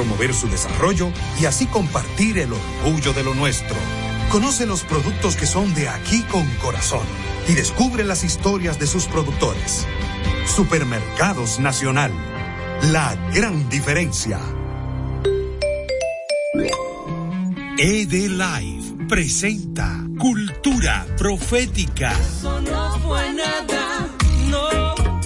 promover 0.00 0.32
su 0.32 0.48
desarrollo 0.48 1.12
y 1.38 1.44
así 1.44 1.66
compartir 1.66 2.38
el 2.38 2.50
orgullo 2.54 3.12
de 3.12 3.22
lo 3.22 3.34
nuestro. 3.34 3.76
Conoce 4.30 4.64
los 4.64 4.82
productos 4.82 5.36
que 5.36 5.44
son 5.44 5.74
de 5.74 5.90
aquí 5.90 6.22
con 6.22 6.46
corazón 6.62 7.04
y 7.46 7.52
descubre 7.52 8.02
las 8.02 8.24
historias 8.24 8.78
de 8.78 8.86
sus 8.86 9.04
productores. 9.04 9.86
Supermercados 10.46 11.60
Nacional. 11.60 12.12
La 12.92 13.14
gran 13.34 13.68
diferencia. 13.68 14.40
ED 17.76 18.30
presenta 19.06 20.02
Cultura 20.18 21.06
Profética. 21.18 22.14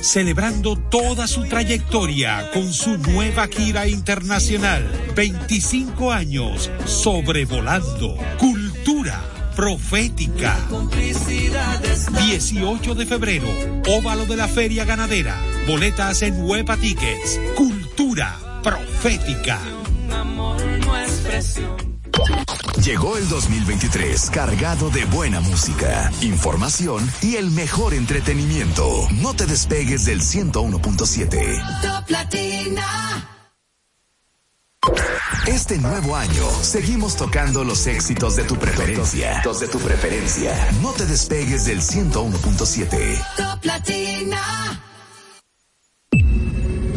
Celebrando 0.05 0.77
toda 0.77 1.27
su 1.27 1.45
trayectoria 1.45 2.51
con 2.53 2.75
su 2.75 2.99
nueva 2.99 3.49
gira 3.49 3.89
internacional. 3.89 4.87
25 5.17 6.13
años 6.13 6.71
sobrevolando. 6.85 8.15
Cultura 8.39 9.25
Profética. 9.57 10.59
18 12.27 12.95
de 12.95 13.07
febrero, 13.07 13.49
óvalo 13.89 14.27
de 14.27 14.37
la 14.37 14.47
Feria 14.47 14.85
Ganadera. 14.85 15.41
Boletas 15.67 16.21
en 16.21 16.45
Huepa 16.45 16.77
Tickets. 16.77 17.41
Cultura 17.57 18.61
Profética. 18.63 19.59
Llegó 22.85 23.17
el 23.17 23.27
2023 23.31 24.29
cargado 24.29 24.91
de 24.91 25.07
buena 25.07 25.41
música, 25.41 26.13
información 26.21 27.11
y 27.23 27.37
el 27.37 27.51
mejor 27.51 27.95
entretenimiento. 27.95 29.09
No 29.23 29.33
te 29.33 29.47
despegues 29.47 30.05
del 30.05 30.21
101.7. 30.21 31.81
Top 31.81 32.11
Latina. 32.11 33.31
Este 35.47 35.79
nuevo 35.79 36.15
año 36.15 36.47
seguimos 36.61 37.17
tocando 37.17 37.65
los 37.65 37.87
éxitos 37.87 38.37
de 38.37 38.45
tu 38.45 38.57
preferencia. 38.57 39.41
Los 39.47 39.61
de 39.61 39.69
tu 39.69 39.79
preferencia. 39.79 40.55
No 40.83 40.93
te 40.93 41.07
despegues 41.07 41.65
del 41.65 41.81
101.7. 41.81 43.27
Top 43.39 43.65
Latina. 43.65 44.94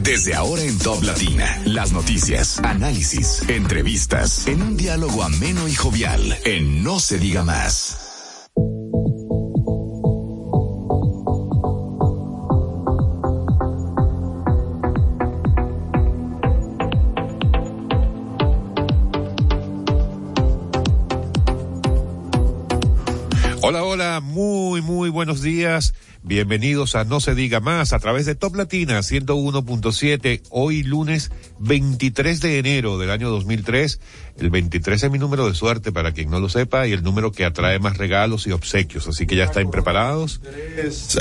Desde 0.07 0.35
ahora 0.35 0.61
en 0.61 0.79
Top 0.79 1.03
Latina, 1.03 1.61
las 1.65 1.91
noticias, 1.91 2.59
análisis, 2.59 3.43
entrevistas, 3.49 4.47
en 4.47 4.61
un 4.61 4.77
diálogo 4.77 5.21
ameno 5.21 5.67
y 5.67 5.75
jovial, 5.75 6.37
en 6.45 6.81
No 6.81 7.01
se 7.01 7.19
diga 7.19 7.43
más. 7.43 8.47
Hola, 23.61 23.83
hola, 23.83 24.21
muy, 24.21 24.81
muy 24.81 25.09
buenos 25.09 25.41
días. 25.41 25.93
Bienvenidos 26.27 26.95
a 26.95 27.05
No 27.05 27.21
se 27.21 27.35
diga 27.35 27.61
más 27.61 27.93
a 27.93 27.99
través 27.99 28.25
de 28.25 28.35
Top 28.35 28.53
Latina 28.53 28.99
101.7, 28.99 30.41
hoy 30.49 30.83
lunes 30.83 31.31
23 31.59 32.41
de 32.41 32.59
enero 32.59 32.97
del 32.97 33.11
año 33.11 33.29
2003. 33.29 34.01
El 34.37 34.49
23 34.49 35.03
es 35.03 35.09
mi 35.09 35.19
número 35.19 35.47
de 35.47 35.55
suerte 35.55 35.93
para 35.93 36.11
quien 36.11 36.29
no 36.29 36.41
lo 36.41 36.49
sepa 36.49 36.85
y 36.85 36.91
el 36.91 37.01
número 37.01 37.31
que 37.31 37.45
atrae 37.45 37.79
más 37.79 37.97
regalos 37.97 38.45
y 38.45 38.51
obsequios, 38.51 39.07
así 39.07 39.25
que 39.25 39.37
ya 39.37 39.45
están 39.45 39.71
preparados. 39.71 40.41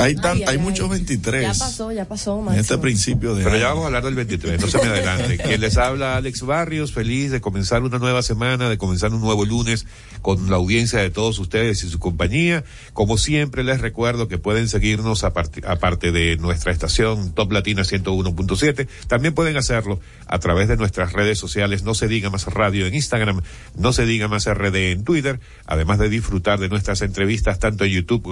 Hay, 0.00 0.16
tan, 0.16 0.40
hay 0.46 0.58
muchos 0.58 0.90
23. 0.90 1.42
Ya 1.42 1.48
pasó, 1.50 1.92
ya 1.92 2.04
pasó, 2.04 2.44
En 2.52 2.58
este 2.58 2.77
principio 2.77 3.36
de 3.36 3.44
Pero 3.44 3.56
ya 3.56 3.68
vamos 3.68 3.84
a 3.84 3.86
hablar 3.86 4.04
del 4.04 4.16
23, 4.16 4.60
no 4.60 4.66
se 4.66 4.78
me 4.78 4.88
adelante. 4.88 5.38
Quien 5.44 5.60
les 5.60 5.78
habla, 5.78 6.16
Alex 6.16 6.42
Barrios, 6.42 6.92
feliz 6.92 7.30
de 7.30 7.40
comenzar 7.40 7.84
una 7.84 8.00
nueva 8.00 8.22
semana, 8.22 8.68
de 8.68 8.77
comenzar 8.77 9.14
un 9.14 9.20
nuevo 9.20 9.44
lunes 9.44 9.86
con 10.20 10.50
la 10.50 10.56
audiencia 10.56 10.98
de 10.98 11.10
todos 11.10 11.38
ustedes 11.38 11.84
y 11.84 11.88
su 11.88 12.00
compañía. 12.00 12.64
Como 12.92 13.18
siempre, 13.18 13.62
les 13.62 13.80
recuerdo 13.80 14.27
que 14.27 14.36
pueden 14.36 14.68
seguirnos 14.96 15.24
aparte, 15.24 16.12
de 16.12 16.36
nuestra 16.39 16.73
estación 16.73 17.33
Top 17.34 17.52
Latina 17.52 17.83
101.7. 17.83 18.89
También 19.08 19.34
pueden 19.34 19.57
hacerlo 19.57 20.01
a 20.27 20.39
través 20.39 20.68
de 20.68 20.77
nuestras 20.77 21.12
redes 21.12 21.39
sociales, 21.39 21.83
no 21.83 21.95
se 21.95 22.08
diga 22.08 22.30
más 22.30 22.46
radio 22.46 22.86
en 22.86 22.95
Instagram, 22.95 23.42
no 23.77 23.92
se 23.92 24.07
diga 24.07 24.29
más 24.29 24.46
RD 24.48 24.92
en 24.92 25.05
Twitter, 25.05 25.39
además 25.67 25.98
de 25.98 26.08
disfrutar 26.08 26.58
de 26.58 26.68
nuestras 26.68 27.02
entrevistas 27.02 27.58
tanto 27.58 27.84
en 27.84 27.90
YouTube 27.92 28.23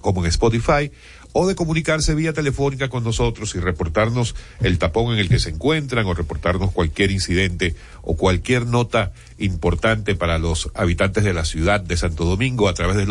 como 0.00 0.24
en- 0.24 0.30
Spotify 0.30 0.90
o 1.32 1.46
de 1.46 1.54
comunicarse 1.54 2.14
vía 2.14 2.32
telefónica 2.32 2.88
con 2.88 3.04
nosotros 3.04 3.54
y 3.54 3.60
reportarnos 3.60 4.34
el 4.60 4.78
tapón 4.78 5.12
en 5.12 5.20
el 5.20 5.28
que 5.28 5.38
se 5.38 5.50
encuentran 5.50 6.04
o 6.06 6.14
reportarnos 6.14 6.72
cualquier 6.72 7.12
incidente 7.12 7.76
o 8.02 8.16
cualquier 8.16 8.66
nota 8.66 9.12
importante 9.38 10.16
para 10.16 10.38
los 10.38 10.70
habitantes 10.74 11.22
de 11.24 11.32
la 11.32 11.44
ciudad 11.44 11.80
de 11.80 11.96
Santo 11.96 12.24
Domingo 12.24 12.68
a 12.68 12.74
través 12.74 12.96
del 12.96 13.10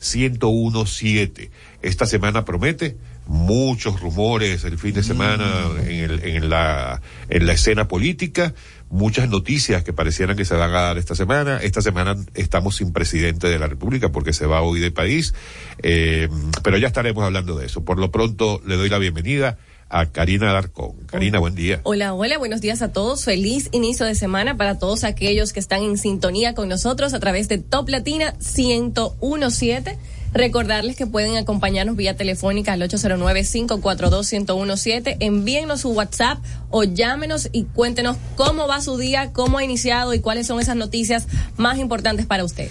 809-542-1017. 0.00 1.50
Esta 1.82 2.06
semana 2.06 2.44
promete 2.44 2.96
muchos 3.26 4.00
rumores 4.00 4.64
el 4.64 4.78
fin 4.78 4.94
de 4.94 5.02
semana 5.02 5.44
en, 5.86 6.10
el- 6.10 6.24
en 6.24 6.48
la, 6.48 7.02
en 7.28 7.46
la 7.46 7.52
escena 7.52 7.86
política, 7.86 8.54
muchas 8.90 9.28
noticias 9.28 9.84
que 9.84 9.92
parecieran 9.92 10.36
que 10.36 10.44
se 10.46 10.54
van 10.54 10.70
a 10.70 10.80
dar 10.80 10.98
esta 10.98 11.14
semana. 11.14 11.58
Esta 11.62 11.82
semana 11.82 12.16
estamos 12.34 12.76
sin 12.76 12.92
presidente 12.92 13.48
de 13.48 13.58
la 13.58 13.66
República 13.66 14.10
porque 14.10 14.32
se 14.32 14.46
va 14.46 14.62
hoy 14.62 14.80
del 14.80 14.92
país, 14.94 15.34
eh, 15.82 16.28
pero 16.62 16.78
ya 16.78 16.86
estaremos 16.88 17.22
hablando 17.22 17.56
de 17.56 17.66
eso. 17.66 17.84
Por 17.84 17.98
lo 17.98 18.10
pronto 18.10 18.62
le 18.66 18.76
doy 18.76 18.88
la 18.88 18.98
bienvenida 18.98 19.58
a 19.88 20.06
Karina 20.06 20.52
Darcón. 20.52 20.92
Karina, 21.06 21.38
buen 21.38 21.54
día. 21.54 21.80
Hola, 21.84 22.14
hola, 22.14 22.38
buenos 22.38 22.60
días 22.60 22.82
a 22.82 22.92
todos. 22.92 23.24
Feliz 23.24 23.68
inicio 23.72 24.06
de 24.06 24.14
semana 24.14 24.56
para 24.56 24.78
todos 24.78 25.04
aquellos 25.04 25.52
que 25.52 25.60
están 25.60 25.82
en 25.82 25.98
sintonía 25.98 26.54
con 26.54 26.68
nosotros 26.68 27.14
a 27.14 27.20
través 27.20 27.48
de 27.48 27.58
Top 27.58 27.88
Latina 27.88 28.34
1017. 28.40 29.98
Recordarles 30.32 30.96
que 30.96 31.06
pueden 31.06 31.36
acompañarnos 31.36 31.96
vía 31.96 32.16
telefónica 32.16 32.72
al 32.72 32.80
809-542-1017. 32.82 35.18
Envíennos 35.20 35.82
su 35.82 35.90
WhatsApp 35.90 36.38
o 36.70 36.84
llámenos 36.84 37.48
y 37.52 37.64
cuéntenos 37.64 38.16
cómo 38.36 38.68
va 38.68 38.80
su 38.80 38.96
día, 38.98 39.32
cómo 39.32 39.58
ha 39.58 39.64
iniciado 39.64 40.14
y 40.14 40.20
cuáles 40.20 40.46
son 40.46 40.60
esas 40.60 40.76
noticias 40.76 41.26
más 41.56 41.78
importantes 41.78 42.26
para 42.26 42.44
usted. 42.44 42.68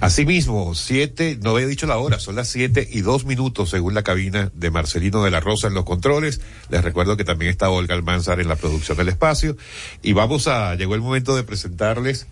Asimismo, 0.00 0.74
siete, 0.74 1.38
no 1.42 1.50
había 1.50 1.66
dicho 1.66 1.86
la 1.86 1.98
hora, 1.98 2.18
son 2.18 2.36
las 2.36 2.48
siete 2.48 2.88
y 2.90 3.00
dos 3.00 3.24
minutos 3.24 3.70
según 3.70 3.94
la 3.94 4.02
cabina 4.02 4.50
de 4.54 4.70
Marcelino 4.70 5.24
de 5.24 5.30
la 5.30 5.40
Rosa 5.40 5.68
en 5.68 5.74
los 5.74 5.84
controles. 5.84 6.40
Les 6.70 6.82
recuerdo 6.82 7.16
que 7.16 7.24
también 7.24 7.50
está 7.50 7.70
Olga 7.70 7.94
Almanzar 7.94 8.40
en 8.40 8.48
la 8.48 8.56
producción 8.56 8.96
del 8.96 9.08
espacio. 9.08 9.56
Y 10.02 10.12
vamos 10.12 10.48
a, 10.48 10.74
llegó 10.76 10.94
el 10.94 11.00
momento 11.00 11.36
de 11.36 11.42
presentarles 11.42 12.26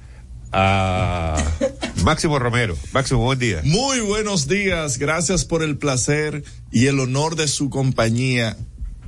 a 0.52 1.36
Máximo 2.04 2.38
Romero. 2.38 2.76
Máximo, 2.92 3.20
buen 3.20 3.38
día. 3.38 3.60
Muy 3.64 4.00
buenos 4.00 4.48
días, 4.48 4.98
gracias 4.98 5.44
por 5.44 5.62
el 5.62 5.76
placer 5.76 6.44
y 6.70 6.86
el 6.86 7.00
honor 7.00 7.36
de 7.36 7.48
su 7.48 7.70
compañía. 7.70 8.56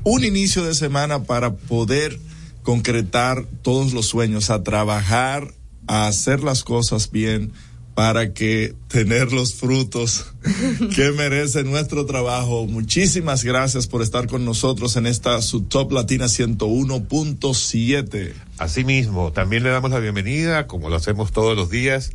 Un 0.05 0.25
inicio 0.25 0.65
de 0.65 0.75
semana 0.75 1.25
para 1.25 1.55
poder 1.55 2.19
concretar 2.63 3.45
todos 3.63 3.93
los 3.93 4.07
sueños, 4.07 4.51
a 4.51 4.63
trabajar, 4.63 5.53
a 5.87 6.07
hacer 6.07 6.43
las 6.43 6.65
cosas 6.65 7.11
bien 7.11 7.53
para 7.95 8.33
que 8.33 8.75
tener 8.89 9.33
los 9.33 9.55
frutos 9.55 10.33
que 10.95 11.13
merece 11.13 11.63
nuestro 11.65 12.07
trabajo. 12.07 12.67
Muchísimas 12.67 13.45
gracias 13.45 13.87
por 13.87 14.01
estar 14.03 14.27
con 14.27 14.45
nosotros 14.45 14.97
en 14.97 15.07
esta 15.07 15.41
Subtop 15.43 15.93
Latina 15.93 16.27
101.7. 16.27 18.33
Asimismo, 18.59 19.33
también 19.33 19.63
le 19.63 19.71
damos 19.71 19.91
la 19.91 19.99
bienvenida, 19.99 20.67
como 20.67 20.89
lo 20.89 20.97
hacemos 20.97 21.33
todos 21.33 21.57
los 21.57 21.71
días, 21.71 22.13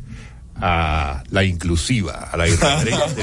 a 0.56 1.22
la 1.30 1.44
inclusiva, 1.44 2.28
a 2.32 2.36
la 2.36 2.48
irreverente 2.48 3.22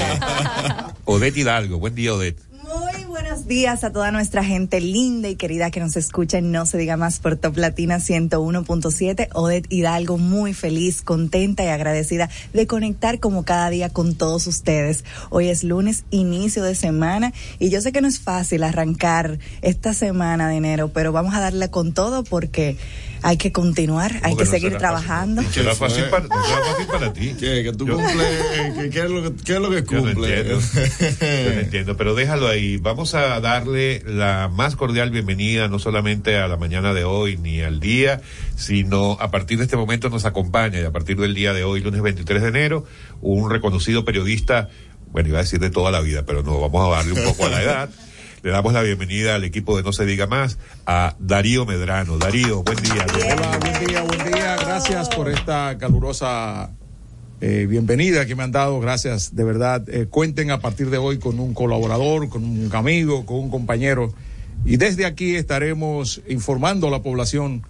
Odette 1.04 1.36
Hidalgo. 1.36 1.78
Buen 1.78 1.94
día, 1.94 2.14
Odette. 2.14 2.40
Días 3.46 3.84
a 3.84 3.92
toda 3.92 4.10
nuestra 4.10 4.42
gente 4.42 4.80
linda 4.80 5.28
y 5.28 5.36
querida 5.36 5.70
que 5.70 5.78
nos 5.78 5.96
escucha 5.96 6.38
en 6.38 6.50
No 6.50 6.66
se 6.66 6.78
diga 6.78 6.96
más 6.96 7.20
por 7.20 7.36
Top 7.36 7.56
Latina 7.56 7.98
101.7. 7.98 9.28
Odette 9.34 9.72
Hidalgo 9.72 10.18
muy 10.18 10.52
feliz, 10.52 11.00
contenta 11.00 11.62
y 11.62 11.68
agradecida 11.68 12.28
de 12.52 12.66
conectar 12.66 13.20
como 13.20 13.44
cada 13.44 13.70
día 13.70 13.88
con 13.88 14.16
todos 14.16 14.48
ustedes. 14.48 15.04
Hoy 15.30 15.46
es 15.46 15.62
lunes, 15.62 16.06
inicio 16.10 16.64
de 16.64 16.74
semana 16.74 17.32
y 17.60 17.70
yo 17.70 17.80
sé 17.80 17.92
que 17.92 18.00
no 18.00 18.08
es 18.08 18.18
fácil 18.18 18.64
arrancar 18.64 19.38
esta 19.62 19.94
semana 19.94 20.48
de 20.48 20.56
enero, 20.56 20.88
pero 20.88 21.12
vamos 21.12 21.32
a 21.36 21.40
darle 21.40 21.70
con 21.70 21.92
todo 21.92 22.24
porque 22.24 22.76
hay 23.22 23.36
que 23.36 23.52
continuar, 23.52 24.12
hay 24.16 24.20
¿Cómo 24.32 24.36
que 24.38 24.44
no 24.44 24.50
seguir 24.50 24.76
trabajando. 24.76 25.42
fácil? 25.42 25.62
Será 25.62 25.74
fácil 25.74 26.04
para, 26.04 26.26
no 26.26 26.44
será 26.44 26.64
fácil 26.64 26.86
para 26.86 27.12
ti. 27.12 27.34
¿Qué? 27.38 27.62
¿Que 27.64 27.72
tú 27.72 27.86
cumples? 27.86 28.26
¿Qué, 28.76 28.90
qué 28.90 28.98
es 29.04 29.10
lo 29.10 29.22
que, 29.22 29.44
qué 29.44 29.54
es 29.54 29.60
lo 29.60 29.70
que 29.70 29.82
Yo 29.84 30.00
no 30.00 30.12
cumple? 30.12 30.38
entiendo. 30.40 30.60
Yo 31.20 31.54
no 31.54 31.60
entiendo, 31.60 31.96
pero 31.96 32.14
déjalo 32.14 32.48
ahí. 32.48 32.76
Vamos 32.76 33.14
a 33.14 33.40
darle 33.40 34.02
la 34.06 34.48
más 34.52 34.76
cordial 34.76 35.10
bienvenida, 35.10 35.68
no 35.68 35.78
solamente 35.78 36.36
a 36.38 36.48
la 36.48 36.56
mañana 36.56 36.92
de 36.94 37.04
hoy 37.04 37.36
ni 37.36 37.60
al 37.62 37.80
día, 37.80 38.20
sino 38.56 39.12
a 39.20 39.30
partir 39.30 39.58
de 39.58 39.64
este 39.64 39.76
momento 39.76 40.08
nos 40.10 40.24
acompaña 40.24 40.80
y 40.80 40.84
a 40.84 40.90
partir 40.92 41.16
del 41.18 41.34
día 41.34 41.52
de 41.52 41.64
hoy, 41.64 41.80
lunes 41.80 42.02
23 42.02 42.42
de 42.42 42.48
enero, 42.48 42.84
un 43.20 43.50
reconocido 43.50 44.04
periodista, 44.04 44.68
bueno, 45.12 45.28
iba 45.28 45.38
a 45.38 45.42
decir 45.42 45.60
de 45.60 45.70
toda 45.70 45.90
la 45.90 46.00
vida, 46.00 46.24
pero 46.26 46.42
no, 46.42 46.60
vamos 46.60 46.86
a 46.92 46.96
darle 46.96 47.12
un 47.12 47.24
poco 47.24 47.46
a 47.46 47.48
la 47.48 47.62
edad. 47.62 47.90
Le 48.46 48.52
damos 48.52 48.72
la 48.72 48.82
bienvenida 48.82 49.34
al 49.34 49.42
equipo 49.42 49.76
de 49.76 49.82
No 49.82 49.92
Se 49.92 50.06
Diga 50.06 50.28
Más, 50.28 50.56
a 50.86 51.16
Darío 51.18 51.66
Medrano. 51.66 52.16
Darío, 52.16 52.62
buen 52.62 52.76
día. 52.80 53.04
Hola, 53.12 53.58
buen 53.58 53.86
día, 53.86 54.02
buen 54.02 54.32
día. 54.32 54.56
Gracias 54.64 55.08
por 55.08 55.28
esta 55.28 55.76
calurosa 55.78 56.70
eh, 57.40 57.66
bienvenida 57.68 58.24
que 58.24 58.36
me 58.36 58.44
han 58.44 58.52
dado. 58.52 58.78
Gracias, 58.78 59.34
de 59.34 59.42
verdad. 59.42 59.82
Eh, 59.88 60.06
cuenten 60.06 60.52
a 60.52 60.60
partir 60.60 60.90
de 60.90 60.98
hoy 60.98 61.18
con 61.18 61.40
un 61.40 61.54
colaborador, 61.54 62.28
con 62.28 62.44
un 62.44 62.70
amigo, 62.72 63.26
con 63.26 63.38
un 63.38 63.50
compañero. 63.50 64.14
Y 64.64 64.76
desde 64.76 65.06
aquí 65.06 65.34
estaremos 65.34 66.22
informando 66.28 66.86
a 66.86 66.92
la 66.92 67.02
población 67.02 67.66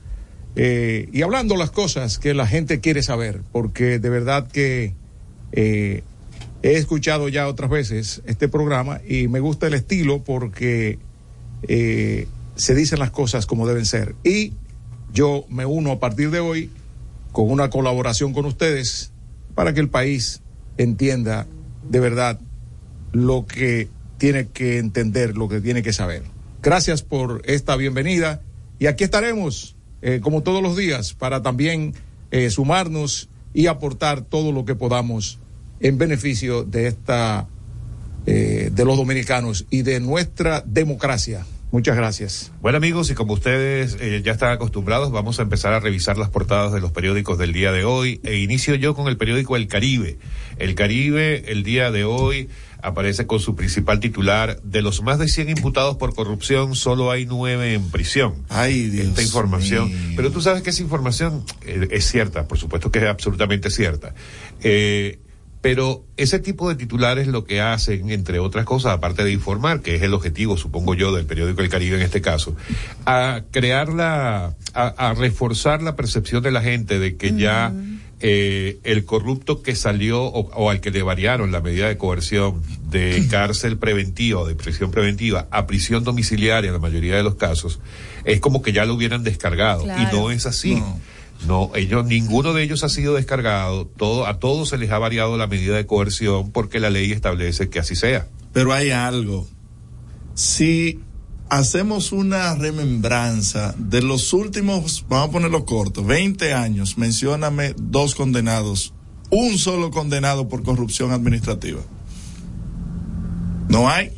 eh, 0.56 1.08
y 1.10 1.22
hablando 1.22 1.56
las 1.56 1.70
cosas 1.70 2.18
que 2.18 2.34
la 2.34 2.46
gente 2.46 2.80
quiere 2.80 3.02
saber, 3.02 3.40
porque 3.50 3.98
de 3.98 4.10
verdad 4.10 4.46
que 4.46 4.92
eh, 5.52 6.02
he 6.62 6.74
escuchado 6.74 7.28
ya 7.28 7.48
otras 7.48 7.70
veces 7.70 8.22
este 8.26 8.48
programa 8.48 9.00
y 9.06 9.28
me 9.28 9.40
gusta 9.40 9.66
el 9.66 9.74
estilo 9.74 10.24
porque 10.24 10.98
eh, 11.68 12.28
se 12.56 12.74
dicen 12.74 12.98
las 12.98 13.10
cosas 13.10 13.46
como 13.46 13.66
deben 13.66 13.84
ser. 13.84 14.14
Y 14.24 14.52
yo 15.12 15.44
me 15.48 15.66
uno 15.66 15.92
a 15.92 16.00
partir 16.00 16.30
de 16.30 16.40
hoy 16.40 16.70
con 17.32 17.50
una 17.50 17.70
colaboración 17.70 18.32
con 18.32 18.46
ustedes 18.46 19.12
para 19.54 19.74
que 19.74 19.80
el 19.80 19.88
país 19.88 20.42
entienda 20.78 21.46
de 21.88 22.00
verdad 22.00 22.40
lo 23.12 23.46
que 23.46 23.88
tiene 24.18 24.48
que 24.48 24.78
entender, 24.78 25.36
lo 25.36 25.48
que 25.48 25.60
tiene 25.60 25.82
que 25.82 25.92
saber. 25.92 26.22
Gracias 26.62 27.02
por 27.02 27.42
esta 27.44 27.76
bienvenida 27.76 28.42
y 28.78 28.86
aquí 28.86 29.04
estaremos, 29.04 29.76
eh, 30.02 30.20
como 30.22 30.42
todos 30.42 30.62
los 30.62 30.76
días, 30.76 31.14
para 31.14 31.42
también 31.42 31.94
eh, 32.30 32.50
sumarnos 32.50 33.28
y 33.54 33.68
aportar 33.68 34.22
todo 34.22 34.52
lo 34.52 34.64
que 34.64 34.74
podamos 34.74 35.38
en 35.80 35.98
beneficio 35.98 36.64
de 36.64 36.86
esta, 36.86 37.48
eh, 38.26 38.70
de 38.72 38.84
los 38.84 38.96
dominicanos 38.96 39.66
y 39.70 39.82
de 39.82 40.00
nuestra 40.00 40.62
democracia. 40.66 41.44
Muchas 41.72 41.96
gracias. 41.96 42.52
Bueno 42.62 42.78
amigos, 42.78 43.10
y 43.10 43.14
como 43.14 43.34
ustedes 43.34 43.96
eh, 44.00 44.22
ya 44.24 44.32
están 44.32 44.52
acostumbrados, 44.52 45.10
vamos 45.10 45.40
a 45.40 45.42
empezar 45.42 45.72
a 45.72 45.80
revisar 45.80 46.16
las 46.16 46.30
portadas 46.30 46.72
de 46.72 46.80
los 46.80 46.92
periódicos 46.92 47.38
del 47.38 47.52
día 47.52 47.72
de 47.72 47.84
hoy. 47.84 48.20
E 48.22 48.36
inicio 48.36 48.76
yo 48.76 48.94
con 48.94 49.08
el 49.08 49.16
periódico 49.16 49.56
El 49.56 49.66
Caribe. 49.66 50.18
El 50.58 50.76
Caribe, 50.76 51.50
el 51.50 51.64
día 51.64 51.90
de 51.90 52.04
hoy, 52.04 52.48
aparece 52.82 53.26
con 53.26 53.40
su 53.40 53.56
principal 53.56 53.98
titular, 53.98 54.60
de 54.62 54.80
los 54.80 55.02
más 55.02 55.18
de 55.18 55.28
100 55.28 55.50
imputados 55.50 55.96
por 55.96 56.14
corrupción, 56.14 56.76
solo 56.76 57.10
hay 57.10 57.26
nueve 57.26 57.74
en 57.74 57.90
prisión. 57.90 58.44
Ay, 58.48 58.88
Dios 58.88 59.08
Esta 59.08 59.22
información. 59.22 59.88
mío. 59.88 60.12
Pero 60.14 60.30
tú 60.30 60.40
sabes 60.40 60.62
que 60.62 60.70
esa 60.70 60.82
información 60.82 61.44
eh, 61.66 61.88
es 61.90 62.08
cierta, 62.08 62.46
por 62.46 62.58
supuesto 62.58 62.92
que 62.92 63.00
es 63.00 63.06
absolutamente 63.06 63.70
cierta. 63.70 64.14
Eh, 64.62 65.18
pero 65.60 66.04
ese 66.16 66.38
tipo 66.38 66.68
de 66.68 66.76
titulares 66.76 67.26
lo 67.26 67.44
que 67.44 67.60
hacen, 67.60 68.10
entre 68.10 68.38
otras 68.38 68.64
cosas, 68.64 68.92
aparte 68.92 69.24
de 69.24 69.32
informar, 69.32 69.80
que 69.80 69.96
es 69.96 70.02
el 70.02 70.14
objetivo, 70.14 70.56
supongo 70.56 70.94
yo, 70.94 71.14
del 71.14 71.26
periódico 71.26 71.62
El 71.62 71.68
Caribe 71.68 71.96
en 71.96 72.02
este 72.02 72.20
caso, 72.20 72.54
a 73.04 73.42
crear 73.50 73.88
la, 73.88 74.54
a, 74.74 74.86
a 74.86 75.14
reforzar 75.14 75.82
la 75.82 75.96
percepción 75.96 76.42
de 76.42 76.50
la 76.52 76.62
gente 76.62 76.98
de 76.98 77.16
que 77.16 77.34
ya 77.34 77.72
eh, 78.20 78.78
el 78.84 79.04
corrupto 79.04 79.60
que 79.60 79.74
salió 79.74 80.22
o, 80.22 80.48
o 80.54 80.70
al 80.70 80.80
que 80.80 80.90
le 80.90 81.02
variaron 81.02 81.52
la 81.52 81.60
medida 81.60 81.88
de 81.88 81.98
coerción 81.98 82.62
de 82.88 83.26
cárcel 83.30 83.76
preventiva 83.76 84.40
o 84.40 84.46
de 84.46 84.54
prisión 84.54 84.90
preventiva 84.90 85.48
a 85.50 85.66
prisión 85.66 86.02
domiciliaria 86.02 86.68
en 86.68 86.74
la 86.74 86.80
mayoría 86.80 87.16
de 87.16 87.22
los 87.22 87.34
casos, 87.34 87.78
es 88.24 88.40
como 88.40 88.62
que 88.62 88.72
ya 88.72 88.86
lo 88.86 88.94
hubieran 88.94 89.22
descargado. 89.22 89.84
Y 89.84 90.14
no 90.14 90.30
es 90.30 90.46
así. 90.46 90.76
No. 90.76 90.98
No, 91.46 91.70
ellos, 91.74 92.04
ninguno 92.06 92.52
de 92.54 92.62
ellos 92.62 92.82
ha 92.84 92.88
sido 92.88 93.14
descargado. 93.14 93.86
Todo, 93.86 94.26
a 94.26 94.38
todos 94.38 94.70
se 94.70 94.78
les 94.78 94.90
ha 94.90 94.98
variado 94.98 95.36
la 95.36 95.46
medida 95.46 95.76
de 95.76 95.86
coerción 95.86 96.50
porque 96.50 96.80
la 96.80 96.90
ley 96.90 97.12
establece 97.12 97.68
que 97.68 97.78
así 97.78 97.94
sea. 97.94 98.28
Pero 98.52 98.72
hay 98.72 98.90
algo. 98.90 99.46
Si 100.34 101.00
hacemos 101.48 102.12
una 102.12 102.54
remembranza 102.54 103.74
de 103.78 104.02
los 104.02 104.32
últimos, 104.32 105.04
vamos 105.08 105.28
a 105.28 105.32
ponerlo 105.32 105.64
corto, 105.64 106.04
20 106.04 106.52
años, 106.54 106.98
mencióname 106.98 107.74
dos 107.76 108.14
condenados, 108.14 108.92
un 109.30 109.58
solo 109.58 109.90
condenado 109.90 110.48
por 110.48 110.62
corrupción 110.62 111.12
administrativa. 111.12 111.80
¿No 113.68 113.88
hay? 113.88 114.12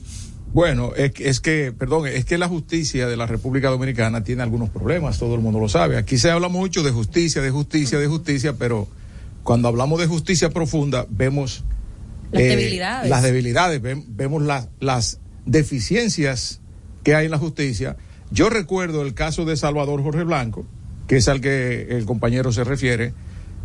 Bueno, 0.53 0.93
es, 0.97 1.13
que- 1.13 1.29
es 1.29 1.41
que, 1.41 1.73
perdón, 1.77 2.07
es 2.07 2.25
que 2.25 2.39
la 2.39 2.49
justicia 2.49 3.07
de 3.07 3.17
la 3.17 3.27
República 3.27 3.69
Dominicana 3.69 4.25
tiene 4.25 4.43
algunos 4.43 4.71
problemas, 4.71 5.19
todo 5.19 5.35
el 5.35 5.41
mundo 5.41 5.61
lo 5.61 5.69
sabe. 5.69 5.97
Aquí 5.97 6.17
se 6.19 6.31
habla 6.31 6.49
mucho 6.49 6.83
de 6.83 6.91
justicia, 6.91 7.43
de 7.43 7.51
justicia, 7.51 7.99
de 7.99 8.07
justicia, 8.07 8.55
pero 8.59 8.89
cuando 9.43 9.69
hablamos 9.69 10.01
de 10.01 10.07
justicia 10.07 10.51
profunda, 10.51 11.07
vemos 11.11 11.65
Las 12.33 12.43
eh, 12.43 12.49
debilidades. 12.49 13.11
Las 13.11 13.23
debilidades, 13.23 13.81
vemos 13.83 14.43
las, 14.43 14.69
las 14.81 15.21
deficiencias 15.47 16.61
que 17.05 17.15
hay 17.15 17.27
en 17.27 17.31
la 17.31 17.39
justicia. 17.39 17.97
Yo 18.31 18.51
recuerdo 18.51 19.03
el 19.03 19.15
caso 19.15 19.45
de 19.45 19.57
Salvador 19.57 20.03
Jorge 20.03 20.25
Blanco, 20.25 20.67
que 21.07 21.17
es 21.19 21.29
al 21.29 21.41
que 21.41 21.89
el 21.91 22.05
compañero 22.05 22.53
se 22.53 22.65
refiere. 22.65 23.15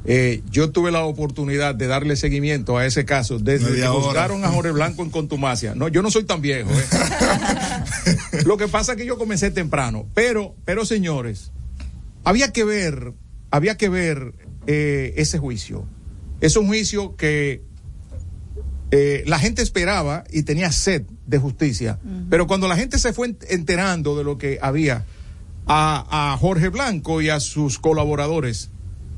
Eh, 0.05 0.41
yo 0.51 0.69
tuve 0.71 0.91
la 0.91 1.05
oportunidad 1.05 1.75
de 1.75 1.87
darle 1.87 2.15
seguimiento 2.17 2.77
a 2.77 2.85
ese 2.85 3.05
caso 3.05 3.39
desde 3.39 3.69
Media 3.69 3.83
que 3.83 3.89
hora. 3.89 4.01
juzgaron 4.05 4.43
a 4.43 4.49
Jorge 4.49 4.71
Blanco 4.71 5.01
en 5.03 5.09
contumacia. 5.09 5.75
No, 5.75 5.87
yo 5.87 6.01
no 6.01 6.11
soy 6.11 6.25
tan 6.25 6.41
viejo. 6.41 6.69
¿eh? 6.71 8.43
Lo 8.45 8.57
que 8.57 8.67
pasa 8.67 8.91
es 8.93 8.97
que 8.97 9.05
yo 9.05 9.17
comencé 9.17 9.49
temprano, 9.51 10.05
pero, 10.13 10.55
pero 10.65 10.85
señores, 10.85 11.51
había 12.25 12.51
que 12.51 12.63
ver, 12.65 13.13
había 13.49 13.77
que 13.77 13.87
ver 13.89 14.33
eh, 14.67 15.13
ese 15.17 15.37
juicio. 15.39 15.85
Es 16.41 16.57
un 16.57 16.67
juicio 16.67 17.15
que 17.15 17.61
eh, 18.91 19.23
la 19.25 19.39
gente 19.39 19.61
esperaba 19.61 20.23
y 20.31 20.43
tenía 20.43 20.71
sed 20.71 21.03
de 21.25 21.37
justicia. 21.37 21.99
Pero 22.29 22.45
cuando 22.47 22.67
la 22.67 22.75
gente 22.75 22.99
se 22.99 23.13
fue 23.13 23.29
ent- 23.29 23.45
enterando 23.49 24.17
de 24.17 24.23
lo 24.25 24.37
que 24.37 24.59
había 24.61 25.05
a, 25.65 26.33
a 26.33 26.37
Jorge 26.37 26.67
Blanco 26.67 27.21
y 27.21 27.29
a 27.29 27.39
sus 27.39 27.79
colaboradores, 27.79 28.69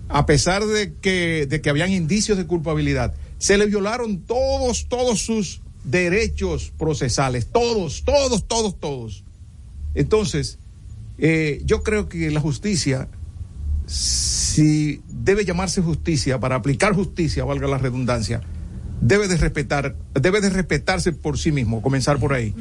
a 0.09 0.25
pesar 0.25 0.65
de 0.65 0.93
que, 0.93 1.47
de 1.47 1.61
que 1.61 1.69
habían 1.69 1.91
indicios 1.91 2.37
de 2.37 2.45
culpabilidad, 2.45 3.13
se 3.37 3.57
le 3.57 3.65
violaron 3.65 4.21
todos, 4.21 4.87
todos 4.87 5.21
sus 5.21 5.61
derechos 5.83 6.71
procesales, 6.77 7.47
todos, 7.47 8.03
todos, 8.03 8.47
todos, 8.47 8.79
todos. 8.79 9.23
Entonces, 9.93 10.57
eh, 11.17 11.61
yo 11.65 11.83
creo 11.83 12.09
que 12.09 12.29
la 12.31 12.41
justicia, 12.41 13.07
si 13.85 15.01
debe 15.07 15.45
llamarse 15.45 15.81
justicia, 15.81 16.39
para 16.39 16.55
aplicar 16.55 16.93
justicia, 16.93 17.45
valga 17.45 17.67
la 17.67 17.77
redundancia, 17.77 18.41
debe 19.01 19.27
de 19.27 19.37
respetar, 19.37 19.95
debe 20.13 20.41
de 20.41 20.49
respetarse 20.49 21.11
por 21.13 21.37
sí 21.37 21.51
mismo, 21.51 21.81
comenzar 21.81 22.19
por 22.19 22.33
ahí. 22.33 22.53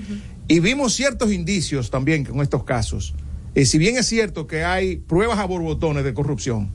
Y 0.49 0.61
vimos 0.61 0.95
ciertos 0.95 1.33
indicios 1.33 1.91
también 1.91 2.25
con 2.25 2.41
estos 2.41 2.65
casos. 2.65 3.15
Eh, 3.55 3.67
si 3.67 3.79
bien 3.79 3.97
es 3.97 4.07
cierto 4.07 4.47
que 4.47 4.65
hay 4.65 4.97
pruebas 4.97 5.39
a 5.39 5.45
borbotones 5.45 6.05
de 6.05 6.13
corrupción, 6.13 6.73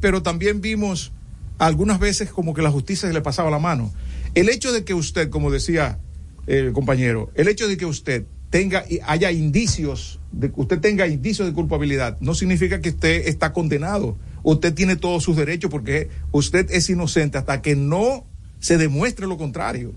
pero 0.00 0.22
también 0.22 0.60
vimos 0.60 1.12
algunas 1.58 1.98
veces 1.98 2.30
como 2.30 2.54
que 2.54 2.62
la 2.62 2.70
justicia 2.70 3.08
se 3.08 3.14
le 3.14 3.20
pasaba 3.20 3.50
la 3.50 3.58
mano. 3.58 3.92
El 4.34 4.48
hecho 4.48 4.72
de 4.72 4.84
que 4.84 4.94
usted, 4.94 5.30
como 5.30 5.50
decía 5.50 5.98
el 6.46 6.72
compañero, 6.72 7.30
el 7.34 7.48
hecho 7.48 7.68
de 7.68 7.76
que 7.76 7.86
usted 7.86 8.24
tenga 8.50 8.84
y 8.88 9.00
haya 9.06 9.30
indicios, 9.30 10.20
de 10.32 10.50
que 10.50 10.60
usted 10.60 10.80
tenga 10.80 11.06
indicios 11.06 11.46
de 11.46 11.54
culpabilidad, 11.54 12.16
no 12.20 12.34
significa 12.34 12.80
que 12.80 12.90
usted 12.90 13.28
está 13.28 13.52
condenado. 13.52 14.16
Usted 14.42 14.74
tiene 14.74 14.96
todos 14.96 15.22
sus 15.22 15.36
derechos 15.36 15.70
porque 15.70 16.08
usted 16.32 16.70
es 16.70 16.88
inocente 16.88 17.38
hasta 17.38 17.60
que 17.60 17.76
no 17.76 18.24
se 18.60 18.78
demuestre 18.78 19.26
lo 19.26 19.36
contrario. 19.36 19.94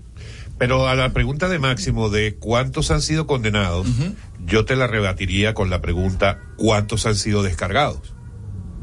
Pero 0.58 0.86
a 0.86 0.94
la 0.94 1.12
pregunta 1.12 1.48
de 1.48 1.58
Máximo 1.58 2.08
de 2.10 2.36
cuántos 2.36 2.90
han 2.90 3.02
sido 3.02 3.26
condenados, 3.26 3.88
yo 4.44 4.64
te 4.64 4.76
la 4.76 4.86
rebatiría 4.86 5.54
con 5.54 5.70
la 5.70 5.80
pregunta 5.80 6.38
cuántos 6.56 7.06
han 7.06 7.16
sido 7.16 7.42
descargados. 7.42 8.11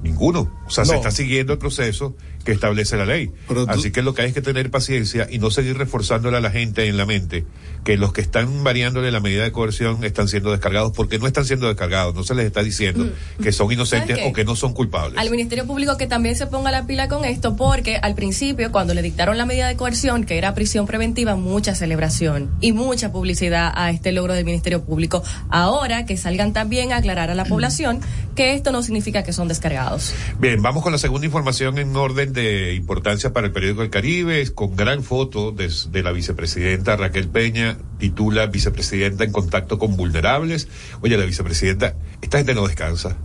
Ninguno. 0.02 0.50
O 0.66 0.70
sea, 0.70 0.86
se 0.86 0.96
está 0.96 1.12
siguiendo 1.12 1.54
el 1.54 1.60
proceso 1.60 2.16
que 2.46 2.52
establece 2.52 2.96
la 2.98 3.06
ley. 3.06 3.32
Pero 3.48 3.66
tú- 3.66 3.72
Así 3.72 3.92
que 3.92 4.02
lo 4.02 4.14
que 4.14 4.22
hay 4.24 4.30
es 4.30 4.34
que 4.34 4.42
tener 4.42 4.72
paciencia 4.72 5.28
y 5.30 5.40
no 5.40 5.52
seguir 5.52 5.78
reforzándole 5.78 6.38
a 6.38 6.42
la 6.42 6.52
gente 6.52 6.88
en 6.88 6.98
la 6.98 7.06
mente 7.06 7.46
que 7.84 7.98
los 7.98 8.12
que 8.14 8.22
están 8.22 8.64
variándole 8.64 9.12
la 9.12 9.20
medida 9.20 9.44
de 9.44 9.52
coerción 9.52 10.04
están 10.04 10.28
siendo 10.28 10.52
descargados 10.52 10.92
porque 10.96 11.20
no 11.20 11.28
están 11.28 11.46
siendo 11.46 11.68
descargados. 11.68 12.14
No 12.16 12.24
se 12.24 12.36
les 12.36 12.46
está 12.46 12.62
diciendo 12.64 13.10
que 13.42 13.52
son 13.52 13.72
inocentes 13.72 14.20
o 14.26 14.34
que 14.34 14.44
no 14.46 14.56
son 14.56 14.74
culpables. 14.74 15.18
Al 15.20 15.30
Ministerio 15.30 15.66
Público 15.66 15.96
que 15.98 16.08
también 16.08 16.36
se 16.36 16.48
ponga 16.48 16.72
la 16.72 16.86
pila 16.88 17.08
con 17.08 17.24
esto, 17.26 17.56
porque 17.56 17.98
al 17.98 18.16
principio, 18.16 18.72
cuando 18.72 18.94
le 18.94 19.02
dictaron 19.02 19.38
la 19.38 19.46
medida 19.46 19.68
de 19.68 19.76
coerción, 19.76 20.24
que 20.24 20.38
era 20.38 20.54
prisión 20.54 20.86
preventiva, 20.88 21.36
mucha 21.36 21.76
celebración 21.76 22.50
y 22.62 22.72
mucha 22.74 23.12
publicidad 23.12 23.72
a 23.76 23.92
este 23.92 24.12
logro 24.12 24.34
del 24.34 24.46
Ministerio 24.46 24.84
Público. 24.84 25.24
Ahora 25.50 26.06
que 26.06 26.18
salgan 26.18 26.54
también 26.54 26.92
a 26.94 26.98
aclarar 26.98 27.30
a 27.30 27.36
la 27.36 27.46
población 27.46 28.00
que 28.36 28.54
esto 28.54 28.72
no 28.72 28.82
significa 28.84 29.24
que 29.24 29.34
son 29.34 29.48
descargados. 29.48 30.14
Bien, 30.40 30.62
vamos 30.62 30.84
con 30.84 30.92
la 30.92 30.98
segunda 30.98 31.26
información 31.26 31.78
en 31.78 31.96
orden 31.96 32.29
de 32.32 32.74
importancia 32.74 33.34
para 33.34 33.48
el 33.48 33.54
periódico 33.54 33.82
El 33.82 33.90
Caribe, 33.90 34.46
con 34.54 34.76
gran 34.76 35.04
foto 35.04 35.52
de, 35.52 35.72
de 35.92 36.04
la 36.04 36.12
vicepresidenta 36.12 36.96
Raquel 36.96 37.28
Peña, 37.28 37.78
titula 37.98 38.48
Vicepresidenta 38.48 39.24
en 39.24 39.32
contacto 39.32 39.78
con 39.80 39.96
vulnerables. 39.98 40.68
Oye, 41.02 41.18
la 41.18 41.26
vicepresidenta, 41.26 41.96
esta 42.22 42.38
gente 42.38 42.54
no 42.54 42.68
descansa. 42.68 43.18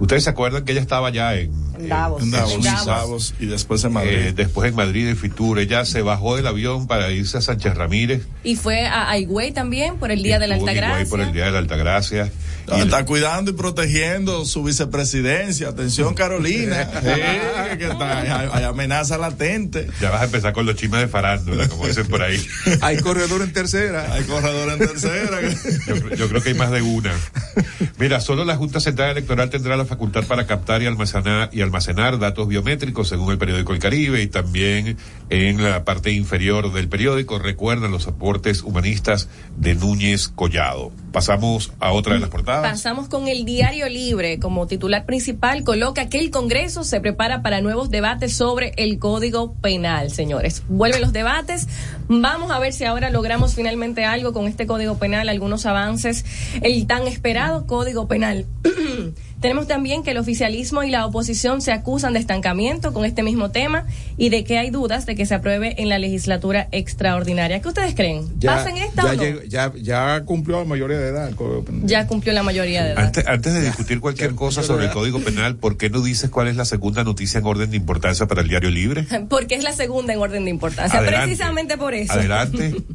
Ustedes 0.00 0.24
se 0.24 0.30
acuerdan 0.30 0.64
que 0.64 0.72
ella 0.72 0.80
estaba 0.80 1.10
ya 1.10 1.36
en, 1.36 1.52
En 1.78 1.88
Davos. 1.88 2.22
En 2.22 2.32
Davos, 2.32 2.54
En 2.54 2.62
Davos. 2.62 2.86
Davos, 2.86 3.34
y 3.38 3.46
después 3.46 3.84
en 3.84 3.92
Madrid. 3.92 4.12
Eh, 4.12 4.32
después 4.32 4.68
en 4.68 4.74
Madrid, 4.74 5.06
en 5.06 5.16
Fitur, 5.16 5.60
ella 5.60 5.84
se 5.84 6.02
bajó 6.02 6.34
del 6.34 6.46
avión 6.48 6.88
para 6.88 7.12
irse 7.12 7.38
a 7.38 7.40
Sánchez 7.40 7.76
Ramírez. 7.76 8.26
Y 8.42 8.56
fue 8.56 8.86
a 8.86 9.10
a 9.10 9.18
Higüey 9.18 9.52
también 9.52 9.98
por 9.98 10.10
el 10.10 10.22
Día 10.22 10.40
de 10.40 10.48
la 10.48 10.56
Altagracia. 10.56 11.08
por 11.08 11.20
el 11.20 11.32
Día 11.32 11.44
de 11.46 11.52
la 11.52 11.58
Altagracia. 11.58 12.32
Y- 12.76 12.80
Está 12.80 13.04
cuidando 13.04 13.50
y 13.50 13.54
protegiendo 13.54 14.44
su 14.44 14.62
vicepresidencia. 14.62 15.68
Atención, 15.68 16.14
Carolina. 16.14 16.88
Sí, 17.02 17.78
que 17.78 17.86
está- 17.86 18.56
hay, 18.56 18.64
amenaza 18.64 19.16
latente. 19.18 19.88
Ya 20.00 20.10
vas 20.10 20.22
a 20.22 20.24
empezar 20.24 20.52
con 20.52 20.66
los 20.66 20.76
chismes 20.76 21.00
de 21.00 21.08
farándula, 21.08 21.68
como 21.68 21.86
dicen 21.88 22.06
por 22.06 22.22
ahí. 22.22 22.44
Hay 22.82 22.98
corredor 22.98 23.42
en 23.42 23.52
tercera. 23.52 24.12
Hay 24.12 24.24
corredor 24.24 24.72
en 24.72 24.78
tercera. 24.78 25.40
Yo, 25.86 25.94
creo- 26.00 26.14
yo 26.16 26.28
creo 26.28 26.42
que 26.42 26.50
hay 26.50 26.54
más 26.54 26.70
de 26.70 26.82
una. 26.82 27.12
Mira, 27.98 28.20
solo 28.20 28.44
la 28.44 28.56
Junta 28.56 28.80
Central 28.80 29.10
Electoral 29.10 29.50
tendrá 29.50 29.76
la 29.76 29.84
facultad 29.84 30.24
para 30.24 30.46
captar 30.46 30.82
y 30.82 30.86
almacenar, 30.86 31.50
y 31.52 31.60
almacenar 31.62 32.18
datos 32.18 32.46
biométricos 32.48 33.08
según 33.08 33.32
el 33.32 33.38
periódico 33.38 33.72
El 33.72 33.78
Caribe 33.78 34.22
y 34.22 34.26
también 34.26 34.96
en 35.30 35.62
la 35.62 35.84
parte 35.84 36.10
inferior 36.12 36.72
del 36.72 36.88
periódico 36.88 37.38
recuerdan 37.38 37.90
los 37.90 38.06
aportes 38.06 38.62
humanistas 38.62 39.28
de 39.56 39.74
Núñez 39.74 40.28
Collado. 40.28 40.92
Pasamos 41.12 41.72
a 41.78 41.92
otra 41.92 42.14
de 42.14 42.20
las 42.20 42.30
portadas. 42.30 42.70
Pasamos 42.70 43.08
con 43.08 43.28
el 43.28 43.44
Diario 43.44 43.88
Libre. 43.88 44.38
Como 44.38 44.66
titular 44.66 45.04
principal, 45.04 45.62
coloca 45.62 46.08
que 46.08 46.18
el 46.18 46.30
Congreso 46.30 46.84
se 46.84 47.00
prepara 47.00 47.42
para 47.42 47.60
nuevos 47.60 47.90
debates 47.90 48.34
sobre 48.34 48.72
el 48.76 48.98
Código 48.98 49.54
Penal, 49.54 50.10
señores. 50.10 50.62
Vuelven 50.68 51.02
los 51.02 51.12
debates. 51.12 51.68
Vamos 52.08 52.50
a 52.50 52.58
ver 52.58 52.72
si 52.72 52.84
ahora 52.84 53.10
logramos 53.10 53.54
finalmente 53.54 54.04
algo 54.04 54.32
con 54.32 54.46
este 54.46 54.66
Código 54.66 54.96
Penal, 54.96 55.28
algunos 55.28 55.66
avances. 55.66 56.24
El 56.62 56.86
tan 56.86 57.06
esperado 57.06 57.66
Código 57.66 58.08
Penal. 58.08 58.46
Tenemos 59.42 59.66
también 59.66 60.02
que 60.04 60.12
el 60.12 60.18
oficialismo 60.18 60.84
y 60.84 60.90
la 60.90 61.04
oposición 61.04 61.60
se 61.60 61.72
acusan 61.72 62.12
de 62.12 62.20
estancamiento 62.20 62.92
con 62.92 63.04
este 63.04 63.22
mismo 63.24 63.50
tema 63.50 63.84
y 64.16 64.28
de 64.30 64.44
que 64.44 64.56
hay 64.58 64.70
dudas 64.70 65.04
de 65.04 65.16
que 65.16 65.26
se 65.26 65.34
apruebe 65.34 65.82
en 65.82 65.88
la 65.88 65.98
legislatura 65.98 66.68
extraordinaria. 66.70 67.60
¿Qué 67.60 67.68
ustedes 67.68 67.94
creen? 67.94 68.28
¿Pasen 68.40 68.76
esta 68.76 69.02
ya, 69.02 69.08
o 69.10 69.14
no? 69.16 69.22
llegó- 69.22 69.42
ya, 69.42 69.72
ya 69.76 70.22
cumplió 70.24 70.60
la 70.60 70.64
mayoría 70.64 70.98
de 70.98 71.08
edad. 71.08 71.28
el 71.28 71.34
Código 71.34 71.64
Penal. 71.64 71.82
Ya 71.86 72.06
cumplió 72.06 72.32
la 72.32 72.42
mayoría 72.44 72.84
de 72.84 72.92
edad. 72.92 73.04
Antes, 73.06 73.26
antes 73.26 73.52
de 73.52 73.62
discutir 73.62 74.00
cualquier 74.00 74.34
cosa 74.36 74.62
sobre 74.62 74.84
el 74.86 74.90
Código 74.92 75.18
Penal, 75.20 75.56
¿por 75.56 75.76
qué 75.76 75.90
no 75.90 76.00
dices 76.02 76.30
cuál 76.30 76.46
es 76.48 76.54
la 76.56 76.64
segunda 76.64 77.02
noticia 77.02 77.40
en 77.40 77.46
orden 77.46 77.70
de 77.72 77.76
importancia 77.76 78.26
para 78.26 78.42
el 78.42 78.48
Diario 78.48 78.70
Libre? 78.70 79.06
Porque 79.28 79.56
es 79.56 79.64
la 79.64 79.72
segunda 79.72 80.12
en 80.12 80.20
orden 80.20 80.44
de 80.44 80.50
importancia. 80.50 81.00
Adelante. 81.00 81.26
Precisamente 81.26 81.76
por 81.76 81.94
eso. 81.94 82.12
Adelante. 82.12 82.76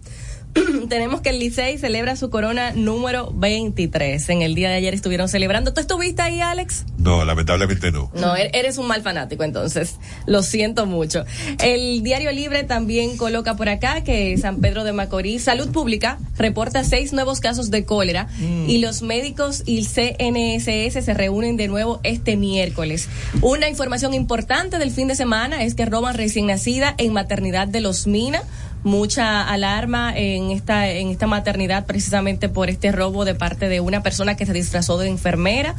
Tenemos 0.89 1.21
que 1.21 1.29
el 1.29 1.39
Licey 1.39 1.77
celebra 1.77 2.15
su 2.15 2.29
corona 2.29 2.71
número 2.71 3.31
23. 3.33 4.29
En 4.29 4.41
el 4.41 4.55
día 4.55 4.69
de 4.69 4.75
ayer 4.75 4.93
estuvieron 4.93 5.27
celebrando. 5.29 5.73
¿Tú 5.73 5.81
estuviste 5.81 6.21
ahí, 6.21 6.41
Alex? 6.41 6.85
No, 6.97 7.25
lamentablemente 7.25 7.91
no. 7.91 8.11
No, 8.15 8.35
e- 8.35 8.49
eres 8.53 8.77
un 8.77 8.87
mal 8.87 9.01
fanático, 9.01 9.43
entonces. 9.43 9.95
Lo 10.25 10.43
siento 10.43 10.85
mucho. 10.85 11.25
El 11.63 12.03
Diario 12.03 12.31
Libre 12.31 12.63
también 12.63 13.17
coloca 13.17 13.55
por 13.55 13.69
acá 13.69 14.03
que 14.03 14.37
San 14.37 14.61
Pedro 14.61 14.83
de 14.83 14.93
Macorís, 14.93 15.43
Salud 15.43 15.69
Pública, 15.71 16.19
reporta 16.37 16.83
seis 16.83 17.13
nuevos 17.13 17.39
casos 17.39 17.71
de 17.71 17.85
cólera 17.85 18.27
y 18.67 18.79
los 18.79 19.01
médicos 19.01 19.63
y 19.65 19.79
el 19.79 19.87
CNSS 19.87 21.03
se 21.03 21.13
reúnen 21.13 21.57
de 21.57 21.67
nuevo 21.67 21.99
este 22.03 22.35
miércoles. 22.35 23.09
Una 23.41 23.69
información 23.69 24.13
importante 24.13 24.77
del 24.79 24.91
fin 24.91 25.07
de 25.07 25.15
semana 25.15 25.63
es 25.63 25.75
que 25.75 25.85
roban 25.85 26.15
recién 26.15 26.47
nacida 26.47 26.95
en 26.97 27.13
maternidad 27.13 27.67
de 27.67 27.81
los 27.81 28.07
Mina 28.07 28.41
mucha 28.83 29.47
alarma 29.47 30.15
en 30.15 30.51
esta 30.51 30.89
en 30.89 31.09
esta 31.09 31.27
maternidad 31.27 31.85
precisamente 31.85 32.49
por 32.49 32.69
este 32.69 32.91
robo 32.91 33.25
de 33.25 33.35
parte 33.35 33.67
de 33.69 33.79
una 33.79 34.03
persona 34.03 34.35
que 34.35 34.45
se 34.45 34.53
disfrazó 34.53 34.97
de 34.97 35.07
enfermera. 35.07 35.75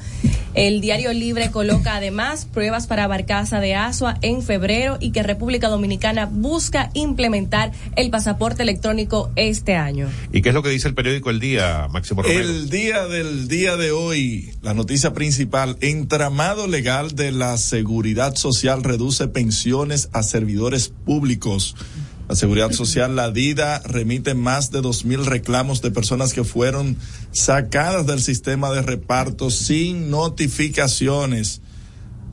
El 0.55 0.81
Diario 0.81 1.13
Libre 1.13 1.51
coloca 1.51 1.97
además 1.97 2.47
pruebas 2.47 2.87
para 2.87 3.07
barcaza 3.07 3.61
de 3.61 3.75
Asua 3.75 4.19
en 4.23 4.43
febrero 4.43 4.97
y 5.01 5.13
que 5.13 5.23
República 5.23 5.69
Dominicana 5.69 6.27
busca 6.27 6.91
implementar 6.95 7.71
el 7.97 8.11
pasaporte 8.11 8.63
electrónico 8.63 9.31
este 9.37 9.77
año. 9.77 10.09
¿Y 10.33 10.43
qué 10.43 10.49
es 10.49 10.55
lo 10.55 10.63
que 10.63 10.71
dice 10.71 10.89
el 10.89 10.95
periódico 10.95 11.31
El 11.31 11.39
Día, 11.39 11.87
Máximo 11.91 12.23
Romero? 12.23 12.41
El 12.41 12.71
día 12.71 13.07
del 13.07 13.47
día 13.47 13.77
de 13.77 13.93
hoy, 13.93 14.51
la 14.63 14.75
noticia 14.75 15.13
principal, 15.13 15.77
entramado 15.81 16.67
legal 16.67 17.15
de 17.15 17.31
la 17.31 17.57
seguridad 17.57 18.35
social 18.35 18.83
reduce 18.83 19.29
pensiones 19.29 20.09
a 20.13 20.23
servidores 20.23 20.89
públicos. 20.89 21.77
La 22.29 22.35
seguridad 22.35 22.73
social, 22.73 23.17
la 23.17 23.31
DIDA, 23.31 23.81
remite 23.87 24.35
más 24.35 24.71
de 24.71 24.83
dos 24.83 25.05
mil 25.07 25.25
reclamos 25.25 25.81
de 25.81 25.91
personas 25.91 26.35
que 26.35 26.45
fueron 26.45 26.97
sacadas 27.33 28.07
del 28.07 28.21
sistema 28.21 28.71
de 28.71 28.83
reparto 28.83 29.51
sin 29.51 30.11
notificaciones. 30.11 31.63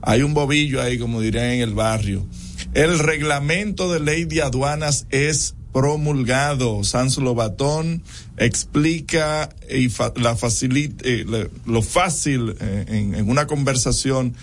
Hay 0.01 0.21
un 0.21 0.33
bobillo 0.33 0.81
ahí, 0.81 0.99
como 0.99 1.21
dirían 1.21 1.45
en 1.45 1.61
el 1.61 1.73
barrio. 1.73 2.27
El 2.73 2.99
reglamento 2.99 3.91
de 3.91 4.01
ley 4.01 4.25
de 4.25 4.41
aduanas 4.41 5.07
es 5.11 5.55
promulgado. 5.71 6.83
Sans 6.83 7.17
Lobatón 7.17 8.03
explica 8.37 9.49
y 9.69 9.87
fa- 9.89 10.13
la 10.17 10.35
facilita, 10.35 11.03
eh, 11.07 11.25
lo 11.65 11.81
fácil 11.81 12.55
eh, 12.59 12.85
en 13.15 13.29
una 13.29 13.47
conversación 13.47 14.35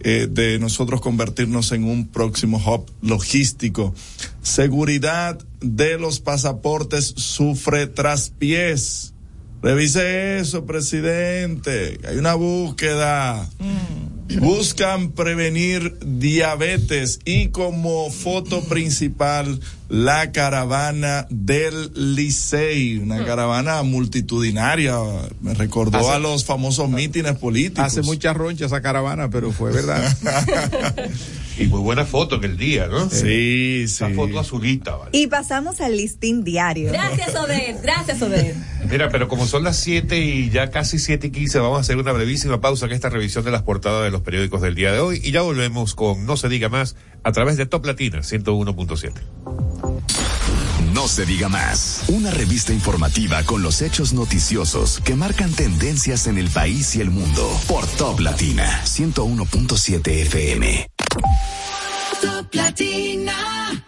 eh, 0.00 0.28
de 0.30 0.58
nosotros 0.58 1.00
convertirnos 1.00 1.72
en 1.72 1.84
un 1.84 2.08
próximo 2.08 2.58
hub 2.58 2.90
logístico. 3.02 3.94
Seguridad 4.42 5.38
de 5.60 5.98
los 5.98 6.20
pasaportes 6.20 7.14
sufre 7.16 7.86
traspiés. 7.86 9.14
Revise 9.62 10.38
eso, 10.38 10.66
presidente. 10.66 11.98
Hay 12.06 12.16
una 12.16 12.34
búsqueda. 12.34 13.48
Buscan 14.40 15.12
prevenir 15.12 15.96
diabetes 16.04 17.20
y 17.24 17.48
como 17.48 18.10
foto 18.10 18.62
principal 18.64 19.58
la 19.88 20.32
caravana 20.32 21.26
del 21.30 21.90
Licey, 21.94 22.98
una 22.98 23.24
caravana 23.24 23.82
multitudinaria. 23.82 24.96
Me 25.40 25.54
recordó 25.54 25.98
Hace- 25.98 26.10
a 26.10 26.18
los 26.18 26.44
famosos 26.44 26.90
mítines 26.90 27.38
políticos. 27.38 27.84
Hace 27.86 28.02
mucha 28.02 28.32
roncha 28.34 28.66
esa 28.66 28.82
caravana, 28.82 29.30
pero 29.30 29.50
fue 29.50 29.72
verdad. 29.72 30.04
Y 31.58 31.66
muy 31.66 31.80
buena 31.80 32.04
foto 32.04 32.36
en 32.36 32.44
el 32.44 32.56
día, 32.56 32.86
¿no? 32.86 33.10
Sí, 33.10 33.82
Esa 33.84 34.08
sí. 34.08 34.14
foto 34.14 34.38
azulita, 34.38 34.96
¿vale? 34.96 35.10
Y 35.12 35.26
pasamos 35.26 35.80
al 35.80 35.96
listín 35.96 36.44
diario. 36.44 36.92
Gracias, 36.92 37.34
Odette. 37.34 37.82
Gracias, 37.82 38.22
Odette. 38.22 38.54
Mira, 38.88 39.08
pero 39.10 39.26
como 39.28 39.46
son 39.46 39.64
las 39.64 39.76
7 39.78 40.18
y 40.18 40.50
ya 40.50 40.70
casi 40.70 40.98
7 40.98 41.26
y 41.26 41.30
15, 41.30 41.58
vamos 41.58 41.78
a 41.78 41.80
hacer 41.80 41.96
una 41.96 42.12
brevísima 42.12 42.60
pausa 42.60 42.86
en 42.86 42.92
esta 42.92 43.08
revisión 43.10 43.44
de 43.44 43.50
las 43.50 43.62
portadas 43.62 44.04
de 44.04 44.10
los 44.10 44.22
periódicos 44.22 44.62
del 44.62 44.74
día 44.74 44.92
de 44.92 45.00
hoy 45.00 45.20
y 45.22 45.32
ya 45.32 45.42
volvemos 45.42 45.94
con 45.94 46.24
No 46.26 46.36
se 46.36 46.48
diga 46.48 46.68
más 46.68 46.94
a 47.24 47.32
través 47.32 47.56
de 47.56 47.66
Top 47.66 47.84
Latina 47.84 48.20
101.7. 48.20 49.12
No 50.94 51.06
se 51.06 51.26
diga 51.26 51.48
más. 51.48 52.04
Una 52.08 52.30
revista 52.30 52.72
informativa 52.72 53.42
con 53.44 53.62
los 53.62 53.82
hechos 53.82 54.12
noticiosos 54.12 55.00
que 55.04 55.14
marcan 55.14 55.52
tendencias 55.52 56.26
en 56.26 56.38
el 56.38 56.48
país 56.48 56.96
y 56.96 57.00
el 57.00 57.10
mundo. 57.10 57.48
Por 57.68 57.86
Top 57.86 58.20
Latina 58.20 58.82
101.7 58.84 60.08
FM. 60.22 60.88
Top 62.20 62.54
Latina. 62.54 63.87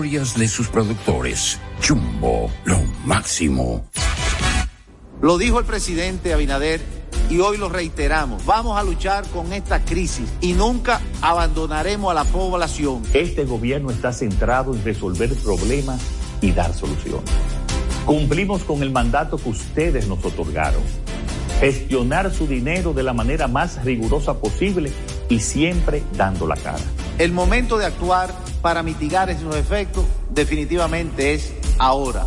de 0.00 0.48
sus 0.48 0.68
productores. 0.68 1.58
Jumbo, 1.86 2.50
lo 2.64 2.78
máximo. 3.04 3.84
Lo 5.20 5.36
dijo 5.36 5.58
el 5.58 5.66
presidente 5.66 6.32
Abinader 6.32 6.80
y 7.28 7.40
hoy 7.40 7.58
lo 7.58 7.68
reiteramos. 7.68 8.46
Vamos 8.46 8.78
a 8.78 8.82
luchar 8.82 9.26
con 9.28 9.52
esta 9.52 9.84
crisis 9.84 10.26
y 10.40 10.54
nunca 10.54 11.02
abandonaremos 11.20 12.10
a 12.10 12.14
la 12.14 12.24
población. 12.24 13.02
Este 13.12 13.44
gobierno 13.44 13.90
está 13.90 14.10
centrado 14.14 14.74
en 14.74 14.82
resolver 14.82 15.34
problemas 15.34 16.00
y 16.40 16.52
dar 16.52 16.72
soluciones. 16.72 17.30
Cumplimos 18.06 18.64
con 18.64 18.82
el 18.82 18.90
mandato 18.90 19.36
que 19.36 19.50
ustedes 19.50 20.08
nos 20.08 20.24
otorgaron. 20.24 20.82
Gestionar 21.60 22.32
su 22.32 22.46
dinero 22.46 22.94
de 22.94 23.02
la 23.02 23.12
manera 23.12 23.48
más 23.48 23.84
rigurosa 23.84 24.40
posible 24.40 24.90
y 25.30 25.40
siempre 25.40 26.02
dando 26.16 26.46
la 26.46 26.56
cara. 26.56 26.84
El 27.18 27.32
momento 27.32 27.78
de 27.78 27.86
actuar 27.86 28.30
para 28.60 28.82
mitigar 28.82 29.30
esos 29.30 29.56
efectos 29.56 30.04
definitivamente 30.28 31.32
es 31.32 31.54
ahora. 31.78 32.26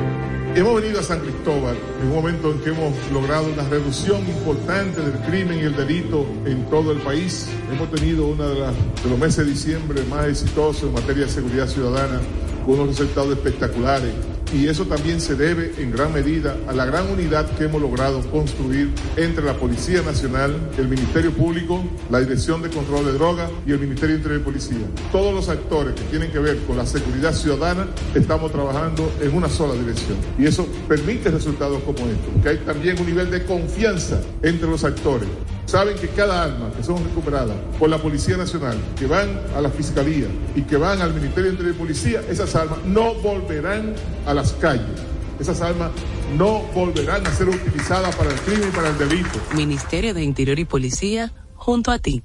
Hemos 0.53 0.81
venido 0.81 0.99
a 0.99 1.03
San 1.03 1.21
Cristóbal 1.21 1.77
en 2.01 2.07
un 2.09 2.13
momento 2.13 2.51
en 2.51 2.59
que 2.59 2.71
hemos 2.71 2.93
logrado 3.13 3.47
una 3.53 3.63
reducción 3.69 4.19
importante 4.27 4.99
del 4.99 5.17
crimen 5.21 5.59
y 5.59 5.61
el 5.61 5.77
delito 5.77 6.25
en 6.45 6.69
todo 6.69 6.91
el 6.91 6.99
país. 6.99 7.47
Hemos 7.71 7.89
tenido 7.89 8.25
uno 8.25 8.49
de, 8.49 8.55
de 8.55 9.09
los 9.09 9.17
meses 9.17 9.45
de 9.45 9.45
diciembre 9.45 10.03
más 10.09 10.27
exitosos 10.27 10.83
en 10.83 10.93
materia 10.93 11.25
de 11.25 11.31
seguridad 11.31 11.67
ciudadana, 11.67 12.19
con 12.65 12.81
unos 12.81 12.99
resultados 12.99 13.31
espectaculares. 13.31 14.13
Y 14.53 14.67
eso 14.67 14.85
también 14.85 15.21
se 15.21 15.35
debe 15.35 15.73
en 15.77 15.91
gran 15.91 16.13
medida 16.13 16.57
a 16.67 16.73
la 16.73 16.85
gran 16.85 17.09
unidad 17.09 17.49
que 17.57 17.65
hemos 17.65 17.81
logrado 17.81 18.21
construir 18.31 18.91
entre 19.15 19.45
la 19.45 19.53
Policía 19.53 20.01
Nacional, 20.01 20.55
el 20.77 20.87
Ministerio 20.87 21.31
Público, 21.31 21.83
la 22.09 22.19
Dirección 22.19 22.61
de 22.61 22.69
Control 22.69 23.05
de 23.05 23.13
Drogas 23.13 23.49
y 23.65 23.71
el 23.71 23.79
Ministerio 23.79 24.17
Interior 24.17 24.41
y 24.41 24.43
Policía. 24.43 24.85
Todos 25.11 25.33
los 25.33 25.47
actores 25.47 25.95
que 25.95 26.03
tienen 26.03 26.31
que 26.31 26.39
ver 26.39 26.57
con 26.67 26.77
la 26.77 26.85
seguridad 26.85 27.33
ciudadana 27.33 27.87
estamos 28.13 28.51
trabajando 28.51 29.11
en 29.21 29.33
una 29.33 29.49
sola 29.49 29.73
dirección. 29.73 30.17
Y 30.37 30.45
eso 30.45 30.67
permite 30.87 31.31
resultados 31.31 31.81
como 31.83 31.99
estos, 31.99 32.43
que 32.43 32.49
hay 32.49 32.57
también 32.57 32.99
un 32.99 33.05
nivel 33.05 33.31
de 33.31 33.45
confianza 33.45 34.21
entre 34.41 34.67
los 34.67 34.83
actores. 34.83 35.29
Saben 35.71 35.97
que 35.97 36.09
cada 36.09 36.43
arma 36.43 36.69
que 36.75 36.83
son 36.83 37.01
recuperadas 37.01 37.55
por 37.79 37.89
la 37.89 37.97
Policía 37.97 38.35
Nacional, 38.35 38.77
que 38.99 39.07
van 39.07 39.39
a 39.55 39.61
la 39.61 39.69
Fiscalía 39.69 40.27
y 40.53 40.63
que 40.63 40.75
van 40.75 41.01
al 41.01 41.13
Ministerio 41.13 41.45
de 41.45 41.51
Interior 41.51 41.75
y 41.75 41.77
Policía, 41.79 42.21
esas 42.29 42.53
armas 42.55 42.79
no 42.83 43.13
volverán 43.13 43.95
a 44.25 44.33
las 44.33 44.51
calles. 44.51 44.99
Esas 45.39 45.61
armas 45.61 45.91
no 46.37 46.59
volverán 46.75 47.25
a 47.25 47.33
ser 47.33 47.47
utilizadas 47.47 48.13
para 48.17 48.31
el 48.31 48.39
crimen 48.41 48.67
y 48.67 48.71
para 48.75 48.89
el 48.89 48.97
delito. 48.97 49.39
Ministerio 49.55 50.13
de 50.13 50.23
Interior 50.23 50.59
y 50.59 50.65
Policía, 50.65 51.31
junto 51.55 51.91
a 51.91 51.99
ti. 51.99 52.21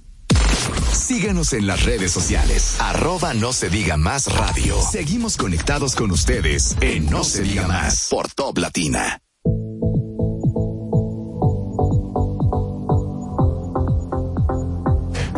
Síganos 0.93 1.53
en 1.53 1.69
las 1.69 1.85
redes 1.85 2.11
sociales. 2.11 2.81
Arroba 2.81 3.33
no 3.33 3.53
se 3.53 3.71
diga 3.71 3.97
más 3.97 4.26
radio. 4.26 4.75
Seguimos 4.91 5.37
conectados 5.37 5.95
con 5.95 6.11
ustedes 6.11 6.76
en 6.81 7.09
No 7.09 7.23
se 7.23 7.43
diga 7.43 7.69
más 7.69 8.09
por 8.11 8.26
Top 8.33 8.59
Latina. 8.59 9.21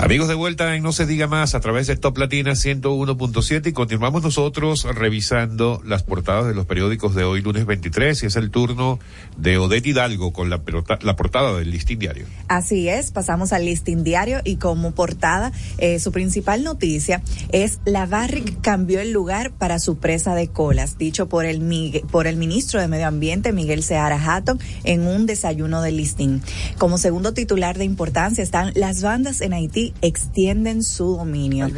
Amigos 0.09 0.29
de 0.29 0.37
vuelta 0.37 0.75
en 0.75 0.83
No 0.83 0.93
se 0.93 1.05
diga 1.05 1.27
más 1.27 1.55
a 1.55 1.61
través 1.61 1.87
de 1.87 1.95
Top 1.95 2.17
Latina 2.17 2.53
101.7 2.53 3.67
y 3.67 3.73
continuamos 3.75 4.23
nosotros 4.23 4.85
revisando 4.85 5.83
las 5.85 6.03
portadas 6.03 6.47
de 6.47 6.55
los 6.55 6.65
periódicos 6.65 7.15
de 7.15 7.25
hoy 7.25 7.43
lunes 7.43 7.67
23 7.67 8.23
y 8.23 8.25
es 8.25 8.37
el 8.37 8.51
turno 8.51 8.99
de 9.37 9.59
Odette 9.59 9.89
Hidalgo 9.89 10.33
con 10.33 10.49
la, 10.49 10.63
la 11.03 11.15
portada 11.15 11.59
del 11.59 11.71
listín 11.71 11.99
diario. 11.99 12.25
Así 12.49 12.89
es, 12.89 13.11
pasamos 13.11 13.53
al 13.53 13.67
listín 13.67 14.03
diario 14.03 14.41
y 14.45 14.57
como 14.57 14.93
portada, 14.93 15.53
eh, 15.77 15.99
su 15.99 16.11
principal 16.11 16.65
noticia 16.65 17.21
es 17.53 17.81
la 17.85 18.07
Barrick 18.07 18.63
cambió 18.63 19.01
el 19.01 19.13
lugar 19.13 19.51
para 19.51 19.79
su 19.79 19.99
presa 19.99 20.35
de 20.35 20.49
colas, 20.49 20.97
dicho 20.97 21.29
por 21.29 21.45
el, 21.45 22.03
por 22.11 22.27
el 22.27 22.39
ministro 22.39 22.81
de 22.81 22.89
Medio 22.89 23.09
Ambiente, 23.09 23.53
Miguel 23.53 23.83
Seara 23.83 24.19
Hatton, 24.19 24.59
en 24.85 25.07
un 25.07 25.27
desayuno 25.27 25.83
del 25.83 25.99
listín. 25.99 26.41
Como 26.79 26.97
segundo 26.97 27.35
titular 27.35 27.77
de 27.77 27.85
importancia 27.85 28.43
están 28.43 28.73
las 28.75 29.03
bandas 29.03 29.43
en 29.43 29.53
Haití 29.53 29.93
extienden 30.03 30.83
su 30.83 31.17
dominio. 31.17 31.69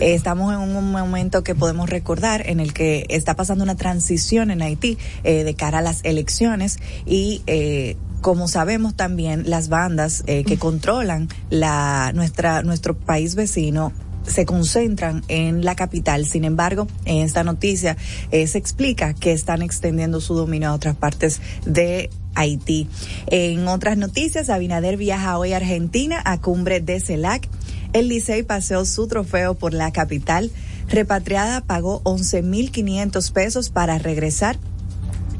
Estamos 0.00 0.52
en 0.52 0.60
un 0.60 0.92
momento 0.92 1.42
que 1.42 1.54
podemos 1.54 1.88
recordar 1.88 2.48
en 2.48 2.60
el 2.60 2.72
que 2.72 3.06
está 3.08 3.34
pasando 3.34 3.64
una 3.64 3.76
transición 3.76 4.50
en 4.50 4.62
Haití 4.62 4.98
eh, 5.24 5.44
de 5.44 5.54
cara 5.54 5.78
a 5.78 5.82
las 5.82 6.04
elecciones 6.04 6.78
y 7.06 7.42
eh, 7.46 7.96
como 8.20 8.48
sabemos 8.48 8.94
también 8.94 9.48
las 9.48 9.68
bandas 9.68 10.24
eh, 10.26 10.44
que 10.44 10.58
controlan 10.58 11.28
la 11.50 12.12
nuestra 12.14 12.62
nuestro 12.62 12.96
país 12.98 13.34
vecino 13.34 13.92
se 14.28 14.44
concentran 14.44 15.24
en 15.28 15.64
la 15.64 15.74
capital. 15.74 16.26
Sin 16.26 16.44
embargo, 16.44 16.86
en 17.04 17.18
esta 17.18 17.44
noticia 17.44 17.96
eh, 18.30 18.46
se 18.46 18.58
explica 18.58 19.14
que 19.14 19.32
están 19.32 19.62
extendiendo 19.62 20.20
su 20.20 20.34
dominio 20.34 20.68
a 20.68 20.74
otras 20.74 20.96
partes 20.96 21.40
de 21.64 22.10
Haití. 22.34 22.88
En 23.28 23.66
otras 23.68 23.96
noticias, 23.96 24.50
Abinader 24.50 24.96
viaja 24.96 25.38
hoy 25.38 25.52
a 25.52 25.56
Argentina 25.56 26.20
a 26.24 26.40
cumbre 26.40 26.80
de 26.80 27.00
CELAC. 27.00 27.48
El 27.92 28.08
Licey 28.08 28.42
paseó 28.42 28.84
su 28.84 29.06
trofeo 29.08 29.54
por 29.54 29.72
la 29.74 29.92
capital. 29.92 30.50
Repatriada 30.88 31.60
pagó 31.62 32.02
11.500 32.04 33.32
pesos 33.32 33.70
para 33.70 33.98
regresar 33.98 34.56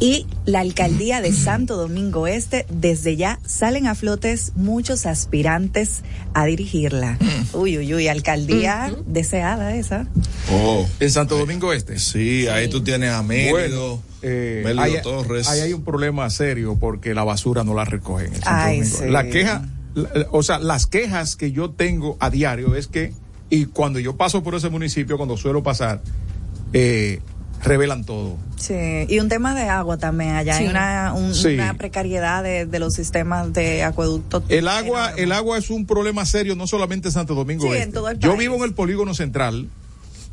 y 0.00 0.26
la 0.44 0.60
alcaldía 0.60 1.20
de 1.20 1.32
Santo 1.32 1.76
Domingo 1.76 2.28
Este, 2.28 2.66
desde 2.70 3.16
ya 3.16 3.40
salen 3.44 3.88
a 3.88 3.96
flotes 3.96 4.52
muchos 4.54 5.06
aspirantes 5.06 6.02
a 6.34 6.44
dirigirla. 6.44 7.18
Uy, 7.52 7.78
uy, 7.78 7.94
uy, 7.94 8.06
alcaldía 8.08 8.94
deseada 9.06 9.74
esa. 9.74 10.06
Oh. 10.52 10.86
En 11.00 11.10
Santo 11.10 11.36
Domingo 11.36 11.72
Este. 11.72 11.98
Sí, 11.98 12.46
ahí 12.46 12.68
tú 12.68 12.82
tienes 12.84 13.10
a 13.10 13.22
Mérido, 13.24 13.50
Bueno, 13.52 14.02
eh, 14.22 14.60
Mérido 14.64 14.82
ahí- 14.82 15.02
Torres. 15.02 15.48
Ahí 15.48 15.60
hay 15.60 15.72
un 15.72 15.82
problema 15.82 16.30
serio 16.30 16.76
porque 16.78 17.12
la 17.12 17.24
basura 17.24 17.64
no 17.64 17.74
la 17.74 17.84
recogen. 17.84 18.26
en 18.34 18.34
Santo 18.34 18.50
Ay, 18.50 18.78
Domingo. 18.80 18.98
sí. 18.98 19.04
La 19.10 19.24
queja, 19.28 19.64
o 20.30 20.42
sea, 20.42 20.58
las 20.58 20.86
quejas 20.86 21.36
que 21.36 21.52
yo 21.52 21.70
tengo 21.70 22.16
a 22.20 22.30
diario 22.30 22.74
es 22.76 22.86
que, 22.86 23.12
y 23.50 23.66
cuando 23.66 23.98
yo 23.98 24.16
paso 24.16 24.42
por 24.42 24.54
ese 24.54 24.68
municipio, 24.68 25.16
cuando 25.16 25.36
suelo 25.36 25.62
pasar, 25.62 26.02
eh, 26.72 27.20
revelan 27.64 28.04
todo. 28.04 28.36
Sí, 28.56 28.74
y 29.08 29.18
un 29.18 29.28
tema 29.28 29.54
de 29.54 29.62
agua 29.68 29.96
también. 29.98 30.36
Allá 30.36 30.56
hay 30.56 30.66
una, 30.68 31.12
un- 31.14 31.34
Sí. 31.34 31.54
una 31.54 31.74
precariedad 31.74 32.42
de, 32.42 32.66
de 32.66 32.78
los 32.78 32.94
sistemas 32.94 33.52
de 33.52 33.82
acueducto. 33.82 34.44
El 34.48 34.68
agua, 34.68 35.12
el 35.16 35.32
agua 35.32 35.58
es 35.58 35.70
un 35.70 35.86
problema 35.86 36.24
serio, 36.26 36.54
no 36.54 36.66
solamente 36.66 37.08
en 37.08 37.12
Santo 37.12 37.34
Domingo 37.34 37.66
Sí, 37.72 37.78
en 37.78 37.92
todo 37.92 38.10
el 38.10 38.18
Yo 38.18 38.30
país. 38.30 38.40
vivo 38.40 38.56
en 38.56 38.62
el 38.62 38.74
polígono 38.74 39.14
central 39.14 39.68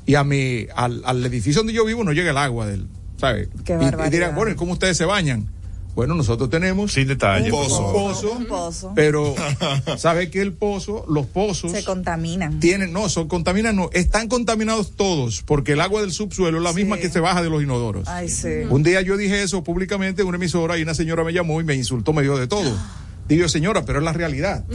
y 0.06 0.16
a 0.16 0.24
mi, 0.24 0.68
al, 0.76 1.02
al 1.06 1.26
edificio 1.26 1.62
donde 1.62 1.74
yo 1.74 1.84
vivo 1.86 2.04
no 2.04 2.12
llega 2.12 2.30
el 2.32 2.38
agua 2.38 2.68
del, 2.68 2.86
¿sabes? 3.18 3.50
Qué 3.64 3.74
Y- 3.74 4.08
y, 4.08 4.10
dirán, 4.12 4.36
bueno, 4.36 4.52
¿y 4.52 4.56
cómo 4.56 4.74
ustedes 4.74 4.96
se 4.98 5.06
bañan? 5.06 5.48
Bueno, 5.96 6.14
nosotros 6.14 6.50
tenemos 6.50 6.92
Sin 6.92 7.08
detalle, 7.08 7.46
un 7.46 7.52
pozo, 7.52 7.76
favor. 7.78 7.94
pozo, 8.12 8.32
Un 8.34 8.46
pozo. 8.46 8.92
pero 8.96 9.34
¿sabe 9.98 10.30
que 10.30 10.42
el 10.42 10.52
pozo, 10.54 11.06
los 11.08 11.26
pozos 11.26 11.72
Se 11.72 11.84
contaminan. 11.86 12.60
tienen, 12.60 12.92
no, 12.92 13.08
son 13.08 13.28
contaminan, 13.30 13.76
no, 13.78 13.90
están 13.94 14.28
contaminados 14.28 14.96
todos 14.98 15.42
porque 15.44 15.72
el 15.72 15.82
agua 15.82 16.02
del 16.02 16.12
subsuelo 16.12 16.58
es 16.58 16.64
la 16.64 16.74
misma 16.74 16.98
que 16.98 17.10
se 17.10 17.20
baja 17.22 17.42
de 17.42 17.50
los 17.50 17.64
inodoros. 17.64 18.08
Ay, 18.10 18.28
sí. 18.30 18.50
Un 18.70 18.84
día 18.84 19.02
yo 19.02 19.16
dije 19.16 19.42
eso 19.42 19.64
públicamente 19.64 20.22
en 20.22 20.28
una 20.28 20.38
emisora 20.38 20.78
y 20.78 20.82
una 20.84 20.94
señora 20.94 21.24
me 21.24 21.32
llamó 21.32 21.62
y 21.62 21.64
me 21.64 21.76
insultó, 21.76 22.12
me 22.12 22.22
dio 22.24 22.38
de 22.38 22.48
todo. 22.48 22.78
Digo, 23.30 23.48
señora, 23.50 23.86
pero 23.86 24.00
es 24.00 24.06
la 24.06 24.14
realidad. 24.14 24.66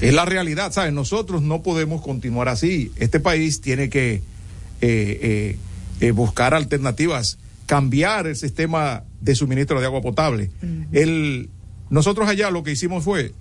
Es 0.00 0.12
la 0.12 0.24
realidad, 0.24 0.72
¿sabes? 0.72 0.92
Nosotros 0.92 1.42
no 1.42 1.62
podemos 1.62 2.02
continuar 2.02 2.48
así. 2.48 2.90
Este 2.96 3.20
país 3.20 3.60
tiene 3.60 3.88
que 3.88 4.14
eh, 4.14 4.22
eh, 4.80 5.58
eh, 6.00 6.10
buscar 6.10 6.52
alternativas, 6.54 7.38
cambiar 7.66 8.26
el 8.26 8.34
sistema 8.36 9.04
de 9.24 9.34
suministro 9.34 9.80
de 9.80 9.86
agua 9.86 10.02
potable. 10.02 10.50
El, 10.92 11.48
nosotros 11.90 12.28
allá 12.28 12.50
lo 12.50 12.62
que 12.62 12.72
hicimos 12.72 13.02
fue, 13.04 13.32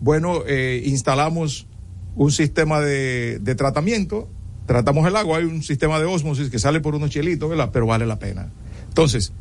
bueno, 0.00 0.42
eh, 0.46 0.82
instalamos 0.86 1.66
un 2.14 2.30
sistema 2.30 2.80
de, 2.80 3.38
de 3.40 3.54
tratamiento, 3.54 4.28
tratamos 4.66 5.06
el 5.08 5.16
agua, 5.16 5.38
hay 5.38 5.44
un 5.44 5.62
sistema 5.62 5.98
de 5.98 6.04
osmosis 6.06 6.48
que 6.50 6.58
sale 6.58 6.80
por 6.80 6.94
unos 6.94 7.10
chelitos, 7.10 7.48
¿verdad? 7.50 7.70
Pero 7.72 7.86
vale 7.86 8.06
la 8.06 8.18
pena. 8.18 8.50
Entonces, 8.88 9.32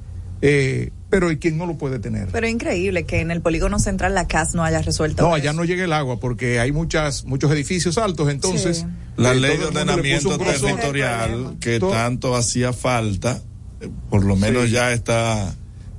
eh, 0.42 0.90
pero 1.12 1.30
¿y 1.32 1.38
quién 1.38 1.58
no 1.58 1.68
lo 1.68 1.78
puede 1.78 2.00
tener? 2.00 2.30
Pero 2.32 2.48
increíble 2.48 3.04
que 3.04 3.20
en 3.20 3.30
el 3.30 3.42
polígono 3.42 3.78
central 3.78 4.16
la 4.16 4.28
CAS 4.28 4.56
no 4.56 4.64
haya 4.64 4.82
resuelto. 4.82 5.22
No, 5.22 5.28
eso. 5.30 5.36
allá 5.36 5.54
no 5.54 5.66
llega 5.66 5.84
el 5.84 5.94
agua 5.94 6.20
porque 6.20 6.60
hay 6.60 6.72
muchas 6.72 7.26
muchos 7.26 7.52
edificios 7.52 7.98
altos, 8.00 8.30
entonces 8.32 8.78
Sí. 8.80 8.86
La 9.18 9.34
ley 9.36 9.58
de 9.58 9.66
ordenamiento 9.66 10.36
territorial 10.40 11.58
que 11.60 11.80
Todo- 11.80 11.92
tanto 11.92 12.36
hacía 12.36 12.74
falta, 12.74 13.42
eh, 13.82 13.90
por 14.10 14.24
lo 14.26 14.36
menos 14.36 14.66
Sí. 14.66 14.72
ya 14.72 14.94
está, 14.94 15.54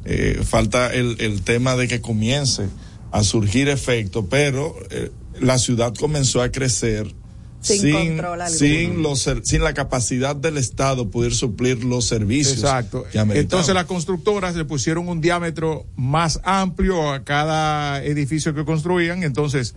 eh, 0.05 0.41
falta 0.45 0.93
el, 0.93 1.17
el 1.21 1.43
tema 1.43 1.77
de 1.77 1.89
que 1.89 2.01
comience 2.01 2.69
a 3.11 3.23
surgir 3.23 3.69
efecto, 3.69 4.27
pero 4.27 4.75
eh, 4.91 5.11
la 5.41 5.59
ciudad 5.59 5.93
comenzó 5.95 6.41
a 6.43 6.51
crecer 6.51 7.15
Sin 7.61 7.81
sin, 7.81 8.21
sin, 8.49 9.03
los, 9.03 9.29
sin 9.45 9.63
la 9.63 9.73
capacidad 9.75 10.35
del 10.35 10.57
Estado 10.59 11.11
poder 11.11 11.33
suplir 11.35 11.85
los 11.85 12.07
servicios. 12.07 12.57
Exacto. 12.59 13.05
Entonces 13.13 13.75
las 13.75 13.85
constructoras 13.87 14.57
le 14.57 14.65
pusieron 14.65 15.09
un 15.09 15.21
diámetro 15.21 15.87
más 15.95 16.41
amplio 16.43 17.13
a 17.13 17.23
cada 17.23 18.03
edificio 18.03 18.53
que 18.55 18.65
construían, 18.65 19.23
entonces 19.23 19.75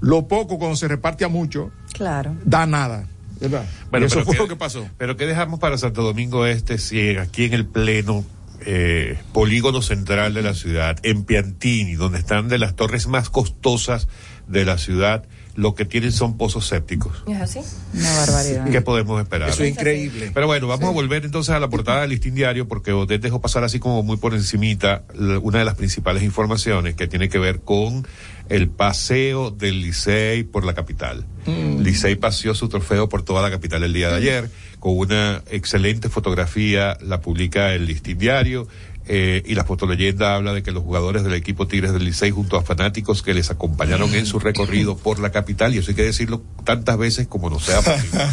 lo 0.00 0.28
poco 0.28 0.58
cuando 0.58 0.76
se 0.76 0.88
reparte 0.88 1.24
a 1.24 1.28
mucho 1.28 1.70
Claro. 1.92 2.34
da 2.44 2.66
nada, 2.66 3.06
¿verdad? 3.40 3.66
Bueno, 3.90 4.04
Y 4.04 4.08
eso 4.08 4.14
pero 4.16 4.24
fue 4.26 4.34
que- 4.36 4.42
lo 4.42 4.48
que 4.48 4.56
pasó. 4.56 4.86
Pero 4.96 5.16
¿qué 5.16 5.26
dejamos 5.26 5.58
para 5.60 5.76
Santo 5.76 6.02
Domingo 6.02 6.46
Este 6.46 6.78
si 6.78 7.16
aquí 7.16 7.44
en 7.44 7.54
el 7.54 7.66
pleno 7.66 8.24
eh, 8.64 9.18
polígono 9.32 9.82
central 9.82 10.34
de 10.34 10.42
la 10.42 10.54
ciudad, 10.54 10.98
en 11.02 11.24
Piantini, 11.24 11.94
donde 11.94 12.18
están 12.18 12.48
de 12.48 12.58
las 12.58 12.76
torres 12.76 13.06
más 13.06 13.30
costosas 13.30 14.08
de 14.48 14.64
la 14.64 14.78
ciudad 14.78 15.26
lo 15.56 15.74
que 15.74 15.84
tienen 15.86 16.12
son 16.12 16.36
pozos 16.36 16.66
sépticos. 16.66 17.24
¿Es 17.26 17.40
así? 17.40 17.60
Una 17.94 18.12
barbaridad. 18.14 18.70
¿Qué 18.70 18.80
podemos 18.82 19.20
esperar? 19.20 19.48
Eso 19.48 19.64
es 19.64 19.70
increíble. 19.70 20.30
Pero 20.32 20.46
bueno, 20.46 20.68
vamos 20.68 20.88
a 20.88 20.92
volver 20.92 21.24
entonces 21.24 21.54
a 21.54 21.58
la 21.58 21.68
portada 21.68 22.02
del 22.02 22.10
listín 22.10 22.34
diario 22.34 22.68
porque 22.68 22.92
Odette 22.92 23.22
dejó 23.22 23.40
pasar 23.40 23.64
así 23.64 23.78
como 23.78 24.02
muy 24.02 24.18
por 24.18 24.34
encimita 24.34 25.04
una 25.42 25.60
de 25.60 25.64
las 25.64 25.74
principales 25.74 26.22
informaciones 26.22 26.94
que 26.94 27.08
tiene 27.08 27.28
que 27.28 27.38
ver 27.38 27.60
con 27.60 28.06
el 28.48 28.68
paseo 28.68 29.50
del 29.50 29.80
Licey 29.80 30.44
por 30.44 30.64
la 30.64 30.74
capital. 30.74 31.24
Mm. 31.46 31.80
Licey 31.80 32.16
paseó 32.16 32.54
su 32.54 32.68
trofeo 32.68 33.08
por 33.08 33.22
toda 33.22 33.42
la 33.42 33.50
capital 33.50 33.82
el 33.82 33.92
día 33.92 34.10
de 34.10 34.16
ayer 34.16 34.50
con 34.86 34.98
una 34.98 35.42
excelente 35.50 36.08
fotografía, 36.08 36.96
la 37.00 37.20
publica 37.20 37.74
el 37.74 37.86
listín 37.86 38.18
diario. 38.18 38.68
eh, 39.08 39.42
y 39.44 39.56
la 39.56 39.64
fotoleyenda 39.64 40.36
habla 40.36 40.52
de 40.52 40.62
que 40.62 40.70
los 40.70 40.84
jugadores 40.84 41.24
del 41.24 41.34
equipo 41.34 41.66
Tigres 41.66 41.92
del 41.92 42.04
Licey 42.04 42.30
junto 42.30 42.56
a 42.56 42.62
fanáticos 42.62 43.22
que 43.22 43.34
les 43.34 43.50
acompañaron 43.50 44.14
en 44.14 44.26
su 44.26 44.38
recorrido 44.38 44.96
por 44.96 45.18
la 45.18 45.30
capital, 45.30 45.74
y 45.74 45.78
eso 45.78 45.90
hay 45.90 45.96
que 45.96 46.04
decirlo 46.04 46.40
tantas 46.62 46.98
veces 46.98 47.26
como 47.26 47.50
no 47.50 47.58
sea 47.58 47.82
posible. 47.82 48.26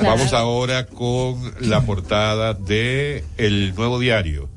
Vamos 0.02 0.32
ahora 0.32 0.86
con 0.86 1.52
la 1.60 1.80
portada 1.82 2.54
de 2.54 3.22
El 3.36 3.72
Nuevo 3.76 4.00
Diario. 4.00 4.48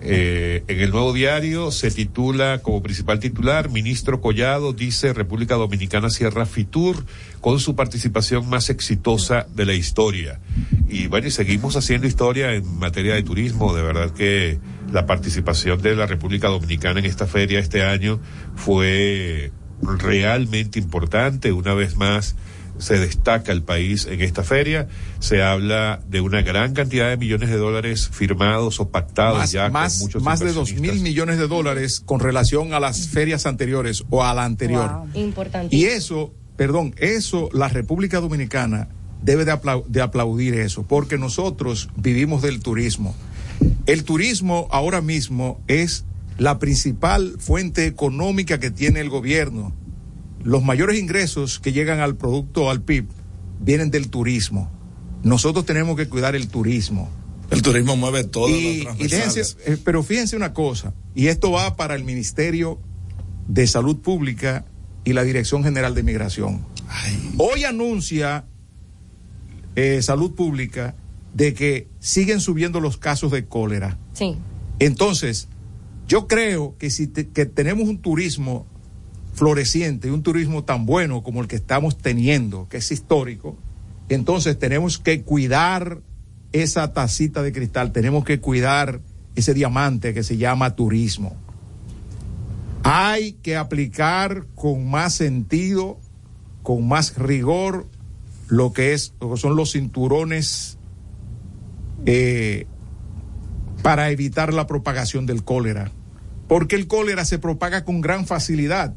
Eh, 0.00 0.62
en 0.68 0.80
el 0.80 0.90
Nuevo 0.90 1.12
Diario 1.12 1.72
se 1.72 1.90
titula 1.90 2.60
como 2.62 2.82
principal 2.82 3.18
titular, 3.18 3.68
Ministro 3.68 4.20
Collado 4.20 4.72
dice 4.72 5.12
República 5.12 5.56
Dominicana 5.56 6.08
cierra 6.08 6.46
Fitur 6.46 7.04
con 7.40 7.58
su 7.58 7.74
participación 7.74 8.48
más 8.48 8.70
exitosa 8.70 9.46
de 9.54 9.66
la 9.66 9.74
historia. 9.74 10.38
Y 10.88 11.08
bueno, 11.08 11.26
y 11.26 11.30
seguimos 11.30 11.76
haciendo 11.76 12.06
historia 12.06 12.54
en 12.54 12.78
materia 12.78 13.14
de 13.14 13.22
turismo. 13.22 13.74
De 13.74 13.82
verdad 13.82 14.10
que 14.10 14.58
la 14.92 15.04
participación 15.04 15.82
de 15.82 15.96
la 15.96 16.06
República 16.06 16.48
Dominicana 16.48 17.00
en 17.00 17.06
esta 17.06 17.26
feria 17.26 17.58
este 17.58 17.82
año 17.82 18.20
fue 18.54 19.50
realmente 19.82 20.78
importante. 20.78 21.52
Una 21.52 21.74
vez 21.74 21.96
más, 21.96 22.36
se 22.78 22.98
destaca 22.98 23.52
el 23.52 23.62
país 23.62 24.06
en 24.06 24.20
esta 24.20 24.42
feria. 24.42 24.88
Se 25.20 25.42
habla 25.42 26.00
de 26.08 26.20
una 26.20 26.42
gran 26.42 26.74
cantidad 26.74 27.08
de 27.08 27.16
millones 27.16 27.50
de 27.50 27.56
dólares 27.56 28.08
firmados 28.12 28.80
o 28.80 28.88
pactados 28.88 29.38
Más, 29.38 29.52
ya 29.52 29.68
más, 29.68 29.98
con 29.98 30.06
muchos 30.06 30.22
más 30.22 30.40
de 30.40 30.52
dos 30.52 30.72
mil 30.74 31.00
millones 31.00 31.38
de 31.38 31.48
dólares 31.48 32.02
con 32.04 32.20
relación 32.20 32.72
a 32.74 32.80
las 32.80 33.08
ferias 33.08 33.46
anteriores 33.46 34.04
o 34.10 34.24
a 34.24 34.34
la 34.34 34.44
anterior. 34.44 35.04
Importante. 35.14 35.74
Y 35.74 35.84
eso, 35.84 36.32
perdón, 36.56 36.94
eso 36.98 37.48
la 37.52 37.68
República 37.68 38.20
Dominicana 38.20 38.88
debe 39.22 39.44
de, 39.44 39.58
de 39.88 40.00
aplaudir 40.00 40.54
eso, 40.54 40.84
porque 40.84 41.18
nosotros 41.18 41.88
vivimos 41.96 42.42
del 42.42 42.60
turismo. 42.60 43.14
El 43.86 44.04
turismo 44.04 44.68
ahora 44.70 45.00
mismo 45.00 45.60
es 45.66 46.04
la 46.38 46.58
principal 46.58 47.34
fuente 47.38 47.86
económica 47.86 48.60
que 48.60 48.70
tiene 48.70 49.00
el 49.00 49.10
gobierno. 49.10 49.72
Los 50.44 50.62
mayores 50.62 50.98
ingresos 50.98 51.58
que 51.58 51.72
llegan 51.72 52.00
al 52.00 52.16
producto, 52.16 52.70
al 52.70 52.82
PIB, 52.82 53.06
vienen 53.60 53.90
del 53.90 54.08
turismo. 54.08 54.70
Nosotros 55.22 55.64
tenemos 55.66 55.96
que 55.96 56.08
cuidar 56.08 56.36
el 56.36 56.48
turismo. 56.48 57.10
El 57.50 57.62
turismo 57.62 57.96
mueve 57.96 58.24
todo. 58.24 58.48
Y, 58.48 58.86
y 58.98 59.06
déjense, 59.08 59.42
eh, 59.66 59.76
pero 59.84 60.02
fíjense 60.02 60.36
una 60.36 60.52
cosa, 60.52 60.94
y 61.14 61.26
esto 61.28 61.50
va 61.50 61.76
para 61.76 61.94
el 61.96 62.04
Ministerio 62.04 62.78
de 63.48 63.66
Salud 63.66 63.96
Pública 63.98 64.66
y 65.04 65.14
la 65.14 65.22
Dirección 65.24 65.64
General 65.64 65.94
de 65.94 66.02
Migración. 66.02 66.64
Hoy 67.38 67.64
anuncia 67.64 68.44
eh, 69.76 70.02
Salud 70.02 70.34
Pública 70.34 70.94
de 71.34 71.54
que 71.54 71.88
siguen 72.00 72.40
subiendo 72.40 72.80
los 72.80 72.96
casos 72.98 73.30
de 73.32 73.46
cólera. 73.46 73.98
Sí. 74.12 74.36
Entonces, 74.78 75.48
yo 76.06 76.26
creo 76.26 76.76
que 76.78 76.90
si 76.90 77.06
te- 77.06 77.28
que 77.28 77.46
tenemos 77.46 77.88
un 77.88 77.98
turismo 77.98 78.66
floreciente 79.38 80.08
y 80.08 80.10
un 80.10 80.22
turismo 80.22 80.64
tan 80.64 80.84
bueno 80.84 81.22
como 81.22 81.40
el 81.40 81.48
que 81.48 81.56
estamos 81.56 81.96
teniendo, 81.96 82.68
que 82.68 82.78
es 82.78 82.90
histórico, 82.90 83.56
entonces 84.08 84.58
tenemos 84.58 84.98
que 84.98 85.22
cuidar 85.22 86.00
esa 86.52 86.92
tacita 86.92 87.42
de 87.42 87.52
cristal, 87.52 87.92
tenemos 87.92 88.24
que 88.24 88.40
cuidar 88.40 89.00
ese 89.36 89.54
diamante 89.54 90.12
que 90.12 90.22
se 90.22 90.36
llama 90.36 90.74
turismo. 90.74 91.36
Hay 92.82 93.34
que 93.34 93.56
aplicar 93.56 94.46
con 94.54 94.88
más 94.90 95.14
sentido, 95.14 95.98
con 96.62 96.88
más 96.88 97.16
rigor, 97.16 97.86
lo 98.48 98.72
que 98.72 98.94
es, 98.94 99.14
lo 99.20 99.34
que 99.34 99.36
son 99.36 99.56
los 99.56 99.72
cinturones 99.72 100.78
eh, 102.06 102.66
para 103.82 104.10
evitar 104.10 104.52
la 104.54 104.66
propagación 104.66 105.26
del 105.26 105.44
cólera. 105.44 105.92
Porque 106.48 106.76
el 106.76 106.88
cólera 106.88 107.24
se 107.24 107.38
propaga 107.38 107.84
con 107.84 108.00
gran 108.00 108.26
facilidad. 108.26 108.94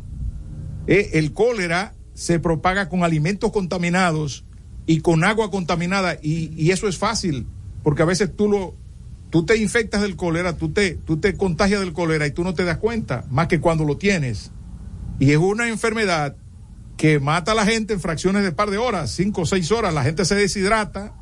Eh, 0.88 1.12
el 1.14 1.34
cólera 1.34 1.94
se 2.14 2.40
propaga 2.40 2.90
con 2.90 3.04
alimentos 3.04 3.52
contaminados 3.52 4.46
y 4.86 5.02
con 5.02 5.24
agua 5.24 5.52
contaminada 5.52 6.18
y, 6.22 6.52
y 6.56 6.72
eso 6.72 6.88
es 6.88 6.98
fácil 6.98 7.48
porque 7.84 8.04
a 8.04 8.06
veces 8.06 8.36
tú 8.36 8.50
lo 8.50 8.76
tú 9.30 9.46
te 9.46 9.58
infectas 9.58 10.02
del 10.02 10.16
cólera, 10.16 10.58
tú 10.58 10.72
te 10.72 10.96
tú 10.96 11.18
te 11.18 11.36
contagias 11.36 11.80
del 11.80 11.94
cólera 11.94 12.28
y 12.28 12.32
tú 12.32 12.44
no 12.44 12.54
te 12.54 12.66
das 12.66 12.78
cuenta 12.78 13.26
más 13.30 13.48
que 13.48 13.60
cuando 13.60 13.86
lo 13.86 13.98
tienes. 13.98 14.52
Y 15.20 15.32
es 15.32 15.38
una 15.38 15.70
enfermedad 15.70 16.36
que 16.98 17.20
mata 17.20 17.54
a 17.54 17.56
la 17.56 17.66
gente 17.66 17.94
en 17.94 18.00
fracciones 18.00 18.44
de 18.44 18.52
par 18.52 18.70
de 18.70 18.78
horas, 18.78 19.12
cinco 19.12 19.42
o 19.42 19.46
seis 19.46 19.72
horas, 19.72 19.94
la 19.94 20.04
gente 20.04 20.26
se 20.26 20.36
deshidrata 20.36 21.14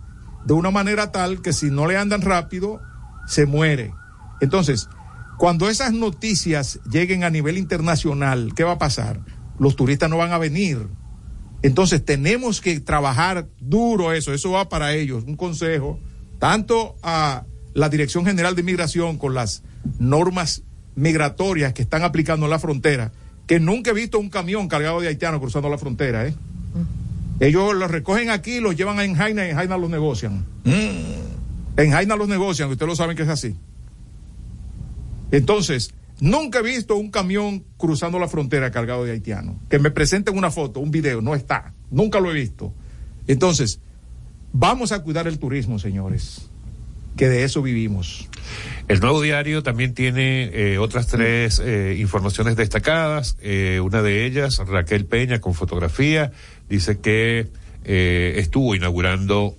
de 0.46 0.54
una 0.54 0.72
manera 0.72 1.12
tal 1.12 1.42
que 1.42 1.54
si 1.54 1.70
no 1.70 1.86
le 1.86 1.98
andan 1.98 2.22
rápido 2.22 2.82
se 3.28 3.46
muere. 3.46 3.94
Entonces, 4.42 4.90
cuando 5.38 5.70
esas 5.70 5.94
noticias 5.94 6.80
lleguen 6.90 7.24
a 7.24 7.30
nivel 7.30 7.58
internacional, 7.58 8.54
¿qué 8.56 8.64
va 8.64 8.74
a 8.74 8.78
pasar? 8.78 9.20
Los 9.60 9.76
turistas 9.76 10.10
no 10.10 10.18
van 10.18 10.32
a 10.32 10.38
venir. 10.38 10.88
Entonces 11.62 12.04
tenemos 12.04 12.62
que 12.62 12.80
trabajar 12.80 13.48
duro 13.60 14.14
eso, 14.14 14.34
eso 14.34 14.52
va 14.52 14.70
para 14.70 14.94
ellos, 14.94 15.26
un 15.28 15.36
consejo, 15.36 16.00
tanto 16.40 16.96
a 17.04 17.44
la 17.74 17.90
Dirección 17.90 18.26
General 18.26 18.56
de 18.56 18.64
Migración 18.64 19.18
con 19.18 19.34
las 19.34 19.64
normas 20.00 20.64
migratorias 20.96 21.74
que 21.74 21.82
están 21.82 22.04
aplicando 22.04 22.46
en 22.46 22.50
la 22.52 22.60
frontera, 22.60 23.12
que 23.46 23.60
nunca 23.60 23.92
he 23.92 23.94
visto 23.94 24.20
un 24.20 24.30
camión 24.30 24.68
cargado 24.68 25.02
de 25.02 25.08
haitianos 25.08 25.42
cruzando 25.42 25.70
la 25.70 25.78
frontera, 25.78 26.28
¿eh? 26.28 26.34
Ellos 27.40 27.74
los 27.74 27.90
recogen 27.90 28.30
aquí, 28.30 28.60
los 28.60 28.76
llevan 28.76 29.00
en 29.00 29.16
Jaina 29.16 29.46
y 29.48 29.52
en 29.52 29.56
Jaina 29.56 29.78
los 29.78 29.90
negocian. 29.90 30.46
En 30.66 31.92
Jaina 31.92 32.16
los 32.18 32.28
negocian, 32.28 32.70
ustedes 32.70 32.88
lo 32.88 32.96
saben 32.96 33.16
que 33.16 33.24
es 33.24 33.30
así. 33.30 33.56
Entonces, 35.32 35.94
nunca 36.20 36.60
he 36.60 36.64
visto 36.64 36.96
un 36.96 37.12
camión 37.12 37.64
cruzando 37.78 38.20
la 38.20 38.28
frontera 38.28 38.72
cargado 38.72 39.06
de 39.06 39.12
haitianos. 39.12 39.56
Que 39.70 39.80
me 39.80 39.92
presenten 39.92 40.38
una 40.38 40.52
foto, 40.52 40.80
un 40.80 40.92
video, 40.92 41.22
no 41.22 41.36
está. 41.36 41.74
Nunca 41.92 42.20
lo 42.20 42.32
he 42.32 42.34
visto. 42.34 42.74
Entonces, 43.28 43.80
vamos 44.54 44.92
a 44.92 45.04
cuidar 45.04 45.28
el 45.28 45.40
turismo, 45.40 45.80
señores, 45.80 46.50
que 47.16 47.28
de 47.28 47.44
eso 47.44 47.62
vivimos. 47.62 48.30
El 48.88 49.00
nuevo 49.02 49.22
diario 49.22 49.62
también 49.62 49.94
tiene 49.94 50.50
eh, 50.54 50.80
otras 50.80 51.08
tres 51.08 51.62
eh, 51.64 51.96
informaciones 52.00 52.56
destacadas. 52.56 53.38
Eh, 53.42 53.80
una 53.84 54.02
de 54.02 54.26
ellas, 54.26 54.58
Raquel 54.66 55.06
Peña, 55.06 55.40
con 55.40 55.54
fotografía, 55.54 56.32
dice 56.70 57.00
que 57.00 57.48
estuvo 57.86 58.76
inaugurando 58.76 59.58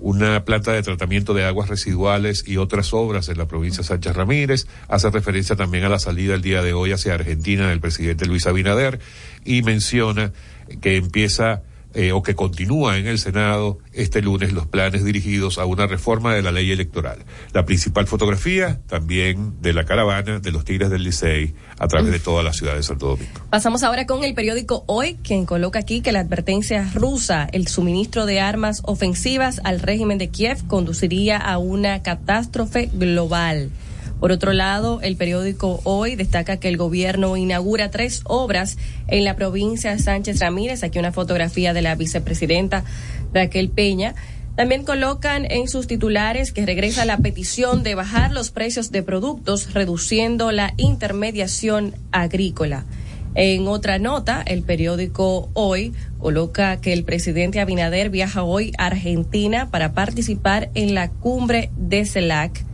una 0.00 0.44
planta 0.44 0.72
de 0.72 0.82
tratamiento 0.82 1.34
de 1.34 1.44
aguas 1.44 1.68
residuales 1.68 2.44
y 2.46 2.56
otras 2.56 2.92
obras 2.92 3.28
en 3.28 3.38
la 3.38 3.46
provincia 3.46 3.82
de 3.82 3.88
Sánchez 3.88 4.14
Ramírez. 4.14 4.66
Hace 4.88 5.10
referencia 5.10 5.56
también 5.56 5.84
a 5.84 5.88
la 5.88 5.98
salida 5.98 6.34
el 6.34 6.42
día 6.42 6.62
de 6.62 6.72
hoy 6.72 6.92
hacia 6.92 7.14
Argentina 7.14 7.68
del 7.68 7.80
presidente 7.80 8.26
Luis 8.26 8.46
Abinader 8.46 9.00
y 9.44 9.62
menciona 9.62 10.32
que 10.80 10.96
empieza 10.96 11.62
eh, 11.94 12.12
o 12.12 12.22
que 12.22 12.34
continúa 12.34 12.98
en 12.98 13.06
el 13.06 13.18
Senado 13.18 13.78
este 13.92 14.20
lunes 14.22 14.52
los 14.52 14.66
planes 14.66 15.04
dirigidos 15.04 15.58
a 15.58 15.64
una 15.64 15.86
reforma 15.86 16.34
de 16.34 16.42
la 16.42 16.52
ley 16.52 16.70
electoral. 16.70 17.24
La 17.52 17.64
principal 17.64 18.06
fotografía 18.06 18.80
también 18.86 19.54
de 19.60 19.72
la 19.72 19.84
caravana 19.84 20.38
de 20.38 20.52
los 20.52 20.64
Tigres 20.64 20.90
del 20.90 21.02
Licey 21.02 21.54
a 21.78 21.88
través 21.88 22.12
de 22.12 22.20
toda 22.20 22.42
la 22.42 22.52
ciudad 22.52 22.74
de 22.74 22.82
Santo 22.82 23.08
Domingo. 23.08 23.40
Pasamos 23.50 23.82
ahora 23.82 24.06
con 24.06 24.22
el 24.24 24.34
periódico 24.34 24.84
Hoy, 24.86 25.18
quien 25.22 25.46
coloca 25.46 25.78
aquí 25.78 26.00
que 26.00 26.12
la 26.12 26.20
advertencia 26.20 26.90
rusa, 26.94 27.48
el 27.52 27.68
suministro 27.68 28.26
de 28.26 28.40
armas 28.40 28.82
ofensivas 28.84 29.60
al 29.64 29.80
régimen 29.80 30.18
de 30.18 30.28
Kiev, 30.28 30.66
conduciría 30.66 31.38
a 31.38 31.58
una 31.58 32.02
catástrofe 32.02 32.90
global. 32.92 33.70
Por 34.20 34.32
otro 34.32 34.52
lado, 34.52 35.00
el 35.00 35.16
periódico 35.16 35.80
Hoy 35.84 36.16
destaca 36.16 36.56
que 36.58 36.68
el 36.68 36.76
gobierno 36.76 37.36
inaugura 37.36 37.90
tres 37.90 38.22
obras 38.24 38.76
en 39.06 39.24
la 39.24 39.36
provincia 39.36 39.92
de 39.92 40.00
Sánchez 40.00 40.40
Ramírez. 40.40 40.82
Aquí 40.82 40.98
una 40.98 41.12
fotografía 41.12 41.72
de 41.72 41.82
la 41.82 41.94
vicepresidenta 41.94 42.84
Raquel 43.32 43.70
Peña. 43.70 44.14
También 44.56 44.84
colocan 44.84 45.48
en 45.48 45.68
sus 45.68 45.86
titulares 45.86 46.52
que 46.52 46.66
regresa 46.66 47.04
la 47.04 47.18
petición 47.18 47.84
de 47.84 47.94
bajar 47.94 48.32
los 48.32 48.50
precios 48.50 48.90
de 48.90 49.04
productos, 49.04 49.72
reduciendo 49.72 50.50
la 50.50 50.74
intermediación 50.76 51.94
agrícola. 52.10 52.84
En 53.36 53.68
otra 53.68 54.00
nota, 54.00 54.42
el 54.44 54.62
periódico 54.64 55.48
Hoy 55.52 55.92
coloca 56.18 56.80
que 56.80 56.92
el 56.92 57.04
presidente 57.04 57.60
Abinader 57.60 58.10
viaja 58.10 58.42
hoy 58.42 58.72
a 58.78 58.86
Argentina 58.86 59.70
para 59.70 59.92
participar 59.92 60.70
en 60.74 60.96
la 60.96 61.08
cumbre 61.08 61.70
de 61.76 62.04
CELAC 62.04 62.64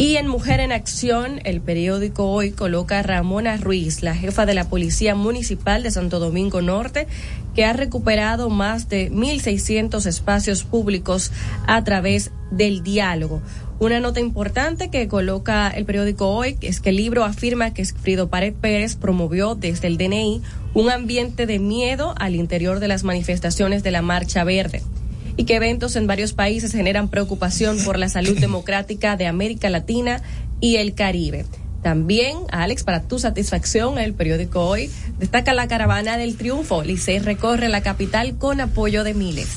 Y 0.00 0.16
en 0.16 0.28
Mujer 0.28 0.60
en 0.60 0.72
Acción, 0.72 1.40
el 1.44 1.60
periódico 1.60 2.30
hoy 2.30 2.52
coloca 2.52 2.98
a 2.98 3.02
Ramona 3.02 3.58
Ruiz, 3.58 4.02
la 4.02 4.14
jefa 4.14 4.46
de 4.46 4.54
la 4.54 4.66
Policía 4.66 5.14
Municipal 5.14 5.82
de 5.82 5.90
Santo 5.90 6.20
Domingo 6.20 6.62
Norte, 6.62 7.06
que 7.54 7.66
ha 7.66 7.74
recuperado 7.74 8.48
más 8.48 8.88
de 8.88 9.12
1.600 9.12 10.06
espacios 10.06 10.64
públicos 10.64 11.32
a 11.66 11.84
través 11.84 12.30
del 12.50 12.82
diálogo. 12.82 13.42
Una 13.78 14.00
nota 14.00 14.20
importante 14.20 14.88
que 14.88 15.06
coloca 15.06 15.68
el 15.68 15.84
periódico 15.84 16.28
hoy 16.28 16.56
es 16.62 16.80
que 16.80 16.88
el 16.88 16.96
libro 16.96 17.22
afirma 17.22 17.74
que 17.74 17.84
Frido 17.84 18.30
Pared 18.30 18.54
Pérez 18.54 18.96
promovió 18.96 19.54
desde 19.54 19.86
el 19.86 19.98
DNI 19.98 20.40
un 20.72 20.88
ambiente 20.88 21.44
de 21.44 21.58
miedo 21.58 22.14
al 22.18 22.36
interior 22.36 22.80
de 22.80 22.88
las 22.88 23.04
manifestaciones 23.04 23.82
de 23.82 23.90
la 23.90 24.00
Marcha 24.00 24.44
Verde 24.44 24.80
y 25.40 25.44
que 25.44 25.56
eventos 25.56 25.96
en 25.96 26.06
varios 26.06 26.34
países 26.34 26.72
generan 26.72 27.08
preocupación 27.08 27.78
por 27.82 27.98
la 27.98 28.10
salud 28.10 28.38
democrática 28.40 29.16
de 29.16 29.26
América 29.26 29.70
Latina 29.70 30.20
y 30.60 30.76
el 30.76 30.94
Caribe. 30.94 31.46
También, 31.82 32.36
Alex, 32.52 32.84
para 32.84 33.04
tu 33.04 33.18
satisfacción, 33.18 33.96
el 33.96 34.12
periódico 34.12 34.60
Hoy 34.66 34.90
destaca 35.18 35.54
la 35.54 35.66
caravana 35.66 36.18
del 36.18 36.36
triunfo. 36.36 36.82
Licey 36.84 37.20
recorre 37.20 37.70
la 37.70 37.80
capital 37.80 38.36
con 38.36 38.60
apoyo 38.60 39.02
de 39.02 39.14
miles. 39.14 39.48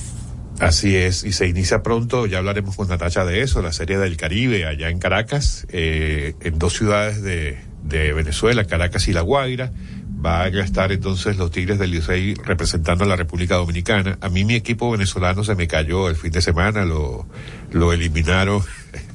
Así 0.59 0.95
es, 0.95 1.25
y 1.25 1.33
se 1.33 1.49
inicia 1.49 1.83
pronto, 1.83 2.27
ya 2.27 2.37
hablaremos 2.37 2.77
con 2.77 2.87
Natacha 2.87 3.25
de 3.25 3.41
eso, 3.41 3.61
la 3.61 3.73
Serie 3.73 3.97
del 3.97 4.15
Caribe 4.15 4.65
allá 4.65 4.87
en 4.87 4.99
Caracas, 4.99 5.67
eh, 5.67 6.35
en 6.39 6.59
dos 6.59 6.77
ciudades 6.77 7.21
de, 7.21 7.57
de 7.83 8.13
Venezuela, 8.13 8.63
Caracas 8.63 9.09
y 9.09 9.11
La 9.11 9.19
Guaira 9.21 9.73
van 10.23 10.55
a 10.55 10.63
estar 10.63 10.91
entonces 10.93 11.35
los 11.35 11.51
Tigres 11.51 11.77
del 11.77 11.91
Licey 11.91 12.33
representando 12.35 13.03
a 13.03 13.07
la 13.07 13.17
República 13.17 13.55
Dominicana. 13.55 14.17
A 14.21 14.29
mí 14.29 14.45
mi 14.45 14.55
equipo 14.55 14.89
venezolano 14.89 15.43
se 15.43 15.53
me 15.53 15.67
cayó 15.67 16.07
el 16.09 16.15
fin 16.15 16.31
de 16.31 16.41
semana, 16.41 16.85
lo, 16.85 17.27
lo 17.71 17.91
eliminaron. 17.91 18.63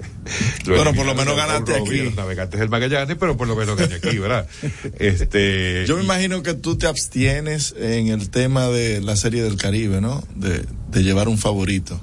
bueno, 0.66 0.92
por 0.92 1.07
lo 1.07 1.14
menos 1.14 1.35
ganaste 1.35 1.75
aquí. 1.77 2.03
Los 2.03 2.14
navegantes 2.14 2.61
del 2.61 2.68
Magallanes, 2.68 3.16
pero 3.18 3.38
por 3.38 3.49
lo 3.49 3.57
menos 3.57 3.79
gané 3.79 3.94
aquí, 3.94 4.18
¿verdad? 4.18 4.47
este. 4.99 5.87
Yo 5.87 5.97
me 5.97 6.05
imagino 6.05 6.42
que 6.42 6.53
tú 6.53 6.77
te 6.77 6.87
abstienes 6.87 7.75
en 7.79 8.09
el 8.09 8.29
tema 8.29 8.68
de 8.68 9.01
la 9.01 9.16
Serie 9.16 9.42
del 9.42 9.57
Caribe, 9.57 10.03
¿no? 10.03 10.23
De, 10.37 10.62
de 10.90 11.03
llevar 11.03 11.29
un 11.29 11.38
favorito. 11.38 11.99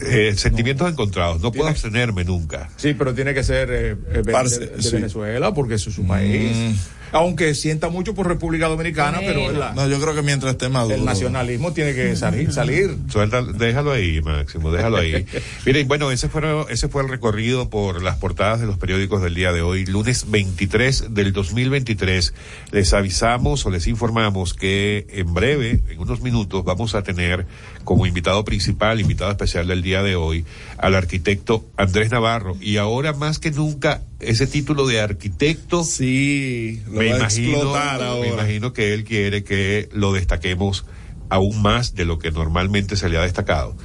Eh, 0.00 0.34
sentimientos 0.36 0.88
encontrados. 0.88 1.42
No 1.42 1.50
puedo 1.50 1.68
abstenerme 1.68 2.22
nunca. 2.24 2.70
Sí, 2.76 2.94
pero 2.94 3.14
tiene 3.14 3.34
que 3.34 3.42
ser 3.42 3.68
eh, 3.70 3.96
de, 3.96 4.22
de, 4.22 4.66
de 4.76 4.82
sí. 4.82 4.92
Venezuela 4.92 5.52
porque 5.52 5.74
eso 5.74 5.90
es 5.90 5.96
su 5.96 6.06
país. 6.06 6.56
Mm. 6.56 6.72
Aunque 7.14 7.54
sienta 7.54 7.88
mucho 7.90 8.12
por 8.12 8.26
República 8.26 8.66
Dominicana, 8.66 9.20
sí. 9.20 9.24
pero 9.26 9.52
la, 9.52 9.72
no, 9.72 9.88
yo 9.88 10.00
creo 10.00 10.14
que 10.16 10.22
mientras 10.22 10.52
esté 10.52 10.68
maduro. 10.68 10.96
El 10.96 11.04
nacionalismo 11.04 11.72
tiene 11.72 11.94
que 11.94 12.16
salir. 12.16 12.52
salir. 12.52 12.96
Suelta, 13.08 13.40
déjalo 13.40 13.92
ahí, 13.92 14.20
Máximo, 14.20 14.72
déjalo 14.72 14.96
ahí. 14.96 15.24
Miren, 15.64 15.86
bueno, 15.86 16.10
ese 16.10 16.28
fue, 16.28 16.42
ese 16.70 16.88
fue 16.88 17.02
el 17.02 17.08
recorrido 17.08 17.70
por 17.70 18.02
las 18.02 18.16
portadas 18.16 18.60
de 18.60 18.66
los 18.66 18.78
periódicos 18.78 19.22
del 19.22 19.34
día 19.34 19.52
de 19.52 19.62
hoy, 19.62 19.86
lunes 19.86 20.28
23 20.28 21.14
del 21.14 21.32
2023. 21.32 22.34
Les 22.72 22.92
avisamos 22.92 23.64
o 23.64 23.70
les 23.70 23.86
informamos 23.86 24.52
que 24.52 25.06
en 25.10 25.32
breve, 25.32 25.82
en 25.88 26.00
unos 26.00 26.20
minutos, 26.20 26.64
vamos 26.64 26.96
a 26.96 27.02
tener 27.02 27.46
como 27.84 28.06
invitado 28.06 28.44
principal, 28.44 29.00
invitado 29.00 29.30
especial 29.30 29.68
del 29.68 29.82
día 29.82 30.02
de 30.02 30.16
hoy, 30.16 30.44
al 30.78 30.96
arquitecto 30.96 31.64
Andrés 31.76 32.10
Navarro. 32.10 32.56
Y 32.60 32.78
ahora 32.78 33.12
más 33.12 33.38
que 33.38 33.50
nunca, 33.50 34.02
ese 34.26 34.46
título 34.46 34.86
de 34.86 35.00
arquitecto. 35.00 35.84
Sí, 35.84 36.82
lo 36.86 37.00
me, 37.00 37.08
imagino, 37.08 37.72
me 38.20 38.28
imagino 38.28 38.72
que 38.72 38.94
él 38.94 39.04
quiere 39.04 39.44
que 39.44 39.88
lo 39.92 40.12
destaquemos 40.12 40.84
aún 41.28 41.62
más 41.62 41.94
de 41.94 42.04
lo 42.04 42.18
que 42.18 42.30
normalmente 42.30 42.96
se 42.96 43.08
le 43.08 43.18
ha 43.18 43.22
destacado. 43.22 43.76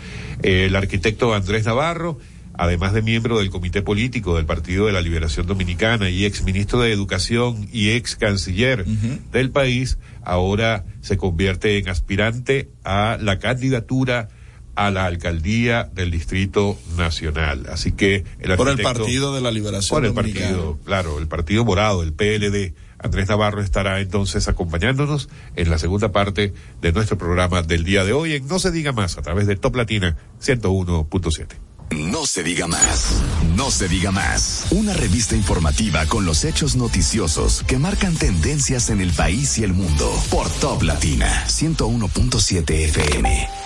El 0.41 0.75
arquitecto 0.75 1.33
Andrés 1.33 1.65
Navarro, 1.65 2.19
además 2.53 2.93
de 2.93 3.01
miembro 3.01 3.39
del 3.39 3.49
Comité 3.49 3.81
Político 3.81 4.35
del 4.35 4.45
Partido 4.45 4.85
de 4.85 4.91
la 4.91 5.01
Liberación 5.01 5.47
Dominicana 5.47 6.09
y 6.09 6.25
ex 6.25 6.43
ministro 6.43 6.81
de 6.81 6.91
Educación 6.91 7.67
y 7.71 7.91
ex 7.91 8.15
canciller 8.15 8.81
uh 8.81 8.91
-huh. 8.91 9.31
del 9.31 9.51
país, 9.51 9.97
ahora 10.23 10.85
se 11.01 11.17
convierte 11.17 11.77
en 11.77 11.89
aspirante 11.89 12.69
a 12.83 13.17
la 13.21 13.39
candidatura 13.39 14.29
a 14.75 14.91
la 14.91 15.05
alcaldía 15.05 15.89
del 15.93 16.11
Distrito 16.11 16.77
Nacional. 16.97 17.65
Así 17.71 17.91
que 17.91 18.23
el 18.39 18.55
por 18.55 18.69
el 18.69 18.79
Partido 18.81 19.33
de 19.33 19.41
la 19.41 19.51
Liberación 19.51 19.97
por 19.97 20.05
el 20.05 20.13
Dominicana. 20.13 20.47
partido, 20.47 20.79
claro, 20.85 21.19
el 21.19 21.27
Partido 21.27 21.65
Morado, 21.65 22.03
el 22.03 22.13
PLD. 22.13 22.73
Andrés 23.01 23.29
Navarro 23.29 23.61
estará 23.61 24.01
entonces 24.01 24.47
acompañándonos 24.49 25.29
en 25.55 25.69
la 25.69 25.77
segunda 25.77 26.11
parte 26.11 26.53
de 26.81 26.91
nuestro 26.91 27.17
programa 27.17 27.61
del 27.61 27.85
día 27.85 28.03
de 28.03 28.11
hoy 28.11 28.33
en 28.33 28.47
No 28.47 28.59
se 28.59 28.71
diga 28.71 28.91
más 28.91 29.17
a 29.17 29.21
través 29.21 29.47
de 29.47 29.55
Top 29.55 29.75
Latina 29.75 30.17
101.7. 30.41 31.47
No 31.91 32.25
se 32.27 32.43
diga 32.43 32.67
más. 32.67 33.23
No 33.55 33.71
se 33.71 33.87
diga 33.87 34.11
más. 34.11 34.67
Una 34.71 34.93
revista 34.93 35.35
informativa 35.35 36.05
con 36.05 36.23
los 36.23 36.43
hechos 36.43 36.75
noticiosos 36.75 37.63
que 37.67 37.79
marcan 37.79 38.15
tendencias 38.15 38.89
en 38.89 39.01
el 39.01 39.11
país 39.11 39.57
y 39.57 39.63
el 39.63 39.73
mundo. 39.73 40.11
Por 40.29 40.47
Top 40.49 40.83
Latina 40.83 41.45
101.7 41.47 42.69
FM. 42.69 43.58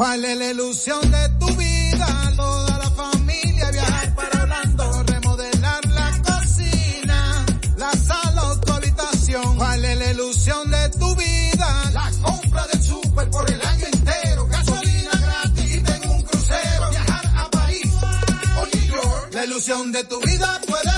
¿Cuál 0.00 0.24
es 0.24 0.36
la 0.38 0.50
ilusión 0.50 1.10
de 1.10 1.28
tu 1.38 1.46
vida? 1.56 2.32
Toda 2.34 2.78
la 2.78 2.90
familia 2.90 3.70
viajar 3.70 4.14
para 4.14 4.42
Orlando, 4.44 5.02
remodelar 5.02 5.84
la 5.88 6.22
cocina, 6.22 7.46
la 7.76 7.92
sala 7.92 8.44
o 8.44 8.60
tu 8.60 8.72
habitación. 8.72 9.56
¿Cuál 9.56 9.84
es 9.84 9.98
la 9.98 10.10
ilusión 10.10 10.70
de 10.70 10.88
tu 10.90 11.16
vida? 11.16 11.90
La 11.92 12.10
compra 12.22 12.66
del 12.68 12.82
súper 12.82 13.28
por 13.30 13.50
el 13.50 13.60
año 13.60 13.86
entero, 13.92 14.46
gasolina 14.46 15.10
gratis 15.20 15.74
y 15.74 15.80
tengo 15.82 16.14
un 16.14 16.22
crucero, 16.22 16.90
viajar 16.90 17.26
a 17.36 17.50
París 17.50 17.92
o 18.56 18.66
New 18.74 18.86
York. 18.86 19.34
La 19.34 19.44
ilusión 19.44 19.92
de 19.92 20.04
tu 20.04 20.18
vida 20.20 20.60
puede 20.66 20.89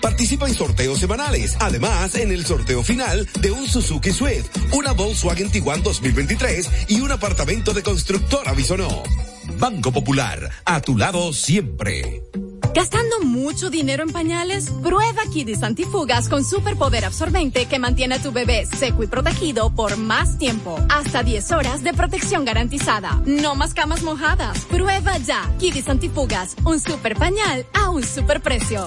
participa 0.00 0.48
en 0.48 0.54
sorteos 0.54 0.98
semanales. 0.98 1.56
Además, 1.60 2.14
en 2.14 2.32
el 2.32 2.44
sorteo 2.46 2.82
final 2.82 3.28
de 3.40 3.50
un 3.50 3.66
Suzuki 3.66 4.12
Swift, 4.12 4.48
una 4.72 4.92
Volkswagen 4.92 5.50
Tiguan 5.50 5.82
2023 5.82 6.70
y 6.88 7.00
un 7.00 7.12
apartamento 7.12 7.72
de 7.72 7.82
constructora 7.82 8.52
Bisonó. 8.52 9.02
Banco 9.58 9.92
Popular, 9.92 10.50
a 10.64 10.80
tu 10.80 10.96
lado 10.96 11.32
siempre. 11.32 12.22
¿Gastando 12.74 13.20
mucho 13.20 13.68
dinero 13.68 14.02
en 14.02 14.10
pañales? 14.10 14.70
Prueba 14.82 15.22
Kidis 15.30 15.62
Antifugas 15.62 16.28
con 16.28 16.42
superpoder 16.42 17.04
absorbente 17.04 17.66
que 17.66 17.78
mantiene 17.78 18.14
a 18.14 18.22
tu 18.22 18.32
bebé 18.32 18.64
seco 18.64 19.02
y 19.02 19.08
protegido 19.08 19.74
por 19.74 19.98
más 19.98 20.38
tiempo. 20.38 20.78
Hasta 20.88 21.22
10 21.22 21.52
horas 21.52 21.82
de 21.82 21.92
protección 21.92 22.46
garantizada. 22.46 23.20
No 23.26 23.54
más 23.54 23.74
camas 23.74 24.02
mojadas. 24.02 24.64
Prueba 24.70 25.18
ya 25.18 25.50
Kidis 25.58 25.88
Antifugas, 25.88 26.56
un 26.64 26.80
super 26.80 27.14
pañal 27.14 27.66
a 27.74 27.90
un 27.90 28.02
super 28.02 28.40
precio. 28.40 28.86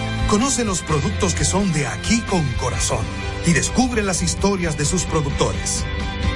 Conoce 0.31 0.63
los 0.63 0.81
productos 0.81 1.35
que 1.35 1.43
son 1.43 1.73
de 1.73 1.85
aquí 1.87 2.21
con 2.21 2.41
corazón 2.53 3.05
y 3.45 3.51
descubre 3.51 4.01
las 4.01 4.21
historias 4.21 4.77
de 4.77 4.85
sus 4.85 5.03
productores. 5.03 5.83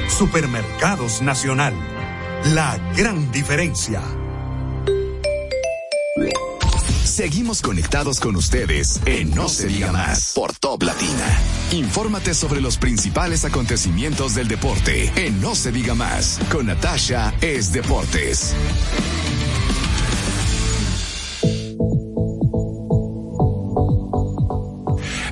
Supermercados 0.10 1.22
Nacional. 1.22 1.74
La 2.54 2.78
gran 2.98 3.32
diferencia. 3.32 4.02
Seguimos 7.06 7.62
conectados 7.62 8.20
con 8.20 8.36
ustedes 8.36 9.00
en 9.06 9.34
No 9.34 9.48
se 9.48 9.68
diga 9.68 9.94
más 9.94 10.34
por 10.36 10.52
Top 10.52 10.84
Latina. 10.84 11.40
Infórmate 11.72 12.34
sobre 12.34 12.60
los 12.60 12.76
principales 12.76 13.46
acontecimientos 13.46 14.36
del 14.36 14.50
deporte 14.50 15.10
en 15.16 15.40
No 15.40 15.56
se 15.56 15.72
diga 15.72 15.96
más 15.96 16.38
con 16.52 16.66
Natasha 16.66 17.34
es 17.40 17.72
Deportes. 17.72 18.54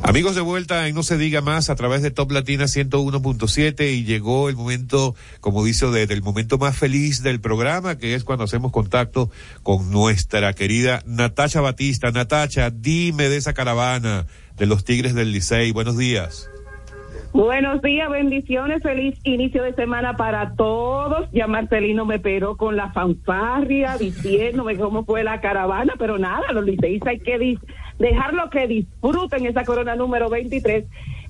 Amigos 0.06 0.36
de 0.36 0.42
vuelta 0.42 0.88
en 0.88 0.96
No 0.96 1.02
se 1.04 1.18
diga 1.18 1.42
más 1.42 1.70
a 1.70 1.76
través 1.76 2.02
de 2.02 2.12
Top 2.12 2.30
Latina 2.32 2.66
101.7 2.66 3.94
y 3.94 4.04
llegó 4.04 4.50
el 4.50 4.56
momento, 4.56 5.16
como 5.40 5.64
dice, 5.64 5.88
de- 5.88 6.08
del 6.08 6.22
momento 6.22 6.58
más 6.58 6.78
feliz 6.78 7.24
del 7.24 7.40
programa, 7.40 7.98
que 7.98 8.14
es 8.14 8.24
cuando 8.26 8.44
hacemos 8.44 8.72
contacto 8.72 9.32
con 9.64 9.92
nuestra 9.92 10.54
querida 10.54 11.02
Natacha 11.06 11.62
Batista. 11.62 12.12
Natacha, 12.12 12.70
dime 12.70 13.30
de 13.30 13.38
esa 13.38 13.54
caravana 13.54 14.28
de 14.58 14.66
los 14.66 14.84
Tigres 14.84 15.16
del 15.16 15.32
Licey. 15.32 15.72
Buenos 15.72 15.98
días. 15.98 16.50
Buenos 17.32 17.82
días, 17.82 18.12
bendiciones, 18.12 18.84
feliz 18.84 19.18
inicio 19.24 19.64
de 19.64 19.74
semana 19.74 20.16
para 20.16 20.54
todos. 20.54 21.28
Ya 21.32 21.48
Marcelino 21.48 22.06
me 22.06 22.20
peró 22.20 22.58
con 22.58 22.76
la 22.76 22.92
fanfarria 22.92 23.98
diciéndome 23.98 24.78
cómo 24.78 25.04
fue 25.04 25.24
la 25.24 25.42
caravana, 25.42 25.94
pero 25.98 26.20
nada, 26.20 26.52
los 26.52 26.64
liceístas 26.64 27.10
hay 27.14 27.20
que 27.22 27.38
dejarlo 28.00 28.50
que 28.50 28.68
disfruten 28.68 29.46
esa 29.46 29.64
corona 29.64 29.96
número 29.96 30.30
23. 30.30 30.86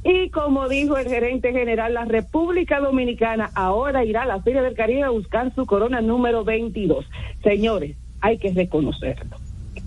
Y 0.05 0.29
como 0.31 0.67
dijo 0.67 0.97
el 0.97 1.07
gerente 1.07 1.51
general, 1.53 1.93
la 1.93 2.05
República 2.05 2.79
Dominicana 2.79 3.51
ahora 3.55 4.03
irá 4.03 4.23
a 4.23 4.25
la 4.25 4.41
Feria 4.41 4.61
del 4.61 4.73
Caribe 4.75 5.03
a 5.03 5.09
buscar 5.09 5.53
su 5.55 5.65
corona 5.65 6.01
número 6.01 6.43
22. 6.43 7.05
Señores, 7.41 7.95
hay 8.19 8.37
que 8.37 8.51
reconocerlo. 8.51 9.37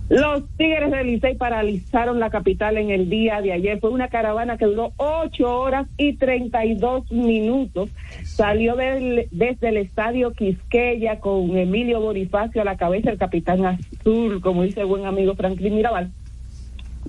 Los 0.09 0.45
Tigres 0.57 0.93
del 0.93 1.09
Licey 1.09 1.35
paralizaron 1.35 2.21
la 2.21 2.31
capital 2.31 2.77
en 2.79 2.91
el 2.91 3.11
día 3.11 3.41
de 3.43 3.53
ayer. 3.53 3.81
Fue 3.81 3.91
una 3.91 4.07
caravana 4.09 4.57
que 4.57 4.65
duró 4.67 4.93
ocho 4.99 5.59
horas 5.61 5.89
y 5.99 6.13
treinta 6.15 6.65
y 6.65 6.77
dos 6.77 7.11
minutos. 7.11 7.91
Salió 8.23 8.77
del- 8.77 9.27
desde 9.33 9.69
el 9.71 9.77
estadio 9.79 10.31
Quisqueya 10.33 11.19
con 11.19 11.57
Emilio 11.57 12.01
Bonifacio 12.01 12.63
a 12.63 12.65
la 12.65 12.77
cabeza, 12.77 13.11
el 13.11 13.19
capitán 13.19 13.67
azul, 13.67 14.41
como 14.41 14.63
dice 14.63 14.81
el 14.83 14.87
buen 14.87 15.07
amigo 15.07 15.35
Franklin 15.35 15.75
Mirabal. 15.75 16.13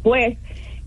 Pues 0.07 0.37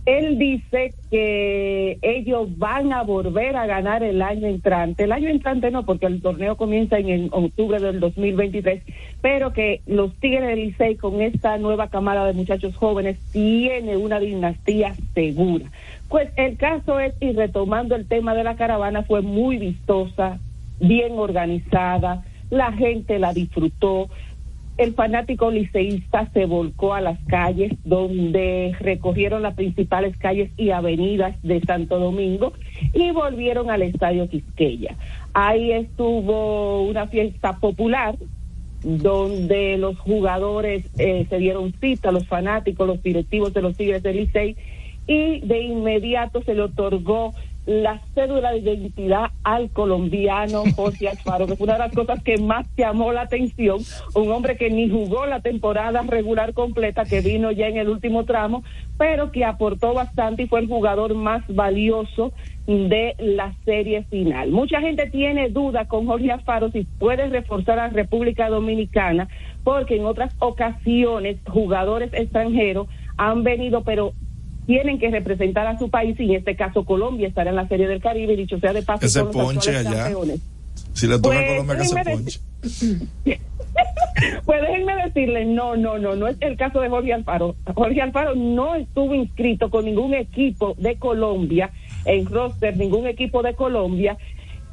él 0.06 0.38
dice 0.38 0.94
que 1.11 1.98
ellos 2.00 2.56
van 2.56 2.90
a 2.94 3.02
volver 3.02 3.54
a 3.54 3.66
ganar 3.66 4.02
el 4.02 4.22
año 4.22 4.46
entrante. 4.46 5.04
El 5.04 5.12
año 5.12 5.28
entrante 5.28 5.70
no, 5.70 5.85
porque 5.85 6.06
el 6.06 6.22
torneo 6.22 6.56
comienza 6.56 6.98
en, 6.98 7.11
en 7.11 7.28
octubre 7.30 7.78
del 7.78 8.00
2023, 8.00 8.83
pero 9.20 9.52
que 9.52 9.83
los 9.87 10.14
Tigres 10.14 10.48
del 10.48 10.61
Licey 10.61 10.96
con 10.96 11.20
esta 11.20 11.59
nueva 11.59 11.88
camada 11.88 12.24
de 12.24 12.33
muchachos 12.33 12.74
jóvenes 12.76 13.18
tiene 13.30 13.98
una 13.98 14.18
dinastía 14.18 14.94
segura. 15.12 15.70
Pues 16.09 16.30
el 16.37 16.56
caso 16.56 16.98
es, 16.98 17.12
y 17.20 17.33
retomando 17.33 17.96
el 17.96 18.09
tema 18.09 18.35
de 18.35 18.44
la 18.44 18.56
caravana, 18.56 19.02
fue 19.02 19.20
muy 19.20 19.59
vistosa, 19.59 20.38
bien 20.80 21.18
organizada, 21.18 22.24
la 22.48 22.72
gente 22.72 23.18
la 23.18 23.35
disfrutó, 23.35 24.09
el 24.81 24.95
fanático 24.95 25.51
liceísta 25.51 26.31
se 26.33 26.47
volcó 26.47 26.95
a 26.95 27.03
las 27.03 27.19
calles 27.27 27.75
donde 27.85 28.75
recogieron 28.81 29.43
las 29.43 29.55
principales 29.55 30.16
calles 30.16 30.51
y 30.57 30.71
avenidas 30.71 31.37
de 31.43 31.61
Santo 31.61 31.99
Domingo 31.99 32.55
y 32.95 33.11
volvieron 33.11 33.71
al 33.71 33.83
estadio 33.83 34.27
Quisqueya. 34.31 34.97
Ahí 35.35 35.71
estuvo 35.73 36.83
una 36.85 37.09
fiesta 37.09 37.59
popular 37.59 38.16
donde 38.83 39.77
los 39.77 39.99
jugadores 39.99 40.87
eh, 40.97 41.27
se 41.29 41.37
dieron 41.37 41.75
cita, 41.79 42.11
los 42.11 42.27
fanáticos, 42.27 42.87
los 42.87 43.03
directivos 43.03 43.53
de 43.53 43.61
los 43.61 43.77
Tigres 43.77 44.03
del 44.03 44.16
Licey 44.16 44.57
y 45.07 45.40
de 45.40 45.61
inmediato 45.61 46.43
se 46.43 46.55
le 46.55 46.62
otorgó 46.62 47.35
la 47.66 48.01
cédula 48.14 48.53
de 48.53 48.59
identidad 48.59 49.31
al 49.44 49.70
colombiano 49.70 50.64
José 50.77 51.09
Alfaro, 51.09 51.46
que 51.46 51.57
fue 51.57 51.64
una 51.64 51.75
de 51.75 51.81
las 51.81 51.94
cosas 51.94 52.23
que 52.23 52.38
más 52.38 52.66
llamó 52.77 53.12
la 53.12 53.23
atención, 53.23 53.79
un 54.14 54.31
hombre 54.31 54.57
que 54.57 54.70
ni 54.70 54.88
jugó 54.88 55.27
la 55.27 55.40
temporada 55.40 56.03
regular 56.03 56.55
completa, 56.55 57.05
que 57.05 57.20
vino 57.20 57.51
ya 57.51 57.68
en 57.68 57.77
el 57.77 57.88
último 57.88 58.25
tramo, 58.25 58.64
pero 58.99 59.31
que 59.31 59.44
aportó 59.44 59.94
bastante 59.94 60.42
y 60.42 60.46
fue 60.46 60.61
el 60.61 60.68
jugador 60.68 61.14
más 61.14 61.42
valioso 61.49 62.33
de 62.66 63.14
la 63.18 63.55
serie 63.64 64.05
final. 64.05 64.51
Mucha 64.51 64.81
gente 64.81 65.09
tiene 65.11 65.49
duda 65.49 65.87
con 65.87 66.07
Jorge 66.07 66.31
Alfaro 66.31 66.70
si 66.70 66.85
puede 66.99 67.29
reforzar 67.29 67.79
a 67.79 67.88
República 67.88 68.49
Dominicana, 68.49 69.29
porque 69.64 69.96
en 69.96 70.07
otras 70.07 70.35
ocasiones 70.38 71.38
jugadores 71.46 72.12
extranjeros 72.12 72.88
han 73.16 73.42
venido, 73.42 73.83
pero 73.83 74.12
tienen 74.70 75.00
que 75.00 75.11
representar 75.11 75.66
a 75.66 75.76
su 75.80 75.90
país 75.90 76.14
y 76.20 76.26
en 76.26 76.37
este 76.37 76.54
caso 76.54 76.85
Colombia 76.85 77.26
estará 77.26 77.50
en 77.50 77.56
la 77.56 77.66
Serie 77.66 77.88
del 77.88 78.00
Caribe, 78.00 78.37
dicho 78.37 78.56
sea 78.61 78.72
de 78.72 78.83
paso, 78.83 79.04
Ese 79.04 79.24
ponche 79.24 79.76
allá. 79.76 80.04
campeones. 80.04 80.40
Si 80.92 81.09
le 81.09 81.16
toca 81.18 81.35
Pues, 81.35 81.38
a 81.38 81.48
Colombia 81.48 81.76
que 81.76 81.85
se 81.85 82.04
ponche. 82.04 82.40
Pues 84.44 84.61
déjenme 84.61 84.94
decirles, 85.04 85.48
no, 85.48 85.76
no, 85.76 85.98
no, 85.98 86.14
no 86.14 86.28
es 86.28 86.37
el 86.40 86.56
caso 86.56 86.80
de 86.80 86.88
Jorge 86.88 87.12
Alfaro. 87.12 87.56
Jorge 87.74 88.00
Alfaro 88.00 88.35
no 88.37 88.76
estuvo 88.76 89.12
inscrito 89.14 89.70
con 89.70 89.87
ningún 89.87 90.14
equipo 90.14 90.74
de 90.78 90.96
Colombia, 90.96 91.70
en 92.04 92.26
roster, 92.26 92.76
ningún 92.76 93.06
equipo 93.09 93.42
de 93.42 93.54
Colombia, 93.54 94.18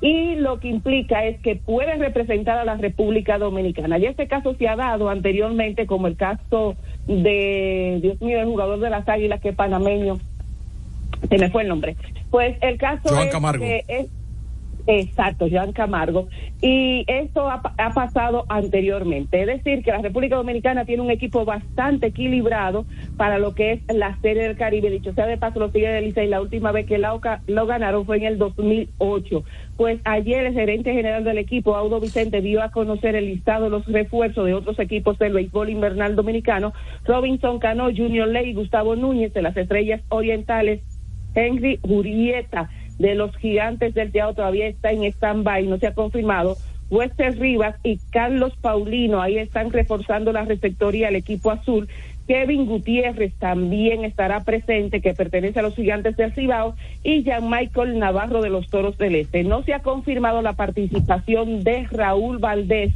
y 0.02 0.36
lo 0.36 0.60
que 0.60 0.68
implica 0.68 1.26
es 1.26 1.40
que 1.40 1.56
puede 1.56 1.96
representar 1.96 2.58
a 2.60 2.66
la 2.66 2.76
República 2.76 3.38
Dominicana. 3.40 3.98
Y 3.98 4.06
este 4.06 4.28
caso 4.28 4.54
se 4.56 4.68
ha 4.68 4.76
dado 4.76 5.10
anteriormente, 5.10 5.88
como 5.88 6.08
el 6.08 6.18
caso 6.18 6.76
de, 7.08 8.00
Dios 8.02 8.22
mío, 8.22 8.40
el 8.40 8.46
jugador 8.46 8.80
de 8.80 8.90
las 8.90 9.08
Águilas, 9.08 9.42
que 9.42 9.50
es 9.50 9.56
panameño, 9.56 10.18
se 11.30 11.38
me 11.38 11.50
fue 11.50 11.64
el 11.64 11.70
nombre. 11.70 11.96
Pues 12.30 12.58
el 12.62 12.78
caso 12.78 13.10
Joan 13.10 13.28
es 13.28 13.32
Camargo. 13.32 13.64
que 13.64 13.84
es 13.88 14.08
Exacto, 14.90 15.48
Joan 15.52 15.74
Camargo. 15.74 16.30
Y 16.62 17.04
esto 17.08 17.50
ha, 17.50 17.62
pa- 17.62 17.74
ha 17.78 17.90
pasado 17.92 18.46
anteriormente. 18.48 19.42
Es 19.42 19.48
decir, 19.48 19.84
que 19.84 19.92
la 19.92 19.98
República 20.02 20.38
Dominicana 20.38 20.86
tiene 20.86 21.02
un 21.04 21.12
equipo 21.12 21.44
bastante 21.44 22.08
equilibrado 22.08 22.86
para 23.18 23.38
lo 23.38 23.54
que 23.54 23.74
es 23.74 23.82
la 23.94 24.18
Serie 24.22 24.44
del 24.44 24.56
Caribe. 24.56 24.90
Dicho 24.90 25.12
sea 25.14 25.26
de 25.26 25.36
paso, 25.38 25.60
los 25.60 25.74
Tigres 25.74 25.94
del 25.94 26.06
Licey, 26.06 26.28
la 26.30 26.40
última 26.42 26.72
vez 26.72 26.86
que 26.86 26.96
Oca- 27.06 27.42
lo 27.48 27.66
ganaron 27.66 28.06
fue 28.06 28.16
en 28.18 28.24
el 28.24 28.38
2008. 28.38 29.44
Pues 29.76 30.00
ayer 30.06 30.46
el 30.46 30.54
gerente 30.54 30.94
general 30.94 31.26
del 31.26 31.38
equipo, 31.38 31.76
Audo 31.76 32.00
Vicente, 32.00 32.40
dio 32.42 32.64
a 32.64 32.72
conocer 32.72 33.16
el 33.18 33.26
listado 33.26 33.66
de 33.66 33.72
los 33.72 33.86
refuerzos 33.88 34.46
de 34.46 34.54
otros 34.54 34.80
equipos 34.80 35.20
del 35.20 35.34
béisbol 35.34 35.70
invernal 35.70 36.16
dominicano. 36.16 36.72
Robinson 37.06 37.60
Cano, 37.60 37.90
Junior 37.96 38.28
Ley, 38.30 38.54
Gustavo 38.54 38.96
Núñez 38.96 39.34
de 39.34 39.42
las 39.42 39.58
Estrellas 39.58 40.02
Orientales, 40.08 40.80
Henry 41.36 41.78
Urieta 41.84 42.70
de 43.00 43.16
los 43.16 43.36
gigantes 43.38 43.94
del 43.94 44.12
teatro 44.12 44.36
todavía 44.36 44.68
está 44.68 44.92
en 44.92 45.04
stand-by, 45.04 45.68
no 45.68 45.78
se 45.78 45.88
ha 45.88 45.94
confirmado. 45.94 46.58
Wester 46.90 47.38
Rivas 47.38 47.76
y 47.84 48.00
Carlos 48.12 48.54
Paulino, 48.62 49.22
ahí 49.22 49.38
están 49.38 49.72
reforzando 49.72 50.32
la 50.32 50.46
receptoría 50.46 51.08
del 51.08 51.18
equipo 51.18 51.52
azul. 51.52 51.88
Kevin 52.28 52.66
Gutiérrez 52.66 53.34
también 53.40 54.04
estará 54.04 54.44
presente, 54.44 55.02
que 55.02 55.14
pertenece 55.14 55.60
a 55.60 55.64
los 55.64 55.76
gigantes 55.76 56.18
del 56.18 56.34
Cibao, 56.34 56.76
y 57.04 57.24
Jean 57.24 57.50
Michael 57.50 58.00
Navarro 58.00 58.42
de 58.42 58.50
los 58.50 58.68
Toros 58.70 58.98
del 58.98 59.16
Este. 59.16 59.44
No 59.44 59.64
se 59.64 59.74
ha 59.74 59.80
confirmado 59.80 60.42
la 60.42 60.54
participación 60.54 61.64
de 61.64 61.88
Raúl 61.90 62.38
Valdés, 62.38 62.94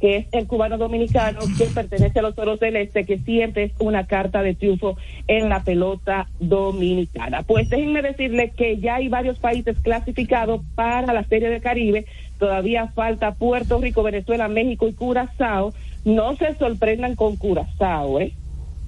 que 0.00 0.16
es 0.16 0.26
el 0.32 0.46
cubano 0.46 0.78
dominicano 0.78 1.40
que 1.58 1.66
pertenece 1.66 2.18
a 2.18 2.22
los 2.22 2.34
Toros 2.34 2.58
del 2.60 2.76
Este, 2.76 3.04
que 3.04 3.18
siempre 3.18 3.64
es 3.64 3.72
una 3.78 4.06
carta 4.06 4.42
de 4.42 4.54
triunfo 4.54 4.96
en 5.26 5.48
la 5.48 5.62
pelota 5.62 6.28
dominicana. 6.38 7.42
Pues 7.42 7.68
déjenme 7.68 8.02
decirles 8.02 8.54
que 8.54 8.78
ya 8.78 8.96
hay 8.96 9.08
varios 9.08 9.38
países 9.38 9.78
clasificados 9.80 10.62
para 10.74 11.12
la 11.12 11.24
Serie 11.24 11.50
del 11.50 11.60
Caribe. 11.60 12.06
Todavía 12.38 12.88
falta 12.88 13.34
Puerto 13.34 13.78
Rico, 13.78 14.02
Venezuela, 14.02 14.48
México 14.48 14.88
y 14.88 14.94
Curazao. 14.94 15.72
No 16.04 16.34
se 16.36 16.54
sorprendan 16.54 17.14
con 17.14 17.36
Curazao, 17.36 18.20
¿eh? 18.20 18.32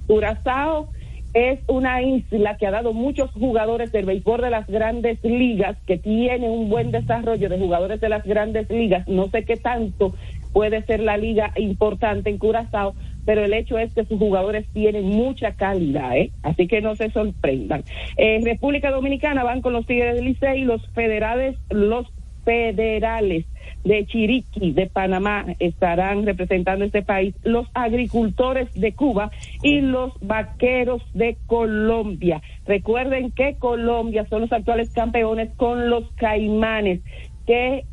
Curazao 0.07 0.89
es 1.35 1.61
una 1.67 2.03
isla 2.03 2.59
que 2.59 2.67
ha 2.67 2.71
dado 2.71 2.93
muchos 2.93 3.31
jugadores 3.31 3.91
del 3.91 4.05
béisbol 4.05 4.43
de 4.43 4.51
las 4.51 4.67
grandes 4.67 5.19
ligas, 5.25 5.79
que 5.87 5.97
tiene 5.97 6.51
un 6.51 6.69
buen 6.69 6.91
desarrollo 6.91 7.49
de 7.49 7.59
jugadores 7.59 8.01
de 8.01 8.11
las 8.11 8.25
grandes 8.25 8.69
ligas. 8.69 9.09
No 9.09 9.29
sé 9.29 9.45
qué 9.45 9.57
tanto 9.57 10.15
puede 10.53 10.83
ser 10.83 11.01
la 11.01 11.17
liga 11.17 11.53
importante 11.57 12.31
en 12.31 12.39
Curazao, 12.39 12.95
pero 13.25 13.45
el 13.45 13.55
hecho 13.55 13.79
es 13.79 13.93
que 13.95 14.05
sus 14.05 14.19
jugadores 14.19 14.67
tienen 14.73 15.05
mucha 15.05 15.53
calidad, 15.53 16.17
¿eh? 16.17 16.31
Así 16.43 16.67
que 16.67 16.81
no 16.81 16.97
se 16.97 17.11
sorprendan. 17.11 17.85
En 18.17 18.45
República 18.45 18.91
Dominicana 18.91 19.45
van 19.45 19.63
con 19.63 19.73
los 19.73 19.87
Tigres 19.87 20.17
del 20.17 20.25
Licey, 20.25 20.65
los 20.65 20.87
federales, 20.91 21.57
los 21.71 22.07
federales 22.45 23.47
de 23.85 24.07
Chiriquí, 24.07 24.73
de 24.73 24.87
Panamá, 24.87 25.45
estarán 25.59 26.25
representando 26.25 26.85
este 26.85 27.03
país, 27.03 27.35
los 27.43 27.67
agricultores 27.75 28.73
de 28.75 28.93
Cuba 28.93 29.31
y 29.63 29.81
los 29.81 30.13
vaqueros 30.21 31.03
de 31.15 31.37
Colombia. 31.47 32.43
Recuerden 32.67 33.33
que 33.33 33.57
Colombia 33.59 34.27
son 34.29 34.43
los 34.43 34.53
actuales 34.53 34.91
campeones 34.93 35.51
con 35.57 35.91
los 35.91 36.11
caimanes, 36.13 37.01
que 37.47 37.85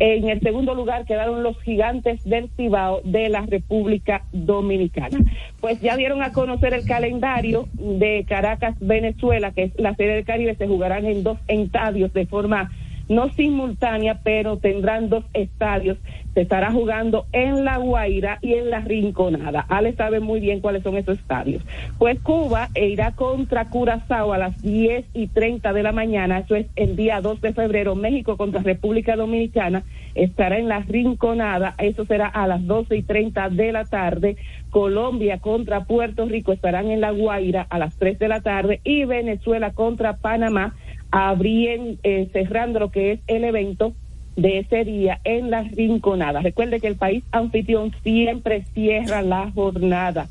En 0.00 0.28
el 0.28 0.40
segundo 0.40 0.74
lugar 0.74 1.04
quedaron 1.06 1.42
los 1.42 1.60
gigantes 1.62 2.22
del 2.24 2.50
Cibao 2.56 3.00
de 3.04 3.28
la 3.28 3.42
República 3.42 4.22
Dominicana. 4.32 5.18
Pues 5.60 5.80
ya 5.80 5.96
dieron 5.96 6.22
a 6.22 6.32
conocer 6.32 6.72
el 6.72 6.86
calendario 6.86 7.68
de 7.72 8.24
Caracas, 8.28 8.76
Venezuela, 8.78 9.50
que 9.52 9.64
es 9.64 9.72
la 9.78 9.94
serie 9.96 10.14
del 10.14 10.24
Caribe, 10.24 10.54
se 10.54 10.68
jugarán 10.68 11.04
en 11.06 11.24
dos 11.24 11.38
estadios 11.48 12.12
de 12.12 12.26
forma 12.26 12.70
no 13.08 13.30
simultánea, 13.30 14.20
pero 14.22 14.58
tendrán 14.58 15.08
dos 15.08 15.24
estadios. 15.32 15.98
Se 16.34 16.42
estará 16.42 16.70
jugando 16.70 17.26
en 17.32 17.64
La 17.64 17.78
Guaira 17.78 18.38
y 18.42 18.54
en 18.54 18.70
La 18.70 18.80
Rinconada. 18.80 19.64
Ale 19.68 19.94
sabe 19.94 20.20
muy 20.20 20.40
bien 20.40 20.60
cuáles 20.60 20.82
son 20.82 20.96
esos 20.96 21.18
estadios. 21.18 21.62
Pues 21.98 22.20
Cuba 22.20 22.68
irá 22.74 23.12
contra 23.12 23.70
Curazao 23.70 24.32
a 24.32 24.38
las 24.38 24.60
10 24.62 25.06
y 25.14 25.26
30 25.28 25.72
de 25.72 25.82
la 25.82 25.92
mañana, 25.92 26.38
eso 26.38 26.54
es 26.54 26.66
el 26.76 26.96
día 26.96 27.20
2 27.20 27.40
de 27.40 27.52
febrero. 27.52 27.94
México 27.94 28.36
contra 28.36 28.62
República 28.62 29.16
Dominicana 29.16 29.82
estará 30.14 30.58
en 30.58 30.68
La 30.68 30.80
Rinconada, 30.80 31.74
eso 31.78 32.04
será 32.04 32.28
a 32.28 32.46
las 32.46 32.64
12 32.66 32.96
y 32.96 33.02
30 33.02 33.48
de 33.50 33.72
la 33.72 33.84
tarde. 33.84 34.36
Colombia 34.70 35.38
contra 35.38 35.84
Puerto 35.84 36.26
Rico 36.26 36.52
estarán 36.52 36.90
en 36.90 37.00
La 37.00 37.10
Guaira 37.10 37.66
a 37.68 37.78
las 37.78 37.96
3 37.96 38.18
de 38.18 38.28
la 38.28 38.42
tarde 38.42 38.80
y 38.84 39.04
Venezuela 39.06 39.72
contra 39.72 40.18
Panamá 40.18 40.74
abrían, 41.10 41.98
eh, 42.02 42.28
cerrando 42.32 42.80
lo 42.80 42.90
que 42.90 43.12
es 43.12 43.20
el 43.26 43.44
evento 43.44 43.94
de 44.36 44.58
ese 44.58 44.84
día 44.84 45.20
en 45.24 45.50
la 45.50 45.62
rinconada. 45.62 46.40
Recuerde 46.40 46.80
que 46.80 46.86
el 46.86 46.96
país 46.96 47.24
anfitrión 47.32 47.92
siempre 48.02 48.64
cierra 48.72 49.22
la 49.22 49.50
jornada. 49.50 50.28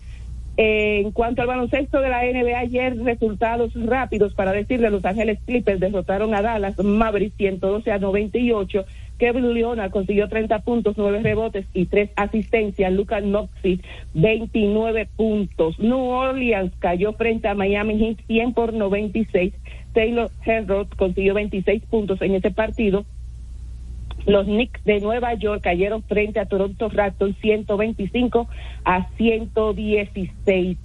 Eh, 0.55 1.01
en 1.01 1.11
cuanto 1.11 1.41
al 1.41 1.47
baloncesto 1.47 2.01
de 2.01 2.09
la 2.09 2.23
NBA, 2.23 2.57
ayer 2.57 2.97
resultados 3.03 3.73
rápidos 3.75 4.33
para 4.33 4.53
decirle, 4.53 4.89
Los 4.89 5.05
Ángeles 5.05 5.39
Clippers 5.45 5.79
derrotaron 5.79 6.33
a 6.33 6.41
Dallas 6.41 6.79
Mavericks 6.79 7.37
112 7.37 7.91
a 7.91 7.99
98. 7.99 8.85
Kevin 9.17 9.53
Leonard 9.53 9.91
consiguió 9.91 10.27
30 10.27 10.59
puntos, 10.59 10.95
9 10.97 11.21
rebotes 11.21 11.65
y 11.73 11.85
3 11.85 12.11
asistencias. 12.15 12.93
Lucas 12.93 13.23
Knoxville 13.23 13.83
29 14.13 15.07
puntos. 15.15 15.79
New 15.79 15.97
Orleans 15.97 16.73
cayó 16.79 17.13
frente 17.13 17.47
a 17.47 17.55
Miami 17.55 17.97
Heat 17.97 18.19
100 18.27 18.53
por 18.53 18.73
96. 18.73 19.53
Taylor 19.93 20.29
Herrod 20.45 20.87
consiguió 20.95 21.33
26 21.33 21.83
puntos 21.85 22.21
en 22.21 22.35
ese 22.35 22.51
partido. 22.51 23.05
Los 24.25 24.45
Knicks 24.45 24.83
de 24.83 24.99
Nueva 24.99 25.33
York 25.35 25.61
cayeron 25.63 26.03
frente 26.03 26.39
a 26.39 26.45
Toronto 26.45 26.89
Raptors 26.89 27.35
125 27.37 28.47
a 28.83 29.07
116. 29.17 30.77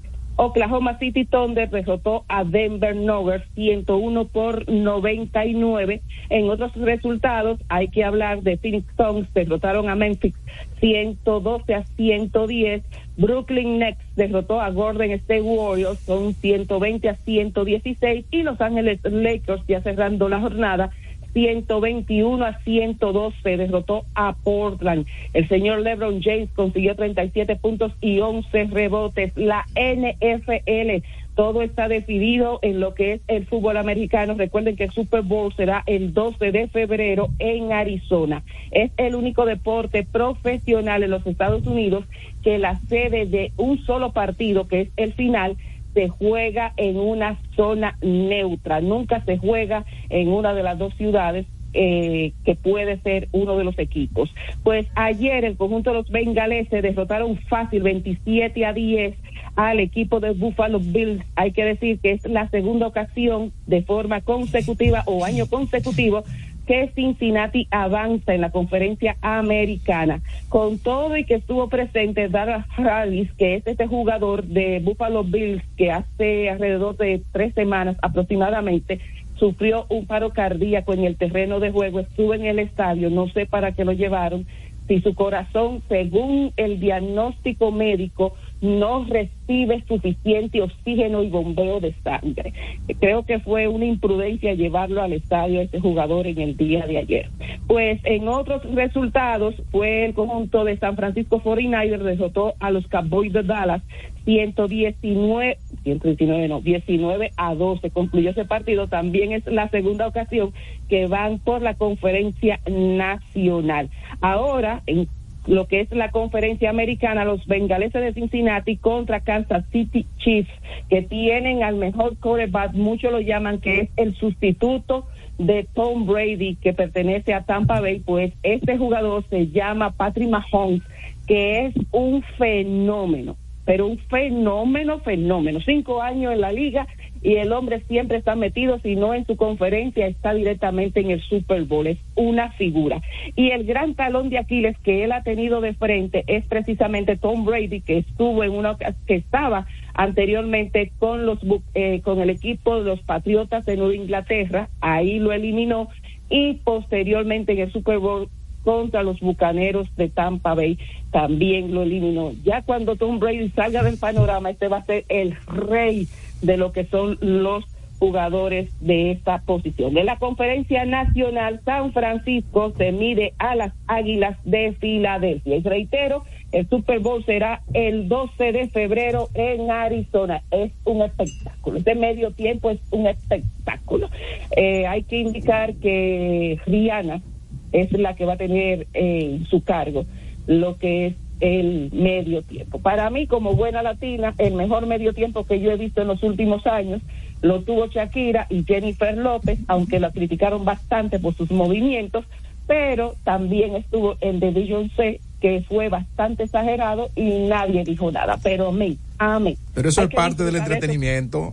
Oklahoma 0.45 0.99
City 0.99 1.24
Thunder 1.24 1.70
derrotó 1.70 2.24
a 2.26 2.43
Denver 2.43 2.97
Nuggets 2.97 3.47
101 3.55 4.24
por 4.24 4.68
99. 4.68 6.03
En 6.30 6.51
otros 6.51 6.74
resultados 6.74 7.61
hay 7.68 7.86
que 7.86 8.03
hablar 8.03 8.43
de 8.43 8.57
Phoenix 8.57 8.93
Suns 8.97 9.32
derrotaron 9.34 9.88
a 9.88 9.95
Memphis 9.95 10.34
112 10.80 11.74
a 11.76 11.84
110. 11.84 12.82
Brooklyn 13.16 13.78
Nets 13.78 14.01
derrotó 14.16 14.61
a 14.61 14.70
Golden 14.70 15.12
State 15.12 15.43
Warriors 15.43 16.01
son 16.01 16.34
120 16.34 17.09
a 17.09 17.14
116 17.14 18.26
y 18.32 18.43
Los 18.43 18.61
Ángeles 18.61 18.99
Lakers 19.05 19.62
ya 19.68 19.80
cerrando 19.80 20.28
la 20.28 20.40
jornada 20.40 20.90
121 21.32 22.44
a 22.44 22.58
112 22.62 23.56
derrotó 23.56 24.04
a 24.14 24.34
Portland. 24.34 25.06
El 25.32 25.48
señor 25.48 25.80
LeBron 25.80 26.22
James 26.22 26.50
consiguió 26.54 26.94
37 26.94 27.56
puntos 27.56 27.92
y 28.00 28.20
11 28.20 28.64
rebotes. 28.64 29.32
La 29.36 29.64
NFL 29.74 31.02
todo 31.34 31.62
está 31.62 31.88
decidido 31.88 32.58
en 32.62 32.80
lo 32.80 32.94
que 32.94 33.14
es 33.14 33.20
el 33.26 33.46
fútbol 33.46 33.78
americano. 33.78 34.34
Recuerden 34.34 34.76
que 34.76 34.84
el 34.84 34.90
Super 34.90 35.22
Bowl 35.22 35.54
será 35.54 35.82
el 35.86 36.12
12 36.12 36.52
de 36.52 36.68
febrero 36.68 37.30
en 37.38 37.72
Arizona. 37.72 38.42
Es 38.70 38.90
el 38.98 39.14
único 39.14 39.46
deporte 39.46 40.04
profesional 40.04 41.02
en 41.02 41.10
los 41.10 41.26
Estados 41.26 41.66
Unidos 41.66 42.04
que 42.42 42.58
la 42.58 42.78
sede 42.80 43.24
de 43.26 43.52
un 43.56 43.82
solo 43.86 44.12
partido, 44.12 44.68
que 44.68 44.82
es 44.82 44.88
el 44.96 45.14
final, 45.14 45.56
se 45.95 46.09
juega 46.09 46.72
en 46.76 46.97
una 46.97 47.38
zona 47.57 47.97
neutra, 48.01 48.80
nunca 48.80 49.24
se 49.24 49.38
juega 49.38 49.84
en 50.09 50.28
una 50.28 50.55
de 50.55 50.62
las 50.62 50.78
dos 50.78 50.95
ciudades 50.95 51.47
eh, 51.74 52.34
que 52.45 52.55
puede 52.55 53.01
ser 53.01 53.28
uno 53.32 53.57
de 53.57 53.64
los 53.64 53.78
equipos. 53.78 54.28
Pues 54.62 54.86
ayer 54.95 55.45
el 55.47 55.57
conjunto 55.57 55.90
de 55.90 55.97
los 55.97 56.11
bengaleses 56.11 56.82
derrotaron 56.82 57.38
fácil 57.49 57.82
27 57.82 58.66
a 58.66 58.74
10 58.74 59.16
al 59.57 59.80
equipo 59.80 60.20
de 60.20 60.32
Buffalo 60.32 60.80
Bills. 60.80 61.24
Hay 61.34 61.53
que 61.53 61.64
decir 61.64 61.99
que 62.01 62.12
es 62.12 62.26
la 62.26 62.49
segunda 62.51 62.86
ocasión 62.86 63.53
de 63.66 63.82
forma 63.82 64.20
consecutiva 64.20 65.03
o 65.07 65.24
año 65.24 65.47
consecutivo 65.47 66.24
que 66.66 66.92
Cincinnati 66.94 67.66
avanza 67.70 68.34
en 68.34 68.40
la 68.40 68.50
conferencia 68.50 69.16
americana. 69.20 70.20
Con 70.48 70.78
todo 70.78 71.16
y 71.16 71.24
que 71.24 71.34
estuvo 71.34 71.68
presente 71.68 72.28
Dara 72.28 72.66
Harris, 72.76 73.32
que 73.34 73.56
es 73.56 73.66
este 73.66 73.86
jugador 73.86 74.44
de 74.44 74.80
Buffalo 74.80 75.24
Bills 75.24 75.62
que 75.76 75.90
hace 75.90 76.50
alrededor 76.50 76.96
de 76.96 77.22
tres 77.32 77.54
semanas 77.54 77.96
aproximadamente 78.02 79.00
sufrió 79.36 79.86
un 79.88 80.06
paro 80.06 80.30
cardíaco 80.30 80.92
en 80.92 81.04
el 81.04 81.16
terreno 81.16 81.58
de 81.58 81.72
juego, 81.72 81.98
estuvo 81.98 82.32
en 82.32 82.44
el 82.44 82.60
estadio, 82.60 83.10
no 83.10 83.28
sé 83.28 83.44
para 83.44 83.72
qué 83.72 83.84
lo 83.84 83.92
llevaron, 83.92 84.46
si 84.86 85.00
su 85.00 85.14
corazón, 85.14 85.82
según 85.88 86.52
el 86.56 86.78
diagnóstico 86.78 87.72
médico, 87.72 88.34
no 88.62 89.04
recibe 89.04 89.84
suficiente 89.88 90.62
oxígeno 90.62 91.22
y 91.22 91.28
bombeo 91.28 91.80
de 91.80 91.92
sangre. 92.04 92.54
Creo 93.00 93.24
que 93.24 93.40
fue 93.40 93.66
una 93.66 93.84
imprudencia 93.84 94.54
llevarlo 94.54 95.02
al 95.02 95.12
estadio 95.12 95.60
a 95.60 95.64
ese 95.64 95.80
jugador 95.80 96.28
en 96.28 96.40
el 96.40 96.56
día 96.56 96.86
de 96.86 96.98
ayer. 96.98 97.28
Pues 97.66 98.00
en 98.04 98.28
otros 98.28 98.62
resultados 98.72 99.56
fue 99.72 100.06
el 100.06 100.14
conjunto 100.14 100.64
de 100.64 100.78
San 100.78 100.94
Francisco 100.94 101.42
49ers 101.42 102.02
derrotó 102.02 102.54
a 102.60 102.70
los 102.70 102.86
Cowboys 102.86 103.32
de 103.32 103.42
Dallas 103.42 103.82
119 104.24 105.58
119 105.82 106.48
no, 106.48 106.60
19 106.60 107.32
a 107.36 107.54
12 107.56 107.90
concluyó 107.90 108.30
ese 108.30 108.44
partido, 108.44 108.86
también 108.86 109.32
es 109.32 109.44
la 109.46 109.68
segunda 109.68 110.06
ocasión 110.06 110.52
que 110.88 111.08
van 111.08 111.40
por 111.40 111.62
la 111.62 111.74
conferencia 111.74 112.60
nacional. 112.70 113.90
Ahora, 114.20 114.82
en 114.86 115.08
lo 115.47 115.66
que 115.66 115.80
es 115.80 115.90
la 115.90 116.11
conferencia 116.11 116.70
americana, 116.70 117.24
los 117.24 117.47
bengaleses 117.47 118.01
de 118.01 118.12
Cincinnati 118.12 118.76
contra 118.76 119.20
Kansas 119.20 119.64
City 119.72 120.07
Chiefs, 120.18 120.51
que 120.88 121.03
tienen 121.03 121.62
al 121.62 121.76
mejor 121.76 122.16
quarterback, 122.18 122.72
muchos 122.74 123.12
lo 123.12 123.20
llaman 123.20 123.61
que 123.61 123.80
es 123.80 123.90
el 123.97 124.14
sustituto 124.14 125.07
de 125.38 125.66
Tom 125.74 126.07
Brady, 126.07 126.57
que 126.57 126.72
pertenece 126.72 127.34
a 127.34 127.43
Tampa 127.43 127.80
Bay, 127.80 128.01
pues 128.01 128.32
este 128.43 128.78
jugador 128.78 129.24
se 129.28 129.49
llama 129.49 129.90
Patrick 129.90 130.28
Mahomes, 130.28 130.82
que 131.26 131.66
es 131.66 131.74
un 131.90 132.22
fenómeno, 132.38 133.36
pero 133.64 133.86
un 133.86 133.99
fenómeno, 133.99 135.01
fenómeno. 135.01 135.61
Cinco 135.61 136.03
años 136.03 136.32
en 136.32 136.40
la 136.40 136.53
liga 136.53 136.86
y 137.22 137.36
el 137.36 137.52
hombre 137.52 137.82
siempre 137.88 138.18
está 138.18 138.34
metido, 138.34 138.78
si 138.80 138.96
no 138.96 139.14
en 139.14 139.26
su 139.26 139.36
conferencia, 139.36 140.06
está 140.06 140.34
directamente 140.34 141.00
en 141.00 141.10
el 141.10 141.20
Super 141.22 141.64
Bowl, 141.64 141.86
es 141.86 141.98
una 142.16 142.50
figura. 142.52 143.00
Y 143.36 143.50
el 143.50 143.64
gran 143.64 143.94
talón 143.94 144.28
de 144.28 144.38
Aquiles 144.38 144.76
que 144.78 145.04
él 145.04 145.12
ha 145.12 145.22
tenido 145.22 145.60
de 145.60 145.74
frente 145.74 146.24
es 146.26 146.44
precisamente 146.46 147.16
Tom 147.16 147.44
Brady, 147.44 147.80
que 147.80 147.98
estuvo 147.98 148.42
en 148.42 148.50
una 148.50 148.76
que 149.06 149.14
estaba 149.14 149.66
anteriormente 149.94 150.92
con 150.98 151.26
los 151.26 151.38
eh, 151.74 152.00
con 152.02 152.20
el 152.20 152.30
equipo 152.30 152.78
de 152.78 152.84
los 152.84 153.00
Patriotas 153.00 153.64
de 153.66 153.76
Nueva 153.76 153.94
Inglaterra, 153.94 154.68
ahí 154.80 155.18
lo 155.18 155.32
eliminó 155.32 155.88
y 156.28 156.54
posteriormente 156.54 157.52
en 157.52 157.60
el 157.60 157.72
Super 157.72 157.98
Bowl 157.98 158.28
contra 158.64 159.02
los 159.02 159.20
Bucaneros 159.20 159.94
de 159.96 160.08
Tampa 160.08 160.54
Bay 160.54 160.78
también 161.10 161.74
lo 161.74 161.82
eliminó. 161.82 162.32
Ya 162.44 162.62
cuando 162.62 162.96
Tom 162.96 163.18
Brady 163.18 163.50
salga 163.50 163.82
del 163.82 163.98
panorama, 163.98 164.50
este 164.50 164.68
va 164.68 164.78
a 164.78 164.84
ser 164.84 165.04
el 165.08 165.36
rey 165.46 166.08
de 166.43 166.57
lo 166.57 166.72
que 166.72 166.84
son 166.86 167.18
los 167.20 167.64
jugadores 168.03 168.68
de 168.80 169.12
esta 169.12 169.43
posición. 169.43 169.97
En 169.97 170.07
la 170.07 170.18
conferencia 170.18 170.84
nacional, 170.84 171.61
San 171.64 171.93
Francisco 171.93 172.72
se 172.76 172.90
mide 172.90 173.32
a 173.38 173.55
las 173.55 173.72
Águilas 173.86 174.36
de 174.45 174.72
Filadelfia. 174.80 175.55
Y 175.55 175.62
reitero, 175.62 176.24
el 176.51 176.68
Super 176.68 176.99
Bowl 176.99 177.24
será 177.24 177.62
el 177.74 178.09
12 178.09 178.51
de 178.51 178.68
febrero 178.68 179.28
en 179.34 179.70
Arizona. 179.70 180.43
Es 180.51 180.72
un 180.84 181.03
espectáculo. 181.03 181.78
Este 181.78 181.95
medio 181.95 182.32
tiempo 182.32 182.70
es 182.70 182.80
un 182.90 183.07
espectáculo. 183.07 184.09
Eh, 184.57 184.84
hay 184.84 185.05
que 185.05 185.18
indicar 185.18 185.74
que 185.76 186.59
Rihanna 186.66 187.22
es 187.70 187.93
la 187.93 188.16
que 188.16 188.24
va 188.24 188.32
a 188.32 188.36
tener 188.36 188.88
en 188.95 189.47
su 189.47 189.62
cargo 189.62 190.07
lo 190.49 190.76
que 190.76 191.07
es 191.07 191.14
el 191.43 191.90
medio 191.93 192.43
tiempo. 192.43 192.78
Para 192.78 193.11
mí, 193.11 193.26
como 193.26 193.55
buena 193.55 193.82
latina, 193.82 194.32
el 194.38 194.55
mejor 194.55 194.86
medio 194.86 195.12
tiempo 195.12 195.45
que 195.45 195.61
yo 195.61 195.72
he 195.72 195.76
visto 195.76 196.01
en 196.01 196.09
los 196.09 196.22
últimos 196.22 196.66
años 196.66 197.03
lo 197.43 197.62
tuvo 197.62 197.88
Shakira 197.88 198.47
y 198.49 198.64
Jennifer 198.64 199.16
López, 199.18 199.59
aunque 199.66 199.99
la 199.99 200.12
criticaron 200.12 200.64
bastante 200.64 201.18
por 201.18 201.34
sus 201.34 201.51
movimientos, 201.51 202.24
pero 202.68 203.16
también 203.24 203.74
estuvo 203.74 204.16
el 204.20 204.38
de 204.38 204.53
Beyoncé, 204.53 205.20
que 205.40 205.64
fue 205.68 205.88
bastante 205.88 206.45
exagerado 206.45 207.11
y 207.16 207.49
nadie 207.49 207.82
dijo 207.82 208.12
nada. 208.12 208.38
Pero 208.40 208.68
amén, 208.68 208.97
amén. 209.18 209.57
Pero 209.74 209.88
eso 209.88 210.03
es 210.03 210.14
parte 210.14 210.45
del 210.45 210.55
entretenimiento. 210.55 211.53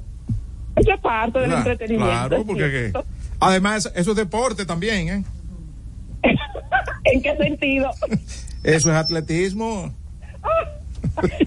Eso 0.75 0.93
es 0.93 0.99
parte 0.99 1.39
del 1.39 1.51
entretenimiento. 1.51 2.27
Claro, 2.29 2.45
porque 2.45 2.93
además 3.39 3.91
eso 3.95 4.11
es 4.11 4.17
deporte 4.17 4.67
también, 4.67 5.09
¿eh? 5.09 5.23
¿En 7.03 7.21
qué 7.21 7.35
sentido? 7.37 7.89
Eso 8.63 8.89
es 8.89 8.95
atletismo. 8.95 9.93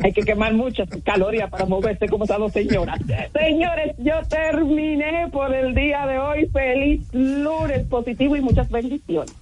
Hay 0.03 0.12
que 0.12 0.22
quemar 0.22 0.55
muchas 0.55 0.88
calorías 1.05 1.50
para 1.50 1.66
moverse 1.66 2.09
como 2.09 2.24
esa 2.24 2.36
dos 2.38 2.53
señoras. 2.53 2.98
Señores, 3.32 3.94
yo 3.98 4.14
terminé 4.28 5.28
por 5.30 5.55
el 5.55 5.74
día 5.74 6.07
de 6.07 6.18
hoy. 6.18 6.46
Feliz 6.53 7.03
lunes 7.12 7.86
positivo 7.86 8.36
y 8.36 8.40
muchas 8.40 8.68
bendiciones. 8.70 9.34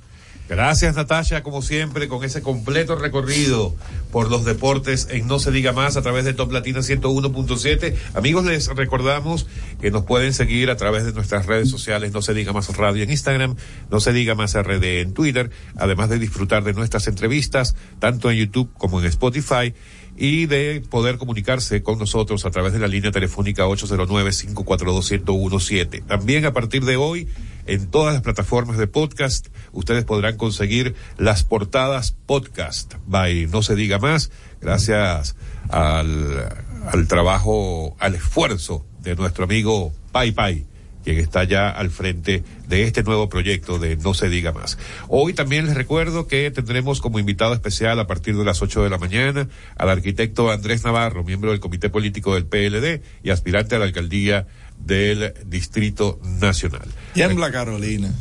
Gracias 0.51 0.97
Natasha, 0.97 1.45
como 1.45 1.63
siempre, 1.63 2.09
con 2.09 2.25
ese 2.25 2.43
completo 2.43 2.97
recorrido 2.97 3.73
por 4.11 4.29
los 4.29 4.45
deportes 4.45 5.07
en 5.09 5.29
No 5.29 5.39
se 5.39 5.53
diga 5.53 5.73
más 5.73 5.97
a 5.97 6.03
través 6.03 6.25
de 6.25 6.35
Top 6.35 6.51
Latina 6.51 6.81
101.7. 6.81 7.95
Amigos, 8.15 8.45
les 8.45 8.67
recordamos 8.67 9.47
que 9.81 9.93
nos 9.93 10.07
pueden 10.07 10.35
seguir 10.35 10.69
a 10.71 10.77
través 10.77 11.05
de 11.05 11.13
nuestras 11.13 11.47
redes 11.47 11.71
sociales 11.71 12.13
No 12.13 12.21
se 12.21 12.35
diga 12.35 12.53
más 12.53 12.77
radio 12.77 13.05
en 13.05 13.11
Instagram, 13.13 13.55
No 13.93 14.01
se 14.01 14.13
diga 14.13 14.35
más 14.35 14.61
RD 14.61 15.03
en 15.03 15.15
Twitter, 15.15 15.53
además 15.77 16.09
de 16.09 16.19
disfrutar 16.19 16.65
de 16.65 16.73
nuestras 16.73 17.07
entrevistas, 17.07 17.77
tanto 18.01 18.29
en 18.29 18.39
YouTube 18.39 18.73
como 18.77 18.99
en 18.99 19.07
Spotify 19.07 19.73
y 20.17 20.47
de 20.47 20.83
poder 20.89 21.19
comunicarse 21.19 21.83
con 21.83 21.99
nosotros 21.99 22.45
a 22.45 22.51
través 22.51 22.73
de 22.73 22.79
la 22.79 22.87
línea 22.89 23.11
telefónica 23.11 23.67
809-542-1017. 23.67 26.05
También 26.07 26.47
a 26.47 26.53
partir 26.53 26.85
de 26.85 26.97
hoy, 26.97 27.27
en 27.67 27.91
todas 27.91 28.15
las 28.15 28.23
plataformas 28.23 28.79
de 28.79 28.87
podcast, 28.87 29.49
ustedes 29.73 30.05
podrán 30.05 30.37
conseguir 30.37 30.95
las 31.19 31.43
portadas 31.45 32.17
podcast. 32.27 32.95
By 33.07 33.47
No 33.47 33.63
se 33.63 33.75
diga 33.75 33.99
más, 33.99 34.31
gracias 34.61 35.37
al, 35.69 36.49
al 36.93 37.09
trabajo, 37.09 37.97
al 37.99 38.15
esfuerzo 38.15 38.87
de 39.01 39.17
nuestro 39.17 39.45
amigo 39.45 39.93
Pai 40.13 40.33
Pai 40.33 40.67
quien 41.05 41.19
está 41.19 41.45
ya 41.45 41.71
al 41.71 41.91
frente 41.91 42.45
de 42.69 42.85
este 42.85 43.03
nuevo 43.03 43.29
proyecto 43.29 43.79
de 43.79 43.97
No 43.97 44.15
se 44.15 44.29
diga 44.29 44.53
más. 44.53 44.79
Hoy 45.09 45.33
también 45.33 45.67
les 45.67 45.75
recuerdo 45.75 46.27
que 46.27 46.51
tendremos 46.51 47.01
como 47.01 47.19
invitado 47.19 47.55
especial 47.55 47.99
a 47.99 48.07
partir 48.07 48.37
de 48.37 48.45
las 48.45 48.63
8 48.63 48.83
de 48.83 48.91
la 48.91 48.99
mañana 48.99 49.49
al 49.77 49.91
arquitecto 49.91 50.51
Andrés 50.51 50.85
Navarro, 50.85 51.25
miembro 51.25 51.51
del 51.51 51.61
Comité 51.61 51.91
Político 51.91 52.35
del 52.35 52.47
PLD 52.47 53.03
y 53.23 53.31
aspirante 53.31 53.77
a 53.77 53.79
la 53.79 53.87
alcaldía 53.87 54.47
del 54.79 55.35
Distrito 55.47 56.19
Nacional. 56.23 56.89
Tiembla 57.15 57.51
Carolina. 57.51 58.13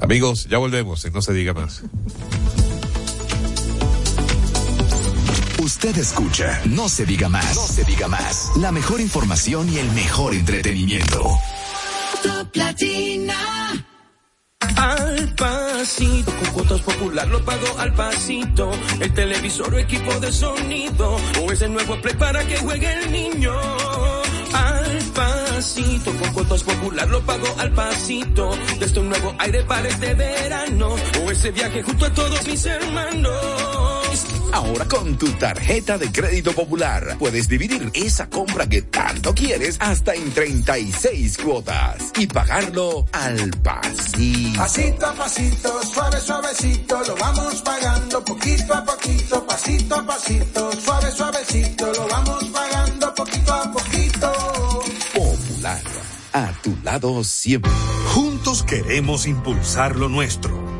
Amigos, 0.00 0.46
ya 0.48 0.58
volvemos 0.58 1.04
en 1.04 1.12
No 1.12 1.22
se 1.22 1.32
diga 1.32 1.52
más. 1.52 1.82
Usted 5.62 5.96
escucha 5.98 6.62
No 6.64 6.88
se 6.88 7.04
diga 7.04 7.28
más. 7.28 7.54
No 7.54 7.66
se 7.66 7.84
diga 7.84 8.08
más. 8.08 8.50
La 8.56 8.72
mejor 8.72 9.00
información 9.00 9.68
y 9.68 9.78
el 9.78 9.90
mejor 9.92 10.34
entretenimiento. 10.34 11.38
Top 12.22 12.54
Latina. 12.54 13.36
Al 14.76 15.34
pasito, 15.34 16.30
con 16.36 16.52
cuotas 16.52 16.80
popular 16.80 17.26
lo 17.28 17.44
pago 17.44 17.78
al 17.78 17.92
pasito. 17.94 18.70
El 19.00 19.12
televisor 19.14 19.74
o 19.74 19.78
equipo 19.78 20.18
de 20.20 20.32
sonido. 20.32 21.16
O 21.42 21.52
ese 21.52 21.68
nuevo 21.68 22.00
play 22.00 22.14
para 22.14 22.44
que 22.46 22.56
juegue 22.58 22.92
el 22.92 23.12
niño. 23.12 23.52
Al 24.52 24.98
pasito, 25.14 26.12
con 26.18 26.32
cuotas 26.32 26.62
popular 26.62 27.08
lo 27.08 27.20
pago 27.22 27.46
al 27.58 27.72
pasito. 27.72 28.50
Desde 28.78 29.00
un 29.00 29.08
nuevo 29.08 29.34
aire 29.38 29.62
para 29.64 29.88
este 29.88 30.14
verano. 30.14 30.96
O 31.24 31.30
ese 31.30 31.50
viaje 31.50 31.82
junto 31.82 32.06
a 32.06 32.10
todos 32.12 32.46
mis 32.46 32.64
hermanos. 32.66 33.79
Ahora 34.52 34.84
con 34.86 35.16
tu 35.16 35.26
tarjeta 35.32 35.96
de 35.96 36.10
crédito 36.10 36.52
popular 36.52 37.16
puedes 37.18 37.48
dividir 37.48 37.90
esa 37.94 38.28
compra 38.28 38.68
que 38.68 38.82
tanto 38.82 39.34
quieres 39.34 39.76
hasta 39.80 40.14
en 40.14 40.32
36 40.32 41.38
cuotas 41.38 42.12
y 42.18 42.26
pagarlo 42.26 43.06
al 43.12 43.50
pasito. 43.62 44.58
Pasito 44.58 45.06
a 45.06 45.14
pasito, 45.14 45.82
suave, 45.84 46.20
suavecito, 46.20 47.00
lo 47.06 47.16
vamos 47.16 47.62
pagando 47.62 48.24
poquito 48.24 48.74
a 48.74 48.84
poquito, 48.84 49.46
pasito 49.46 49.94
a 49.94 50.06
pasito, 50.06 50.72
suave, 50.80 51.10
suavecito, 51.12 51.92
lo 51.92 52.08
vamos 52.08 52.44
pagando 52.46 53.14
poquito 53.14 53.52
a 53.52 53.72
poquito. 53.72 54.32
Popular, 55.14 55.82
a 56.32 56.52
tu 56.62 56.76
lado 56.82 57.22
siempre. 57.24 57.70
Juntos 58.14 58.62
queremos 58.64 59.26
impulsar 59.26 59.96
lo 59.96 60.08
nuestro. 60.08 60.79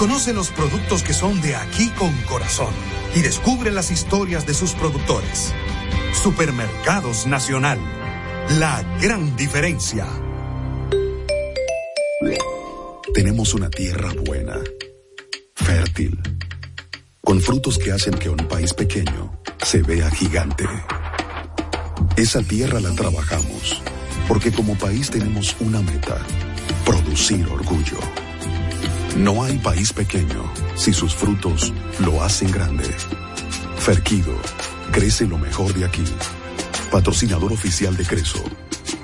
Conoce 0.00 0.32
los 0.32 0.48
productos 0.48 1.02
que 1.02 1.12
son 1.12 1.42
de 1.42 1.54
aquí 1.54 1.90
con 1.90 2.10
corazón 2.22 2.72
y 3.14 3.20
descubre 3.20 3.70
las 3.70 3.90
historias 3.90 4.46
de 4.46 4.54
sus 4.54 4.72
productores. 4.72 5.52
Supermercados 6.14 7.26
Nacional. 7.26 7.78
La 8.58 8.82
gran 8.98 9.36
diferencia. 9.36 10.06
Tenemos 13.12 13.52
una 13.52 13.68
tierra 13.68 14.10
buena, 14.24 14.56
fértil, 15.54 16.18
con 17.20 17.42
frutos 17.42 17.76
que 17.76 17.92
hacen 17.92 18.14
que 18.14 18.30
un 18.30 18.48
país 18.48 18.72
pequeño 18.72 19.38
se 19.62 19.82
vea 19.82 20.10
gigante. 20.10 20.64
Esa 22.16 22.40
tierra 22.40 22.80
la 22.80 22.94
trabajamos, 22.94 23.82
porque 24.26 24.50
como 24.50 24.78
país 24.78 25.10
tenemos 25.10 25.54
una 25.60 25.82
meta, 25.82 26.24
producir 26.86 27.46
orgullo. 27.48 27.98
No 29.16 29.42
hay 29.42 29.58
país 29.58 29.92
pequeño 29.92 30.50
si 30.76 30.92
sus 30.92 31.14
frutos 31.14 31.72
lo 31.98 32.22
hacen 32.22 32.50
grande. 32.50 32.84
Ferquido, 33.76 34.34
crece 34.92 35.26
lo 35.26 35.36
mejor 35.36 35.74
de 35.74 35.84
aquí. 35.84 36.04
Patrocinador 36.90 37.52
oficial 37.52 37.96
de 37.96 38.06
Creso, 38.06 38.42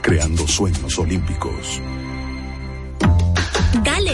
creando 0.03 0.47
sueños 0.47 0.99
olímpicos. 0.99 1.81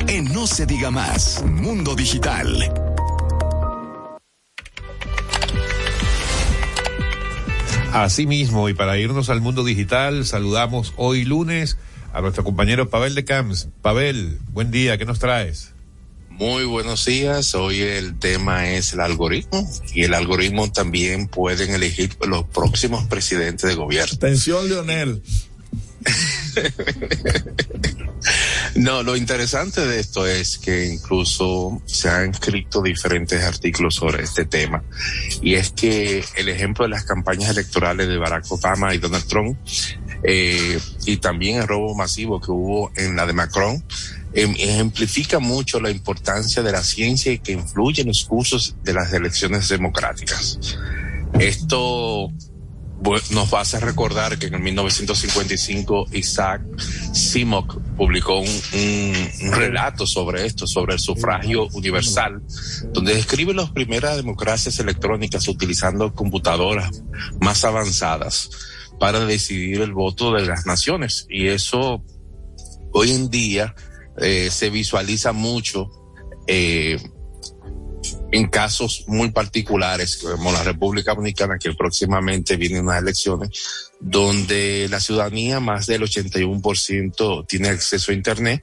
En 0.07 0.31
No 0.35 0.47
se 0.47 0.67
diga 0.67 0.91
más, 0.91 1.43
Mundo 1.47 1.95
Digital. 1.95 2.71
Asimismo, 7.95 8.69
y 8.69 8.75
para 8.75 8.99
irnos 8.99 9.31
al 9.31 9.41
mundo 9.41 9.65
digital, 9.65 10.27
saludamos 10.27 10.93
hoy 10.99 11.25
lunes 11.25 11.79
a 12.13 12.21
nuestro 12.21 12.45
compañero 12.45 12.89
Pavel 12.91 13.15
de 13.15 13.25
Camps. 13.25 13.69
Pavel, 13.83 14.39
buen 14.53 14.71
día, 14.71 14.99
¿qué 14.99 15.05
nos 15.05 15.19
traes? 15.19 15.73
Muy 16.31 16.65
buenos 16.65 17.05
días. 17.05 17.55
Hoy 17.55 17.81
el 17.81 18.19
tema 18.19 18.71
es 18.71 18.93
el 18.93 19.01
algoritmo 19.01 19.69
y 19.93 20.05
el 20.05 20.15
algoritmo 20.15 20.71
también 20.71 21.27
pueden 21.27 21.75
elegir 21.75 22.17
los 22.29 22.45
próximos 22.45 23.07
presidentes 23.07 23.69
de 23.69 23.75
gobierno. 23.75 24.15
Atención, 24.15 24.69
Leonel. 24.69 25.23
No, 28.75 29.03
lo 29.03 29.17
interesante 29.17 29.85
de 29.85 30.01
esto 30.01 30.27
es 30.27 30.59
que 30.59 30.87
incluso 30.87 31.83
se 31.87 32.09
han 32.09 32.31
escrito 32.31 32.83
diferentes 32.83 33.43
artículos 33.43 33.95
sobre 33.97 34.23
este 34.23 34.45
tema. 34.45 34.83
Y 35.43 35.55
es 35.55 35.71
que 35.71 36.25
el 36.37 36.49
ejemplo 36.49 36.85
de 36.85 36.91
las 36.91 37.05
campañas 37.05 37.51
electorales 37.51 38.09
de 38.09 38.17
Barack 38.19 38.51
Obama 38.51 38.95
y 38.95 38.99
Donald 38.99 39.27
Trump, 39.27 39.59
eh, 40.23 40.79
y 41.07 41.17
también 41.19 41.59
el 41.59 41.69
robo 41.69 41.95
masivo 41.95 42.41
que 42.41 42.51
hubo 42.51 42.91
en 42.97 43.17
la 43.17 43.27
de 43.27 43.33
Macron, 43.33 43.83
em, 44.33 44.55
ejemplifica 44.59 45.39
mucho 45.39 45.81
la 45.81 45.91
importancia 45.91 46.63
de 46.63 46.73
la 46.73 46.83
ciencia 46.83 47.33
y 47.33 47.39
que 47.39 47.53
influye 47.53 48.03
en 48.03 48.09
los 48.09 48.25
cursos 48.25 48.77
de 48.83 48.93
las 48.93 49.13
elecciones 49.13 49.69
democráticas. 49.69 50.59
Esto 51.39 52.31
nos 53.31 53.53
hace 53.55 53.79
recordar 53.79 54.39
que 54.39 54.47
en 54.47 54.55
el 54.55 54.61
1955 54.61 56.09
Isaac 56.13 56.63
Simok 57.13 57.81
publicó 57.97 58.41
un, 58.41 58.53
relato 59.53 60.07
sobre 60.07 60.47
esto, 60.47 60.67
sobre 60.67 60.95
el 60.95 61.01
sufragio 61.01 61.69
universal, 61.75 62.43
donde 62.93 63.15
describe 63.15 63.55
las 63.55 63.71
primeras 63.71 64.17
democracias 64.17 64.81
electrónicas 64.81 65.47
utilizando 65.47 66.13
computadoras 66.13 67.03
más 67.41 67.65
avanzadas 67.65 68.51
para 68.99 69.25
decidir 69.25 69.81
el 69.81 69.93
voto 69.93 70.33
de 70.33 70.47
las 70.47 70.67
naciones. 70.67 71.27
Y 71.29 71.49
eso 71.49 72.05
hoy 72.93 73.13
en 73.13 73.31
día 73.31 73.75
eh, 74.21 74.49
se 74.51 74.71
visualiza 74.71 75.33
mucho 75.33 75.91
eh, 76.47 76.99
en 78.31 78.49
casos 78.49 79.05
muy 79.07 79.31
particulares, 79.31 80.19
como 80.19 80.53
la 80.53 80.63
República 80.63 81.15
Dominicana, 81.15 81.59
que 81.59 81.73
próximamente 81.73 82.57
vienen 82.57 82.85
unas 82.85 83.03
elecciones, 83.03 83.51
donde 84.01 84.87
la 84.91 85.01
ciudadanía, 85.01 85.61
más 85.61 85.87
del 85.87 86.03
81% 86.03 87.47
tiene 87.47 87.69
acceso 87.69 88.13
a 88.13 88.15
Internet 88.15 88.63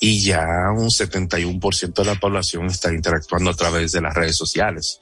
y 0.00 0.20
ya 0.20 0.46
un 0.76 0.88
71% 0.88 1.94
de 1.94 2.04
la 2.04 2.16
población 2.16 2.66
está 2.66 2.92
interactuando 2.92 3.50
a 3.50 3.54
través 3.54 3.92
de 3.92 4.02
las 4.02 4.14
redes 4.14 4.36
sociales. 4.36 5.00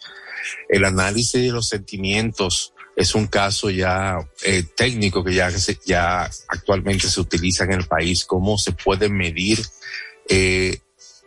El 0.68 0.84
análisis 0.84 1.40
de 1.40 1.50
los 1.50 1.68
sentimientos 1.68 2.73
es 2.96 3.14
un 3.14 3.26
caso 3.26 3.70
ya 3.70 4.18
eh, 4.44 4.62
técnico 4.76 5.24
que 5.24 5.34
ya, 5.34 5.50
ya 5.84 6.30
actualmente 6.48 7.08
se 7.08 7.20
utiliza 7.20 7.64
en 7.64 7.72
el 7.72 7.86
país, 7.86 8.24
cómo 8.24 8.56
se 8.56 8.72
puede 8.72 9.08
medir 9.08 9.64
eh, 10.28 10.78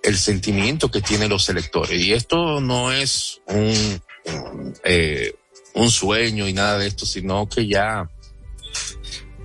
el 0.04 0.18
sentimiento 0.18 0.90
que 0.90 1.02
tienen 1.02 1.30
los 1.30 1.50
electores. 1.50 2.00
Y 2.00 2.14
esto 2.14 2.62
no 2.62 2.92
es 2.92 3.42
un, 3.48 4.02
eh, 4.84 5.36
un 5.74 5.92
sueño 5.92 6.48
y 6.48 6.54
nada 6.54 6.78
de 6.78 6.88
esto, 6.88 7.06
sino 7.06 7.48
que 7.50 7.68
ya 7.68 8.10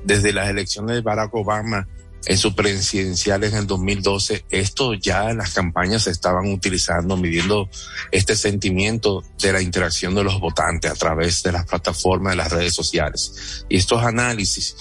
desde 0.05 0.33
las 0.33 0.49
elecciones 0.49 0.97
de 0.97 1.03
Barack 1.03 1.35
Obama 1.35 1.89
en 2.27 2.39
su 2.39 2.55
presidencial 2.55 3.43
en 3.45 3.55
el 3.55 3.67
2012, 3.67 4.45
esto 4.51 4.95
ya 4.95 5.31
en 5.31 5.39
las 5.39 5.55
campañas 5.55 6.05
se 6.05 6.11
estaban 6.11 6.47
utilizando, 6.47 7.17
midiendo 7.17 7.69
este 8.13 8.37
sentimiento 8.37 9.25
de 9.41 9.53
la 9.53 9.61
interacción 9.61 10.15
de 10.15 10.25
los 10.25 10.39
votantes 10.39 10.91
a 10.91 10.95
través 10.95 11.43
de 11.43 11.53
las 11.53 11.67
plataformas 11.67 12.33
de 12.33 12.37
las 12.37 12.53
redes 12.53 12.75
sociales. 12.75 13.65
Y 13.69 13.77
estos 13.77 14.03
análisis 14.05 14.77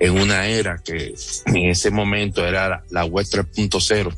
en 0.00 0.18
una 0.18 0.46
era 0.46 0.78
que 0.78 1.14
en 1.46 1.56
ese 1.70 1.90
momento 1.90 2.46
era 2.46 2.84
la 2.90 3.04
web 3.04 3.26
3.0, 3.26 4.14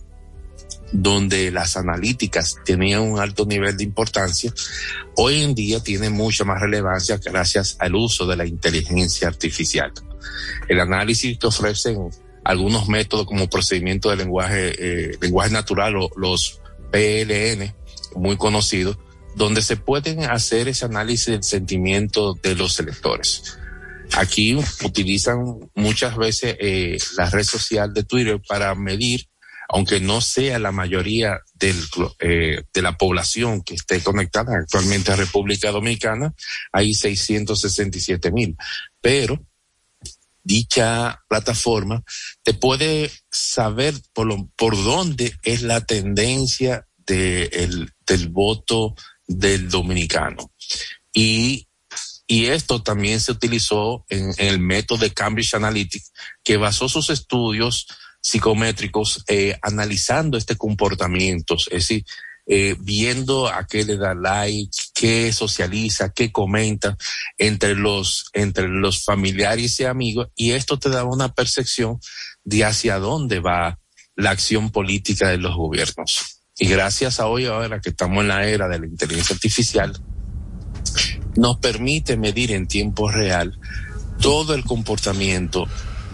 donde 0.93 1.51
las 1.51 1.76
analíticas 1.76 2.57
tenían 2.64 3.03
un 3.03 3.18
alto 3.18 3.45
nivel 3.45 3.76
de 3.76 3.85
importancia, 3.85 4.53
hoy 5.16 5.43
en 5.43 5.55
día 5.55 5.83
tiene 5.83 6.11
mucha 6.11 6.45
más 6.45 6.61
relevancia 6.61 7.18
gracias 7.18 7.76
al 7.81 7.95
uso 7.95 8.26
de 8.26 8.37
la 8.37 8.47
inteligencia 8.47 9.29
artificial. 9.29 9.93
El 10.68 10.81
análisis 10.81 11.39
que 11.39 11.47
ofrecen 11.47 12.11
algunos 12.49 12.88
métodos 12.88 13.26
como 13.26 13.51
procedimiento 13.51 14.09
de 14.09 14.16
lenguaje, 14.16 14.72
eh, 14.78 15.18
lenguaje 15.20 15.51
natural 15.51 15.96
o 15.96 16.11
los 16.16 16.62
PLN, 16.90 17.74
muy 18.16 18.38
conocidos, 18.38 18.96
donde 19.36 19.61
se 19.61 19.76
pueden 19.76 20.24
hacer 20.24 20.66
ese 20.66 20.86
análisis 20.86 21.26
del 21.26 21.42
sentimiento 21.42 22.32
de 22.42 22.55
los 22.55 22.80
electores. 22.80 23.59
Aquí 24.16 24.57
utilizan 24.82 25.59
muchas 25.74 26.16
veces 26.16 26.57
eh, 26.59 26.96
la 27.18 27.28
red 27.28 27.44
social 27.44 27.92
de 27.92 28.05
Twitter 28.05 28.40
para 28.49 28.74
medir 28.74 29.28
aunque 29.70 30.01
no 30.01 30.22
sea 30.22 30.59
la 30.59 30.72
mayoría 30.72 31.42
del, 31.53 31.76
eh, 32.20 32.62
de 32.72 32.82
la 32.82 32.96
población 32.96 33.61
que 33.61 33.74
esté 33.74 34.01
conectada 34.01 34.57
actualmente 34.59 35.12
a 35.12 35.16
República 35.16 35.70
Dominicana, 35.70 36.32
hay 36.72 36.94
667 36.94 38.32
mil. 38.32 38.57
Pero 39.03 39.38
dicha 40.49 41.22
plataforma 41.28 42.03
te 42.42 42.55
puede 42.55 43.12
saber 43.30 43.94
por, 44.14 44.26
lo, 44.26 44.49
por 44.57 44.82
dónde 44.82 45.36
es 45.42 45.61
la 45.62 45.82
tendencia 45.84 46.88
de 46.96 47.44
el, 47.53 47.92
del 48.07 48.28
voto 48.30 48.94
del 49.26 49.68
dominicano. 49.68 50.51
Y, 51.12 51.68
y 52.26 52.46
esto 52.46 52.82
también 52.82 53.20
se 53.20 53.32
utilizó 53.32 54.07
en, 54.09 54.32
el 54.38 54.59
método 54.59 55.01
de 55.01 55.12
Cambridge 55.12 55.55
Analytics, 55.55 56.12
que 56.42 56.57
basó 56.57 56.88
sus 56.88 57.11
estudios 57.11 57.86
psicométricos 58.22 59.24
eh, 59.28 59.59
analizando 59.61 60.38
este 60.38 60.57
comportamiento, 60.57 61.57
es 61.57 61.88
decir, 61.88 62.05
eh, 62.51 62.76
viendo 62.80 63.46
a 63.46 63.66
qué 63.66 63.84
le 63.84 63.99
da 63.99 64.14
like, 64.14 64.70
qué 64.94 65.32
socializa, 65.34 66.14
qué 66.14 66.32
comenta 66.32 66.96
entre 67.36 67.74
los, 67.74 68.30
entre 68.32 68.68
los 68.68 69.05
familiares 69.05 69.78
y 69.80 69.84
amigos, 69.84 70.28
y 70.34 70.53
esto 70.53 70.78
te 70.78 70.88
da 70.88 71.05
una 71.05 71.34
percepción 71.34 72.01
de 72.44 72.64
hacia 72.64 72.99
dónde 72.99 73.40
va 73.40 73.78
la 74.16 74.30
acción 74.30 74.70
política 74.70 75.28
de 75.28 75.36
los 75.36 75.55
gobiernos. 75.55 76.40
Y 76.59 76.68
gracias 76.68 77.20
a 77.20 77.26
hoy, 77.26 77.44
ahora 77.44 77.80
que 77.80 77.90
estamos 77.90 78.22
en 78.22 78.28
la 78.28 78.46
era 78.46 78.66
de 78.66 78.78
la 78.78 78.86
inteligencia 78.86 79.34
artificial, 79.34 79.92
nos 81.36 81.59
permite 81.59 82.16
medir 82.16 82.53
en 82.53 82.66
tiempo 82.66 83.11
real 83.11 83.61
todo 84.20 84.55
el 84.55 84.64
comportamiento 84.64 85.68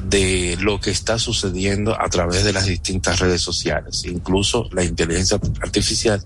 de 0.08 0.56
lo 0.60 0.80
que 0.80 0.90
está 0.90 1.18
sucediendo 1.18 2.00
a 2.00 2.08
través 2.08 2.44
de 2.44 2.52
las 2.52 2.66
distintas 2.66 3.20
redes 3.20 3.40
sociales. 3.40 4.04
Incluso 4.04 4.68
la 4.72 4.84
inteligencia 4.84 5.38
artificial 5.60 6.22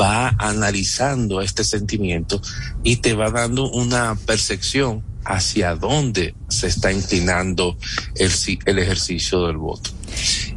va 0.00 0.28
analizando 0.38 1.40
este 1.40 1.64
sentimiento 1.64 2.40
y 2.82 2.96
te 2.96 3.14
va 3.14 3.30
dando 3.30 3.70
una 3.70 4.14
percepción 4.14 5.02
hacia 5.24 5.76
dónde 5.76 6.34
se 6.48 6.66
está 6.66 6.92
inclinando 6.92 7.76
el, 8.16 8.30
el 8.64 8.78
ejercicio 8.78 9.46
del 9.46 9.56
voto. 9.56 9.90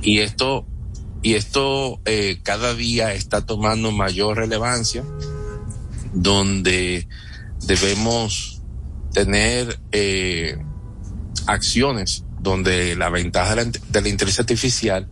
Y 0.01 0.19
esto, 0.19 0.65
y 1.21 1.35
esto 1.35 1.99
eh, 2.05 2.39
cada 2.43 2.73
día 2.73 3.13
está 3.13 3.45
tomando 3.45 3.91
mayor 3.91 4.37
relevancia, 4.37 5.03
donde 6.13 7.07
debemos 7.67 8.61
tener 9.13 9.79
eh, 9.91 10.57
acciones 11.47 12.25
donde 12.45 12.95
la 12.95 13.09
ventaja 13.09 13.55
de 13.55 14.01
la, 14.01 14.07
inteligencia 14.07 14.43
artificial 14.43 15.09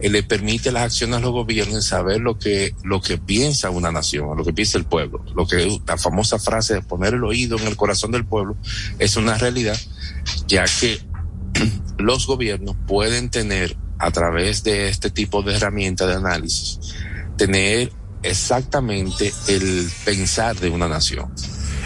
eh, 0.00 0.08
le 0.08 0.22
permite 0.22 0.72
las 0.72 0.84
acciones 0.84 1.16
a 1.16 1.20
los 1.20 1.32
gobiernos 1.32 1.84
saber 1.84 2.20
lo 2.20 2.38
que 2.38 2.74
lo 2.84 3.02
que 3.02 3.18
piensa 3.18 3.68
una 3.68 3.92
nación, 3.92 4.34
lo 4.36 4.44
que 4.44 4.54
piensa 4.54 4.78
el 4.78 4.84
pueblo, 4.84 5.22
lo 5.34 5.46
que 5.46 5.80
la 5.86 5.98
famosa 5.98 6.38
frase 6.38 6.74
de 6.74 6.82
poner 6.82 7.14
el 7.14 7.24
oído 7.24 7.58
en 7.58 7.66
el 7.66 7.76
corazón 7.76 8.12
del 8.12 8.24
pueblo 8.24 8.56
es 8.98 9.16
una 9.16 9.36
realidad, 9.36 9.76
ya 10.46 10.64
que 10.80 11.00
los 11.98 12.26
gobiernos 12.26 12.76
pueden 12.86 13.28
tener 13.28 13.76
a 13.98 14.10
través 14.10 14.62
de 14.62 14.88
este 14.88 15.10
tipo 15.10 15.42
de 15.42 15.56
herramientas 15.56 16.08
de 16.08 16.14
análisis 16.14 16.78
tener 17.36 17.92
exactamente 18.22 19.32
el 19.48 19.90
pensar 20.04 20.56
de 20.56 20.70
una 20.70 20.88
nación. 20.88 21.32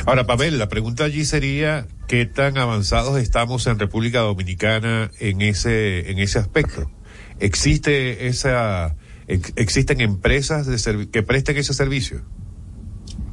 Ahora, 0.06 0.26
Pavel, 0.26 0.58
la 0.58 0.68
pregunta 0.68 1.04
allí 1.04 1.24
sería 1.24 1.86
qué 2.08 2.26
tan 2.26 2.58
avanzados 2.58 3.18
estamos 3.18 3.66
en 3.66 3.78
República 3.78 4.20
Dominicana 4.20 5.10
en 5.18 5.42
ese, 5.42 6.10
en 6.10 6.18
ese 6.18 6.38
aspecto. 6.38 6.90
¿Existe 7.38 8.26
esa, 8.26 8.96
existen 9.26 10.00
empresas 10.00 10.66
de 10.66 11.08
que 11.08 11.22
presten 11.22 11.56
ese 11.56 11.74
servicio? 11.74 12.22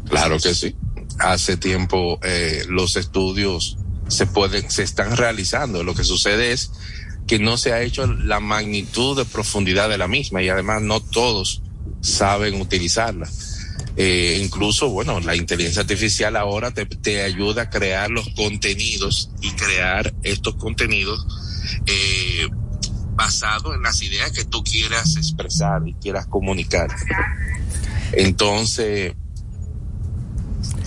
Claro 0.10 0.38
que 0.40 0.54
sí. 0.54 0.76
Hace 1.20 1.58
tiempo 1.58 2.20
eh, 2.24 2.64
los 2.70 2.96
estudios 2.96 3.78
se 4.08 4.28
pueden, 4.28 4.70
se 4.70 4.84
están 4.84 5.18
realizando. 5.18 5.84
Lo 5.84 5.96
que 5.96 6.04
sucede 6.04 6.52
es 6.52 6.72
que 7.26 7.40
no 7.40 7.58
se 7.58 7.74
ha 7.74 7.82
hecho 7.82 8.08
la 8.08 8.40
magnitud 8.40 9.18
de 9.18 9.26
profundidad 9.26 9.90
de 9.90 9.98
la 9.98 10.08
misma 10.08 10.42
y 10.42 10.50
además 10.50 10.82
no 10.82 11.02
todos 11.02 11.62
saben 12.02 12.62
utilizarla. 12.62 13.28
Eh, 14.00 14.40
incluso, 14.44 14.90
bueno, 14.90 15.20
la 15.20 15.36
inteligencia 15.36 15.82
artificial 15.82 16.36
ahora 16.36 16.72
te, 16.72 17.22
ayuda 17.24 17.64
a 17.64 17.70
crear 17.72 18.12
los 18.12 18.30
contenidos 18.30 19.32
y 19.42 19.50
crear 19.54 20.14
estos 20.22 20.54
contenidos 20.56 21.26
eh, 21.88 22.48
basados 23.16 23.76
en 23.76 23.82
las 23.82 24.00
ideas 24.04 24.32
que 24.32 24.46
tú 24.46 24.64
quieras 24.64 25.18
expresar 25.18 25.82
y 25.88 25.96
quieras 25.96 26.28
comunicar. 26.28 26.96
Entonces, 28.12 29.16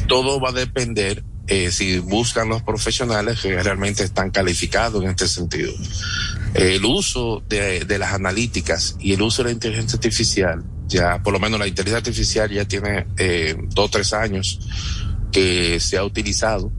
todo 0.06 0.40
va 0.40 0.50
a 0.50 0.52
depender 0.52 1.24
eh, 1.48 1.72
si 1.72 1.98
buscan 1.98 2.48
los 2.48 2.62
profesionales 2.62 3.40
que 3.40 3.60
realmente 3.60 4.04
están 4.04 4.30
calificados 4.30 5.02
en 5.02 5.10
este 5.10 5.26
sentido. 5.26 5.72
el 6.54 6.84
uso 6.84 7.42
de 7.48 7.98
las 7.98 8.12
analíticas 8.12 8.94
y 9.00 9.14
el 9.14 9.22
uso 9.22 9.42
de 9.42 9.48
la 9.48 9.52
inteligencia 9.54 9.96
artificial 9.96 10.64
ya 10.90 11.22
por 11.22 11.32
lo 11.32 11.40
menos 11.40 11.58
la 11.58 11.66
inteligencia 11.66 11.98
artificial 11.98 12.50
ya 12.50 12.66
tiene 12.66 13.06
eh, 13.16 13.56
dos 13.68 13.86
o 13.86 13.90
tres 13.90 14.12
años 14.12 14.58
que 15.32 15.78
se 15.80 15.96
ha 15.96 16.04
utilizado 16.04 16.70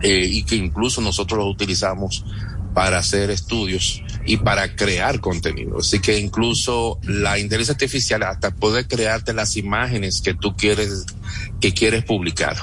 eh, 0.00 0.26
y 0.30 0.44
que 0.44 0.54
incluso 0.56 1.00
nosotros 1.00 1.38
lo 1.38 1.46
utilizamos 1.46 2.24
para 2.72 2.98
hacer 2.98 3.30
estudios 3.30 4.02
y 4.24 4.36
para 4.36 4.76
crear 4.76 5.20
contenido. 5.20 5.78
Así 5.78 5.98
que 5.98 6.18
incluso 6.18 7.00
la 7.02 7.38
inteligencia 7.38 7.72
artificial 7.72 8.22
hasta 8.22 8.52
puede 8.52 8.86
crearte 8.86 9.32
las 9.32 9.56
imágenes 9.56 10.20
que 10.20 10.34
tú 10.34 10.54
quieres, 10.54 11.06
que 11.60 11.74
quieres 11.74 12.04
publicar. 12.04 12.56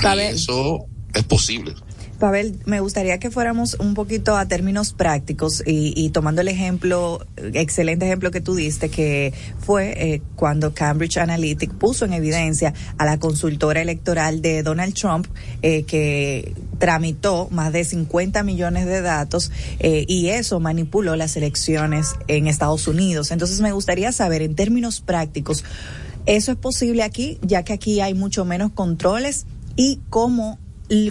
Y 0.00 0.18
eso 0.20 0.86
es 1.12 1.24
posible. 1.24 1.74
Pavel, 2.18 2.58
me 2.64 2.80
gustaría 2.80 3.18
que 3.18 3.30
fuéramos 3.30 3.76
un 3.78 3.94
poquito 3.94 4.36
a 4.36 4.46
términos 4.46 4.92
prácticos 4.92 5.62
y, 5.64 5.92
y 5.96 6.10
tomando 6.10 6.40
el 6.40 6.48
ejemplo, 6.48 7.24
excelente 7.36 8.06
ejemplo 8.06 8.30
que 8.30 8.40
tú 8.40 8.54
diste, 8.54 8.88
que 8.88 9.32
fue 9.60 9.92
eh, 9.96 10.22
cuando 10.34 10.74
Cambridge 10.74 11.18
Analytic 11.18 11.72
puso 11.74 12.04
en 12.04 12.12
evidencia 12.12 12.74
a 12.98 13.04
la 13.04 13.18
consultora 13.18 13.80
electoral 13.80 14.42
de 14.42 14.62
Donald 14.62 14.94
Trump, 14.94 15.26
eh, 15.62 15.84
que 15.84 16.54
tramitó 16.78 17.48
más 17.50 17.72
de 17.72 17.84
50 17.84 18.42
millones 18.42 18.86
de 18.86 19.00
datos 19.00 19.52
eh, 19.78 20.04
y 20.08 20.28
eso 20.28 20.58
manipuló 20.60 21.14
las 21.16 21.36
elecciones 21.36 22.14
en 22.26 22.46
Estados 22.48 22.88
Unidos. 22.88 23.30
Entonces 23.30 23.60
me 23.60 23.72
gustaría 23.72 24.10
saber 24.10 24.42
en 24.42 24.54
términos 24.54 25.00
prácticos, 25.00 25.64
¿eso 26.26 26.52
es 26.52 26.58
posible 26.58 27.04
aquí, 27.04 27.38
ya 27.42 27.62
que 27.62 27.72
aquí 27.72 28.00
hay 28.00 28.14
mucho 28.14 28.44
menos 28.44 28.72
controles? 28.72 29.46
y 29.78 30.00
cómo 30.10 30.58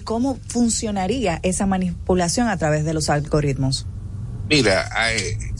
cómo 0.03 0.39
funcionaría 0.47 1.39
esa 1.43 1.65
manipulación 1.65 2.47
a 2.47 2.57
través 2.57 2.85
de 2.85 2.93
los 2.93 3.09
algoritmos. 3.09 3.85
Mira, 4.49 4.89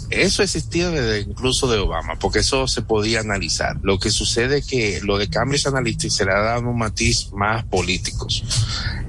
eso 0.10 0.44
existía 0.44 0.90
desde 0.90 1.30
incluso 1.30 1.68
de 1.68 1.78
Obama, 1.78 2.18
porque 2.20 2.40
eso 2.40 2.68
se 2.68 2.82
podía 2.82 3.20
analizar. 3.20 3.78
Lo 3.84 4.00
que 4.00 4.10
sucede 4.10 4.60
es 4.60 4.68
que 4.68 5.02
lo 5.04 5.18
de 5.18 5.30
Cambridge 5.30 5.68
Analytics 5.68 6.16
se 6.16 6.26
le 6.26 6.32
ha 6.32 6.40
dado 6.40 6.70
un 6.70 6.78
matiz 6.78 7.32
más 7.34 7.66
políticos 7.66 8.44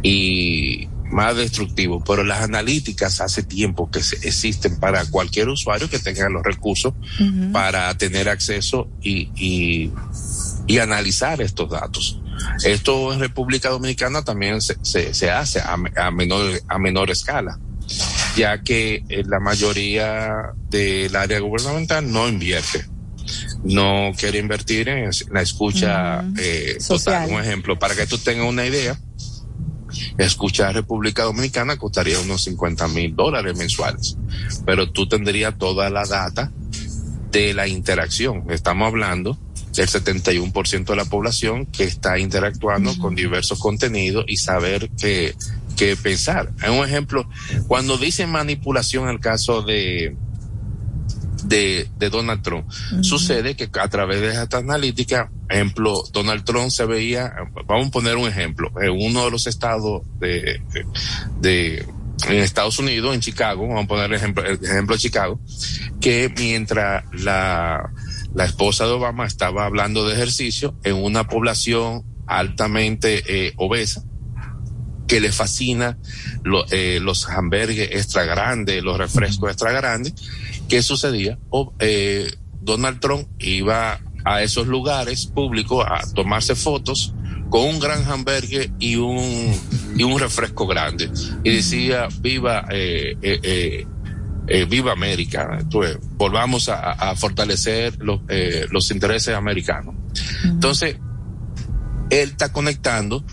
y 0.02 0.88
más 1.11 1.36
destructivo, 1.36 2.02
pero 2.04 2.24
las 2.24 2.42
analíticas 2.42 3.20
hace 3.20 3.42
tiempo 3.42 3.90
que 3.90 4.00
existen 4.00 4.78
para 4.78 5.04
cualquier 5.06 5.48
usuario 5.48 5.88
que 5.88 5.98
tenga 5.98 6.28
los 6.28 6.42
recursos 6.42 6.92
uh 7.20 7.22
-huh. 7.22 7.52
para 7.52 7.96
tener 7.96 8.28
acceso 8.28 8.88
y, 9.00 9.30
y, 9.36 9.92
y 10.66 10.78
analizar 10.78 11.40
estos 11.40 11.70
datos. 11.70 12.20
Esto 12.64 13.12
en 13.12 13.20
República 13.20 13.68
Dominicana 13.70 14.22
también 14.22 14.61
se, 14.61 14.76
se, 14.82 15.14
se 15.14 15.30
hace 15.30 15.61
a, 15.61 15.76
a, 15.97 16.11
menor, 16.11 16.61
a 16.68 16.78
menor 16.78 17.11
escala, 17.11 17.59
ya 18.36 18.62
que 18.62 19.05
la 19.26 19.41
mayoría 19.41 20.53
del 20.68 21.14
área 21.14 21.41
gubernamental 21.41 22.11
no 22.11 22.28
invierte. 22.28 22.84
No 23.62 24.12
quiere 24.16 24.39
invertir 24.39 24.89
en 24.89 25.11
la 25.30 25.43
escucha 25.43 26.22
uh 26.22 26.32
-huh. 26.32 26.39
eh, 26.39 26.78
total. 26.86 27.30
Un 27.30 27.41
ejemplo, 27.41 27.78
para 27.78 27.95
que 27.95 28.07
tú 28.07 28.16
tengas 28.16 28.47
una 28.47 28.64
idea, 28.64 28.99
escuchar 30.16 30.74
República 30.74 31.24
Dominicana 31.24 31.76
costaría 31.76 32.18
unos 32.20 32.45
50 32.45 32.89
mil 32.89 33.14
dólares 33.14 33.57
mensuales, 33.57 34.16
pero 34.64 34.91
tú 34.91 35.09
tendrías 35.09 35.59
toda 35.59 35.91
la 35.91 36.07
data 36.07 36.51
de 37.30 37.53
la 37.53 37.66
interacción. 37.66 38.45
Estamos 38.51 38.89
hablando 38.89 39.39
del 39.72 39.88
71% 39.88 40.84
de 40.84 40.96
la 40.96 41.04
población 41.04 41.66
que 41.66 41.84
está 41.84 42.18
interactuando 42.18 42.90
uh 42.90 42.94
-huh. 42.94 43.00
con 43.00 43.14
diversos 43.14 43.58
contenidos 43.58 44.24
y 44.28 44.36
saber 44.36 44.90
qué, 44.98 45.34
qué 45.76 45.96
pensar. 45.96 46.50
Es 46.62 46.70
un 46.70 46.84
ejemplo, 46.84 47.28
cuando 47.66 47.98
dicen 47.98 48.30
manipulación 48.30 49.04
en 49.04 49.10
el 49.10 49.20
caso 49.20 49.62
de, 49.62 50.16
de, 51.44 51.88
de 51.98 52.10
Donald 52.10 52.42
Trump, 52.42 52.66
uh 52.66 52.96
-huh. 52.96 53.02
sucede 53.04 53.54
que 53.54 53.68
a 53.80 53.88
través 53.88 54.20
de 54.20 54.42
esta 54.42 54.58
analítica, 54.58 55.30
ejemplo, 55.48 56.02
Donald 56.12 56.44
Trump 56.44 56.70
se 56.70 56.84
veía, 56.84 57.32
vamos 57.66 57.88
a 57.88 57.90
poner 57.90 58.16
un 58.16 58.28
ejemplo, 58.28 58.70
en 58.80 58.90
uno 58.90 59.24
de 59.24 59.30
los 59.30 59.46
estados 59.46 60.02
de, 60.18 60.60
de, 60.72 60.86
de 61.40 61.86
en 62.26 62.38
Estados 62.38 62.78
Unidos, 62.78 63.14
en 63.14 63.20
Chicago, 63.20 63.66
vamos 63.68 63.84
a 63.84 63.88
poner 63.88 64.06
el 64.06 64.14
ejemplo, 64.14 64.44
el 64.44 64.58
ejemplo 64.62 64.96
de 64.96 65.00
Chicago, 65.00 65.40
que 66.00 66.32
mientras 66.36 67.04
la, 67.12 67.90
la 68.39 68.45
esposa 68.45 68.86
de 68.86 68.93
Obama 68.93 69.26
estaba 69.26 69.66
hablando 69.66 70.07
de 70.07 70.14
ejercicio 70.14 70.76
en 70.84 70.95
una 70.95 71.26
población 71.26 72.05
altamente 72.28 73.24
eh, 73.26 73.53
obesa, 73.57 74.05
que 75.09 75.20
le 75.20 75.32
fascina 75.32 75.99
eh, 76.70 77.01
los 77.03 77.28
hamburgues 77.28 77.89
extra 77.91 78.22
grandes, 78.26 78.80
los 78.84 78.97
refrescos 78.97 79.51
extra 79.51 79.72
grandes. 79.72 80.14
¿Qué 80.68 80.82
sucedía? 80.82 81.36
Eh, 81.80 82.32
Donald 82.61 83.01
Trump 83.01 83.26
iba 83.41 84.01
a 84.24 84.43
esos 84.45 84.68
lugares 84.68 85.26
públicos 85.26 85.84
a 85.84 86.09
tomarse 86.14 86.55
fotos 86.55 87.12
con 87.51 87.62
un 87.62 87.80
gran 87.80 88.09
hamburgues 88.09 88.70
y 88.78 88.95
un, 88.95 89.53
y 89.97 90.05
un 90.05 90.16
refresco 90.16 90.68
grande. 90.68 91.11
Y 91.43 91.57
decía, 91.57 92.07
viva, 92.20 92.68
eh, 92.70 93.84
eh, 94.49 94.64
viva 94.64 94.92
América. 94.92 95.57
Entonces, 95.61 95.99
volvamos 96.16 96.68
a, 96.68 96.92
a 96.92 97.16
fortalecer 97.16 97.96
los, 98.01 98.20
eh, 98.28 98.66
los 98.70 98.90
intereses 98.90 99.34
americanos. 99.34 99.94
Entonces, 100.44 100.96
él 102.11 102.30
está 102.30 102.53
conectando 102.53 103.24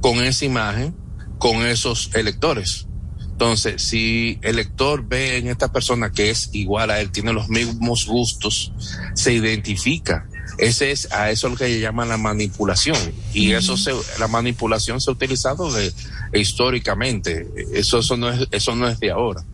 con 0.00 0.22
esa 0.22 0.44
imagen, 0.44 0.94
con 1.38 1.64
esos 1.66 2.10
electores. 2.14 2.86
Entonces, 3.30 3.82
si 3.82 4.38
el 4.42 4.54
elector 4.54 5.06
ve 5.06 5.38
en 5.38 5.48
esta 5.48 5.72
persona 5.72 6.10
que 6.12 6.30
es 6.30 6.50
igual 6.52 6.90
a 6.90 7.00
él, 7.00 7.10
tiene 7.10 7.32
los 7.32 7.48
mismos 7.48 8.06
gustos, 8.06 8.72
se 9.14 9.32
identifica 9.32 10.26
ese 10.58 10.92
es 10.92 11.10
a 11.12 11.30
eso 11.30 11.48
lo 11.48 11.56
que 11.56 11.66
se 11.66 11.80
llama 11.80 12.04
la 12.04 12.16
manipulación 12.16 12.96
y 13.32 13.48
uh 13.48 13.52
-huh. 13.52 13.58
eso 13.58 13.76
se, 13.76 13.92
la 14.18 14.28
manipulación 14.28 15.00
se 15.00 15.10
ha 15.10 15.12
utilizado 15.12 15.72
de, 15.72 15.92
históricamente 16.34 17.46
eso 17.72 17.98
eso 17.98 18.16
no 18.16 18.30
es 18.30 18.46
eso 18.50 18.74
no 18.74 18.88
es 18.88 19.00
de 19.00 19.10
ahora. 19.10 19.44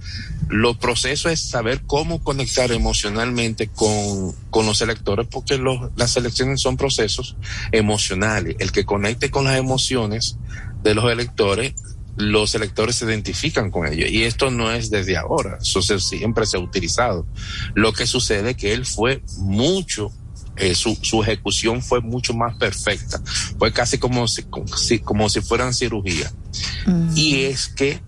Lo 0.48 0.76
proceso 0.78 1.28
es 1.28 1.40
saber 1.40 1.82
cómo 1.86 2.24
conectar 2.24 2.72
emocionalmente 2.72 3.68
con, 3.68 4.32
con 4.50 4.66
los 4.66 4.82
electores 4.82 5.28
porque 5.30 5.58
los, 5.58 5.90
las 5.96 6.16
elecciones 6.16 6.60
son 6.60 6.76
procesos 6.76 7.36
emocionales. 7.70 8.56
El 8.58 8.72
que 8.72 8.84
conecte 8.84 9.30
con 9.30 9.44
las 9.44 9.56
emociones 9.56 10.36
de 10.82 10.94
los 10.94 11.10
electores 11.10 11.74
los 12.16 12.54
electores 12.54 12.96
se 12.96 13.06
identifican 13.06 13.70
con 13.70 13.86
ellos. 13.86 14.10
Y 14.10 14.24
esto 14.24 14.50
no 14.50 14.72
es 14.72 14.90
desde 14.90 15.16
ahora, 15.16 15.58
eso 15.60 15.80
siempre 15.82 16.46
se 16.46 16.56
ha 16.56 16.60
utilizado. 16.60 17.26
Lo 17.74 17.92
que 17.92 18.06
sucede 18.06 18.50
es 18.50 18.56
que 18.56 18.72
él 18.72 18.84
fue 18.84 19.22
mucho 19.38 20.12
eh, 20.56 20.74
su, 20.74 20.96
su, 21.00 21.22
ejecución 21.22 21.82
fue 21.82 22.00
mucho 22.00 22.34
más 22.34 22.56
perfecta. 22.56 23.20
Fue 23.58 23.72
casi 23.72 23.98
como 23.98 24.28
si, 24.28 24.42
como 24.42 24.76
si, 24.76 24.98
como 24.98 25.28
si 25.28 25.40
fueran 25.40 25.72
cirugía. 25.72 26.30
Mm. 26.86 27.16
Y 27.16 27.42
es 27.44 27.68
que 27.68 28.00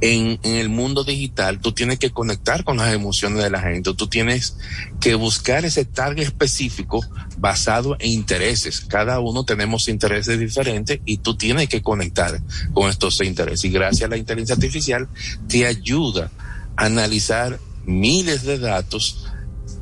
en, 0.00 0.38
en, 0.42 0.56
el 0.56 0.68
mundo 0.68 1.04
digital 1.04 1.60
tú 1.60 1.72
tienes 1.72 1.98
que 1.98 2.10
conectar 2.10 2.64
con 2.64 2.76
las 2.76 2.92
emociones 2.92 3.42
de 3.42 3.50
la 3.50 3.60
gente. 3.60 3.94
Tú 3.94 4.08
tienes 4.08 4.56
que 5.00 5.14
buscar 5.14 5.64
ese 5.64 5.84
target 5.84 6.24
específico 6.24 7.00
basado 7.38 7.96
en 8.00 8.10
intereses. 8.10 8.80
Cada 8.80 9.20
uno 9.20 9.44
tenemos 9.44 9.88
intereses 9.88 10.38
diferentes 10.38 11.00
y 11.04 11.18
tú 11.18 11.36
tienes 11.36 11.68
que 11.68 11.82
conectar 11.82 12.40
con 12.72 12.90
estos 12.90 13.20
intereses. 13.22 13.64
Y 13.64 13.70
gracias 13.70 14.06
a 14.06 14.10
la 14.10 14.16
inteligencia 14.16 14.56
artificial 14.56 15.08
te 15.48 15.66
ayuda 15.66 16.30
a 16.76 16.86
analizar 16.86 17.60
miles 17.86 18.42
de 18.42 18.58
datos 18.58 19.26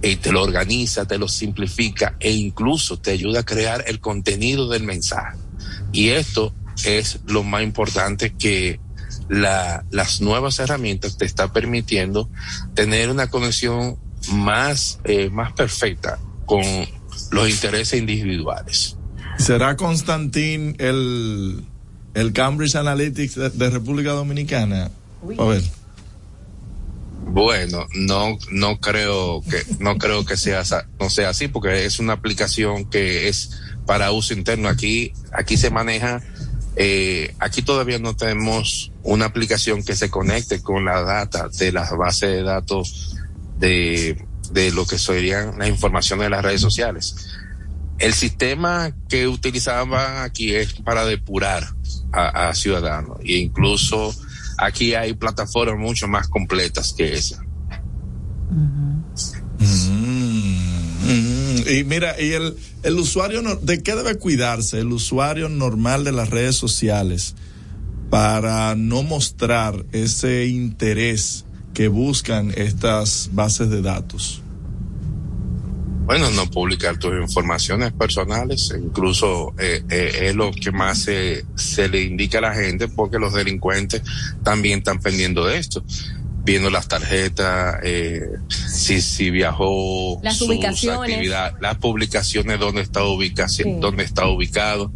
y 0.03 0.17
te 0.17 0.33
lo 0.33 0.43
organiza, 0.43 1.07
te 1.07 1.19
lo 1.19 1.29
simplifica 1.29 2.17
e 2.19 2.33
incluso 2.33 2.99
te 2.99 3.13
ayuda 3.13 3.41
a 3.41 3.45
crear 3.45 3.85
el 3.87 4.01
contenido 4.01 4.69
del 4.69 4.83
mensaje. 4.83 5.39
Y 5.93 6.09
esto 6.09 6.53
es 6.85 7.21
lo 7.27 7.45
más 7.45 7.63
importante 7.63 8.33
que 8.35 8.81
la, 9.29 9.85
las 9.91 10.21
nuevas 10.21 10.59
herramientas 10.59 11.17
te 11.17 11.25
está 11.25 11.53
permitiendo 11.53 12.29
tener 12.75 13.11
una 13.11 13.29
conexión 13.29 13.97
más, 14.33 14.99
eh, 15.05 15.31
más 15.31 15.53
perfecta 15.53 16.19
con 16.47 16.63
los 17.31 17.49
intereses 17.49 17.99
individuales. 17.99 18.97
¿Será 19.39 19.77
Constantín 19.77 20.77
el, 20.79 21.65
el 22.15 22.33
Cambridge 22.33 22.75
Analytics 22.75 23.35
de, 23.35 23.51
de 23.51 23.71
República 23.71 24.11
Dominicana? 24.13 24.91
A 25.39 25.45
ver. 25.45 25.63
Bueno, 27.25 27.87
no, 27.95 28.37
no 28.51 28.81
creo 28.81 29.43
que, 29.43 29.63
no 29.79 29.97
creo 29.97 30.25
que 30.25 30.37
sea, 30.37 30.63
no 31.01 31.09
sea 31.09 31.31
así, 31.31 31.49
porque 31.49 31.87
es 31.87 31.99
una 31.99 32.15
aplicación 32.15 32.85
que 32.85 33.29
es 33.29 33.63
para 33.87 34.13
uso 34.13 34.35
interno. 34.35 34.69
Aquí, 34.69 35.13
aquí 35.33 35.57
se 35.57 35.71
maneja, 35.71 36.23
eh, 36.77 37.35
aquí 37.39 37.63
todavía 37.63 37.99
no 37.99 38.17
tenemos 38.17 38.93
una 39.03 39.27
aplicación 39.27 39.83
que 39.83 39.97
se 39.97 40.11
conecte 40.11 40.63
con 40.63 40.85
la 40.85 41.03
data 41.03 41.49
de 41.49 41.73
las 41.73 41.97
bases 41.97 42.31
de 42.31 42.43
datos 42.43 43.17
de, 43.59 44.25
de 44.51 44.71
lo 44.73 44.87
que 44.87 44.99
serían 44.99 45.59
las 45.59 45.69
informaciones 45.69 46.25
de 46.27 46.31
las 46.31 46.43
redes 46.43 46.61
sociales. 46.61 47.17
El 47.99 48.15
sistema 48.15 48.93
que 49.09 49.29
utilizaban 49.29 50.25
aquí 50.25 50.55
es 50.55 50.75
para 50.75 51.05
depurar 51.05 51.67
a, 52.11 52.49
a 52.49 52.55
ciudadanos 52.55 53.19
e 53.25 53.35
incluso 53.35 54.15
aquí 54.65 54.95
hay 54.95 55.15
plataformas 55.15 55.79
mucho 55.79 56.09
más 56.09 56.29
completas 56.29 56.95
que 56.97 57.15
esa. 57.15 57.43
Mm, 58.51 59.03
mm, 61.05 61.69
y 61.69 61.85
mira, 61.85 62.21
y 62.21 62.33
el, 62.33 62.57
el 62.83 62.99
usuario, 62.99 63.43
¿de 63.57 63.83
qué 63.83 63.95
debe 63.95 64.17
cuidarse 64.17 64.81
el 64.81 64.93
usuario 64.93 65.49
normal 65.49 66.05
de 66.05 66.13
las 66.13 66.31
redes 66.31 66.57
sociales 66.57 67.35
para 68.11 68.75
no 68.75 69.03
mostrar 69.03 69.87
ese 69.93 70.47
interés 70.47 71.45
que 71.75 71.89
buscan 71.89 72.53
estas 72.57 73.31
bases 73.33 73.71
de 73.71 73.83
datos? 73.83 74.42
Bueno, 76.05 76.31
no 76.31 76.51
publicar 76.51 76.99
tus 76.99 77.15
informaciones 77.15 77.93
personales, 77.93 78.75
incluso 78.77 79.55
eh, 79.59 79.83
eh, 79.89 80.19
es 80.23 80.35
lo 80.35 80.51
que 80.51 80.73
más 80.73 80.99
se, 80.99 81.45
se 81.55 81.89
le 81.89 82.03
indica 82.03 82.39
a 82.39 82.43
la 82.43 82.55
gente 82.55 82.89
porque 82.89 83.19
los 83.19 83.33
delincuentes 83.33 84.03
también 84.43 84.79
están 84.79 84.99
pendiendo 84.99 85.47
de 85.47 85.59
esto 85.59 85.85
viendo 86.45 86.71
las 86.71 86.89
tarjetas, 86.89 87.77
eh, 87.85 88.29
si, 88.49 89.01
si 89.01 89.31
viajó, 89.31 90.21
Las 90.23 90.39
sus 90.39 90.49
ubicaciones. 90.49 91.29
las 91.61 91.79
publicaciones, 91.79 92.59
dónde 92.59 92.83
está 92.83 93.05
ubicación, 93.05 93.81
dónde 93.81 94.03
está 94.03 94.27
ubicado. 94.27 94.93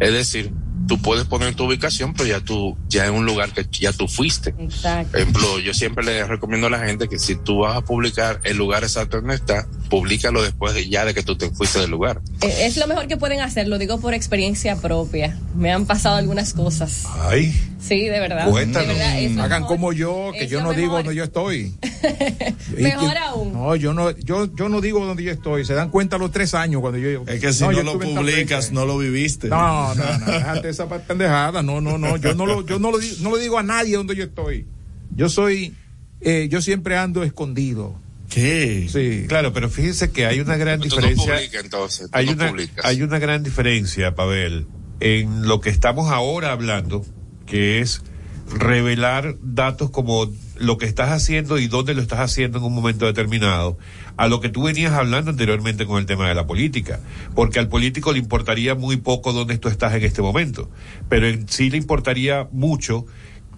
Es 0.00 0.12
decir, 0.12 0.52
tú 0.88 0.98
puedes 1.00 1.24
poner 1.26 1.54
tu 1.54 1.66
ubicación, 1.66 2.14
pero 2.14 2.28
ya 2.28 2.40
tú, 2.40 2.76
ya 2.88 3.06
en 3.06 3.14
un 3.14 3.24
lugar 3.26 3.52
que 3.52 3.64
ya 3.78 3.92
tú 3.92 4.08
fuiste. 4.08 4.54
Exacto. 4.58 5.12
Por 5.12 5.20
ejemplo, 5.20 5.58
yo 5.60 5.72
siempre 5.74 6.04
le 6.04 6.24
recomiendo 6.26 6.66
a 6.66 6.70
la 6.70 6.80
gente 6.80 7.08
que 7.08 7.18
si 7.18 7.36
tú 7.36 7.58
vas 7.60 7.76
a 7.76 7.82
publicar 7.82 8.40
el 8.42 8.56
lugar 8.56 8.82
exacto 8.82 9.18
donde 9.18 9.34
está, 9.36 9.66
públicalo 9.90 10.42
después 10.42 10.74
de 10.74 10.88
ya 10.88 11.04
de 11.04 11.14
que 11.14 11.22
tú 11.22 11.36
te 11.36 11.50
fuiste 11.50 11.78
del 11.78 11.90
lugar. 11.90 12.20
Eh, 12.40 12.66
Es 12.66 12.76
lo 12.78 12.86
mejor 12.88 13.06
que 13.06 13.16
pueden 13.16 13.40
hacer, 13.40 13.68
lo 13.68 13.78
digo 13.78 14.00
por 14.00 14.14
experiencia 14.14 14.76
propia. 14.76 15.38
Me 15.54 15.70
han 15.72 15.86
pasado 15.86 16.16
algunas 16.16 16.52
cosas. 16.54 17.04
Ay. 17.20 17.54
Sí, 17.80 18.04
de 18.08 18.18
verdad. 18.20 18.48
Cuéntanos. 18.50 18.88
De 18.88 18.94
verdad, 18.94 19.18
es 19.20 19.38
Hagan 19.38 19.62
mejor. 19.62 19.76
como 19.76 19.92
yo, 19.92 20.32
que 20.36 20.48
yo 20.48 20.60
no 20.62 20.72
digo 20.72 20.88
mejor. 20.88 21.04
donde 21.04 21.16
yo 21.16 21.24
estoy. 21.24 21.74
Mejor 22.76 23.12
que- 23.12 23.18
aún. 23.18 23.52
No, 23.52 23.76
yo 23.76 23.94
no, 23.94 24.10
yo, 24.10 24.54
yo 24.54 24.68
no 24.68 24.80
digo 24.80 25.04
donde 25.06 25.22
yo 25.22 25.32
estoy. 25.32 25.64
Se 25.64 25.74
dan 25.74 25.90
cuenta 25.90 26.16
a 26.16 26.18
los 26.18 26.30
tres 26.30 26.54
años 26.54 26.80
cuando 26.80 26.98
yo. 26.98 27.22
Es 27.26 27.40
que 27.40 27.52
si 27.52 27.64
no, 27.64 27.72
yo 27.72 27.82
lo 27.82 27.98
publicas, 27.98 28.72
no 28.72 28.84
lo 28.84 28.98
viviste. 28.98 29.48
No, 29.48 29.94
no, 29.94 30.18
no, 30.18 30.26
déjate 30.26 30.68
esa 30.84 30.98
pendejada. 31.06 31.62
No, 31.62 31.80
no, 31.80 31.98
no. 31.98 32.16
Yo 32.16 32.34
no 32.34 32.46
lo, 32.46 32.64
yo 32.64 32.78
no 32.78 32.90
lo, 32.90 32.98
no 33.20 33.30
lo 33.30 33.36
digo 33.38 33.58
a 33.58 33.62
nadie 33.62 33.96
donde 33.96 34.14
yo 34.16 34.24
estoy. 34.24 34.66
Yo 35.14 35.28
soy, 35.28 35.74
eh, 36.20 36.48
yo 36.50 36.60
siempre 36.60 36.96
ando 36.96 37.22
escondido. 37.22 38.00
¿Qué? 38.28 38.88
Sí. 38.92 39.26
Claro, 39.26 39.52
pero 39.54 39.70
fíjense 39.70 40.10
que 40.10 40.26
hay 40.26 40.40
una 40.40 40.56
gran 40.56 40.80
Tú 40.80 40.88
no 40.88 40.94
diferencia. 40.96 41.34
publicas 41.34 41.64
entonces, 41.64 42.10
tú 42.10 42.18
hay, 42.18 42.26
no 42.26 42.32
una, 42.32 42.48
publicas. 42.50 42.84
hay 42.84 43.02
una 43.02 43.18
gran 43.18 43.42
diferencia, 43.42 44.14
Pavel, 44.14 44.66
en 45.00 45.48
lo 45.48 45.60
que 45.60 45.70
estamos 45.70 46.10
ahora 46.10 46.52
hablando, 46.52 47.04
que 47.46 47.80
es 47.80 48.02
revelar 48.50 49.36
datos 49.42 49.90
como 49.90 50.30
lo 50.56 50.78
que 50.78 50.86
estás 50.86 51.10
haciendo 51.10 51.58
y 51.58 51.68
dónde 51.68 51.94
lo 51.94 52.02
estás 52.02 52.20
haciendo 52.20 52.58
en 52.58 52.64
un 52.64 52.74
momento 52.74 53.06
determinado, 53.06 53.78
a 54.16 54.28
lo 54.28 54.40
que 54.40 54.48
tú 54.48 54.64
venías 54.64 54.92
hablando 54.92 55.30
anteriormente 55.30 55.86
con 55.86 55.98
el 55.98 56.06
tema 56.06 56.28
de 56.28 56.34
la 56.34 56.46
política, 56.46 57.00
porque 57.34 57.58
al 57.58 57.68
político 57.68 58.12
le 58.12 58.18
importaría 58.18 58.74
muy 58.74 58.96
poco 58.96 59.32
dónde 59.32 59.58
tú 59.58 59.68
estás 59.68 59.94
en 59.94 60.02
este 60.02 60.22
momento, 60.22 60.70
pero 61.08 61.28
en 61.28 61.48
sí 61.48 61.70
le 61.70 61.76
importaría 61.76 62.48
mucho 62.52 63.06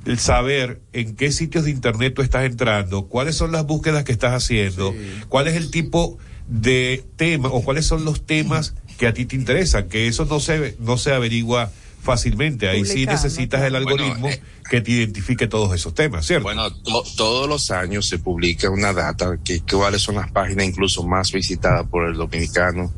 el 0.07 0.19
saber 0.19 0.81
en 0.93 1.15
qué 1.15 1.31
sitios 1.31 1.65
de 1.65 1.71
internet 1.71 2.15
tú 2.15 2.23
estás 2.23 2.45
entrando, 2.45 3.07
cuáles 3.07 3.37
son 3.37 3.53
las 3.53 3.67
búsquedas 3.67 4.05
que 4.05 4.13
estás 4.13 4.33
haciendo, 4.33 4.95
cuál 5.29 5.47
es 5.47 5.57
el 5.57 5.71
tipo 5.71 6.19
de 6.49 7.05
tema 7.17 7.49
o 7.49 7.63
cuáles 7.63 7.87
son 7.87 8.05
los 8.05 8.27
temas 8.27 8.75
que 8.99 9.07
a 9.07 9.15
ti 9.15 9.25
te 9.25 9.37
interesan, 9.37 9.89
que 9.89 10.09
eso 10.09 10.25
no 10.25 10.41
se 10.41 10.77
no 10.81 10.97
se 10.97 11.13
averigua 11.13 11.71
fácilmente, 12.01 12.69
ahí 12.69 12.85
sí 12.85 13.07
necesitas 13.07 13.63
el 13.63 13.77
algoritmo 13.77 14.21
Bueno, 14.21 14.37
que 14.69 14.81
te 14.81 14.91
identifique 14.93 15.47
todos 15.47 15.75
esos 15.75 15.95
temas, 15.95 16.27
¿cierto? 16.27 16.45
Bueno, 16.45 16.73
to- 16.73 17.05
todos 17.17 17.49
los 17.49 17.71
años 17.71 18.07
se 18.07 18.19
publica 18.19 18.71
una 18.71 18.93
data 18.93 19.39
que 19.45 19.61
cuáles 19.61 20.03
son 20.03 20.15
las 20.17 20.31
páginas 20.33 20.67
incluso 20.67 21.03
más 21.05 21.31
visitadas 21.33 21.87
por 21.89 22.09
el 22.09 22.15
dominicano. 22.15 22.93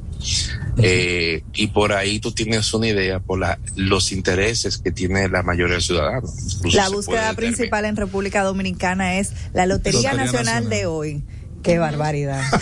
Eh, 0.79 1.43
y 1.53 1.67
por 1.67 1.93
ahí 1.93 2.21
tú 2.21 2.33
tienes 2.33 2.73
una 2.73 2.87
idea 2.89 3.19
por 3.19 3.39
la, 3.41 3.59
los 3.77 4.13
intereses 4.13 4.79
que 4.79 4.91
tiene 4.93 5.29
la 5.29 5.43
mayoría 5.43 5.75
de 5.77 5.81
ciudadanos. 5.83 6.33
Incluso 6.59 6.77
La 6.77 6.89
búsqueda 6.89 7.35
principal 7.35 7.85
en 7.85 7.97
República 7.97 8.43
Dominicana 8.43 9.19
es 9.19 9.33
la 9.53 9.67
Lotería, 9.67 10.13
Lotería 10.13 10.25
Nacional, 10.25 10.45
Nacional. 10.65 10.71
de 10.71 10.87
hoy. 10.87 11.23
Qué 11.63 11.79
barbaridad. 11.79 12.43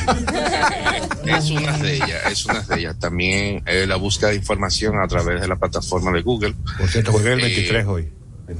Es 1.27 1.51
una 1.51 1.77
de 1.79 1.97
ellas, 1.97 2.23
es 2.33 2.47
una 2.47 2.61
de 2.63 2.79
ellas. 2.81 2.99
También 2.99 3.63
eh, 3.67 3.85
la 3.87 3.97
búsqueda 3.97 4.31
de 4.31 4.37
información 4.37 4.99
a 4.99 5.07
través 5.07 5.41
de 5.41 5.47
la 5.49 5.57
plataforma 5.57 6.11
de 6.13 6.23
Google. 6.23 6.55
Por 6.79 6.89
cierto, 6.89 7.13
jugué 7.13 7.35
el 7.35 7.41
Eh, 7.41 7.43
23 7.45 7.87
hoy. 7.87 8.09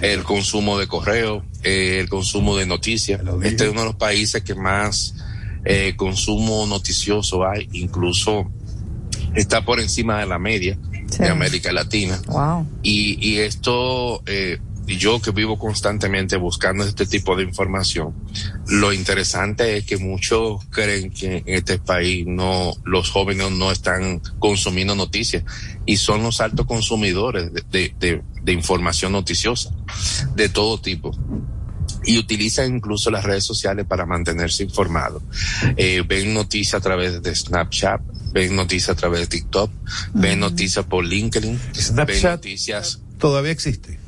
El 0.01 0.23
consumo 0.23 0.79
de 0.79 0.87
correo, 0.87 1.43
eh, 1.65 1.99
el 2.01 2.09
consumo 2.09 2.57
de 2.57 2.67
noticias. 2.67 3.21
Este 3.43 3.65
es 3.65 3.71
uno 3.71 3.81
de 3.81 3.87
los 3.87 3.97
países 3.97 4.43
que 4.45 4.55
más 4.55 5.15
eh, 5.65 5.95
consumo 5.97 6.67
noticioso 6.67 7.45
hay, 7.47 7.69
incluso 7.73 8.49
está 9.35 9.65
por 9.65 9.81
encima 9.81 10.21
de 10.21 10.27
la 10.27 10.39
media 10.39 10.79
de 11.19 11.29
América 11.29 11.73
Latina. 11.73 12.21
Wow. 12.27 12.67
Y, 12.83 13.19
y 13.27 13.39
esto, 13.39 14.23
eh, 14.27 14.59
y 14.91 14.97
yo 14.97 15.21
que 15.23 15.31
vivo 15.31 15.57
constantemente 15.59 16.37
buscando 16.37 16.85
este 16.85 17.07
tipo 17.07 17.37
de 17.37 17.45
información, 17.45 18.13
lo 18.67 18.93
interesante 18.93 19.77
es 19.77 19.85
que 19.85 19.99
muchos 19.99 20.65
creen 20.71 21.11
que 21.11 21.39
en 21.39 21.45
este 21.47 21.79
país 21.79 22.27
no, 22.27 22.73
los 22.85 23.09
jóvenes 23.11 23.51
no 23.53 23.71
están 23.71 24.21
consumiendo 24.41 24.97
noticias 24.97 25.45
y 25.87 25.97
son 25.97 26.23
los 26.25 26.41
altos 26.41 26.67
consumidores 26.67 27.53
de, 27.55 27.63
de, 27.71 27.95
de- 28.01 28.23
de 28.43 28.53
información 28.53 29.13
noticiosa 29.13 29.71
de 30.35 30.49
todo 30.49 30.81
tipo 30.81 31.17
y 32.05 32.17
utilizan 32.19 32.75
incluso 32.77 33.11
las 33.11 33.23
redes 33.25 33.45
sociales 33.45 33.85
para 33.87 34.07
mantenerse 34.07 34.65
informados. 34.65 35.23
Eh, 35.77 36.03
ven 36.09 36.33
noticias 36.33 36.75
a 36.75 36.81
través 36.81 37.23
de 37.23 37.35
Snapchat, 37.35 38.01
ven 38.33 38.57
noticias 38.57 38.89
a 38.89 38.95
través 38.95 39.21
de 39.21 39.27
TikTok, 39.27 39.71
ven 40.15 40.41
noticias 40.41 40.85
por 40.87 41.05
LinkedIn, 41.05 41.53
ven 41.53 41.75
Snapchat 41.75 42.33
noticias. 42.37 43.01
todavía 43.19 43.53
existe. 43.53 44.00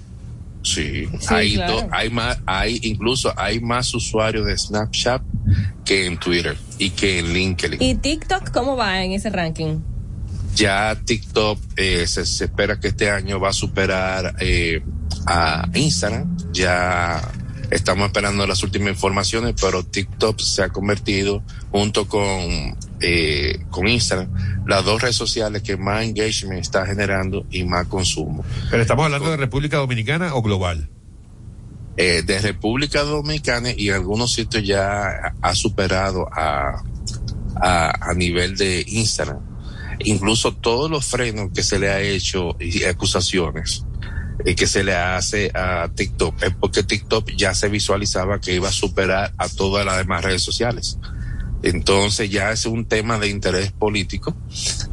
Sí, 0.62 1.06
Sí, 1.20 1.26
hay, 1.28 1.54
claro. 1.54 1.72
do- 1.82 1.88
hay 1.90 2.10
más, 2.10 2.38
hay 2.46 2.78
incluso 2.82 3.32
hay 3.36 3.60
más 3.60 3.92
usuarios 3.94 4.46
de 4.46 4.56
Snapchat 4.56 5.22
que 5.84 6.06
en 6.06 6.18
Twitter 6.18 6.56
y 6.78 6.90
que 6.90 7.18
en 7.18 7.32
LinkedIn. 7.32 7.82
¿Y 7.82 7.94
TikTok 7.96 8.50
cómo 8.52 8.76
va 8.76 9.02
en 9.02 9.12
ese 9.12 9.30
ranking? 9.30 9.80
Ya 10.54 10.96
TikTok 11.04 11.58
eh, 11.76 12.06
se, 12.06 12.24
se 12.26 12.44
espera 12.44 12.78
que 12.78 12.88
este 12.88 13.10
año 13.10 13.40
va 13.40 13.48
a 13.48 13.52
superar 13.52 14.36
eh, 14.38 14.82
a 15.26 15.66
Instagram. 15.74 16.36
Ya 16.52 17.20
estamos 17.72 18.06
esperando 18.06 18.46
las 18.46 18.62
últimas 18.62 18.90
informaciones, 18.90 19.54
pero 19.60 19.82
TikTok 19.82 20.38
se 20.40 20.62
ha 20.62 20.68
convertido 20.68 21.42
junto 21.70 22.06
con 22.06 22.76
eh, 23.00 23.64
con 23.70 23.88
Instagram 23.88 24.28
las 24.66 24.84
dos 24.84 25.00
redes 25.02 25.16
sociales 25.16 25.62
que 25.62 25.76
más 25.76 26.04
engagement 26.04 26.60
está 26.60 26.86
generando 26.86 27.44
y 27.50 27.64
más 27.64 27.86
consumo. 27.86 28.44
Pero 28.70 28.82
estamos 28.82 29.06
hablando 29.06 29.30
de 29.30 29.38
República 29.38 29.78
Dominicana 29.78 30.34
o 30.34 30.42
global. 30.42 30.88
Eh, 31.96 32.22
de 32.24 32.38
República 32.38 33.02
Dominicana 33.02 33.70
y 33.76 33.88
en 33.88 33.94
algunos 33.94 34.32
sitios 34.32 34.64
ya 34.64 35.34
ha 35.40 35.54
superado 35.54 36.26
a, 36.32 36.82
a, 37.56 38.10
a 38.10 38.14
nivel 38.14 38.56
de 38.56 38.84
Instagram. 38.86 39.40
Incluso 40.04 40.52
todos 40.54 40.90
los 40.90 41.04
frenos 41.04 41.50
que 41.54 41.62
se 41.62 41.78
le 41.78 41.90
ha 41.90 42.00
hecho 42.00 42.56
y 42.60 42.84
acusaciones 42.84 43.84
eh, 44.44 44.54
que 44.54 44.66
se 44.66 44.82
le 44.84 44.94
hace 44.94 45.50
a 45.54 45.88
TikTok 45.94 46.42
es 46.42 46.54
porque 46.58 46.82
TikTok 46.82 47.30
ya 47.36 47.54
se 47.54 47.68
visualizaba 47.68 48.40
que 48.40 48.54
iba 48.54 48.68
a 48.68 48.72
superar 48.72 49.32
a 49.38 49.48
todas 49.48 49.84
las 49.86 49.98
demás 49.98 50.24
redes 50.24 50.42
sociales. 50.42 50.98
Entonces 51.62 52.28
ya 52.30 52.50
es 52.50 52.66
un 52.66 52.86
tema 52.86 53.18
de 53.18 53.28
interés 53.28 53.70
político 53.72 54.36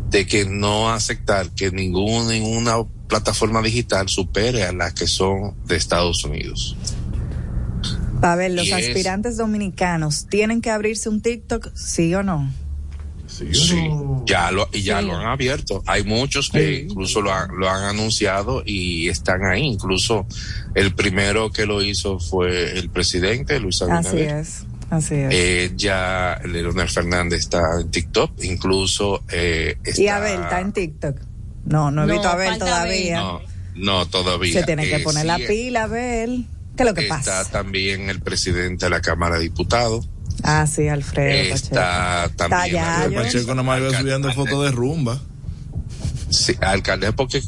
de 0.10 0.28
que 0.28 0.46
no 0.46 0.92
aceptar 0.92 1.50
que 1.52 1.72
ninguna 1.72 2.76
plataforma 3.08 3.62
digital 3.64 4.08
supere 4.08 4.64
a 4.64 4.72
las 4.72 4.94
que 4.94 5.08
son 5.08 5.56
de 5.66 5.76
Estados 5.76 6.24
Unidos. 6.26 6.78
Pavel, 8.22 8.56
los 8.58 8.68
Y 8.68 8.72
es- 8.72 8.88
aspirantes 8.88 9.38
dominicanos 9.38 10.28
tienen 10.30 10.62
que 10.62 10.70
abrirse 10.70 11.10
un 11.10 11.22
TikTok, 11.22 11.74
sí 11.74 12.14
o 12.14 12.22
no. 12.22 12.52
Sí, 13.54 13.90
ya 14.26 14.52
lo, 14.52 14.68
y 14.74 14.82
ya 14.84 15.02
lo 15.02 15.16
han 15.16 15.26
abierto. 15.28 15.84
Hay 15.86 16.04
muchos 16.04 16.50
que 16.50 16.82
incluso 16.82 17.22
lo, 17.22 17.34
han- 17.34 17.56
lo 17.58 17.70
han 17.70 17.84
anunciado 17.84 18.64
y 18.66 19.10
están 19.10 19.46
ahí. 19.46 19.64
Incluso 19.64 20.26
el 20.76 20.94
primero 20.94 21.52
que 21.52 21.66
lo 21.66 21.82
hizo 21.82 22.20
fue 22.20 22.78
el 22.78 22.90
presidente 22.90 23.60
Luis 23.60 23.82
Así 23.82 23.92
Abinader. 23.92 24.36
es, 24.40 24.66
así 24.90 25.16
es. 25.16 25.30
Eh, 25.32 25.72
ya 25.76 26.34
el 26.44 26.54
Leonel 26.54 26.90
Fernández 26.90 27.40
está 27.40 27.62
en 27.82 27.90
TikTok, 27.92 28.32
incluso 28.44 29.24
eh, 29.32 29.76
está, 29.84 30.02
y 30.02 30.08
Abel 30.08 30.42
está 30.42 30.62
en 30.62 30.72
TikTok. 30.74 31.18
No, 31.66 31.92
no 31.92 32.04
he 32.04 32.08
No, 32.08 32.14
visto 32.14 32.28
a 32.30 32.34
Abel 32.34 32.58
todavía. 32.58 33.20
No, 33.20 33.42
no 33.76 34.06
todavía. 34.08 34.54
Se 34.54 34.64
tiene 34.64 34.84
que 34.88 34.96
Eh, 34.98 35.00
poner 35.00 35.22
sí, 35.22 35.28
la 35.28 35.38
pila, 35.38 35.84
Abel. 35.84 36.46
¿Qué 36.76 36.84
es 36.84 36.88
lo 36.90 36.94
que 36.96 37.02
está 37.02 37.18
pasa? 37.18 37.46
también 37.52 38.10
el 38.10 38.22
presidente 38.22 38.86
de 38.86 38.90
la 38.90 39.02
Cámara 39.02 39.36
de 39.38 39.44
Diputados. 39.44 40.08
Ah, 40.44 40.66
sí, 40.68 40.88
Alfredo 40.88 41.54
Está 41.56 42.30
Pacheco. 42.38 42.50
también. 42.50 42.74
ya, 42.76 43.00
la- 43.00 43.10
yo- 43.10 43.22
Pacheco 43.22 43.56
nomás 43.56 43.80
iba 43.82 43.98
subiendo 43.98 44.32
fotos 44.34 44.64
de 44.66 44.72
rumba. 44.72 45.20
Sí, 46.30 46.54
alcalde, 46.62 47.12
porque 47.14 47.42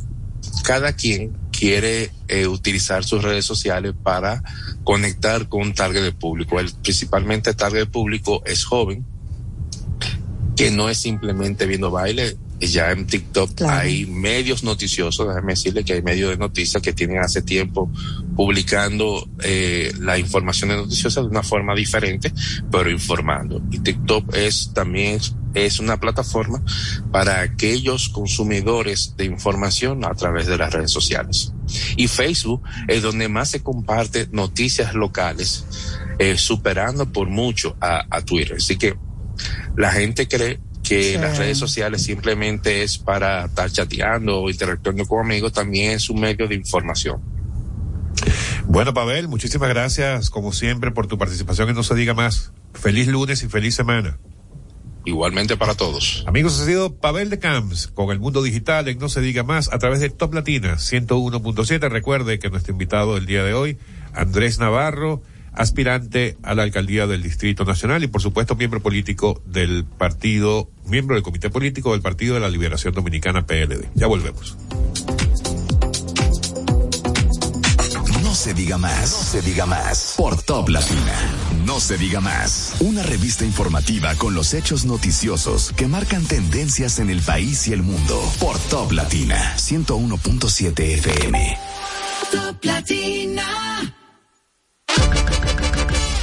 cada 0.63 0.93
quien 0.93 1.33
quiere 1.51 2.11
eh, 2.27 2.47
utilizar 2.47 3.03
sus 3.03 3.23
redes 3.23 3.45
sociales 3.45 3.93
para 4.01 4.41
conectar 4.83 5.47
con 5.47 5.61
un 5.61 5.73
target 5.73 6.01
de 6.01 6.11
público. 6.11 6.59
El 6.59 6.71
principalmente 6.73 7.53
target 7.53 7.79
de 7.79 7.85
público 7.85 8.41
es 8.45 8.63
joven, 8.65 9.05
que 10.55 10.71
no 10.71 10.89
es 10.89 10.97
simplemente 10.97 11.65
viendo 11.67 11.91
baile. 11.91 12.37
Ya 12.61 12.91
en 12.91 13.07
TikTok 13.07 13.55
Claro. 13.55 13.79
hay 13.81 14.05
medios 14.05 14.63
noticiosos, 14.63 15.27
déjame 15.27 15.53
decirle 15.53 15.83
que 15.83 15.93
hay 15.93 16.01
medios 16.03 16.29
de 16.29 16.37
noticias 16.37 16.81
que 16.81 16.93
tienen 16.93 17.17
hace 17.17 17.41
tiempo 17.41 17.91
publicando 18.35 19.27
eh, 19.43 19.91
la 19.99 20.17
información 20.19 20.69
de 20.69 20.77
noticiosas 20.77 21.23
de 21.23 21.29
una 21.29 21.43
forma 21.43 21.73
diferente, 21.75 22.31
pero 22.71 22.89
informando. 22.89 23.61
Y 23.71 23.79
TikTok 23.79 24.35
es 24.35 24.71
también 24.73 25.19
es 25.53 25.79
una 25.79 25.99
plataforma 25.99 26.63
para 27.11 27.41
aquellos 27.41 28.09
consumidores 28.09 29.15
de 29.17 29.25
información 29.25 30.05
a 30.05 30.13
través 30.13 30.47
de 30.47 30.57
las 30.57 30.71
redes 30.71 30.91
sociales. 30.91 31.53
Y 31.97 32.07
Facebook 32.07 32.61
es 32.87 33.01
donde 33.01 33.27
más 33.27 33.49
se 33.49 33.61
comparte 33.61 34.27
noticias 34.31 34.93
locales, 34.93 35.65
eh, 36.19 36.37
superando 36.37 37.11
por 37.11 37.27
mucho 37.27 37.75
a, 37.81 38.05
a 38.09 38.21
Twitter. 38.21 38.57
Así 38.57 38.77
que 38.77 38.95
la 39.75 39.91
gente 39.91 40.27
cree 40.27 40.59
que 40.95 41.13
Sí. 41.13 41.17
las 41.17 41.37
redes 41.37 41.57
sociales 41.57 42.03
simplemente 42.03 42.83
es 42.83 42.97
para 42.97 43.45
estar 43.45 43.71
chateando 43.71 44.41
o 44.41 44.49
interactuando 44.49 45.05
con 45.05 45.25
amigos, 45.25 45.53
también 45.53 45.91
es 45.91 46.09
un 46.09 46.19
medio 46.19 46.47
de 46.47 46.55
información. 46.55 47.21
Bueno, 48.65 48.93
Pavel, 48.93 49.27
muchísimas 49.27 49.69
gracias, 49.69 50.29
como 50.29 50.53
siempre, 50.53 50.91
por 50.91 51.07
tu 51.07 51.17
participación 51.17 51.69
en 51.69 51.75
No 51.75 51.83
Se 51.83 51.95
Diga 51.95 52.13
Más. 52.13 52.51
Feliz 52.73 53.07
lunes 53.07 53.43
y 53.43 53.47
feliz 53.47 53.75
semana. 53.75 54.17
Igualmente 55.03 55.57
para 55.57 55.73
todos. 55.73 56.23
Amigos, 56.27 56.59
ha 56.61 56.65
sido 56.65 56.93
Pavel 56.95 57.29
de 57.31 57.39
Camps 57.39 57.87
con 57.87 58.11
el 58.11 58.19
mundo 58.19 58.43
digital 58.43 58.87
en 58.87 58.99
No 58.99 59.09
Se 59.09 59.19
Diga 59.19 59.43
Más 59.43 59.71
a 59.73 59.79
través 59.79 59.99
de 59.99 60.09
Top 60.09 60.33
Latina 60.33 60.75
101.7. 60.77 61.89
Recuerde 61.89 62.37
que 62.37 62.49
nuestro 62.49 62.73
invitado 62.73 63.15
del 63.15 63.25
día 63.25 63.43
de 63.43 63.53
hoy, 63.53 63.77
Andrés 64.13 64.59
Navarro, 64.59 65.23
aspirante 65.53 66.37
a 66.43 66.55
la 66.55 66.63
alcaldía 66.63 67.07
del 67.07 67.21
Distrito 67.23 67.65
Nacional 67.65 68.03
y 68.03 68.07
por 68.07 68.21
supuesto 68.21 68.55
miembro 68.55 68.81
político 68.81 69.41
del 69.45 69.85
partido, 69.85 70.69
miembro 70.85 71.15
del 71.15 71.23
comité 71.23 71.49
político 71.49 71.91
del 71.91 72.01
Partido 72.01 72.35
de 72.35 72.41
la 72.41 72.49
Liberación 72.49 72.93
Dominicana 72.93 73.45
PLD. 73.45 73.87
Ya 73.95 74.07
volvemos. 74.07 74.57
No 78.23 78.35
se 78.35 78.53
diga 78.53 78.77
más, 78.77 79.11
no 79.11 79.23
se 79.23 79.41
diga 79.41 79.65
más. 79.65 80.13
Por 80.17 80.41
Top 80.41 80.69
Latina. 80.69 81.13
No 81.65 81.79
se 81.79 81.97
diga 81.97 82.21
más. 82.21 82.75
Una 82.79 83.03
revista 83.03 83.45
informativa 83.45 84.15
con 84.15 84.33
los 84.33 84.53
hechos 84.53 84.85
noticiosos 84.85 85.73
que 85.73 85.87
marcan 85.87 86.25
tendencias 86.25 86.99
en 86.99 87.09
el 87.09 87.21
país 87.21 87.67
y 87.67 87.73
el 87.73 87.83
mundo. 87.83 88.19
Por 88.39 88.57
Top 88.57 88.93
Latina 88.93 89.55
101.7 89.57 90.79
FM. 90.79 91.57
Top 92.31 92.63
Latina. 92.63 93.70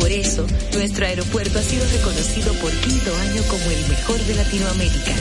Por 0.00 0.10
eso, 0.10 0.46
nuestro 0.72 1.04
aeropuerto 1.04 1.58
ha 1.58 1.62
sido 1.62 1.84
reconocido 1.92 2.54
por 2.54 2.72
quinto 2.72 3.14
año 3.16 3.42
como 3.48 3.70
el 3.70 3.86
mejor 3.86 4.18
de 4.20 4.34
Latinoamérica. 4.34 5.12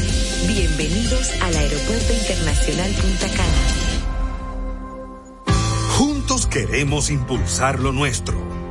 Bienvenidos 0.47 1.32
al 1.41 1.53
Aeropuerto 1.57 2.13
Internacional 2.13 2.89
Punta 2.91 3.27
Cana. 3.27 3.61
Juntos 5.97 6.47
queremos 6.47 7.09
impulsar 7.09 7.82
lo 7.82 7.91
nuestro. 7.91 8.59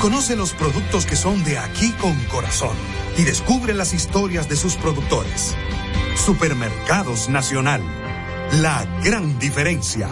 Conoce 0.00 0.36
los 0.36 0.54
productos 0.54 1.06
que 1.06 1.16
son 1.16 1.42
de 1.42 1.58
aquí 1.58 1.90
con 2.00 2.14
corazón 2.26 2.76
y 3.16 3.24
descubre 3.24 3.74
las 3.74 3.92
historias 3.92 4.48
de 4.48 4.54
sus 4.54 4.76
productores. 4.76 5.56
Supermercados 6.14 7.28
Nacional. 7.28 7.82
La 8.62 8.86
gran 9.04 9.40
diferencia. 9.40 10.08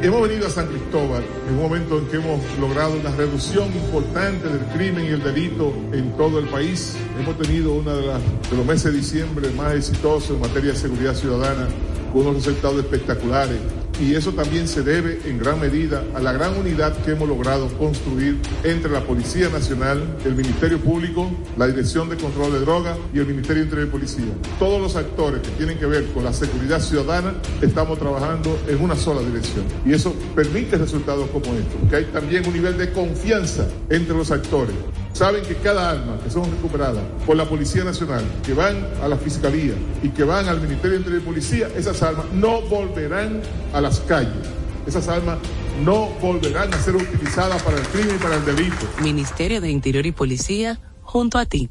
Hemos 0.00 0.22
venido 0.22 0.46
a 0.46 0.50
San 0.50 0.68
Cristóbal 0.68 1.22
en 1.46 1.54
un 1.56 1.60
momento 1.60 1.98
en 1.98 2.06
que 2.06 2.16
hemos 2.16 2.40
logrado 2.58 2.94
una 2.94 3.10
reducción 3.10 3.66
importante 3.66 4.48
del 4.48 4.64
crimen 4.68 5.04
y 5.04 5.08
el 5.08 5.22
delito 5.22 5.74
en 5.92 6.16
todo 6.16 6.38
el 6.38 6.48
país. 6.48 6.96
Hemos 7.20 7.36
tenido 7.36 7.74
uno 7.74 7.94
de, 7.94 8.06
de 8.06 8.56
los 8.56 8.64
meses 8.64 8.84
de 8.84 8.92
diciembre 8.92 9.50
más 9.50 9.74
exitosos 9.74 10.30
en 10.30 10.40
materia 10.40 10.72
de 10.72 10.78
seguridad 10.78 11.14
ciudadana, 11.14 11.68
con 12.14 12.22
unos 12.22 12.46
resultados 12.46 12.78
espectaculares. 12.78 13.58
Y 14.00 14.14
eso 14.14 14.32
también 14.32 14.68
se 14.68 14.82
debe 14.82 15.20
en 15.24 15.38
gran 15.38 15.60
medida 15.60 16.04
a 16.14 16.20
la 16.20 16.32
gran 16.32 16.56
unidad 16.56 16.96
que 16.98 17.12
hemos 17.12 17.28
logrado 17.28 17.68
construir 17.78 18.38
entre 18.62 18.90
la 18.90 19.00
Policía 19.00 19.48
Nacional, 19.48 20.02
el 20.24 20.36
Ministerio 20.36 20.78
Público, 20.78 21.28
la 21.56 21.66
Dirección 21.66 22.08
de 22.08 22.16
Control 22.16 22.52
de 22.52 22.60
Drogas 22.60 22.96
y 23.12 23.18
el 23.18 23.26
Ministerio 23.26 23.64
Interior 23.64 23.88
y 23.88 23.90
Policía. 23.90 24.32
Todos 24.58 24.80
los 24.80 24.94
actores 24.94 25.42
que 25.42 25.50
tienen 25.50 25.78
que 25.78 25.86
ver 25.86 26.06
con 26.12 26.24
la 26.24 26.32
seguridad 26.32 26.80
ciudadana 26.80 27.34
estamos 27.60 27.98
trabajando 27.98 28.56
en 28.68 28.80
una 28.80 28.94
sola 28.94 29.20
dirección. 29.20 29.64
Y 29.84 29.92
eso 29.92 30.14
permite 30.34 30.78
resultados 30.78 31.28
como 31.30 31.46
estos, 31.54 31.90
que 31.90 31.96
hay 31.96 32.04
también 32.04 32.46
un 32.46 32.52
nivel 32.52 32.78
de 32.78 32.92
confianza 32.92 33.66
entre 33.90 34.16
los 34.16 34.30
actores. 34.30 34.74
Saben 35.18 35.44
que 35.44 35.56
cada 35.56 35.90
arma 35.90 36.16
que 36.22 36.30
son 36.30 36.48
recuperadas 36.48 37.02
por 37.26 37.34
la 37.34 37.44
Policía 37.44 37.82
Nacional, 37.82 38.22
que 38.46 38.54
van 38.54 38.86
a 39.02 39.08
la 39.08 39.16
Fiscalía 39.16 39.74
y 40.00 40.10
que 40.10 40.22
van 40.22 40.46
al 40.46 40.60
Ministerio 40.60 40.92
de 40.92 40.98
Interior 40.98 41.22
y 41.22 41.24
Policía, 41.24 41.68
esas 41.76 42.00
armas 42.02 42.26
no 42.34 42.60
volverán 42.62 43.42
a 43.72 43.80
las 43.80 43.98
calles. 43.98 44.46
Esas 44.86 45.08
armas 45.08 45.38
no 45.84 46.06
volverán 46.22 46.72
a 46.72 46.80
ser 46.80 46.94
utilizadas 46.94 47.60
para 47.64 47.78
el 47.78 47.82
crimen 47.88 48.14
y 48.14 48.18
para 48.20 48.36
el 48.36 48.44
delito. 48.44 48.86
Ministerio 49.02 49.60
de 49.60 49.70
Interior 49.70 50.06
y 50.06 50.12
Policía, 50.12 50.78
junto 51.02 51.38
a 51.38 51.46
ti. 51.46 51.68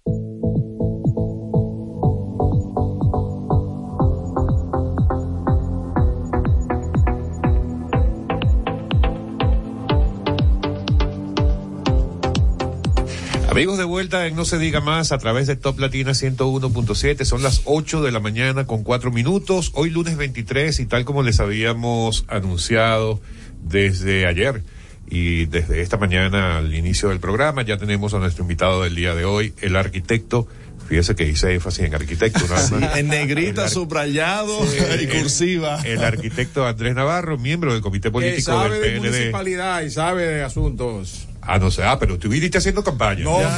Amigos 13.54 13.78
de 13.78 13.84
vuelta 13.84 14.26
en 14.26 14.36
No 14.36 14.46
se 14.46 14.58
diga 14.58 14.82
más 14.82 15.12
a 15.12 15.20
través 15.20 15.46
de 15.46 15.56
Top 15.56 15.78
Latina 15.78 16.14
101.7. 16.14 17.24
Son 17.24 17.44
las 17.44 17.62
8 17.66 18.02
de 18.02 18.12
la 18.12 18.20
mañana 18.20 18.66
con 18.66 18.84
4 18.84 19.12
minutos. 19.12 19.70
Hoy 19.76 19.92
lunes 19.92 20.18
23 20.18 20.80
y 20.80 20.88
tal 20.88 21.06
como 21.06 21.22
les 21.22 21.40
habíamos 21.40 22.26
anunciado 22.30 23.22
desde 23.62 24.26
ayer, 24.26 24.64
Y 25.08 25.46
desde 25.46 25.82
esta 25.82 25.98
mañana, 25.98 26.58
al 26.58 26.74
inicio 26.74 27.10
del 27.10 27.20
programa, 27.20 27.62
ya 27.62 27.78
tenemos 27.78 28.16
a 28.16 28.18
nuestro 28.18 28.44
invitado 28.44 28.82
del 28.82 28.96
día 28.96 29.14
de 29.14 29.24
hoy, 29.24 29.54
el 29.62 29.76
arquitecto. 29.76 30.48
Fíjese 30.88 31.14
que 31.14 31.30
hice 31.30 31.54
énfasis 31.54 31.86
en 31.86 31.94
arquitecto. 31.94 32.48
más. 32.48 32.72
en 32.98 33.08
negrita, 33.08 33.70
subrayado 33.70 34.66
Sí, 34.66 34.80
y 35.04 35.06
cursiva. 35.06 35.80
El 35.84 36.04
arquitecto 36.04 36.66
Andrés 36.66 36.96
Navarro, 36.96 37.38
miembro 37.38 37.72
del 37.72 37.84
Comité 37.84 38.10
Político 38.10 38.52
sabe 38.52 38.80
de 38.80 38.82
del 38.82 39.00
PLD. 39.00 39.10
municipalidad 39.12 39.84
y 39.84 39.92
sabe 39.92 40.26
de 40.26 40.42
asuntos. 40.42 41.28
Ah, 41.48 41.60
no 41.60 41.70
sé, 41.72 41.84
ah, 41.84 41.98
pero 42.00 42.18
tú 42.18 42.30
viniste 42.30 42.58
haciendo 42.58 42.84
campaña. 42.84 43.24
No, 43.24 43.42
no. 43.42 43.48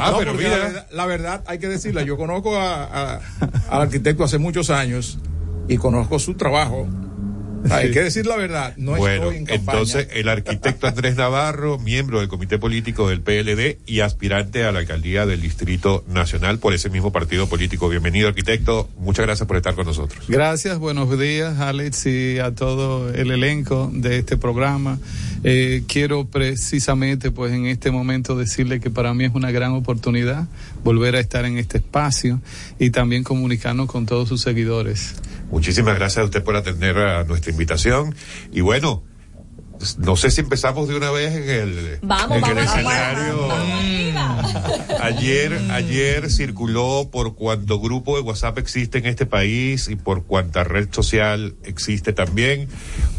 Ah, 0.00 0.10
No, 0.12 0.18
pero 0.18 0.34
mira. 0.34 0.50
La 0.50 0.56
verdad, 0.58 0.86
la 0.92 1.06
verdad, 1.06 1.44
hay 1.46 1.58
que 1.58 1.66
decirla. 1.68 2.02
Yo 2.02 2.16
conozco 2.16 2.56
a- 2.56 2.84
a- 2.84 3.20
al 3.70 3.82
arquitecto 3.82 4.22
hace 4.24 4.38
muchos 4.38 4.70
años 4.70 5.18
y 5.68 5.76
conozco 5.76 6.18
su 6.18 6.34
trabajo. 6.34 6.86
Hay 7.70 7.90
que 7.90 8.00
decir 8.04 8.24
la 8.24 8.36
verdad. 8.36 8.74
No 8.76 8.92
bueno, 8.94 9.24
estoy 9.24 9.36
en 9.38 9.44
campaña. 9.44 9.78
entonces 9.80 10.08
el 10.12 10.28
arquitecto 10.28 10.86
Andrés 10.86 11.16
Navarro, 11.16 11.76
miembro 11.80 12.20
del 12.20 12.28
Comité 12.28 12.56
Político 12.56 13.08
del 13.08 13.20
PLD 13.20 13.78
y 13.84 13.98
aspirante 14.00 14.64
a 14.64 14.70
la 14.70 14.78
alcaldía 14.78 15.26
del 15.26 15.40
Distrito 15.42 16.04
Nacional 16.06 16.60
por 16.60 16.72
ese 16.72 16.88
mismo 16.88 17.10
partido 17.10 17.48
político. 17.48 17.88
Bienvenido, 17.88 18.28
arquitecto. 18.28 18.88
Muchas 18.98 19.26
gracias 19.26 19.48
por 19.48 19.56
estar 19.56 19.74
con 19.74 19.86
nosotros. 19.86 20.24
Gracias, 20.28 20.78
buenos 20.78 21.18
días 21.18 21.58
Alex 21.58 22.06
y 22.06 22.38
a 22.38 22.54
todo 22.54 23.12
el 23.12 23.32
elenco 23.32 23.90
de 23.92 24.18
este 24.18 24.36
programa. 24.36 24.98
Eh, 25.44 25.84
quiero 25.86 26.26
precisamente 26.26 27.30
pues 27.30 27.52
en 27.52 27.66
este 27.66 27.90
momento 27.90 28.36
decirle 28.36 28.80
que 28.80 28.90
para 28.90 29.14
mí 29.14 29.24
es 29.24 29.34
una 29.34 29.50
gran 29.50 29.72
oportunidad 29.72 30.48
volver 30.84 31.16
a 31.16 31.20
estar 31.20 31.44
en 31.44 31.58
este 31.58 31.78
espacio 31.78 32.40
y 32.78 32.90
también 32.90 33.24
comunicarnos 33.24 33.86
con 33.86 34.06
todos 34.06 34.28
sus 34.28 34.40
seguidores. 34.40 35.14
Muchísimas 35.50 35.96
gracias 35.96 36.22
a 36.22 36.24
usted 36.24 36.42
por 36.42 36.56
atender 36.56 36.98
a 36.98 37.24
nuestra 37.24 37.50
invitación. 37.50 38.14
Y 38.52 38.60
bueno, 38.60 39.02
no 39.98 40.16
sé 40.16 40.30
si 40.30 40.40
empezamos 40.40 40.88
de 40.88 40.96
una 40.96 41.10
vez 41.10 41.34
en 41.34 41.48
el, 41.48 41.98
Vamos, 42.02 42.38
en 42.38 42.44
el 42.44 42.54
vamos, 42.54 42.74
escenario. 42.74 43.48
Ayer, 45.00 45.58
ayer 45.70 46.30
circuló 46.30 47.08
por 47.10 47.34
cuánto 47.34 47.80
grupo 47.80 48.16
de 48.16 48.22
WhatsApp 48.22 48.58
existe 48.58 48.98
en 48.98 49.06
este 49.06 49.26
país 49.26 49.88
y 49.88 49.96
por 49.96 50.24
cuánta 50.24 50.64
red 50.64 50.88
social 50.90 51.54
existe 51.62 52.12
también 52.12 52.68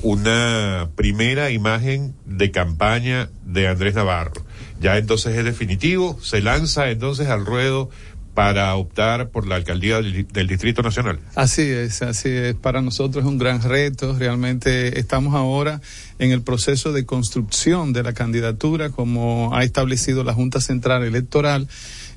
una 0.02 0.90
primera 0.96 1.52
imagen 1.52 2.16
de 2.26 2.52
campaña 2.52 3.30
de 3.46 3.68
Andrés 3.68 3.96
Navarro. 3.96 4.46
Ya 4.80 4.98
entonces 4.98 5.38
es 5.38 5.44
definitivo, 5.44 6.18
se 6.22 6.42
lanza 6.42 6.90
entonces 6.90 7.28
al 7.28 7.46
ruedo 7.46 7.90
para 8.40 8.74
optar 8.76 9.32
por 9.32 9.46
la 9.50 9.56
alcaldía 9.56 10.02
del, 10.02 10.48
Distrito 10.48 10.82
Nacional. 10.82 11.20
Así 11.36 11.64
es, 11.64 12.02
así 12.02 12.30
es. 12.30 12.56
Para 12.56 12.82
nosotros 12.82 13.26
es 13.26 13.30
un 13.30 13.38
gran 13.38 13.62
reto. 13.62 14.16
Realmente 14.18 14.98
estamos 14.98 15.36
ahora 15.36 15.82
en 16.20 16.32
el 16.32 16.42
proceso 16.42 16.94
de 16.94 17.06
construcción 17.06 17.92
de 17.92 18.02
la 18.02 18.14
candidatura, 18.14 18.92
como 18.92 19.54
ha 19.54 19.66
establecido 19.66 20.24
la 20.24 20.34
Junta 20.34 20.62
Central 20.62 21.04
Electoral. 21.04 21.68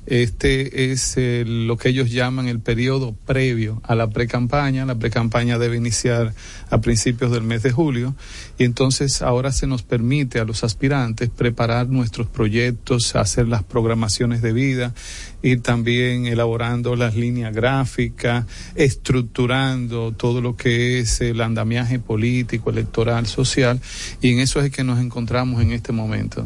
Este 0.05 0.91
es 0.91 1.15
eh, 1.15 1.45
lo 1.47 1.77
que 1.77 1.89
ellos 1.89 2.11
llaman 2.11 2.49
el 2.49 2.59
periodo 2.59 3.15
previo 3.25 3.81
a 3.85 3.95
la 3.95 4.09
precampaña. 4.09 4.85
La 4.85 4.95
precampaña 4.95 5.57
debe 5.57 5.77
iniciar 5.77 6.33
a 6.69 6.81
principios 6.81 7.31
del 7.31 7.43
mes 7.43 7.63
de 7.63 7.71
julio 7.71 8.13
y 8.57 8.65
entonces 8.65 9.21
ahora 9.21 9.53
se 9.53 9.65
nos 9.65 9.83
permite 9.83 10.39
a 10.39 10.45
los 10.45 10.65
aspirantes 10.65 11.29
preparar 11.29 11.87
nuestros 11.87 12.27
proyectos, 12.27 13.15
hacer 13.15 13.47
las 13.47 13.63
programaciones 13.63 14.41
de 14.41 14.51
vida, 14.51 14.93
ir 15.41 15.61
también 15.61 16.25
elaborando 16.25 16.97
las 16.97 17.15
líneas 17.15 17.53
gráficas, 17.55 18.45
estructurando 18.75 20.11
todo 20.11 20.41
lo 20.41 20.57
que 20.57 20.99
es 20.99 21.21
el 21.21 21.39
andamiaje 21.39 21.99
político, 21.99 22.71
electoral, 22.71 23.25
social 23.25 23.79
y 24.21 24.33
en 24.33 24.39
eso 24.39 24.59
es 24.59 24.69
que 24.69 24.83
nos 24.83 24.99
encontramos 24.99 25.61
en 25.61 25.71
este 25.71 25.93
momento. 25.93 26.45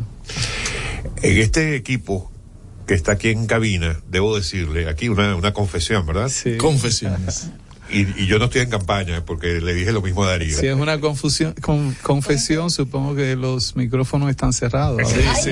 En 1.23 1.37
este 1.37 1.75
equipo 1.75 2.31
que 2.87 2.93
está 2.93 3.11
aquí 3.13 3.29
en 3.29 3.45
cabina, 3.45 3.99
debo 4.09 4.35
decirle, 4.35 4.87
aquí 4.89 5.09
una, 5.09 5.35
una 5.35 5.53
confesión, 5.53 6.05
¿verdad? 6.05 6.29
Sí. 6.29 6.57
Confesiones. 6.57 7.49
Y, 7.89 8.01
y 8.21 8.27
yo 8.27 8.37
no 8.37 8.45
estoy 8.45 8.61
en 8.63 8.69
campaña 8.69 9.23
porque 9.23 9.61
le 9.61 9.73
dije 9.73 9.93
lo 9.93 10.01
mismo 10.01 10.23
a 10.25 10.27
Darío. 10.31 10.57
Si 10.59 10.67
es 10.67 10.75
una 10.75 10.99
confusión, 10.99 11.53
con- 11.61 11.93
confesión, 12.03 12.69
supongo 12.69 13.15
que 13.15 13.37
los 13.37 13.77
micrófonos 13.77 14.29
están 14.29 14.51
cerrados. 14.51 15.01
Sí, 15.09 15.21
sí. 15.41 15.51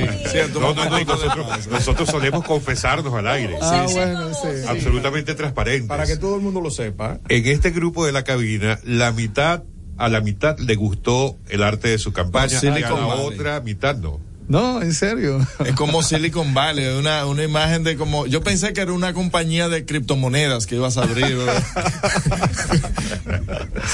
No, 0.53 0.73
no, 0.73 0.89
no, 0.89 0.99
nosotros, 1.05 1.67
nosotros 1.71 2.09
solemos 2.09 2.43
confesarnos 2.43 3.13
al 3.13 3.27
aire. 3.29 3.55
Ah, 3.61 3.85
bueno, 3.89 4.33
sí. 4.33 4.49
Absolutamente 4.67 5.33
transparentes. 5.33 5.87
Para 5.87 6.05
que 6.05 6.17
todo 6.17 6.35
el 6.35 6.41
mundo 6.41 6.59
lo 6.59 6.71
sepa. 6.71 7.19
En 7.29 7.45
este 7.47 7.69
grupo 7.71 8.05
de 8.05 8.11
la 8.11 8.23
cabina, 8.25 8.79
la 8.83 9.13
mitad, 9.13 9.63
a 9.97 10.09
la 10.09 10.19
mitad 10.19 10.57
le 10.59 10.75
gustó 10.75 11.37
el 11.47 11.63
arte 11.63 11.87
de 11.87 11.97
su 11.99 12.11
campaña, 12.11 12.59
No, 12.61 12.77
y 12.77 12.83
a 12.83 12.89
la 12.89 13.15
otra 13.15 13.61
mitad 13.61 13.95
no. 13.95 14.19
No, 14.47 14.81
en 14.81 14.93
serio. 14.93 15.45
Es 15.65 15.73
como 15.73 16.03
Silicon 16.03 16.53
Valley, 16.53 16.85
una, 16.97 17.25
una 17.25 17.43
imagen 17.43 17.83
de 17.83 17.97
como. 17.97 18.27
Yo 18.27 18.41
pensé 18.41 18.73
que 18.73 18.81
era 18.81 18.93
una 18.93 19.13
compañía 19.13 19.69
de 19.69 19.85
criptomonedas 19.85 20.67
que 20.67 20.75
ibas 20.75 20.97
a 20.97 21.03
abrir. 21.03 21.35
¿verdad? 21.35 21.63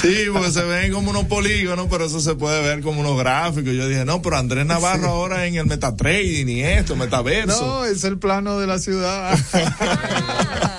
sí, 0.02 0.14
porque 0.32 0.50
se 0.50 0.62
ven 0.62 0.92
como 0.92 1.10
unos 1.10 1.24
polígonos, 1.24 1.86
pero 1.90 2.04
eso 2.04 2.20
se 2.20 2.34
puede 2.34 2.60
ver 2.62 2.82
como 2.82 3.00
unos 3.00 3.18
gráficos. 3.18 3.72
Yo 3.72 3.88
dije, 3.88 4.04
no, 4.04 4.20
pero 4.20 4.36
Andrés 4.36 4.66
Navarro 4.66 5.08
ahora 5.08 5.46
en 5.46 5.54
el 5.54 5.66
metatrading 5.66 6.48
y 6.48 6.62
esto, 6.62 6.96
metaverso. 6.96 7.64
No, 7.64 7.84
es 7.86 8.04
el 8.04 8.18
plano 8.18 8.58
de 8.58 8.66
la 8.66 8.78
ciudad. 8.78 9.38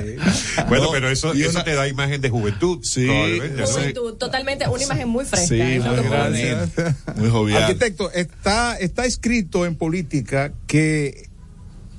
Bueno, 0.68 0.84
No, 0.86 0.90
pero 0.92 1.08
eso, 1.10 1.34
y 1.34 1.42
eso 1.42 1.50
una- 1.50 1.64
te 1.64 1.74
da 1.74 1.88
imagen 1.88 2.20
de 2.20 2.30
juventud. 2.30 2.80
Sí. 2.82 3.06
Juventud, 3.06 4.14
totalmente 4.14 4.68
una 4.68 4.82
imagen 4.82 5.08
muy 5.08 5.24
fresca. 5.24 5.46
Sí, 5.48 5.60
es 5.60 5.84
muy 5.84 5.96
grande. 6.08 6.56
Muy 7.16 7.30
jovial. 7.30 7.62
Arquitecto, 7.64 8.10
está, 8.12 8.76
está 8.78 9.04
escrito 9.06 9.66
en 9.66 9.76
política 9.76 10.52
que, 10.66 11.28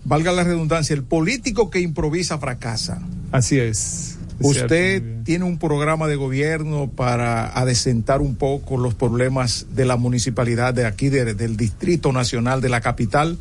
valga 0.04 0.32
la 0.32 0.44
redundancia, 0.44 0.96
el 0.96 1.04
político 1.04 1.70
que 1.70 1.80
improvisa 1.80 2.38
fracasa. 2.40 3.02
Así 3.32 3.60
es. 3.60 4.18
Usted 4.40 5.02
Cierto. 5.04 5.24
tiene 5.24 5.46
un 5.46 5.60
programa 5.60 6.08
de 6.08 6.16
gobierno 6.16 6.90
para 6.90 7.46
adecentar 7.46 8.22
un 8.22 8.36
poco 8.36 8.78
los 8.78 8.96
problemas 8.96 9.68
de 9.76 9.86
la 9.86 9.98
municipalidad 9.98 10.74
de 10.74 10.86
aquí, 10.88 11.10
de- 11.10 11.36
del 11.36 11.56
Distrito 11.58 12.12
Nacional 12.12 12.60
de 12.62 12.70
la 12.70 12.82
capital, 12.82 13.38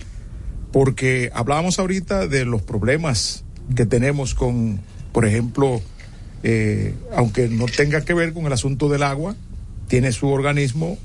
porque 0.72 1.30
hablábamos 1.34 1.78
ahorita 1.78 2.26
de 2.26 2.44
los 2.44 2.60
problemas 2.62 3.44
que 3.74 3.86
tenemos 3.86 4.34
con, 4.34 4.80
por 5.12 5.26
ejemplo, 5.26 5.80
eh, 6.42 6.94
aunque 7.14 7.48
no 7.48 7.66
tenga 7.66 8.04
que 8.04 8.14
ver 8.14 8.32
con 8.32 8.46
el 8.46 8.52
asunto 8.52 8.88
del 8.88 9.02
agua, 9.02 9.36
tiene 9.88 10.12
su 10.12 10.28
organismo 10.28 10.98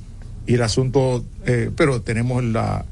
y 0.48 0.54
el 0.56 0.62
asunto, 0.62 1.26
eh, 1.46 1.72
pero 1.76 2.02
tenemos 2.02 2.44
la, 2.44 2.86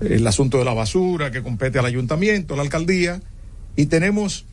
el 0.00 0.26
asunto 0.26 0.58
de 0.58 0.64
la 0.64 0.74
basura 0.74 1.30
que 1.30 1.42
compete 1.42 1.78
al 1.78 1.86
ayuntamiento, 1.86 2.54
a 2.54 2.56
la 2.56 2.62
alcaldía, 2.64 3.20
y 3.76 3.86
tenemos 3.86 4.46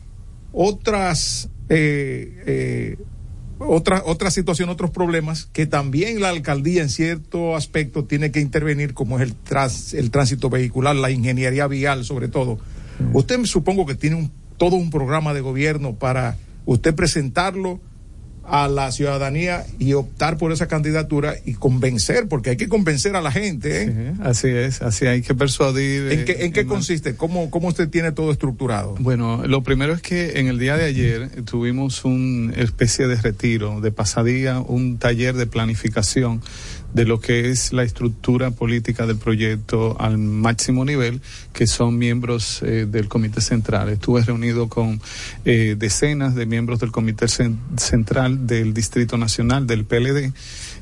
otras 0.52 1.48
eh, 1.68 2.42
eh, 2.46 2.96
otra 3.58 4.02
otra 4.04 4.30
situación, 4.30 4.68
otros 4.68 4.90
problemas 4.90 5.48
que 5.52 5.66
también 5.66 6.20
la 6.20 6.28
alcaldía 6.28 6.82
en 6.82 6.90
cierto 6.90 7.56
aspecto 7.56 8.04
tiene 8.04 8.30
que 8.30 8.40
intervenir, 8.40 8.94
como 8.94 9.16
es 9.16 9.22
el 9.22 9.34
trans- 9.34 9.94
el 9.94 10.10
tránsito 10.10 10.50
vehicular, 10.50 10.94
la 10.94 11.10
ingeniería 11.10 11.66
vial, 11.66 12.04
sobre 12.04 12.28
todo. 12.28 12.58
Usted 13.12 13.44
supongo 13.44 13.84
que 13.86 13.94
tiene 13.94 14.16
un, 14.16 14.30
todo 14.56 14.76
un 14.76 14.90
programa 14.90 15.34
de 15.34 15.40
gobierno 15.40 15.94
para 15.94 16.36
usted 16.64 16.94
presentarlo 16.94 17.80
a 18.48 18.68
la 18.68 18.92
ciudadanía 18.92 19.66
y 19.80 19.94
optar 19.94 20.38
por 20.38 20.52
esa 20.52 20.68
candidatura 20.68 21.34
y 21.44 21.54
convencer, 21.54 22.28
porque 22.28 22.50
hay 22.50 22.56
que 22.56 22.68
convencer 22.68 23.16
a 23.16 23.20
la 23.20 23.32
gente. 23.32 23.82
¿eh? 23.82 23.86
Sí, 24.14 24.20
así 24.22 24.48
es, 24.48 24.82
así 24.82 25.04
hay 25.06 25.22
que 25.22 25.34
persuadir. 25.34 26.12
¿En 26.12 26.20
eh, 26.20 26.24
qué, 26.24 26.44
en 26.44 26.52
qué 26.52 26.60
en- 26.60 26.68
consiste? 26.68 27.16
¿Cómo, 27.16 27.50
¿Cómo 27.50 27.66
usted 27.68 27.88
tiene 27.88 28.12
todo 28.12 28.30
estructurado? 28.30 28.94
Bueno, 29.00 29.44
lo 29.48 29.64
primero 29.64 29.92
es 29.94 30.00
que 30.00 30.38
en 30.38 30.46
el 30.46 30.60
día 30.60 30.76
de 30.76 30.84
ayer 30.84 31.42
tuvimos 31.42 32.04
una 32.04 32.54
especie 32.54 33.08
de 33.08 33.16
retiro, 33.16 33.80
de 33.80 33.90
pasadía, 33.90 34.60
un 34.60 34.98
taller 34.98 35.34
de 35.34 35.46
planificación 35.48 36.40
de 36.94 37.04
lo 37.04 37.20
que 37.20 37.50
es 37.50 37.72
la 37.72 37.82
estructura 37.82 38.50
política 38.52 39.06
del 39.06 39.16
proyecto 39.18 39.96
al 40.00 40.16
máximo 40.18 40.84
nivel, 40.84 41.20
que 41.52 41.66
son 41.66 41.98
miembros 41.98 42.62
eh, 42.62 42.86
del 42.88 43.08
Comité 43.08 43.40
Central. 43.40 43.88
Estuve 43.90 44.22
reunido 44.22 44.68
con 44.68 45.00
eh, 45.44 45.76
decenas 45.78 46.34
de 46.34 46.46
miembros 46.46 46.80
del 46.80 46.92
Comité 46.92 47.26
Cen- 47.26 47.58
Central 47.76 48.46
del 48.46 48.72
Distrito 48.72 49.18
Nacional, 49.18 49.66
del 49.66 49.84
PLD, 49.84 50.32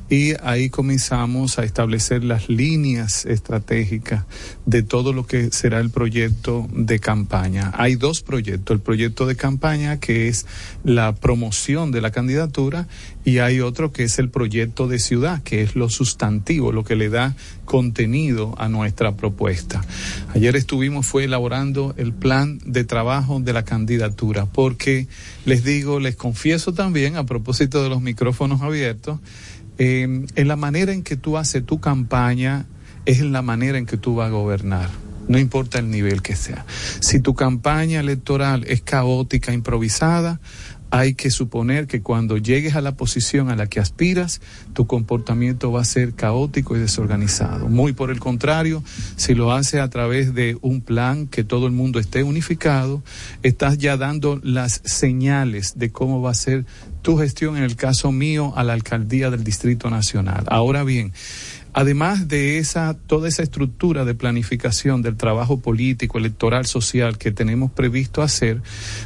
y 0.09 0.33
ahí 0.43 0.69
comenzamos 0.69 1.57
a 1.57 1.63
establecer 1.63 2.23
las 2.23 2.47
líneas 2.47 3.25
estratégicas 3.25 4.25
de 4.65 4.83
todo 4.83 5.13
lo 5.13 5.25
que 5.25 5.51
será 5.51 5.79
el 5.79 5.89
proyecto 5.89 6.67
de 6.71 6.99
campaña. 6.99 7.71
Hay 7.75 7.95
dos 7.95 8.21
proyectos, 8.21 8.75
el 8.75 8.81
proyecto 8.81 9.25
de 9.25 9.35
campaña 9.35 9.99
que 9.99 10.27
es 10.27 10.45
la 10.83 11.15
promoción 11.15 11.91
de 11.91 12.01
la 12.01 12.11
candidatura 12.11 12.87
y 13.23 13.39
hay 13.39 13.59
otro 13.59 13.91
que 13.91 14.03
es 14.03 14.19
el 14.19 14.29
proyecto 14.29 14.87
de 14.87 14.99
ciudad, 14.99 15.41
que 15.41 15.63
es 15.63 15.75
lo 15.75 15.89
sustantivo, 15.89 16.71
lo 16.71 16.83
que 16.83 16.95
le 16.95 17.09
da 17.09 17.35
contenido 17.65 18.53
a 18.59 18.69
nuestra 18.69 19.15
propuesta. 19.15 19.83
Ayer 20.35 20.55
estuvimos 20.55 21.07
fue 21.07 21.23
elaborando 21.23 21.95
el 21.97 22.13
plan 22.13 22.59
de 22.63 22.83
trabajo 22.83 23.39
de 23.39 23.53
la 23.53 23.65
candidatura, 23.65 24.45
porque 24.45 25.07
les 25.45 25.63
digo, 25.63 25.99
les 25.99 26.15
confieso 26.15 26.73
también 26.73 27.15
a 27.15 27.25
propósito 27.25 27.81
de 27.81 27.89
los 27.89 28.01
micrófonos 28.01 28.61
abiertos, 28.61 29.19
eh, 29.77 30.25
en 30.35 30.47
la 30.47 30.55
manera 30.55 30.93
en 30.93 31.03
que 31.03 31.15
tú 31.15 31.37
haces 31.37 31.65
tu 31.65 31.79
campaña 31.79 32.65
es 33.05 33.19
en 33.19 33.31
la 33.31 33.41
manera 33.41 33.77
en 33.77 33.85
que 33.85 33.97
tú 33.97 34.15
vas 34.15 34.27
a 34.27 34.31
gobernar 34.31 34.89
no 35.27 35.39
importa 35.39 35.79
el 35.79 35.89
nivel 35.89 36.21
que 36.21 36.35
sea. 36.35 36.65
Si 36.99 37.19
tu 37.19 37.33
campaña 37.33 37.99
electoral 37.99 38.63
es 38.67 38.81
caótica, 38.81 39.53
improvisada, 39.53 40.39
hay 40.91 41.15
que 41.15 41.29
suponer 41.29 41.87
que 41.87 42.01
cuando 42.01 42.37
llegues 42.37 42.75
a 42.75 42.81
la 42.81 42.95
posición 42.95 43.49
a 43.49 43.55
la 43.55 43.67
que 43.67 43.79
aspiras, 43.79 44.39
tu 44.73 44.87
comportamiento 44.87 45.71
va 45.71 45.81
a 45.81 45.85
ser 45.85 46.13
caótico 46.13 46.77
y 46.77 46.79
desorganizado. 46.79 47.67
Muy 47.67 47.93
por 47.93 48.11
el 48.11 48.19
contrario, 48.19 48.83
si 49.17 49.33
lo 49.33 49.51
haces 49.51 49.81
a 49.81 49.89
través 49.89 50.33
de 50.33 50.57
un 50.61 50.81
plan 50.81 51.27
que 51.27 51.43
todo 51.43 51.65
el 51.65 51.73
mundo 51.73 51.99
esté 51.99 52.23
unificado, 52.23 53.03
estás 53.43 53.77
ya 53.77 53.97
dando 53.97 54.39
las 54.43 54.81
señales 54.85 55.77
de 55.77 55.91
cómo 55.91 56.21
va 56.21 56.31
a 56.31 56.35
ser 56.35 56.65
tu 57.05 57.17
gestión, 57.17 57.55
en 57.55 57.63
el 57.63 57.75
caso 57.75 58.11
mío, 58.11 58.51
a 58.55 58.63
la 58.63 58.73
alcaldía 58.73 59.29
del 59.29 59.43
Distrito 59.43 59.91
Nacional. 59.91 60.45
Ahora 60.47 60.83
bien, 60.83 61.13
Además 61.77 62.29
de 62.29 62.57
esa, 62.57 62.93
toda 62.93 63.27
esa 63.27 63.43
estructura 63.43 64.05
de 64.05 64.15
planificación 64.15 65.01
del 65.01 65.17
trabajo 65.17 65.59
político, 65.59 66.17
electoral, 66.17 66.65
social 66.65 67.17
que 67.17 67.33
tenemos 67.33 67.69
previsto 67.69 68.21
hacer 68.21 68.61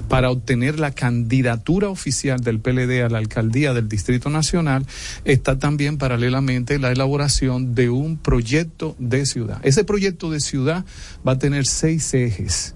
para 0.07 0.29
obtener 0.29 0.79
la 0.79 0.91
candidatura 0.91 1.89
oficial 1.89 2.41
del 2.41 2.59
PLD 2.59 3.01
a 3.03 3.09
la 3.09 3.17
alcaldía 3.17 3.73
del 3.73 3.89
Distrito 3.89 4.29
Nacional, 4.29 4.85
está 5.25 5.57
también 5.57 5.97
paralelamente 5.97 6.77
la 6.77 6.91
elaboración 6.91 7.73
de 7.73 7.89
un 7.89 8.17
proyecto 8.17 8.95
de 8.99 9.25
ciudad. 9.25 9.59
Ese 9.63 9.83
proyecto 9.83 10.29
de 10.29 10.39
ciudad 10.39 10.85
va 11.27 11.31
a 11.31 11.39
tener 11.39 11.65
seis 11.65 12.13
ejes. 12.13 12.75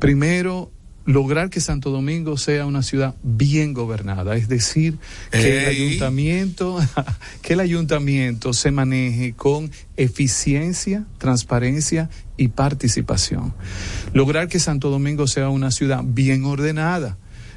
Primero, 0.00 0.72
lograr 1.08 1.48
que 1.48 1.62
Santo 1.62 1.90
Domingo 1.90 2.36
sea 2.36 2.66
una 2.66 2.82
ciudad 2.82 3.14
bien 3.22 3.72
gobernada, 3.72 4.36
es 4.36 4.46
decir, 4.46 4.98
que 5.30 5.62
el 5.62 5.68
ayuntamiento, 5.70 6.78
que 7.42 7.54
el 7.54 7.60
ayuntamiento 7.60 8.52
se 8.52 8.72
maneje 8.72 9.32
con 9.32 9.70
eficiencia, 9.96 11.06
transparencia 11.16 12.10
y 12.36 12.48
participación. 12.48 13.54
Lograr 14.12 14.48
que 14.48 14.60
Santo 14.60 14.90
Domingo 14.90 15.26
sea 15.26 15.48
una 15.48 15.70
ciudad 15.70 16.02
bien 16.04 16.44
ordenada. 16.44 17.16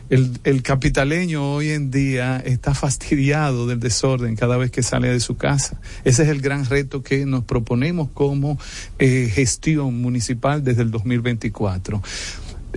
El, 0.10 0.40
el, 0.44 0.62
capitaleño 0.62 1.54
hoy 1.54 1.70
en 1.70 1.90
día 1.90 2.38
está 2.46 2.74
fastidiado 2.74 3.66
del 3.66 3.80
desorden 3.80 4.36
cada 4.36 4.58
vez 4.58 4.70
que 4.70 4.84
sale 4.84 5.08
de 5.08 5.22
su 5.22 5.38
casa. 5.38 5.80
Ese 6.04 6.24
es 6.24 6.30
el 6.30 6.42
gran 6.42 6.66
reto 6.66 7.02
que 7.02 7.26
nos 7.26 7.46
proponemos 7.46 8.10
como 8.14 8.60
eh, 9.00 9.32
gestión 9.34 10.02
municipal 10.02 10.66
desde 10.66 10.82
el 10.82 10.92
2024 10.92 12.02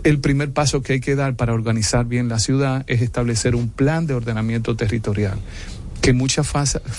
el 0.02 0.20
primer 0.20 0.52
paso 0.52 0.82
que 0.82 0.94
hay 0.94 1.00
que 1.00 1.14
dar 1.14 1.36
para 1.36 1.54
organizar 1.54 2.06
bien 2.06 2.28
la 2.28 2.38
ciudad 2.38 2.84
es 2.86 3.02
establecer 3.02 3.54
un 3.54 3.68
plan 3.68 4.06
de 4.06 4.14
ordenamiento 4.14 4.76
territorial 4.76 5.38
que 6.04 6.12
mucha 6.12 6.42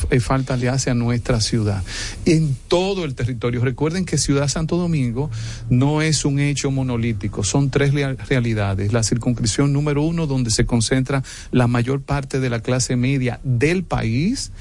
eh, 0.10 0.20
falta 0.20 0.58
le 0.58 0.68
hace 0.68 0.90
a 0.90 0.96
nuestra 0.96 1.40
ciudad 1.40 1.84
en 2.26 2.58
todo 2.68 3.06
el 3.06 3.14
territorio. 3.14 3.64
Recuerden 3.64 4.04
que 4.04 4.18
Ciudad 4.18 4.48
Santo 4.48 4.78
Domingo 4.78 5.30
no 5.70 6.02
es 6.02 6.26
un 6.26 6.40
hecho 6.40 6.72
monolítico, 6.72 7.44
son 7.44 7.70
tres 7.70 7.94
realidades. 7.94 8.94
La 8.94 9.04
circunscripción 9.04 9.72
número 9.74 10.02
uno, 10.02 10.26
donde 10.26 10.50
se 10.50 10.66
concentra 10.66 11.22
la 11.52 11.68
mayor 11.68 12.02
parte 12.02 12.40
de 12.40 12.50
la 12.50 12.62
clase 12.62 12.96
media 12.96 13.40
del 13.44 13.84
país. 13.84 14.52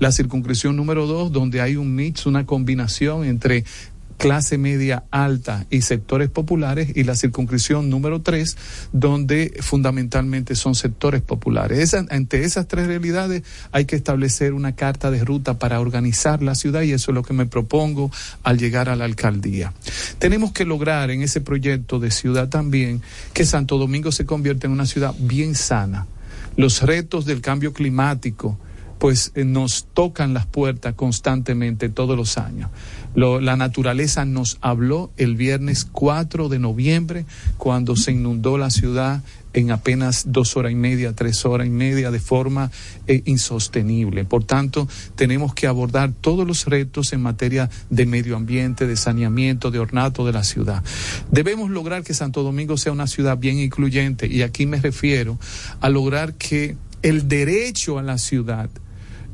La 0.00 0.12
circunscripción 0.12 0.76
número 0.76 1.06
dos, 1.06 1.32
donde 1.32 1.62
hay 1.62 1.76
un 1.76 1.94
mix, 1.94 2.26
una 2.26 2.44
combinación 2.44 3.24
entre 3.24 3.64
clase 4.16 4.58
media 4.58 5.04
alta 5.10 5.66
y 5.70 5.82
sectores 5.82 6.30
populares 6.30 6.92
y 6.94 7.04
la 7.04 7.14
circunscripción 7.14 7.90
número 7.90 8.22
tres 8.22 8.56
donde 8.92 9.56
fundamentalmente 9.60 10.54
son 10.54 10.74
sectores 10.74 11.22
populares. 11.22 11.94
ante 11.94 12.44
esas 12.44 12.68
tres 12.68 12.86
realidades 12.86 13.42
hay 13.72 13.84
que 13.84 13.96
establecer 13.96 14.52
una 14.52 14.74
carta 14.74 15.10
de 15.10 15.24
ruta 15.24 15.58
para 15.58 15.80
organizar 15.80 16.42
la 16.42 16.54
ciudad 16.54 16.82
y 16.82 16.92
eso 16.92 17.10
es 17.10 17.14
lo 17.14 17.22
que 17.22 17.34
me 17.34 17.46
propongo 17.46 18.10
al 18.42 18.58
llegar 18.58 18.88
a 18.88 18.96
la 18.96 19.04
alcaldía. 19.04 19.72
Tenemos 20.18 20.52
que 20.52 20.64
lograr 20.64 21.10
en 21.10 21.22
ese 21.22 21.40
proyecto 21.40 21.98
de 21.98 22.10
ciudad 22.10 22.48
también 22.48 23.02
que 23.32 23.44
Santo 23.44 23.78
Domingo 23.78 24.12
se 24.12 24.24
convierta 24.24 24.66
en 24.66 24.72
una 24.72 24.86
ciudad 24.86 25.14
bien 25.18 25.54
sana. 25.54 26.06
Los 26.56 26.82
retos 26.82 27.24
del 27.24 27.40
cambio 27.40 27.72
climático, 27.72 28.58
pues 28.98 29.32
eh, 29.34 29.44
nos 29.44 29.86
tocan 29.92 30.34
las 30.34 30.46
puertas 30.46 30.94
constantemente 30.94 31.88
todos 31.88 32.16
los 32.16 32.38
años 32.38 32.70
la 33.14 33.56
naturaleza 33.56 34.24
nos 34.24 34.58
habló 34.60 35.10
el 35.16 35.36
viernes 35.36 35.84
4 35.84 36.48
de 36.48 36.58
noviembre 36.58 37.26
cuando 37.58 37.96
se 37.96 38.12
inundó 38.12 38.58
la 38.58 38.70
ciudad 38.70 39.22
en 39.54 39.70
apenas 39.70 40.24
dos 40.26 40.56
horas 40.56 40.72
y 40.72 40.74
media, 40.74 41.14
tres 41.14 41.46
horas 41.46 41.66
y 41.66 41.70
media 41.70 42.10
de 42.10 42.18
forma 42.18 42.70
eh, 43.06 43.22
insostenible. 43.24 44.24
Por 44.24 44.44
tanto, 44.44 44.88
tenemos 45.14 45.54
que 45.54 45.66
abordar 45.66 46.12
todos 46.12 46.46
los 46.46 46.66
retos 46.66 47.12
en 47.12 47.22
materia 47.22 47.70
de 47.88 48.04
medio 48.04 48.36
ambiente, 48.36 48.86
de 48.86 48.96
saneamiento, 48.96 49.70
de 49.70 49.78
ornato 49.78 50.26
de 50.26 50.32
la 50.32 50.44
ciudad. 50.44 50.82
Debemos 51.30 51.70
lograr 51.70 52.02
que 52.02 52.14
Santo 52.14 52.42
Domingo 52.42 52.76
sea 52.76 52.92
una 52.92 53.06
ciudad 53.06 53.38
bien 53.38 53.58
incluyente 53.58 54.26
y 54.26 54.42
aquí 54.42 54.66
me 54.66 54.80
refiero 54.80 55.38
a 55.80 55.88
lograr 55.88 56.34
que 56.34 56.76
el 57.02 57.28
derecho 57.28 57.98
a 57.98 58.02
la 58.02 58.18
ciudad 58.18 58.70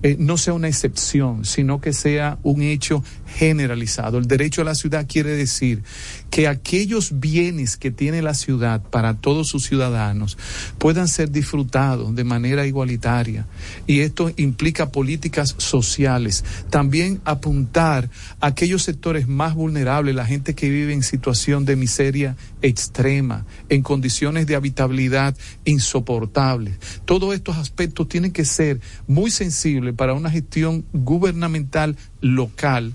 eh, 0.03 0.17
no 0.19 0.39
sea 0.39 0.55
una 0.55 0.69
excepción, 0.69 1.45
sino 1.45 1.81
que 1.81 1.93
sea 1.93 2.39
un 2.43 2.63
hecho 2.63 3.05
generalizado. 3.37 4.19
El 4.19 4.27
derecho 4.27 4.63
a 4.63 4.65
la 4.65 4.75
ciudad 4.75 5.07
quiere 5.09 5.31
decir 5.31 5.83
que 6.31 6.49
aquellos 6.49 7.21
bienes 7.21 7.77
que 7.77 7.91
tiene 7.91 8.23
la 8.23 8.35
ciudad 8.35 8.83
para 8.83 9.15
todos 9.15 9.49
sus 9.49 9.65
ciudadanos 9.65 10.37
puedan 10.79 11.09
ser 11.09 11.31
disfrutados 11.31 12.15
de 12.15 12.25
manera 12.25 12.67
igualitaria. 12.67 13.47
Y 13.87 14.01
esto 14.01 14.31
implica 14.37 14.91
políticas 14.91 15.55
sociales. 15.59 16.45
También 16.71 17.21
apuntar 17.25 18.11
a 18.41 18.49
aquellos 18.49 18.83
sectores 18.83 19.29
más 19.29 19.55
vulnerables, 19.55 20.15
la 20.15 20.27
gente 20.27 20.55
que 20.55 20.69
vive 20.69 20.93
en 20.93 21.03
situación 21.03 21.65
de 21.65 21.77
miseria 21.77 22.37
extrema, 22.63 23.47
en 23.69 23.83
condiciones 23.83 24.47
de 24.47 24.57
habitabilidad 24.57 25.37
insoportables. 25.65 26.79
Todos 27.05 27.35
estos 27.35 27.57
aspectos 27.57 28.09
tienen 28.09 28.33
que 28.33 28.45
ser 28.45 28.81
muy 29.07 29.31
sensibles 29.31 29.95
para 29.95 30.15
una 30.15 30.31
gestión 30.31 30.85
gubernamental 30.93 31.97
local 32.21 32.95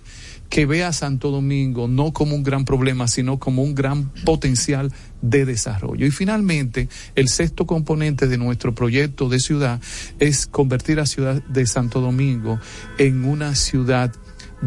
que 0.49 0.65
vea 0.65 0.89
a 0.89 0.93
Santo 0.93 1.31
Domingo 1.31 1.87
no 1.87 2.13
como 2.13 2.35
un 2.35 2.43
gran 2.43 2.65
problema, 2.65 3.07
sino 3.07 3.39
como 3.39 3.63
un 3.63 3.75
gran 3.75 4.09
potencial 4.23 4.91
de 5.21 5.45
desarrollo. 5.45 6.05
Y 6.05 6.11
finalmente, 6.11 6.87
el 7.15 7.27
sexto 7.27 7.65
componente 7.65 8.27
de 8.27 8.37
nuestro 8.37 8.75
proyecto 8.75 9.27
de 9.27 9.39
ciudad 9.39 9.81
es 10.19 10.45
convertir 10.45 10.99
a 10.99 11.05
Ciudad 11.05 11.41
de 11.43 11.65
Santo 11.65 11.99
Domingo 11.99 12.59
en 12.97 13.25
una 13.25 13.55
ciudad 13.55 14.13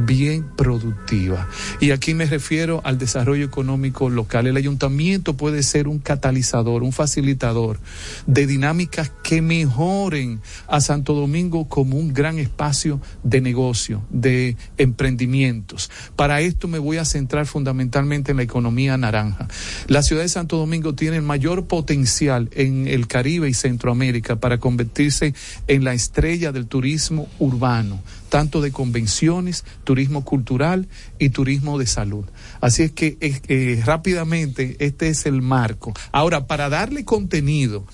bien 0.06 0.44
productiva. 0.56 1.48
Y 1.80 1.90
aquí 1.90 2.14
me 2.14 2.26
refiero 2.26 2.80
al 2.84 2.98
desarrollo 2.98 3.44
económico 3.44 4.10
local. 4.10 4.46
El 4.46 4.56
ayuntamiento 4.56 5.36
puede 5.36 5.62
ser 5.62 5.88
un 5.88 5.98
catalizador, 5.98 6.82
un 6.82 6.92
facilitador 6.92 7.78
de 8.26 8.46
dinámicas 8.46 9.10
que 9.22 9.42
mejoren 9.42 10.40
a 10.66 10.80
Santo 10.80 11.14
Domingo 11.14 11.68
como 11.68 11.96
un 11.96 12.12
gran 12.12 12.38
espacio 12.38 13.00
de 13.22 13.40
negocio, 13.40 14.02
de 14.10 14.56
emprendimientos. 14.76 15.90
Para 16.16 16.40
esto 16.40 16.68
me 16.68 16.78
voy 16.78 16.98
a 16.98 17.04
centrar 17.04 17.46
fundamentalmente 17.46 18.30
en 18.30 18.38
la 18.38 18.42
economía 18.42 18.96
naranja. 18.96 19.48
La 19.86 20.02
ciudad 20.02 20.22
de 20.22 20.28
Santo 20.28 20.56
Domingo 20.56 20.94
tiene 20.94 21.16
el 21.16 21.22
mayor 21.22 21.66
potencial 21.66 22.48
en 22.52 22.86
el 22.86 23.06
Caribe 23.06 23.48
y 23.48 23.54
Centroamérica 23.54 24.36
para 24.36 24.58
convertirse 24.58 25.34
en 25.66 25.84
la 25.84 25.94
estrella 25.94 26.52
del 26.52 26.66
turismo 26.66 27.28
urbano 27.38 28.00
tanto 28.28 28.60
de 28.60 28.72
convenciones, 28.72 29.64
turismo 29.84 30.24
cultural 30.24 30.88
y 31.18 31.30
turismo 31.30 31.78
de 31.78 31.86
salud. 31.86 32.24
Así 32.60 32.82
es 32.82 32.92
que 32.92 33.16
eh, 33.20 33.82
rápidamente 33.84 34.76
este 34.78 35.08
es 35.08 35.26
el 35.26 35.42
marco. 35.42 35.92
Ahora, 36.12 36.46
para 36.46 36.68
darle 36.68 37.04
contenido 37.04 37.84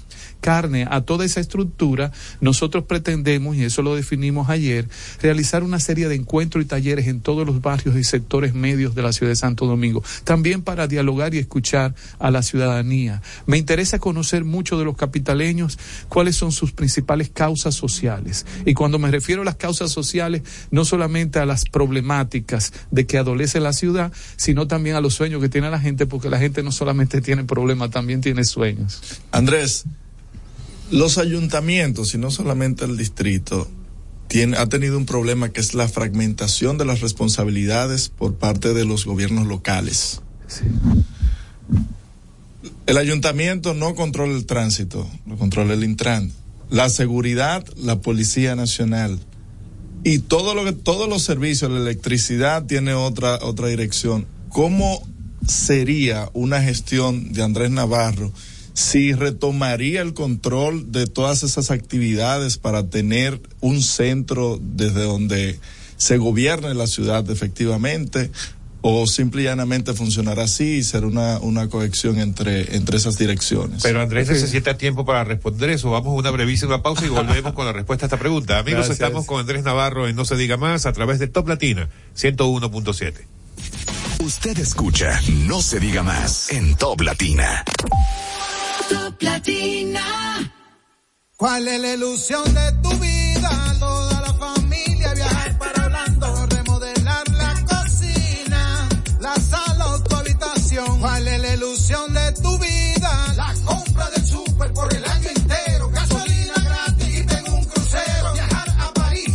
carne 0.44 0.86
a 0.90 1.00
toda 1.00 1.24
esa 1.24 1.40
estructura, 1.40 2.12
nosotros 2.42 2.84
pretendemos, 2.84 3.56
y 3.56 3.64
eso 3.64 3.80
lo 3.80 3.96
definimos 3.96 4.50
ayer, 4.50 4.86
realizar 5.22 5.62
una 5.62 5.80
serie 5.80 6.06
de 6.06 6.16
encuentros 6.16 6.62
y 6.62 6.68
talleres 6.68 7.06
en 7.06 7.22
todos 7.22 7.46
los 7.46 7.62
barrios 7.62 7.96
y 7.96 8.04
sectores 8.04 8.52
medios 8.52 8.94
de 8.94 9.00
la 9.00 9.14
ciudad 9.14 9.32
de 9.32 9.36
Santo 9.36 9.64
Domingo, 9.64 10.04
también 10.24 10.60
para 10.60 10.86
dialogar 10.86 11.34
y 11.34 11.38
escuchar 11.38 11.94
a 12.18 12.30
la 12.30 12.42
ciudadanía. 12.42 13.22
Me 13.46 13.56
interesa 13.56 13.98
conocer 13.98 14.44
mucho 14.44 14.78
de 14.78 14.84
los 14.84 14.98
capitaleños 14.98 15.78
cuáles 16.10 16.36
son 16.36 16.52
sus 16.52 16.72
principales 16.72 17.30
causas 17.30 17.74
sociales. 17.74 18.44
Y 18.66 18.74
cuando 18.74 18.98
me 18.98 19.10
refiero 19.10 19.40
a 19.40 19.46
las 19.46 19.56
causas 19.56 19.92
sociales, 19.92 20.42
no 20.70 20.84
solamente 20.84 21.38
a 21.38 21.46
las 21.46 21.64
problemáticas 21.64 22.74
de 22.90 23.06
que 23.06 23.16
adolece 23.16 23.60
la 23.60 23.72
ciudad, 23.72 24.12
sino 24.36 24.66
también 24.66 24.96
a 24.96 25.00
los 25.00 25.14
sueños 25.14 25.40
que 25.40 25.48
tiene 25.48 25.70
la 25.70 25.80
gente, 25.80 26.04
porque 26.04 26.28
la 26.28 26.38
gente 26.38 26.62
no 26.62 26.70
solamente 26.70 27.22
tiene 27.22 27.44
problemas, 27.44 27.90
también 27.90 28.20
tiene 28.20 28.44
sueños. 28.44 29.00
Andrés, 29.32 29.86
los 30.90 31.18
ayuntamientos, 31.18 32.14
y 32.14 32.18
no 32.18 32.30
solamente 32.30 32.84
el 32.84 32.96
distrito, 32.96 33.68
tiene, 34.28 34.56
ha 34.56 34.68
tenido 34.68 34.98
un 34.98 35.06
problema 35.06 35.50
que 35.50 35.60
es 35.60 35.74
la 35.74 35.88
fragmentación 35.88 36.78
de 36.78 36.84
las 36.84 37.00
responsabilidades 37.00 38.08
por 38.08 38.34
parte 38.34 38.74
de 38.74 38.84
los 38.84 39.04
gobiernos 39.04 39.46
locales. 39.46 40.20
El 42.86 42.98
ayuntamiento 42.98 43.74
no 43.74 43.94
controla 43.94 44.36
el 44.36 44.46
tránsito, 44.46 45.08
lo 45.26 45.36
controla 45.36 45.74
el 45.74 45.84
Intran. 45.84 46.32
La 46.70 46.88
seguridad, 46.88 47.64
la 47.76 48.00
Policía 48.00 48.56
Nacional. 48.56 49.20
y 50.06 50.18
todo 50.18 50.54
lo 50.54 50.64
que 50.64 50.72
todos 50.72 51.08
los 51.08 51.22
servicios, 51.22 51.70
la 51.70 51.78
electricidad 51.78 52.66
tiene 52.66 52.92
otra 52.92 53.38
otra 53.42 53.68
dirección. 53.68 54.26
¿Cómo 54.50 55.02
sería 55.48 56.28
una 56.34 56.60
gestión 56.62 57.32
de 57.32 57.42
Andrés 57.42 57.70
Navarro 57.70 58.30
si 58.74 59.12
retomaría 59.12 60.02
el 60.02 60.12
control 60.12 60.92
de 60.92 61.06
todas 61.06 61.42
esas 61.42 61.70
actividades 61.70 62.58
para 62.58 62.90
tener 62.90 63.40
un 63.60 63.82
centro 63.82 64.58
desde 64.60 65.04
donde 65.04 65.58
se 65.96 66.18
gobierne 66.18 66.74
la 66.74 66.86
ciudad 66.86 67.28
efectivamente? 67.30 68.30
o 68.86 69.06
simple 69.06 69.40
y 69.40 69.44
llanamente 69.46 69.94
funcionará 69.94 70.42
así 70.42 70.74
y 70.74 70.82
será 70.82 71.06
una, 71.06 71.38
una 71.38 71.70
cohesión 71.70 72.18
entre, 72.18 72.76
entre 72.76 72.98
esas 72.98 73.16
direcciones. 73.16 73.82
Pero 73.82 74.02
Andrés 74.02 74.28
necesita 74.28 74.76
tiempo 74.76 75.06
para 75.06 75.24
responder 75.24 75.70
eso. 75.70 75.90
Vamos 75.90 76.08
a 76.08 76.16
una 76.16 76.30
brevísima 76.30 76.82
pausa 76.82 77.06
y 77.06 77.08
volvemos 77.08 77.52
con 77.54 77.64
la 77.64 77.72
respuesta 77.72 78.04
a 78.04 78.08
esta 78.08 78.18
pregunta. 78.18 78.58
Amigos, 78.58 78.86
Gracias. 78.86 79.00
estamos 79.00 79.24
con 79.24 79.40
Andrés 79.40 79.64
Navarro 79.64 80.06
en 80.06 80.14
No 80.14 80.26
se 80.26 80.36
diga 80.36 80.58
más 80.58 80.84
a 80.84 80.92
través 80.92 81.18
de 81.18 81.28
Top 81.28 81.48
Latina 81.48 81.88
101.7. 82.14 83.14
Usted 84.22 84.58
escucha 84.58 85.18
No 85.46 85.62
se 85.62 85.80
diga 85.80 86.02
más 86.02 86.52
en 86.52 86.74
Top 86.74 87.00
Latina. 87.00 87.64
¿Cuál 91.36 91.68
es 91.68 91.80
la 91.80 91.92
ilusión 91.92 92.54
de 92.54 92.72
tu 92.82 92.88
vida? 92.98 93.76
Toda 93.78 94.20
la 94.22 94.34
familia 94.34 95.12
viajar 95.14 95.58
para 95.58 95.84
Orlando, 95.84 96.46
remodelar 96.46 97.28
la 97.28 97.64
cocina, 97.66 98.88
la 99.20 99.34
sala 99.34 99.88
o 99.88 100.02
tu 100.02 100.16
habitación. 100.16 101.00
¿Cuál 101.00 101.28
es 101.28 101.40
la 101.40 101.54
ilusión 101.54 102.14
de 102.14 102.32
tu 102.32 102.58
vida? 102.58 103.34
La 103.36 103.54
compra 103.66 104.08
del 104.10 104.26
súper 104.26 104.72
por 104.72 104.94
el 104.94 105.04
año 105.04 105.28
entero, 105.36 105.90
gasolina 105.90 106.54
gratis 106.64 107.18
y 107.18 107.26
tengo 107.26 107.56
un 107.56 107.64
crucero. 107.64 108.32
Viajar 108.32 108.68
a 108.78 108.94
París 108.94 109.34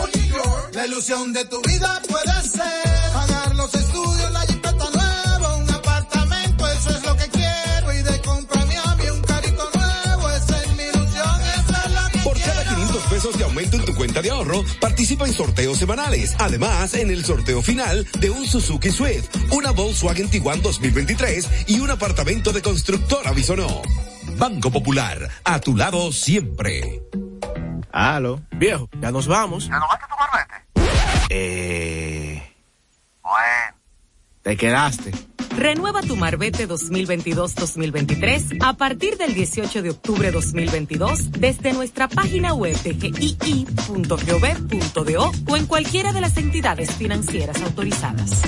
o 0.00 0.06
New 0.16 0.26
York. 0.26 0.74
La 0.74 0.86
ilusión 0.86 1.32
de 1.32 1.44
tu 1.46 1.60
vida 1.62 2.02
cuenta 14.02 14.20
de 14.20 14.32
ahorro, 14.32 14.64
participa 14.80 15.28
en 15.28 15.32
sorteos 15.32 15.78
semanales. 15.78 16.34
Además, 16.40 16.92
en 16.94 17.12
el 17.12 17.24
sorteo 17.24 17.62
final 17.62 18.04
de 18.18 18.30
un 18.30 18.44
Suzuki 18.48 18.90
Swift, 18.90 19.28
una 19.52 19.70
Volkswagen 19.70 20.28
Tiguan 20.28 20.60
2023 20.60 21.68
y 21.68 21.78
un 21.78 21.88
apartamento 21.88 22.52
de 22.52 22.62
constructora 22.62 23.30
Bisonó. 23.30 23.80
Banco 24.36 24.72
Popular, 24.72 25.28
a 25.44 25.60
tu 25.60 25.76
lado 25.76 26.10
siempre. 26.10 27.00
Aló. 27.92 28.40
Viejo, 28.50 28.90
ya 29.00 29.12
nos 29.12 29.28
vamos. 29.28 29.68
¿Ya 29.68 29.78
no 29.78 29.86
vas 29.86 30.00
a 30.02 30.08
tu 30.08 30.14
barbete? 30.16 31.28
Eh. 31.28 32.42
Bueno. 33.22 33.76
Te 34.42 34.56
quedaste. 34.56 35.12
Renueva 35.56 36.00
tu 36.00 36.16
Marbete 36.16 36.66
2022-2023 36.66 38.58
a 38.62 38.72
partir 38.74 39.16
del 39.16 39.34
18 39.34 39.82
de 39.82 39.90
octubre 39.90 40.30
2022 40.30 41.30
desde 41.32 41.72
nuestra 41.72 42.08
página 42.08 42.54
web 42.54 42.76
de 42.82 42.96
o 45.46 45.56
en 45.56 45.66
cualquiera 45.66 46.12
de 46.12 46.20
las 46.20 46.36
entidades 46.36 46.92
financieras 46.92 47.60
autorizadas. 47.62 48.42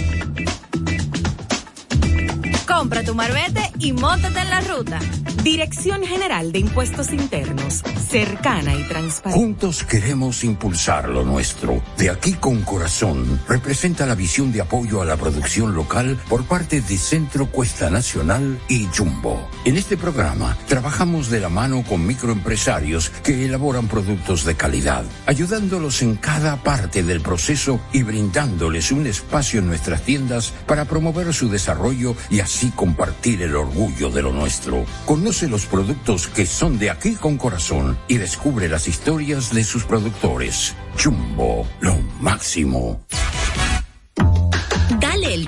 Compra 2.67 3.03
tu 3.05 3.15
marbete 3.15 3.71
y 3.79 3.93
montate 3.93 4.41
en 4.41 4.51
la 4.51 4.61
ruta. 4.61 4.99
Dirección 5.43 6.03
General 6.03 6.51
de 6.53 6.61
Impuestos 6.61 7.13
Internos, 7.13 7.83
cercana 8.09 8.75
y 8.75 8.83
transparente. 8.85 9.39
Juntos 9.39 9.85
queremos 9.85 10.43
impulsar 10.43 11.11
lo 11.11 11.25
nuestro. 11.25 11.83
De 11.99 12.09
aquí 12.09 12.33
con 12.33 12.63
corazón 12.63 13.41
representa 13.47 14.07
la 14.07 14.15
visión 14.15 14.53
de 14.53 14.63
apoyo 14.63 15.03
a 15.03 15.05
la 15.05 15.19
producción 15.19 15.75
local 15.75 16.19
por 16.31 16.45
parte 16.45 16.81
de 16.81 16.97
Centro 16.97 17.47
Cuesta 17.47 17.91
Nacional 17.91 18.59
y 18.69 18.89
Jumbo. 18.97 19.47
En 19.67 19.77
este 19.77 19.99
programa 19.99 20.57
trabajamos 20.67 21.29
de 21.29 21.41
la 21.41 21.51
mano 21.51 21.85
con 21.87 22.07
microempresarios 22.07 23.11
que 23.11 23.45
elaboran 23.45 23.89
productos 23.89 24.45
de 24.45 24.55
calidad, 24.55 25.05
ayudándolos 25.27 26.01
en 26.01 26.17
cada 26.17 26.63
parte 26.63 27.03
del 27.03 27.21
proceso 27.21 27.81
y 27.93 28.03
brindándoles 28.03 28.91
un 28.93 29.07
espacio 29.07 29.61
en 29.61 29.67
nuestras 29.67 30.03
tiendas 30.03 30.55
para 30.67 30.87
promover 30.87 31.35
su 31.35 31.51
desarrollo 31.51 32.17
y 32.31 32.41
así 32.55 32.71
compartir 32.71 33.43
el 33.43 33.57
orgullo 33.57 34.11
de 34.11 34.23
lo 34.23 34.33
nuestro. 34.33 34.85
Conoce 35.07 35.49
los 35.49 35.67
productos 35.67 36.29
que 36.29 36.47
son 36.47 36.79
de 36.79 36.89
aquí 36.89 37.17
con 37.17 37.37
corazón 37.37 37.99
y 38.07 38.19
descubre 38.19 38.69
las 38.69 38.87
historias 38.87 39.53
de 39.53 39.65
sus 39.65 39.83
productores. 39.83 40.73
Jumbo, 40.97 41.67
lo 41.81 41.97
máximo. 42.21 43.01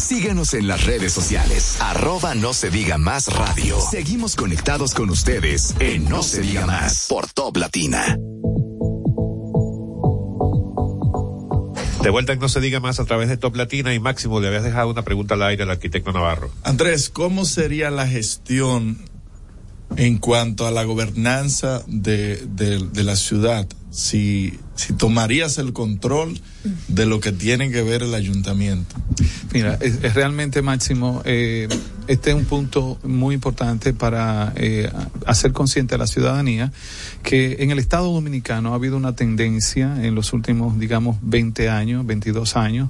Síguenos 0.00 0.54
en 0.54 0.66
las 0.66 0.84
redes 0.86 1.12
sociales. 1.12 1.76
Arroba 1.80 2.34
no 2.34 2.52
se 2.54 2.70
diga 2.70 2.98
más 2.98 3.26
radio. 3.28 3.78
Seguimos 3.90 4.34
conectados 4.34 4.94
con 4.94 5.10
ustedes 5.10 5.74
en 5.78 6.08
No 6.08 6.22
se 6.22 6.40
diga 6.40 6.66
más 6.66 7.06
por 7.08 7.28
Top 7.28 7.56
Latina. 7.58 8.16
De 12.02 12.08
vuelta 12.08 12.32
en 12.32 12.38
No 12.38 12.48
se 12.48 12.60
diga 12.60 12.80
más 12.80 12.98
a 12.98 13.04
través 13.04 13.28
de 13.28 13.36
Top 13.36 13.54
Latina 13.56 13.92
y 13.92 14.00
Máximo, 14.00 14.40
le 14.40 14.48
habías 14.48 14.64
dejado 14.64 14.88
una 14.90 15.02
pregunta 15.02 15.34
al 15.34 15.42
aire 15.42 15.64
al 15.64 15.70
arquitecto 15.70 16.12
Navarro. 16.12 16.50
Andrés, 16.64 17.10
¿cómo 17.10 17.44
sería 17.44 17.90
la 17.90 18.06
gestión 18.08 18.98
en 19.96 20.16
cuanto 20.18 20.66
a 20.66 20.70
la 20.70 20.84
gobernanza 20.84 21.82
de, 21.86 22.36
de- 22.46 22.78
de 22.78 23.04
la 23.04 23.16
ciudad? 23.16 23.66
Si, 23.90 24.58
si 24.76 24.92
tomarías 24.92 25.58
el 25.58 25.72
control 25.72 26.40
de 26.88 27.06
lo 27.06 27.20
que 27.20 27.32
tiene 27.32 27.70
que 27.70 27.82
ver 27.82 28.02
el 28.02 28.14
ayuntamiento. 28.14 28.94
Mira, 29.52 29.78
es, 29.80 30.14
realmente 30.14 30.62
Máximo, 30.62 31.22
eh, 31.24 31.68
este 32.06 32.30
es 32.30 32.36
un 32.36 32.44
punto 32.44 32.98
muy 33.02 33.34
importante 33.34 33.92
para 33.92 34.52
eh, 34.56 34.90
hacer 35.26 35.52
consciente 35.52 35.94
a 35.94 35.98
la 35.98 36.06
ciudadanía 36.06 36.72
que 37.22 37.56
en 37.60 37.70
el 37.70 37.78
Estado 37.78 38.12
Dominicano 38.12 38.72
ha 38.72 38.76
habido 38.76 38.96
una 38.96 39.14
tendencia 39.14 40.04
en 40.04 40.14
los 40.14 40.32
últimos, 40.32 40.78
digamos, 40.78 41.18
20 41.22 41.68
años, 41.68 42.06
22 42.06 42.56
años, 42.56 42.88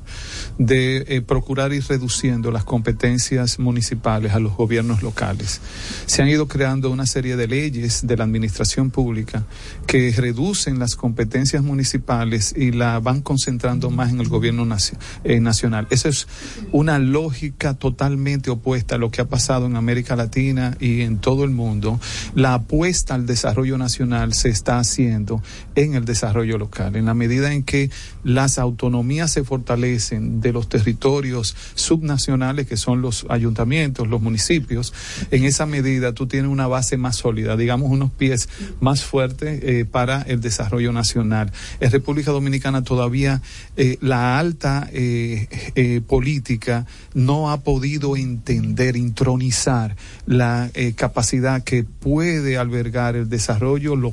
de 0.58 1.04
eh, 1.08 1.20
procurar 1.20 1.72
ir 1.72 1.84
reduciendo 1.88 2.50
las 2.50 2.64
competencias 2.64 3.58
municipales 3.58 4.32
a 4.32 4.38
los 4.38 4.56
gobiernos 4.56 5.02
locales. 5.02 5.60
Se 6.06 6.22
han 6.22 6.28
ido 6.28 6.46
creando 6.48 6.90
una 6.90 7.06
serie 7.06 7.36
de 7.36 7.48
leyes 7.48 8.06
de 8.06 8.16
la 8.16 8.24
administración 8.24 8.90
pública 8.90 9.44
que 9.86 10.12
reducen 10.16 10.78
las 10.78 10.96
competencias 10.96 11.62
municipales 11.62 12.54
y 12.56 12.70
la 12.72 13.00
van 13.00 13.22
concentrando 13.22 13.90
más 13.90 14.10
en 14.12 14.20
el 14.20 14.28
gobierno 14.28 14.64
nacio- 14.64 14.98
eh, 15.24 15.40
nacional. 15.40 15.86
Esa 15.90 16.08
es 16.08 16.28
una 16.72 16.98
lógica 16.98 17.74
totalmente 17.74 18.50
opuesta 18.50 18.94
a 18.94 18.98
lo 18.98 19.10
que 19.10 19.22
ha 19.22 19.28
pasado 19.28 19.66
en 19.66 19.76
América 19.76 20.14
Latina 20.16 20.76
y 20.78 21.00
en 21.00 21.18
todo 21.18 21.44
el 21.44 21.50
mundo. 21.50 21.98
La 22.34 22.54
apuesta 22.54 23.14
al 23.14 23.26
desarrollo 23.26 23.76
nacional 23.78 24.19
se 24.32 24.48
está 24.48 24.78
haciendo 24.78 25.42
en 25.74 25.94
el 25.94 26.04
desarrollo 26.04 26.58
local. 26.58 26.96
En 26.96 27.06
la 27.06 27.14
medida 27.14 27.52
en 27.52 27.62
que 27.62 27.90
las 28.24 28.58
autonomías 28.58 29.32
se 29.32 29.44
fortalecen 29.44 30.40
de 30.40 30.52
los 30.52 30.68
territorios 30.68 31.56
subnacionales, 31.74 32.66
que 32.66 32.76
son 32.76 33.02
los 33.02 33.26
ayuntamientos, 33.28 34.08
los 34.08 34.20
municipios, 34.20 34.92
en 35.30 35.44
esa 35.44 35.66
medida 35.66 36.12
tú 36.12 36.26
tienes 36.26 36.50
una 36.50 36.66
base 36.66 36.96
más 36.96 37.16
sólida, 37.16 37.56
digamos 37.56 37.90
unos 37.90 38.10
pies 38.10 38.48
más 38.80 39.04
fuertes 39.04 39.60
eh, 39.62 39.84
para 39.90 40.22
el 40.22 40.40
desarrollo 40.40 40.92
nacional. 40.92 41.52
En 41.80 41.90
República 41.90 42.30
Dominicana 42.30 42.82
todavía 42.82 43.42
eh, 43.76 43.98
la 44.00 44.38
alta 44.38 44.88
eh, 44.92 46.00
política 46.06 46.86
no 47.14 47.50
ha 47.50 47.60
podido 47.60 48.16
entender, 48.16 48.96
intronizar 48.96 49.96
la 50.26 50.70
capacidad 50.96 51.62
que 51.62 51.84
puede 51.84 52.58
albergar 52.58 53.16
el 53.16 53.28
desarrollo 53.28 53.96
local 53.96 54.09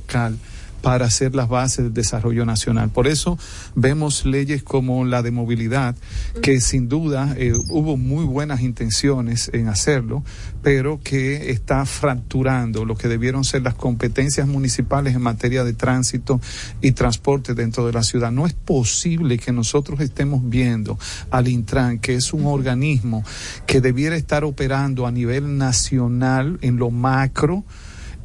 para 0.82 1.06
hacer 1.06 1.36
las 1.36 1.50
bases 1.50 1.86
del 1.86 1.94
desarrollo 1.94 2.46
nacional. 2.46 2.90
Por 2.90 3.08
eso 3.08 3.38
vemos 3.76 4.26
leyes 4.26 4.64
como 4.64 5.04
la 5.06 5.22
de 5.22 5.32
movilidad, 5.32 5.96
que 6.42 6.62
sin 6.62 6.88
duda 6.88 7.36
eh, 7.38 7.54
hubo 7.70 7.98
muy 7.98 8.26
buenas 8.26 8.62
intenciones 8.62 9.50
en 9.54 9.68
hacerlo, 9.68 10.24
pero 10.62 11.00
que 11.04 11.52
está 11.52 11.86
fracturando 11.86 12.86
lo 12.86 12.96
que 12.96 13.08
debieron 13.08 13.44
ser 13.44 13.64
las 13.64 13.74
competencias 13.74 14.48
municipales 14.48 15.16
en 15.16 15.22
materia 15.22 15.64
de 15.64 15.74
tránsito 15.74 16.40
y 16.82 16.92
transporte 16.92 17.54
dentro 17.54 17.86
de 17.86 17.94
la 17.94 18.04
ciudad. 18.04 18.32
No 18.32 18.46
es 18.46 18.54
posible 18.54 19.40
que 19.40 19.52
nosotros 19.52 20.00
estemos 20.00 20.48
viendo 20.48 20.98
al 21.32 21.48
Intran, 21.48 22.00
que 22.00 22.16
es 22.16 22.34
un 22.34 22.46
organismo 22.46 23.24
que 23.66 23.82
debiera 23.82 24.16
estar 24.16 24.44
operando 24.44 25.08
a 25.08 25.12
nivel 25.12 25.58
nacional 25.58 26.60
en 26.62 26.78
lo 26.78 26.92
macro, 26.92 27.66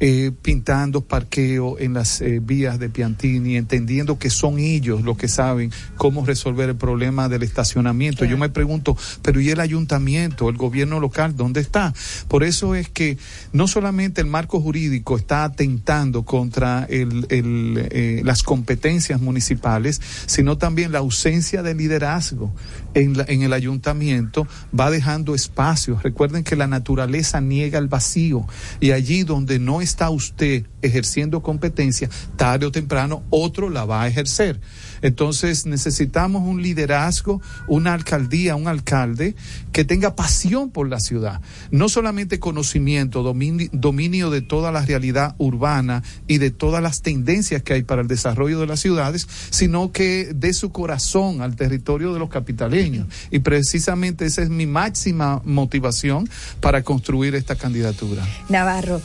eh, 0.05 0.33
pintando 0.41 0.99
parqueo 0.99 1.79
en 1.79 1.93
las 1.93 2.19
eh, 2.19 2.41
vías 2.43 2.77
de 2.77 2.89
Piantini, 2.89 3.55
entendiendo 3.55 4.19
que 4.19 4.29
son 4.29 4.59
ellos 4.59 5.01
los 5.01 5.15
que 5.15 5.29
saben 5.29 5.71
cómo 5.95 6.25
resolver 6.25 6.67
el 6.67 6.75
problema 6.75 7.29
del 7.29 7.41
estacionamiento. 7.41 8.25
Yo 8.25 8.37
me 8.37 8.49
pregunto, 8.49 8.97
pero 9.21 9.39
¿y 9.39 9.49
el 9.49 9.61
ayuntamiento, 9.61 10.49
el 10.49 10.57
gobierno 10.57 10.99
local, 10.99 11.37
dónde 11.37 11.61
está? 11.61 11.93
Por 12.27 12.43
eso 12.43 12.75
es 12.75 12.89
que 12.89 13.17
no 13.53 13.65
solamente 13.69 14.19
el 14.19 14.27
marco 14.27 14.59
jurídico 14.59 15.15
está 15.15 15.45
atentando 15.45 16.23
contra 16.23 16.85
el, 16.89 17.25
el, 17.29 17.87
eh, 17.89 18.21
las 18.25 18.43
competencias 18.43 19.21
municipales, 19.21 20.01
sino 20.25 20.57
también 20.57 20.91
la 20.91 20.99
ausencia 20.99 21.63
de 21.63 21.75
liderazgo 21.75 22.53
en, 22.93 23.17
la, 23.17 23.23
en 23.29 23.43
el 23.43 23.53
ayuntamiento 23.53 24.49
va 24.77 24.91
dejando 24.91 25.33
espacios. 25.33 26.03
Recuerden 26.03 26.43
que 26.43 26.57
la 26.57 26.67
naturaleza 26.67 27.39
niega 27.39 27.79
el 27.79 27.87
vacío 27.87 28.45
y 28.81 28.91
allí 28.91 29.23
donde 29.23 29.59
no 29.59 29.81
está 29.93 30.09
usted 30.09 30.65
ejerciendo 30.81 31.41
competencia, 31.41 32.09
tarde 32.35 32.65
o 32.65 32.71
temprano 32.71 33.23
otro 33.29 33.69
la 33.69 33.85
va 33.85 34.01
a 34.01 34.07
ejercer. 34.07 34.59
Entonces 35.01 35.65
necesitamos 35.65 36.41
un 36.43 36.61
liderazgo, 36.61 37.41
una 37.67 37.93
alcaldía, 37.93 38.55
un 38.55 38.67
alcalde 38.67 39.35
que 39.71 39.85
tenga 39.85 40.15
pasión 40.15 40.71
por 40.71 40.89
la 40.89 40.99
ciudad, 40.99 41.41
no 41.71 41.89
solamente 41.89 42.39
conocimiento, 42.39 43.21
dominio, 43.21 43.69
dominio 43.71 44.29
de 44.29 44.41
toda 44.41 44.71
la 44.71 44.83
realidad 44.83 45.35
urbana 45.37 46.03
y 46.27 46.39
de 46.39 46.49
todas 46.49 46.81
las 46.81 47.01
tendencias 47.01 47.61
que 47.61 47.73
hay 47.73 47.83
para 47.83 48.01
el 48.01 48.07
desarrollo 48.07 48.59
de 48.59 48.67
las 48.67 48.79
ciudades, 48.79 49.27
sino 49.51 49.91
que 49.91 50.31
dé 50.33 50.53
su 50.53 50.71
corazón 50.71 51.41
al 51.41 51.55
territorio 51.55 52.13
de 52.13 52.19
los 52.19 52.29
capitaleños. 52.29 53.07
Y 53.29 53.39
precisamente 53.39 54.25
esa 54.25 54.41
es 54.41 54.49
mi 54.49 54.65
máxima 54.65 55.41
motivación 55.45 56.27
para 56.59 56.81
construir 56.81 57.35
esta 57.35 57.55
candidatura. 57.55 58.25
Navarro, 58.49 59.01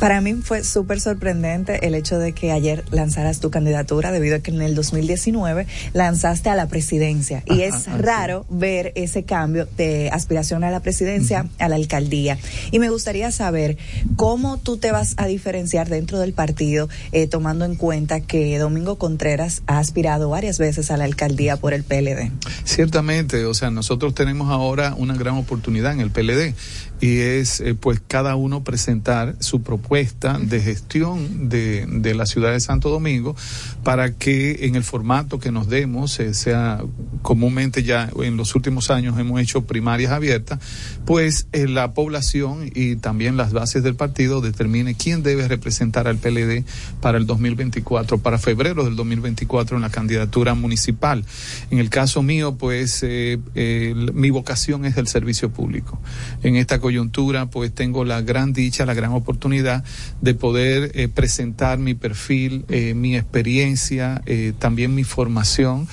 para 0.00 0.22
mí 0.22 0.32
fue 0.42 0.64
súper 0.64 0.98
sorprendente 0.98 1.86
el 1.86 1.94
hecho 1.94 2.18
de 2.18 2.32
que 2.32 2.52
ayer 2.52 2.84
lanzaras 2.90 3.38
tu 3.38 3.50
candidatura 3.50 4.10
debido 4.10 4.36
a 4.36 4.38
que 4.38 4.50
en 4.50 4.62
el 4.62 4.74
2019 4.74 5.66
lanzaste 5.92 6.48
a 6.48 6.54
la 6.54 6.68
presidencia 6.68 7.42
y 7.44 7.62
Ajá, 7.62 7.76
es 7.76 7.86
raro 7.86 8.46
ver 8.48 8.92
ese 8.94 9.24
cambio 9.24 9.68
de 9.76 10.08
aspiración 10.10 10.64
a 10.64 10.70
la 10.70 10.80
presidencia 10.80 11.46
a 11.58 11.68
la 11.68 11.76
alcaldía. 11.76 12.38
Y 12.70 12.78
me 12.78 12.88
gustaría 12.88 13.30
saber 13.30 13.76
cómo 14.16 14.56
tú 14.56 14.78
te 14.78 14.90
vas 14.90 15.14
a 15.18 15.26
diferenciar 15.26 15.90
dentro 15.90 16.18
del 16.18 16.32
partido 16.32 16.88
eh, 17.12 17.26
tomando 17.26 17.66
en 17.66 17.76
cuenta 17.76 18.20
que 18.20 18.58
Domingo 18.58 18.96
Contreras 18.96 19.62
ha 19.66 19.78
aspirado 19.78 20.30
varias 20.30 20.58
veces 20.58 20.90
a 20.90 20.96
la 20.96 21.04
alcaldía 21.04 21.58
por 21.58 21.74
el 21.74 21.84
PLD. 21.84 22.32
Ciertamente, 22.64 23.44
o 23.44 23.52
sea, 23.52 23.70
nosotros 23.70 24.14
tenemos 24.14 24.50
ahora 24.50 24.94
una 24.96 25.14
gran 25.14 25.36
oportunidad 25.36 25.92
en 25.92 26.00
el 26.00 26.10
PLD 26.10 26.54
y 27.00 27.18
es 27.18 27.60
eh, 27.60 27.74
pues 27.74 28.00
cada 28.06 28.36
uno 28.36 28.62
presentar 28.62 29.34
su 29.40 29.62
propuesta 29.62 30.38
de 30.38 30.60
gestión 30.60 31.48
de, 31.48 31.86
de, 31.88 32.14
la 32.14 32.26
ciudad 32.26 32.52
de 32.52 32.60
Santo 32.60 32.90
Domingo 32.90 33.34
para 33.82 34.12
que 34.12 34.66
en 34.66 34.76
el 34.76 34.84
formato 34.84 35.38
que 35.38 35.52
nos 35.52 35.68
demos, 35.68 36.18
eh, 36.20 36.34
sea 36.34 36.82
comúnmente 37.22 37.82
ya 37.82 38.10
en 38.22 38.36
los 38.36 38.54
últimos 38.54 38.90
años 38.90 39.18
hemos 39.18 39.40
hecho 39.40 39.62
primarias 39.62 40.12
abiertas, 40.12 40.58
pues 41.06 41.46
eh, 41.52 41.66
la 41.66 41.92
población 41.92 42.70
y 42.74 42.96
también 42.96 43.36
las 43.36 43.52
bases 43.52 43.82
del 43.82 43.94
partido 43.94 44.40
determine 44.40 44.94
quién 44.94 45.22
debe 45.22 45.48
representar 45.48 46.08
al 46.08 46.16
PLD 46.16 46.64
para 47.00 47.18
el 47.18 47.26
2024, 47.26 48.18
para 48.18 48.38
febrero 48.38 48.84
del 48.84 48.96
2024 48.96 49.76
en 49.76 49.82
la 49.82 49.90
candidatura 49.90 50.54
municipal. 50.54 51.24
En 51.70 51.78
el 51.78 51.90
caso 51.90 52.22
mío, 52.22 52.56
pues 52.56 53.04
mi 53.54 54.30
vocación 54.30 54.84
es 54.84 54.96
el 54.96 55.08
servicio 55.08 55.50
público. 55.50 56.00
En 56.42 56.56
esta 56.56 56.78
coyuntura, 56.78 57.46
pues 57.46 57.72
tengo 57.74 58.04
la 58.04 58.22
gran 58.22 58.52
dicha, 58.52 58.86
la 58.86 58.94
gran 58.94 59.12
oportunidad 59.12 59.84
de 60.20 60.34
poder 60.34 60.92
eh, 60.94 61.08
presentar 61.08 61.78
mi 61.78 61.94
perfil, 61.94 62.64
eh, 62.68 62.94
mi 62.94 63.16
experiencia, 63.16 63.69
eh, 64.26 64.52
también 64.58 64.94
mi 64.94 65.04
formación. 65.04 65.88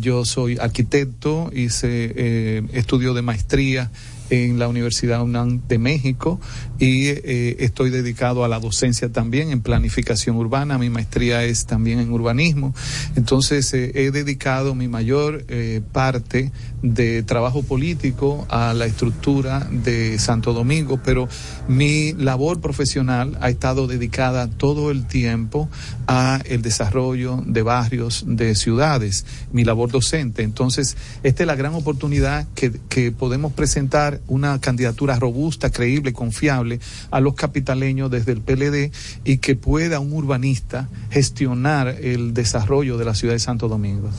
yo 0.00 0.24
soy 0.24 0.58
arquitecto, 0.58 1.50
hice 1.54 2.64
estudio 2.72 3.14
de 3.14 3.22
maestría 3.22 3.90
en 4.30 4.58
la 4.58 4.68
Universidad 4.68 5.22
UNAM 5.22 5.60
de 5.68 5.78
México 5.78 6.40
y 6.80 7.08
eh, 7.08 7.56
estoy 7.60 7.90
dedicado 7.90 8.42
a 8.42 8.48
la 8.48 8.58
docencia 8.58 9.10
también 9.12 9.50
en 9.50 9.60
planificación 9.60 10.36
urbana. 10.36 10.78
Mi 10.78 10.88
maestría 10.88 11.44
es 11.44 11.66
también 11.66 12.00
en 12.00 12.10
urbanismo. 12.10 12.74
Entonces 13.16 13.72
eh, 13.74 13.92
he 13.94 14.10
dedicado 14.10 14.74
mi 14.74 14.88
mayor 14.88 15.44
eh, 15.48 15.82
parte 15.92 16.50
de 16.82 17.22
trabajo 17.22 17.62
político 17.62 18.46
a 18.48 18.72
la 18.72 18.86
estructura 18.86 19.68
de 19.70 20.18
Santo 20.18 20.54
Domingo, 20.54 20.98
pero 21.04 21.28
mi 21.68 22.14
labor 22.14 22.62
profesional 22.62 23.36
ha 23.42 23.50
estado 23.50 23.86
dedicada 23.86 24.48
todo 24.48 24.90
el 24.90 25.06
tiempo 25.06 25.68
a 26.06 26.40
el 26.46 26.62
desarrollo 26.62 27.42
de 27.44 27.60
barrios, 27.60 28.24
de 28.26 28.54
ciudades, 28.54 29.26
mi 29.52 29.64
labor 29.64 29.90
docente. 29.90 30.42
Entonces, 30.42 30.96
esta 31.22 31.42
es 31.42 31.46
la 31.46 31.56
gran 31.56 31.74
oportunidad 31.74 32.48
que, 32.54 32.72
que 32.88 33.12
podemos 33.12 33.52
presentar 33.52 34.22
una 34.26 34.58
candidatura 34.60 35.16
robusta, 35.16 35.68
creíble, 35.70 36.14
confiable 36.14 36.69
a 37.10 37.20
los 37.20 37.34
capitaleños 37.34 38.10
desde 38.10 38.32
el 38.32 38.40
PLD 38.40 38.92
y 39.24 39.38
que 39.38 39.56
pueda 39.56 40.00
un 40.00 40.12
urbanista 40.12 40.88
gestionar 41.10 41.88
el 41.88 42.34
desarrollo 42.34 42.98
de 42.98 43.04
la 43.04 43.14
ciudad 43.14 43.34
de 43.34 43.40
Santo 43.40 43.68
Domingo. 43.68 44.10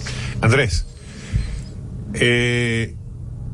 Andrés, 0.42 0.86
eh, 2.14 2.96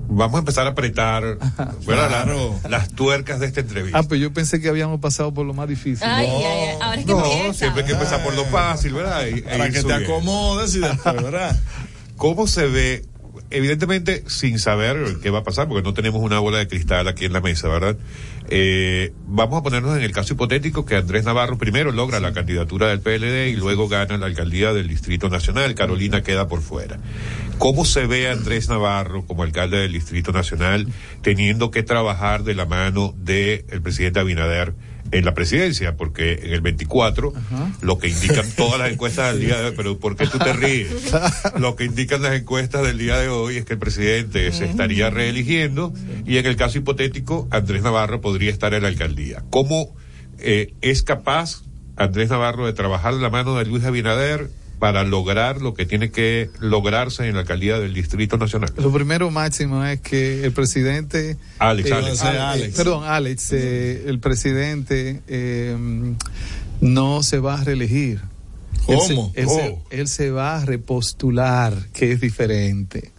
vamos 0.10 0.36
a 0.36 0.40
empezar 0.40 0.68
a 0.68 0.72
apretar 0.72 1.38
claro. 1.86 2.60
las, 2.64 2.72
las 2.72 2.90
tuercas 2.90 3.40
de 3.40 3.48
esta 3.48 3.62
entrevista. 3.62 4.00
Ah, 4.00 4.04
pues 4.04 4.22
yo 4.22 4.32
pensé 4.34 4.60
que 4.60 4.70
habíamos 4.70 5.00
pasado 5.00 5.34
por 5.34 5.46
lo 5.46 5.54
más 5.54 5.68
difícil. 5.68 6.08
Ay, 6.08 6.28
no, 6.28 6.38
ay, 6.38 6.44
ay. 6.44 6.78
Ahora 6.82 7.00
es 7.00 7.06
que 7.06 7.12
no 7.12 7.26
empieza. 7.26 7.54
siempre 7.54 7.82
hay 7.82 7.88
que 7.88 7.94
empezar 7.94 8.24
por 8.24 8.36
lo 8.36 8.46
fácil, 8.46 8.94
¿verdad? 8.94 9.26
Y, 9.28 9.42
Para 9.42 9.70
que 9.70 9.84
te 9.84 9.94
acomodes 9.94 10.76
y 10.76 10.80
después, 10.80 11.22
¿verdad? 11.22 11.60
¿Cómo 12.16 12.48
se 12.48 12.68
ve? 12.68 13.06
Evidentemente, 13.50 14.24
sin 14.28 14.60
saber 14.60 15.18
qué 15.24 15.30
va 15.30 15.40
a 15.40 15.44
pasar, 15.44 15.68
porque 15.68 15.84
no 15.84 15.94
tenemos 15.94 16.22
una 16.22 16.40
bola 16.40 16.58
de 16.58 16.68
cristal 16.68 17.08
aquí 17.08 17.26
en 17.26 17.34
la 17.34 17.40
mesa, 17.40 17.70
¿verdad? 17.70 17.98
Eh, 18.50 19.14
vamos 19.26 19.60
a 19.60 19.64
ponernos 19.64 19.98
en 19.98 20.04
el 20.04 20.12
caso 20.12 20.34
hipotético 20.34 20.86
que 20.86 20.96
Andrés 20.96 21.24
Navarro 21.24 21.58
primero 21.58 21.92
logra 21.92 22.20
la 22.20 22.34
candidatura 22.34 22.88
del 22.88 23.00
PLD 23.00 23.50
y 23.50 23.56
luego 23.56 23.88
gana 23.88 24.18
la 24.18 24.26
alcaldía 24.26 24.74
del 24.74 24.88
Distrito 24.88 25.30
Nacional. 25.30 25.76
Carolina 25.76 26.24
queda 26.24 26.48
por 26.48 26.62
fuera. 26.62 27.00
¿Cómo 27.58 27.86
se 27.86 28.06
ve 28.06 28.30
a 28.30 28.34
Andrés 28.34 28.68
Navarro 28.70 29.26
como 29.26 29.44
alcalde 29.44 29.78
del 29.78 29.94
Distrito 29.94 30.32
Nacional 30.32 30.88
teniendo 31.22 31.72
que 31.72 31.84
trabajar 31.84 32.44
de 32.44 32.56
la 32.56 32.66
mano 32.66 33.14
del 33.18 33.64
presidente 33.82 34.20
Abinader? 34.20 34.74
En 35.12 35.26
la 35.26 35.34
presidencia, 35.34 35.96
porque 35.96 36.40
en 36.44 36.54
el 36.54 36.62
24, 36.62 37.34
lo 37.82 37.98
que 37.98 38.10
indican 38.10 38.50
todas 38.56 38.80
las 38.80 38.92
encuestas 38.92 39.34
del 39.34 39.46
día 39.46 39.58
de 39.60 39.66
hoy, 39.68 39.74
pero 39.76 40.00
¿por 40.00 40.16
qué 40.16 40.28
tú 40.28 40.38
te 40.38 40.54
ríes? 40.54 41.12
Lo 41.60 41.76
que 41.76 41.86
indican 41.86 42.22
las 42.22 42.34
encuestas 42.34 42.84
del 42.84 42.98
día 42.98 43.18
de 43.18 43.30
hoy 43.30 43.58
es 43.58 43.66
que 43.66 43.74
el 43.74 43.80
presidente 43.80 44.52
se 44.52 44.66
estaría 44.66 45.10
reeligiendo 45.10 45.94
y 46.26 46.38
en 46.38 46.46
el 46.46 46.56
caso 46.56 46.78
hipotético, 46.78 47.48
Andrés 47.52 47.84
Navarro 47.84 48.22
podría 48.22 48.52
estar 48.52 48.74
en 48.74 48.84
la 48.84 48.90
alcaldía. 48.90 49.44
¿Cómo 49.50 49.96
eh, 50.40 50.74
es 50.82 51.04
capaz 51.04 51.64
Andrés 51.96 52.30
Navarro 52.30 52.66
de 52.66 52.74
trabajar 52.74 53.16
de 53.16 53.22
la 53.22 53.30
mano 53.30 53.58
de 53.58 53.66
Luis 53.66 53.84
Abinader 53.84 54.50
para 54.80 55.04
lograr 55.04 55.62
lo 55.62 55.74
que 55.74 55.86
tiene 55.86 56.12
que 56.12 56.50
lograrse 56.60 57.28
en 57.28 57.34
la 57.36 57.42
alcaldía 57.42 57.80
del 57.80 57.94
Distrito 57.94 58.38
Nacional? 58.38 58.72
Lo 58.78 58.92
primero 58.94 59.32
máximo 59.32 59.84
es 59.86 60.00
que 60.02 60.44
el 60.44 60.52
presidente... 60.52 61.38
Alex, 61.60 61.90
eh, 61.90 61.94
Alex. 61.94 62.22
Ale- 62.22 62.40
Alex. 62.40 62.76
Perdón, 62.78 63.04
Alex, 63.06 63.52
eh, 63.54 64.04
el 64.08 64.20
presidente 64.20 65.22
eh, 65.28 65.76
no 66.82 67.24
se 67.24 67.40
va 67.40 67.60
a 67.60 67.64
reelegir. 67.64 68.22
Él 68.88 69.00
se- 69.06 69.16
¿Cómo? 69.16 69.32
Él, 69.36 69.50
se, 69.50 69.78
él 69.90 70.08
se 70.08 70.32
va 70.32 70.58
a 70.62 70.66
repostular, 70.66 71.74
que 71.94 72.12
es 72.12 72.22
diferente. 72.22 73.12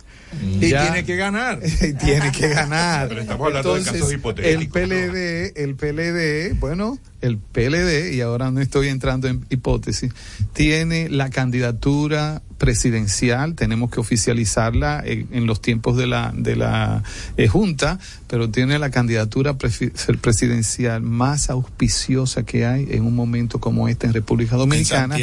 Y 0.60 0.68
Ya- 0.68 0.82
tiene 0.82 1.04
que 1.06 1.16
ganar. 1.16 1.58
tiene 2.04 2.30
que 2.32 2.48
ganar. 2.48 3.08
Pero 3.08 3.20
estamos 3.22 3.46
hablando 3.46 3.74
de 3.74 3.82
casos 3.82 4.12
hipotéticos, 4.12 4.62
El 4.62 4.68
PLD, 4.68 5.52
el 5.56 5.74
PLD, 5.74 6.54
bueno, 6.60 6.98
el 7.20 7.38
PLD, 7.38 8.14
y 8.14 8.20
ahora 8.20 8.50
no 8.50 8.60
estoy 8.60 8.88
entrando 8.88 9.28
en 9.28 9.44
hipótesis, 9.50 10.12
tiene 10.52 11.08
la 11.08 11.30
candidatura 11.30 12.42
presidencial, 12.58 13.54
tenemos 13.54 13.90
que 13.90 14.00
oficializarla 14.00 15.02
en, 15.04 15.28
en 15.32 15.46
los 15.46 15.62
tiempos 15.62 15.96
de 15.96 16.06
la, 16.06 16.32
de 16.34 16.56
la 16.56 17.02
eh, 17.36 17.46
Junta, 17.46 17.98
pero 18.26 18.50
tiene 18.50 18.78
la 18.78 18.90
candidatura 18.90 19.56
presidencial 19.56 21.02
más 21.02 21.50
auspiciosa 21.50 22.42
que 22.42 22.66
hay 22.66 22.88
en 22.90 23.04
un 23.04 23.14
momento 23.14 23.60
como 23.60 23.88
este 23.88 24.06
en 24.06 24.12
República 24.12 24.56
Dominicana, 24.56 25.16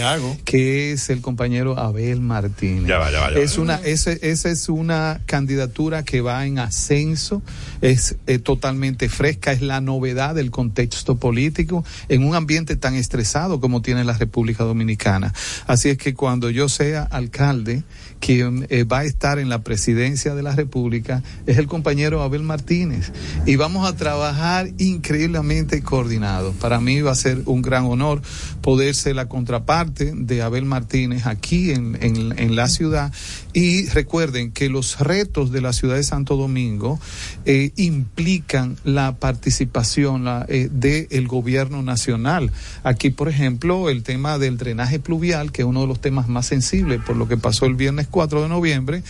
que 0.46 0.94
es 0.94 1.10
el 1.10 1.22
compañero 1.22 1.78
Abel 1.78 2.22
Martínez. 2.22 2.88
Ya 2.88 2.98
va, 2.98 3.12
ya 3.12 3.20
va, 3.20 3.30
ya 3.32 3.38
va. 3.38 3.44
es 3.44 3.58
una, 3.58 3.76
ese, 3.76 4.18
esa 4.24 4.50
es 4.50 4.70
una 4.70 5.22
candidatura 5.26 6.04
que 6.04 6.22
va 6.22 6.46
en 6.46 6.58
ascenso, 6.58 7.44
es 7.82 8.16
eh, 8.28 8.40
totalmente 8.40 9.10
fresca, 9.10 9.52
es 9.52 9.62
la 9.62 9.82
novedad 9.82 10.36
del 10.36 10.52
contexto 10.52 11.18
político 11.18 11.85
en 12.10 12.24
un 12.24 12.36
ambiente 12.36 12.76
tan 12.76 12.95
estresado 12.95 13.60
como 13.60 13.82
tiene 13.82 14.03
la 14.03 14.14
República 14.14 14.64
Dominicana. 14.64 15.34
Así 15.68 15.90
es 15.90 15.98
que 15.98 16.14
cuando 16.14 16.49
yo 16.49 16.70
sea 16.70 17.03
alcalde, 17.03 17.84
quien 18.20 18.66
eh, 18.70 18.84
va 18.84 18.99
a 18.99 19.03
estar 19.03 19.40
en 19.40 19.49
la 19.49 19.62
presidencia 19.64 20.36
de 20.36 20.44
la 20.44 20.56
República 20.56 21.22
es 21.45 21.57
el 21.57 21.68
compañero 21.68 22.22
Abel 22.22 22.44
Martínez 22.44 23.12
y 23.45 23.56
vamos 23.56 23.88
a 23.88 23.95
trabajar 23.95 24.70
increíblemente 24.78 25.82
coordinados. 25.82 26.56
Para 26.56 26.80
mí 26.80 27.02
va 27.02 27.12
a 27.12 27.16
ser 27.16 27.44
un 27.45 27.62
gran 27.62 27.86
honor 27.86 28.22
poder 28.62 28.95
ser 28.95 29.16
la 29.16 29.28
contraparte 29.28 30.14
de 30.16 30.41
Abel 30.41 30.66
Martínez 30.66 31.26
aquí 31.26 31.72
en, 31.72 31.98
en 32.02 32.56
la 32.56 32.68
ciudad 32.68 33.12
y 33.56 33.88
recuerden 33.88 34.52
que 34.52 34.68
los 34.68 34.99
retos 34.99 35.49
de 35.49 35.61
la 35.61 35.72
ciudad 35.72 35.95
de 35.95 36.03
Santo 36.03 36.36
Domingo 36.36 36.99
eh, 37.45 37.72
implican 37.77 38.76
la 38.84 39.15
participación 39.15 40.26
eh, 40.49 40.68
del 40.69 41.26
gobierno 41.26 41.82
nacional. 41.82 42.52
Aquí, 42.84 43.11
por 43.11 43.30
ejemplo, 43.30 43.90
el 43.90 44.03
tema 44.03 44.38
del 44.38 44.57
drenaje 44.57 44.99
pluvial, 44.99 45.53
que 45.53 45.61
es 45.61 45.68
uno 45.68 45.82
de 45.82 45.88
los 45.88 46.02
temas 46.02 46.27
más 46.27 46.48
sensibles 46.48 46.99
por 47.06 47.15
lo 47.15 47.30
que 47.30 47.38
pasó 47.38 47.65
el 47.65 47.76
viernes 47.76 48.07
4 48.11 48.44
de 48.44 48.49
noviembre, 48.49 49.03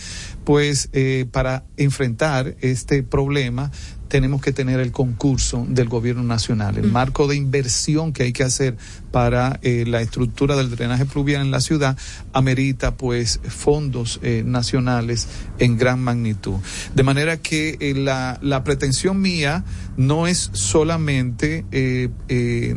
pues 0.44 0.90
eh, 0.92 1.26
para 1.32 1.64
enfrentar 1.76 2.54
este 2.60 3.02
problema 3.02 3.72
tenemos 4.08 4.40
que 4.40 4.52
tener 4.52 4.80
el 4.80 4.92
concurso 4.92 5.66
del 5.68 5.88
gobierno 5.88 6.22
nacional, 6.22 6.78
el 6.78 6.90
marco 6.90 7.26
de 7.26 7.36
inversión 7.36 8.12
que 8.12 8.24
hay 8.24 8.32
que 8.32 8.44
hacer 8.44 8.76
para 9.10 9.58
eh, 9.62 9.84
la 9.86 10.00
estructura 10.00 10.56
del 10.56 10.70
drenaje 10.70 11.06
pluvial 11.06 11.42
en 11.42 11.50
la 11.50 11.60
ciudad 11.60 11.96
amerita 12.32 12.96
pues 12.96 13.40
fondos 13.48 14.20
eh, 14.22 14.42
nacionales 14.44 15.26
en 15.58 15.78
gran 15.78 16.00
magnitud. 16.00 16.56
De 16.94 17.02
manera 17.02 17.38
que 17.38 17.76
eh, 17.80 17.94
la, 17.94 18.38
la 18.42 18.62
pretensión 18.62 19.20
mía 19.20 19.64
no 19.96 20.26
es 20.26 20.50
solamente 20.52 21.64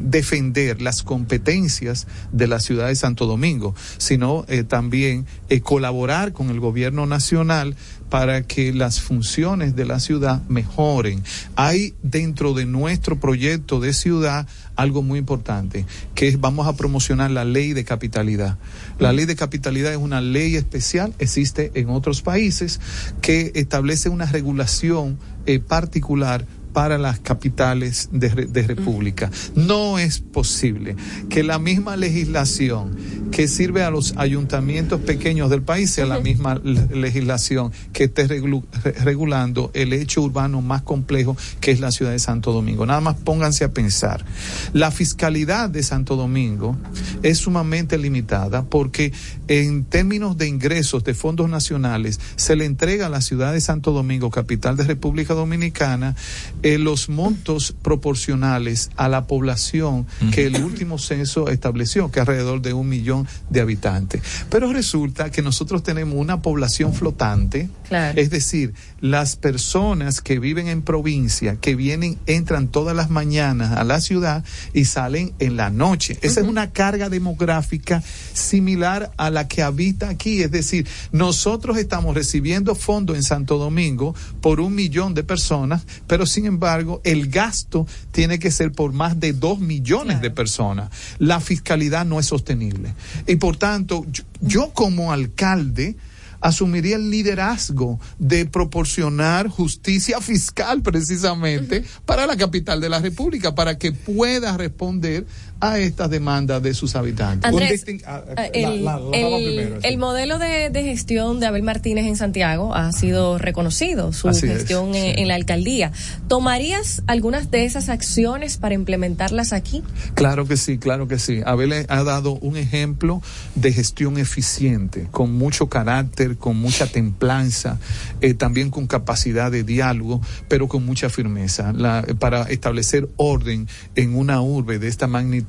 defender 0.02 0.82
las 0.82 1.04
competencias 1.04 2.08
de 2.32 2.48
la 2.48 2.62
ciudad 2.62 2.88
de 2.88 2.96
Santo 2.96 3.26
Domingo, 3.26 3.76
sino 3.98 4.46
también 4.70 5.26
colaborar 5.64 6.32
con 6.32 6.50
el 6.50 6.62
gobierno 6.62 7.06
nacional 7.06 7.76
para 8.10 8.44
que 8.44 8.74
las 8.74 9.02
funciones 9.02 9.76
de 9.76 9.86
la 9.86 10.00
ciudad 10.00 10.42
mejoren. 10.48 11.24
Hay 11.56 11.94
dentro 12.02 12.54
de 12.54 12.66
nuestro 12.66 13.20
proyecto 13.20 13.80
de 13.80 13.94
ciudad 13.94 14.48
algo 14.76 15.02
muy 15.02 15.20
importante, 15.20 15.86
que 16.16 16.28
es 16.28 16.40
vamos 16.40 16.68
a 16.68 16.76
promocionar 16.76 17.32
la 17.32 17.46
ley 17.46 17.74
de 17.74 17.84
capitalidad. 17.84 18.58
La 18.98 19.14
ley 19.14 19.26
de 19.26 19.36
capitalidad 19.36 19.92
es 19.92 19.98
una 19.98 20.22
ley 20.22 20.56
especial, 20.56 21.14
existe 21.20 21.72
en 21.76 21.90
otros 21.90 22.22
países, 22.22 22.80
que 23.22 23.52
establece 23.56 24.10
una 24.10 24.26
regulación 24.26 25.20
eh, 25.46 25.60
particular 25.60 26.46
para 26.74 26.98
las 26.98 27.20
capitales 27.20 28.10
de, 28.12 28.30
re- 28.30 28.46
de 28.46 28.64
república. 28.64 29.30
No 29.56 30.00
es 30.00 30.20
posible 30.20 30.96
que 31.30 31.44
la 31.44 31.60
misma 31.60 31.96
legislación 31.96 32.96
que 33.32 33.48
sirve 33.48 33.84
a 33.84 33.92
los 33.92 34.14
ayuntamientos 34.18 35.02
pequeños 35.02 35.50
del 35.50 35.62
país 35.62 35.92
sea 35.92 36.06
la 36.06 36.20
misma 36.20 36.56
le- 36.64 36.88
legislación 36.96 37.72
que 37.94 38.06
esté 38.06 38.28
reglu- 38.28 38.64
regulando 39.04 39.72
el 39.74 39.94
hecho 39.94 40.22
urbano 40.22 40.62
más 40.62 40.82
complejo 40.84 41.36
que 41.60 41.72
es 41.72 41.80
la 41.80 41.92
ciudad 41.92 42.12
de 42.12 42.20
Santo 42.20 42.52
Domingo. 42.54 42.86
Nada 42.86 43.02
más 43.02 43.16
pónganse 43.16 43.64
a 43.64 43.72
pensar. 43.74 44.26
La 44.74 44.92
fiscalidad 44.92 45.70
de 45.70 45.84
Santo 45.84 46.16
Domingo 46.16 46.76
es 47.24 47.40
sumamente 47.40 47.98
limitada 47.98 48.64
porque 48.64 49.12
en 49.48 49.84
términos 49.86 50.38
de 50.38 50.48
ingresos 50.48 51.04
de 51.04 51.14
fondos 51.14 51.50
nacionales 51.50 52.20
se 52.36 52.56
le 52.56 52.66
entrega 52.66 53.08
a 53.08 53.10
la 53.10 53.22
ciudad 53.22 53.54
de 53.54 53.62
Santo 53.62 53.92
Domingo, 53.92 54.30
capital 54.30 54.76
de 54.78 54.84
República 54.84 55.34
Dominicana, 55.34 56.16
eh, 56.64 56.78
los 56.78 57.10
montos 57.10 57.74
proporcionales 57.82 58.90
a 58.98 59.08
la 59.08 59.28
población 59.28 60.06
que 60.34 60.46
el 60.48 60.64
último 60.64 60.98
censo 60.98 61.48
estableció, 61.50 62.12
que 62.12 62.20
alrededor 62.20 62.62
de 62.62 62.74
un 62.74 62.90
millón 62.90 63.28
de 63.50 63.62
habitantes. 63.62 64.22
Pero 64.50 64.72
resulta 64.74 65.32
que 65.32 65.42
nosotros 65.42 65.84
tenemos 65.84 66.16
una 66.16 66.42
población 66.42 66.94
flotante, 66.94 67.70
Claro. 67.88 68.20
es 68.20 68.30
decir, 68.30 68.74
las 69.02 69.36
personas 69.36 70.22
que 70.22 70.40
viven 70.40 70.68
en 70.68 70.82
provincia, 70.82 71.58
que 71.60 71.76
vienen, 71.76 72.18
entran 72.26 72.68
todas 72.68 72.96
las 72.96 73.10
mañanas 73.10 73.78
a 73.78 73.84
la 73.84 74.02
ciudad 74.02 74.44
y 74.74 74.86
salen 74.86 75.34
en 75.40 75.58
la 75.58 75.70
noche. 75.70 76.18
Esa 76.22 76.42
es 76.42 76.48
una 76.48 76.72
carga 76.72 77.10
demográfica 77.10 78.04
similar 78.34 79.12
a 79.18 79.30
la 79.30 79.48
que 79.48 79.64
habita 79.64 80.10
aquí. 80.10 80.42
Es 80.42 80.52
decir, 80.52 80.88
nosotros 81.12 81.78
estamos 81.78 82.16
recibiendo 82.16 82.76
fondos 82.76 83.16
en 83.16 83.24
Santo 83.24 83.58
Domingo 83.58 84.16
por 84.42 84.60
un 84.60 84.76
millón 84.76 85.14
de 85.14 85.24
personas, 85.24 85.86
pero 86.08 86.26
sin 86.26 86.46
embargo, 86.46 87.02
el 87.04 87.30
gasto 87.30 87.88
tiene 88.12 88.40
que 88.40 88.52
ser 88.52 88.72
por 88.72 88.94
más 88.94 89.20
de 89.20 89.34
dos 89.34 89.60
millones 89.60 90.22
de 90.22 90.32
personas. 90.32 90.90
La 91.18 91.40
fiscalidad 91.40 92.06
no 92.06 92.20
es 92.20 92.26
sostenible. 92.26 92.94
Y 93.28 93.36
por 93.38 93.58
tanto, 93.58 94.06
yo, 94.12 94.24
yo 94.42 94.72
como 94.74 95.12
alcalde, 95.12 95.96
asumiría 96.42 96.96
el 96.96 97.10
liderazgo 97.10 98.00
de 98.18 98.46
proporcionar 98.46 99.48
justicia 99.48 100.22
fiscal 100.22 100.82
precisamente 100.82 101.84
para 102.06 102.28
la 102.28 102.38
capital 102.38 102.82
de 102.82 102.90
la 102.90 103.00
República, 103.00 103.56
para 103.56 103.78
que 103.78 103.92
pueda 103.92 104.58
responder 104.58 105.26
a 105.62 105.78
estas 105.80 106.10
demandas 106.10 106.62
de 106.64 106.74
sus 106.74 106.96
habitantes. 106.96 107.50
Andrés, 107.50 107.86
ah, 108.06 108.24
la- 108.36 108.46
el, 108.48 108.86
la- 108.86 108.98
la 109.00 109.18
el- 109.18 109.24
dama 109.24 109.38
primero, 109.38 109.82
sí. 109.82 109.88
el 109.88 109.98
modelo 109.98 110.40
de, 110.40 110.70
de 110.70 110.84
gestión 110.84 111.40
de 111.40 111.48
Abel 111.48 111.64
Martínez 111.64 112.06
en 112.06 112.16
Santiago 112.16 112.74
ha 112.76 112.92
sido 112.92 113.38
reconocido, 113.38 114.14
su 114.14 114.30
Así 114.30 114.46
es, 114.46 114.54
gestión 114.54 114.96
en, 114.96 115.16
sí. 115.16 115.22
en 115.22 115.28
la 115.28 115.36
alcaldía. 115.36 115.92
¿Tomarías 116.30 117.02
algunas 117.08 117.52
de 117.52 117.66
esas 117.66 117.90
acciones 117.90 118.58
para 118.58 118.76
implementarlas 118.76 119.52
aquí? 119.52 119.84
Claro 120.14 120.46
que 120.48 120.56
sí, 120.58 120.78
claro 120.78 121.08
que 121.08 121.20
sí. 121.20 121.42
Abel 121.46 121.74
ha 121.90 122.04
dado 122.04 122.34
un 122.34 122.56
ejemplo 122.56 123.22
de 123.56 123.74
gestión 123.74 124.18
eficiente, 124.18 125.08
con 125.12 125.36
mucho 125.38 125.68
carácter, 125.68 126.38
con 126.38 126.56
mucha 126.58 126.88
templanza, 126.88 127.80
eh, 128.22 128.34
también 128.34 128.70
con 128.70 128.88
capacidad 128.88 129.52
de 129.52 129.64
diálogo, 129.64 130.22
pero 130.48 130.68
con 130.68 130.86
mucha 130.86 131.10
firmeza. 131.10 131.74
La- 131.74 132.06
para 132.20 132.44
establecer 132.44 133.10
orden 133.18 133.68
en 133.96 134.16
una 134.16 134.40
urbe 134.42 134.80
de 134.80 134.88
esta 134.88 135.08
magnitud, 135.08 135.49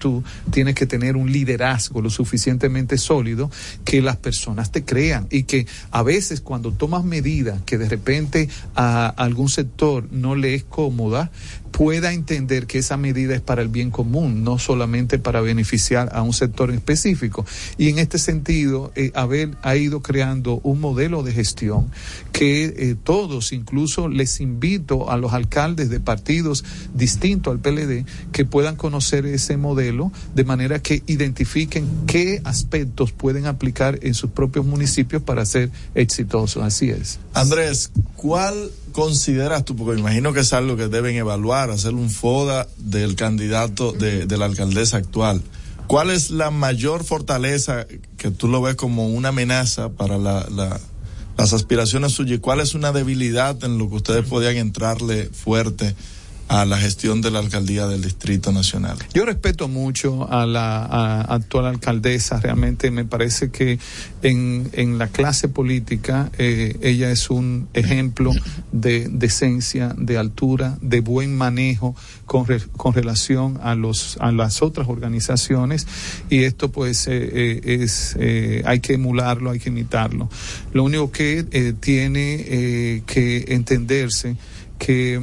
tienes 0.50 0.74
que 0.74 0.86
tener 0.86 1.16
un 1.16 1.30
liderazgo 1.30 2.00
lo 2.00 2.10
suficientemente 2.10 2.98
sólido 2.98 3.50
que 3.84 4.02
las 4.02 4.16
personas 4.16 4.72
te 4.72 4.84
crean 4.84 5.26
y 5.30 5.44
que 5.44 5.66
a 5.90 6.02
veces 6.02 6.40
cuando 6.40 6.72
tomas 6.72 7.04
medidas 7.04 7.62
que 7.62 7.78
de 7.78 7.88
repente 7.88 8.48
a 8.74 9.06
algún 9.08 9.48
sector 9.48 10.10
no 10.10 10.34
le 10.34 10.54
es 10.54 10.64
cómoda, 10.64 11.30
pueda 11.70 12.12
entender 12.12 12.66
que 12.66 12.78
esa 12.78 12.96
medida 12.96 13.34
es 13.34 13.40
para 13.40 13.62
el 13.62 13.68
bien 13.68 13.90
común, 13.90 14.44
no 14.44 14.58
solamente 14.58 15.18
para 15.18 15.40
beneficiar 15.40 16.10
a 16.12 16.22
un 16.22 16.32
sector 16.32 16.70
específico. 16.70 17.44
Y 17.78 17.88
en 17.88 17.98
este 17.98 18.18
sentido, 18.18 18.92
eh, 18.96 19.12
Abel 19.14 19.56
ha 19.62 19.76
ido 19.76 20.02
creando 20.02 20.60
un 20.62 20.80
modelo 20.80 21.22
de 21.22 21.32
gestión 21.32 21.90
que 22.32 22.64
eh, 22.64 22.96
todos, 23.02 23.52
incluso 23.52 24.08
les 24.08 24.40
invito 24.40 25.10
a 25.10 25.16
los 25.16 25.32
alcaldes 25.32 25.90
de 25.90 26.00
partidos 26.00 26.64
distintos 26.94 27.52
al 27.52 27.60
PLD, 27.60 28.04
que 28.32 28.44
puedan 28.44 28.76
conocer 28.76 29.26
ese 29.26 29.56
modelo 29.56 30.12
de 30.34 30.44
manera 30.44 30.80
que 30.80 31.02
identifiquen 31.06 31.86
qué 32.06 32.40
aspectos 32.44 33.12
pueden 33.12 33.46
aplicar 33.46 33.98
en 34.02 34.14
sus 34.14 34.30
propios 34.30 34.66
municipios 34.66 35.22
para 35.22 35.44
ser 35.44 35.70
exitosos. 35.94 36.62
Así 36.62 36.90
es. 36.90 37.18
Andrés, 37.34 37.90
¿cuál 38.16 38.70
consideras 38.90 39.64
tú? 39.64 39.74
Porque 39.76 39.94
me 39.94 40.00
imagino 40.00 40.32
que 40.32 40.40
es 40.40 40.52
algo 40.52 40.76
que 40.76 40.88
deben 40.88 41.16
evaluar, 41.16 41.70
hacer 41.70 41.94
un 41.94 42.10
FODA 42.10 42.66
del 42.78 43.14
candidato 43.16 43.92
de, 43.92 44.26
de 44.26 44.38
la 44.38 44.46
alcaldesa 44.46 44.96
actual. 44.98 45.42
¿Cuál 45.86 46.10
es 46.10 46.30
la 46.30 46.50
mayor 46.50 47.02
fortaleza 47.04 47.86
que 48.16 48.30
tú 48.30 48.46
lo 48.48 48.62
ves 48.62 48.76
como 48.76 49.08
una 49.08 49.30
amenaza 49.30 49.88
para 49.88 50.18
la, 50.18 50.46
la- 50.50 50.78
las 51.36 51.52
aspiraciones 51.52 52.12
suyas? 52.12 52.36
¿Y 52.36 52.40
cuál 52.40 52.60
es 52.60 52.74
una 52.74 52.92
debilidad 52.92 53.62
en 53.64 53.78
lo 53.78 53.88
que 53.88 53.96
ustedes 53.96 54.26
podían 54.26 54.56
entrarle 54.56 55.30
fuerte 55.32 55.94
a 56.50 56.64
la 56.66 56.78
gestión 56.78 57.20
de 57.20 57.30
la 57.30 57.38
alcaldía 57.38 57.86
del 57.86 58.02
Distrito 58.02 58.50
Nacional. 58.50 58.98
Yo 59.14 59.24
respeto 59.24 59.68
mucho 59.68 60.28
a 60.32 60.46
la 60.46 61.20
actual 61.22 61.66
alcaldesa, 61.66 62.40
realmente 62.40 62.90
me 62.90 63.04
parece 63.04 63.50
que 63.52 63.78
en, 64.22 64.68
en 64.72 64.98
la 64.98 65.06
clase 65.06 65.46
política 65.48 66.28
eh, 66.38 66.76
ella 66.82 67.12
es 67.12 67.30
un 67.30 67.68
ejemplo 67.72 68.32
de 68.72 69.08
decencia, 69.08 69.94
de 69.96 70.18
altura, 70.18 70.76
de 70.82 71.00
buen 71.00 71.36
manejo 71.36 71.94
con, 72.26 72.46
re- 72.46 72.66
con 72.76 72.94
relación 72.94 73.60
a 73.62 73.76
los 73.76 74.16
a 74.18 74.32
las 74.32 74.60
otras 74.60 74.88
organizaciones 74.88 75.86
y 76.30 76.42
esto 76.42 76.72
pues 76.72 77.06
eh, 77.06 77.12
eh, 77.32 77.78
es 77.84 78.16
eh, 78.18 78.64
hay 78.66 78.80
que 78.80 78.94
emularlo, 78.94 79.52
hay 79.52 79.60
que 79.60 79.68
imitarlo. 79.68 80.28
Lo 80.72 80.82
único 80.82 81.12
que 81.12 81.44
tiene 81.78 83.02
que 83.06 83.44
entenderse 83.54 84.36
que 84.78 85.20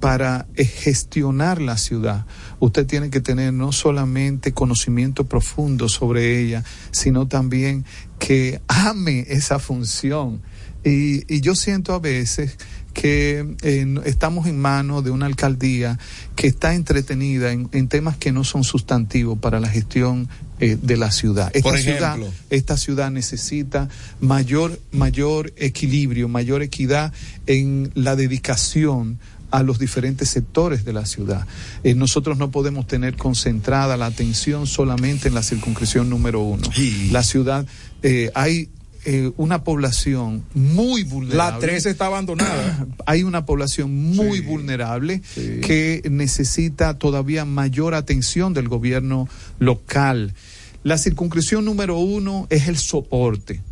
para 0.00 0.46
eh, 0.56 0.64
gestionar 0.64 1.60
la 1.60 1.76
ciudad, 1.76 2.26
usted 2.58 2.86
tiene 2.86 3.10
que 3.10 3.20
tener 3.20 3.52
no 3.52 3.70
solamente 3.70 4.52
conocimiento 4.52 5.26
profundo 5.26 5.88
sobre 5.88 6.40
ella, 6.40 6.64
sino 6.90 7.28
también 7.28 7.84
que 8.18 8.60
ame 8.66 9.26
esa 9.28 9.58
función. 9.58 10.40
Y, 10.82 11.32
y 11.32 11.42
yo 11.42 11.54
siento 11.54 11.92
a 11.92 11.98
veces 11.98 12.56
que 12.94 13.56
eh, 13.62 14.00
estamos 14.04 14.46
en 14.46 14.58
manos 14.58 15.04
de 15.04 15.10
una 15.10 15.26
alcaldía 15.26 15.98
que 16.34 16.46
está 16.46 16.74
entretenida 16.74 17.52
en, 17.52 17.68
en 17.72 17.88
temas 17.88 18.16
que 18.16 18.32
no 18.32 18.42
son 18.42 18.64
sustantivos 18.64 19.38
para 19.38 19.60
la 19.60 19.68
gestión 19.68 20.28
eh, 20.58 20.76
de 20.80 20.96
la 20.96 21.10
ciudad. 21.10 21.50
Esta 21.54 21.70
Por 21.70 21.78
ciudad, 21.78 22.16
ejemplo. 22.16 22.32
esta 22.50 22.76
ciudad 22.76 23.10
necesita 23.10 23.88
mayor, 24.20 24.78
mayor 24.92 25.52
equilibrio, 25.56 26.28
mayor 26.28 26.62
equidad 26.62 27.12
en 27.46 27.90
la 27.94 28.16
dedicación 28.16 29.18
a 29.50 29.62
los 29.62 29.78
diferentes 29.78 30.28
sectores 30.28 30.84
de 30.84 30.92
la 30.92 31.06
ciudad. 31.06 31.46
Eh, 31.84 31.94
nosotros 31.94 32.38
no 32.38 32.50
podemos 32.50 32.86
tener 32.86 33.16
concentrada 33.16 33.96
la 33.96 34.06
atención 34.06 34.66
solamente 34.66 35.28
en 35.28 35.34
la 35.34 35.42
circunscripción 35.42 36.08
número 36.08 36.40
uno. 36.40 36.68
La 37.10 37.22
ciudad, 37.22 37.66
eh, 38.02 38.30
hay 38.34 38.70
eh, 39.06 39.32
una 39.38 39.64
población 39.64 40.44
muy 40.52 41.04
vulnerable. 41.04 41.52
La 41.52 41.58
3 41.58 41.86
está 41.86 42.06
abandonada. 42.06 42.86
Hay 43.06 43.22
una 43.22 43.46
población 43.46 43.94
muy 44.14 44.40
vulnerable 44.40 45.22
que 45.34 46.02
necesita 46.10 46.98
todavía 46.98 47.46
mayor 47.46 47.94
atención 47.94 48.52
del 48.52 48.68
gobierno 48.68 49.26
local. 49.58 50.34
La 50.82 50.98
circunscripción 50.98 51.64
número 51.64 51.98
uno 51.98 52.46
es 52.50 52.68
el 52.68 52.76
soporte, 52.76 53.62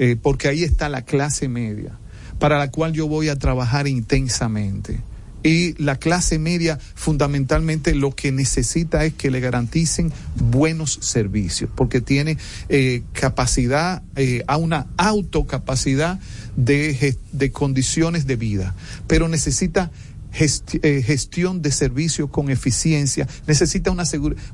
eh, 0.00 0.16
porque 0.20 0.48
ahí 0.48 0.64
está 0.64 0.88
la 0.88 1.02
clase 1.02 1.46
media, 1.46 1.98
para 2.40 2.58
la 2.58 2.72
cual 2.72 2.92
yo 2.92 3.06
voy 3.06 3.28
a 3.28 3.38
trabajar 3.38 3.86
intensamente. 3.86 5.00
Y 5.42 5.74
la 5.82 5.96
clase 5.96 6.38
media 6.38 6.78
fundamentalmente 6.94 7.94
lo 7.94 8.14
que 8.14 8.32
necesita 8.32 9.04
es 9.04 9.14
que 9.14 9.30
le 9.30 9.40
garanticen 9.40 10.12
buenos 10.36 10.98
servicios, 11.02 11.70
porque 11.74 12.00
tiene 12.00 12.38
eh, 12.68 13.02
capacidad, 13.12 14.02
eh, 14.16 14.44
a 14.46 14.56
una 14.56 14.86
autocapacidad 14.96 16.20
de, 16.56 17.16
de 17.32 17.52
condiciones 17.52 18.26
de 18.26 18.36
vida, 18.36 18.74
pero 19.06 19.28
necesita 19.28 19.90
eh, 20.34 21.02
gestión 21.04 21.62
de 21.62 21.70
servicios 21.70 22.30
con 22.30 22.50
eficiencia, 22.50 23.28
necesita 23.46 23.90
una, 23.90 24.04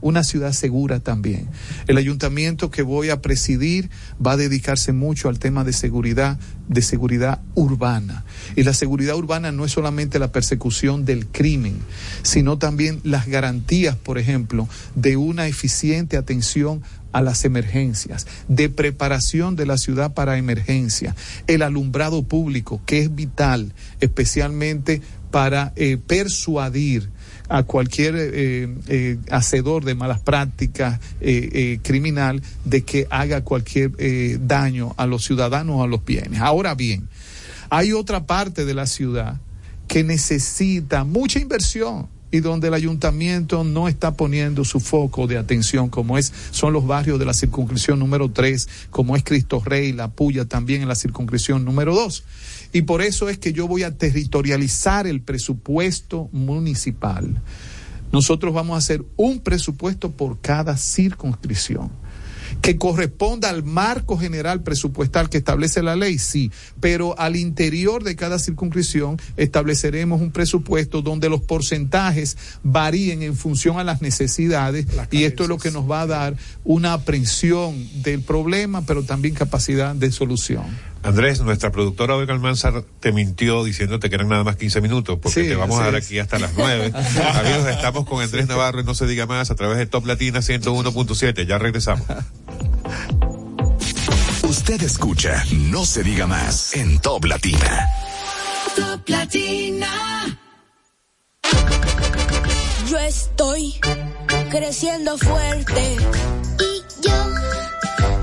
una 0.00 0.24
ciudad 0.24 0.52
segura 0.52 1.00
también. 1.00 1.48
El 1.86 1.98
ayuntamiento 1.98 2.70
que 2.70 2.82
voy 2.82 3.10
a 3.10 3.22
presidir 3.22 3.90
va 4.24 4.32
a 4.32 4.36
dedicarse 4.36 4.92
mucho 4.92 5.28
al 5.28 5.38
tema 5.38 5.64
de 5.64 5.72
seguridad, 5.72 6.38
de 6.68 6.82
seguridad 6.82 7.40
urbana. 7.55 8.24
Y 8.56 8.64
la 8.64 8.74
seguridad 8.74 9.16
urbana 9.16 9.52
no 9.52 9.64
es 9.64 9.72
solamente 9.72 10.18
la 10.18 10.32
persecución 10.32 11.05
del 11.05 11.26
crimen, 11.26 11.78
sino 12.22 12.59
también 12.59 13.00
las 13.05 13.26
garantías, 13.26 13.96
por 13.96 14.18
ejemplo, 14.18 14.68
de 14.94 15.16
una 15.16 15.46
eficiente 15.46 16.16
atención 16.16 16.82
a 17.12 17.22
las 17.22 17.44
emergencias, 17.44 18.26
de 18.48 18.68
preparación 18.68 19.56
de 19.56 19.66
la 19.66 19.78
ciudad 19.78 20.12
para 20.12 20.36
emergencia, 20.36 21.14
el 21.46 21.62
alumbrado 21.62 22.22
público, 22.22 22.80
que 22.86 23.00
es 23.00 23.14
vital, 23.14 23.72
especialmente 24.00 25.00
para 25.30 25.72
eh, 25.76 25.98
persuadir 26.05 27.10
a 27.48 27.62
cualquier 27.62 28.14
eh, 28.16 28.68
eh, 28.88 29.18
hacedor 29.30 29.84
de 29.84 29.94
malas 29.94 30.20
prácticas 30.20 31.00
eh, 31.20 31.78
criminal 31.82 32.42
de 32.64 32.82
que 32.82 33.06
haga 33.10 33.42
cualquier 33.42 33.92
daño 34.46 34.94
a 34.96 35.06
los 35.06 35.24
ciudadanos 35.24 35.76
o 35.76 35.82
a 35.82 35.86
los 35.86 36.05
bienes. 36.05 36.40
Ahora 36.40 36.74
bien, 36.74 37.09
hay 37.70 37.92
otra 37.92 38.26
parte 38.26 38.64
de 38.64 38.74
la 38.74 38.86
ciudad 38.86 39.40
que 39.86 40.05
necesita 40.05 41.05
mucha 41.05 41.38
inversión 41.38 42.09
y 42.30 42.40
donde 42.40 42.68
el 42.68 42.74
ayuntamiento 42.74 43.64
no 43.64 43.88
está 43.88 44.12
poniendo 44.14 44.64
su 44.64 44.80
foco 44.80 45.26
de 45.26 45.38
atención, 45.38 45.88
como 45.88 46.18
es, 46.18 46.32
son 46.50 46.74
los 46.74 46.86
barrios 46.86 47.18
de 47.18 47.24
la 47.24 47.32
circunscripción 47.32 47.98
número 47.98 48.30
3, 48.30 48.68
como 48.90 49.16
es 49.16 49.24
Cristo 49.24 49.62
Rey, 49.64 49.92
La 49.92 50.09
Puya 50.09 50.44
también 50.44 50.82
en 50.82 50.88
la 50.88 50.94
circunscripción 50.94 51.64
número 51.64 51.94
2. 51.94 52.24
Y 52.73 52.82
por 52.82 53.03
eso 53.03 53.28
es 53.28 53.39
que 53.39 53.53
yo 53.53 53.66
voy 53.66 53.82
a 53.82 53.97
territorializar 53.97 55.07
el 55.07 55.20
presupuesto 55.23 56.28
municipal. 56.32 57.43
Nosotros 58.12 58.55
vamos 58.55 58.74
a 58.74 58.78
hacer 58.78 59.05
un 59.16 59.40
presupuesto 59.40 60.11
por 60.11 60.40
cada 60.40 60.77
circunscripción 60.77 61.90
que 62.62 62.77
corresponda 62.77 63.51
al 63.51 63.62
marco 63.62 64.16
general 64.16 64.62
presupuestal 64.62 65.28
que 65.28 65.39
establece 65.39 65.82
la 65.82 65.97
ley, 65.97 66.19
sí, 66.19 66.51
pero 66.81 67.19
al 67.19 67.36
interior 67.36 68.05
de 68.05 68.16
cada 68.16 68.39
circunscripción 68.39 69.19
estableceremos 69.36 70.20
un 70.20 70.32
presupuesto 70.32 71.03
donde 71.03 71.28
los 71.28 71.43
porcentajes 71.43 72.36
varíen 72.62 73.23
en 73.23 73.36
función 73.36 73.78
a 73.78 73.85
las 73.85 74.03
necesidades 74.03 74.86
y 75.11 75.24
esto 75.24 75.45
es 75.45 75.49
lo 75.49 75.59
que 75.59 75.70
nos 75.70 75.90
va 75.90 76.03
a 76.03 76.07
dar 76.07 76.36
una 76.65 76.95
aprehensión 76.95 77.74
del 78.03 78.23
problema, 78.23 78.82
pero 78.82 79.03
también 79.03 79.35
capacidad 79.35 79.95
de 79.95 80.11
solución. 80.11 80.65
Andrés, 81.02 81.40
nuestra 81.40 81.70
productora 81.70 82.16
Olga 82.16 82.34
Almanzar 82.34 82.82
te 83.00 83.12
mintió 83.12 83.64
diciéndote 83.64 84.08
que 84.08 84.16
eran 84.16 84.28
nada 84.28 84.44
más 84.44 84.56
15 84.56 84.80
minutos, 84.80 85.18
porque 85.22 85.42
Sí, 85.42 85.48
te 85.48 85.54
vamos 85.56 85.78
a 85.80 85.84
dar 85.84 85.94
es. 85.94 86.04
aquí 86.06 86.18
hasta 86.18 86.38
las 86.38 86.52
9. 86.56 86.92
Amigos, 87.34 87.68
estamos 87.68 88.04
con 88.06 88.22
Andrés 88.22 88.46
Navarro 88.48 88.80
y 88.80 88.84
no 88.84 88.94
se 88.94 89.06
diga 89.06 89.26
más 89.26 89.50
a 89.50 89.54
través 89.54 89.78
de 89.78 89.86
Top 89.86 90.04
Latina 90.06 90.40
101.7. 90.40 91.46
Ya 91.46 91.58
regresamos. 91.58 92.06
Usted 94.42 94.82
escucha 94.82 95.44
No 95.52 95.84
se 95.84 96.02
diga 96.02 96.26
más 96.26 96.74
en 96.74 96.98
Top 97.00 97.24
Latina. 97.26 97.86
Top 98.76 99.08
Latina. 99.08 100.38
Yo 102.90 102.98
estoy 102.98 103.74
creciendo 104.50 105.16
fuerte 105.18 105.96
Y 106.58 106.82
yo, 107.06 107.24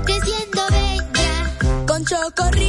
creciendo 0.04 0.62
bella, 0.70 1.86
con 1.86 2.04
Chocorrica, 2.04 2.65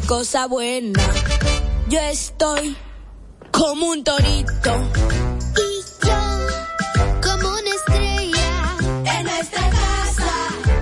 Qué 0.00 0.06
cosa 0.06 0.46
buena. 0.46 1.02
Yo 1.88 1.98
estoy 1.98 2.76
como 3.50 3.88
un 3.88 4.04
torito 4.04 4.92
Y 5.56 6.06
yo, 6.06 6.20
como 7.20 7.48
una 7.48 7.70
estrella, 7.78 8.76
en 9.18 9.24
nuestra 9.24 9.70
casa. 9.70 10.30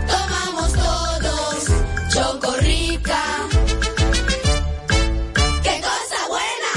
Tomamos 0.06 0.72
todos 0.74 1.64
Chocorrica. 2.12 3.22
Qué 5.62 5.80
cosa 5.80 6.20
buena. 6.28 6.72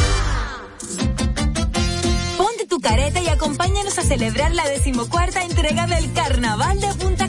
Ponte 2.38 2.68
tu 2.68 2.80
careta 2.80 3.20
y 3.20 3.28
acompáñanos 3.28 3.98
a 3.98 4.03
celebrar 4.03 4.53
la 4.53 4.66
decimocuarta 4.66 5.44
entrega 5.44 5.88
del 5.88 6.14
Carnaval 6.14 6.80
de 6.80 6.94
Punta 6.94 7.29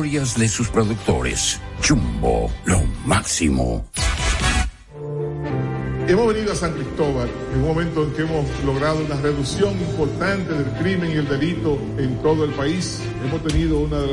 de 0.00 0.48
sus 0.48 0.70
productores. 0.70 1.60
Jumbo, 1.86 2.50
lo 2.64 2.80
máximo. 3.04 3.84
Hemos 6.08 6.26
venido 6.32 6.52
a 6.52 6.56
San 6.56 6.72
Cristóbal 6.72 7.28
en 7.52 7.60
un 7.60 7.68
momento 7.68 8.04
en 8.04 8.12
que 8.14 8.22
hemos 8.22 8.46
logrado 8.64 9.04
una 9.04 9.16
reducción 9.16 9.78
importante 9.78 10.54
del 10.54 10.72
crimen 10.78 11.10
y 11.10 11.16
el 11.16 11.28
delito 11.28 11.78
en 11.98 12.16
todo 12.22 12.46
el 12.46 12.52
país. 12.52 13.00
Hemos 13.26 13.42
tenido 13.44 13.80
uno 13.80 14.00
de 14.00 14.12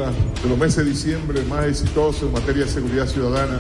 los 0.49 0.57
meses 0.57 0.84
de 0.84 0.91
diciembre 0.91 1.41
más 1.43 1.65
exitosos 1.65 2.23
en 2.23 2.34
materia 2.34 2.65
de 2.65 2.72
seguridad 2.72 3.07
ciudadana, 3.07 3.57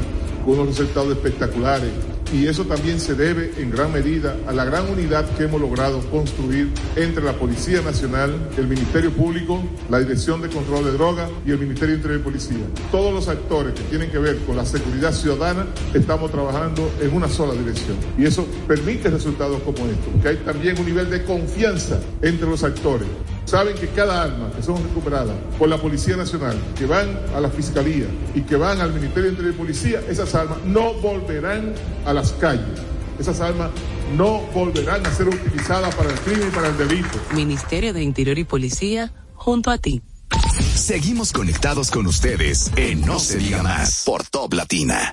unos 0.47 0.67
resultados 0.67 1.11
espectaculares 1.11 1.91
y 2.33 2.47
eso 2.47 2.65
también 2.65 2.99
se 2.99 3.15
debe 3.15 3.51
en 3.57 3.69
gran 3.71 3.91
medida 3.93 4.35
a 4.47 4.51
la 4.51 4.65
gran 4.65 4.89
unidad 4.89 5.25
que 5.37 5.43
hemos 5.43 5.61
logrado 5.61 5.99
construir 6.09 6.69
entre 6.95 7.23
la 7.23 7.33
Policía 7.33 7.81
Nacional, 7.81 8.49
el 8.57 8.67
Ministerio 8.67 9.11
Público, 9.11 9.61
la 9.89 9.99
Dirección 9.99 10.41
de 10.41 10.49
Control 10.49 10.85
de 10.85 10.91
Drogas 10.91 11.29
y 11.45 11.51
el 11.51 11.59
Ministerio 11.59 11.95
Interior 11.95 12.19
y 12.19 12.23
Policía. 12.23 12.65
Todos 12.91 13.13
los 13.13 13.27
actores 13.27 13.73
que 13.73 13.83
tienen 13.83 14.09
que 14.09 14.17
ver 14.17 14.37
con 14.39 14.57
la 14.57 14.65
seguridad 14.65 15.13
ciudadana 15.13 15.67
estamos 15.93 16.31
trabajando 16.31 16.89
en 17.01 17.13
una 17.13 17.29
sola 17.29 17.53
dirección 17.53 17.97
y 18.17 18.25
eso 18.25 18.45
permite 18.67 19.09
resultados 19.09 19.61
como 19.61 19.85
estos, 19.85 20.07
porque 20.11 20.29
hay 20.29 20.37
también 20.37 20.77
un 20.79 20.85
nivel 20.85 21.09
de 21.09 21.23
confianza 21.23 21.99
entre 22.21 22.47
los 22.49 22.63
actores 22.63 23.07
saben 23.47 23.75
que 23.75 23.87
cada 23.87 24.23
arma 24.23 24.51
que 24.55 24.61
son 24.61 24.83
recuperadas 24.83 25.35
por 25.57 25.69
la 25.69 25.77
Policía 25.77 26.17
Nacional, 26.17 26.59
que 26.77 26.85
van 26.85 27.17
a 27.33 27.39
la 27.39 27.49
Fiscalía 27.49 28.07
y 28.35 28.41
que 28.41 28.57
van 28.57 28.81
al 28.81 28.93
Ministerio 28.93 29.23
de 29.23 29.29
Interior 29.29 29.53
y 29.55 29.57
Policía, 29.57 30.01
esas 30.07 30.35
armas 30.35 30.59
no 30.65 30.93
volverán 30.95 31.73
a 32.05 32.13
las 32.13 32.33
calles. 32.33 32.79
Esas 33.17 33.39
armas 33.39 33.71
no 34.15 34.41
volverán 34.53 35.03
a 35.05 35.11
ser 35.11 35.29
utilizadas 35.29 35.95
para 35.95 36.11
el 36.11 36.19
crimen 36.19 36.49
y 36.49 36.51
para 36.51 36.67
el 36.67 36.77
delito. 36.77 37.17
Ministerio 37.33 37.93
de 37.93 38.03
Interior 38.03 38.37
y 38.37 38.43
Policía, 38.43 39.11
junto 39.33 39.71
a 39.71 39.77
ti. 39.77 40.01
Seguimos 40.59 41.31
conectados 41.31 41.89
con 41.89 42.05
ustedes 42.05 42.71
en 42.75 43.01
No, 43.01 43.19
se 43.19 43.37
diga 43.37 43.63
más 43.63 44.03
por 44.05 44.23
Top 44.25 44.53
Latina. 44.53 45.11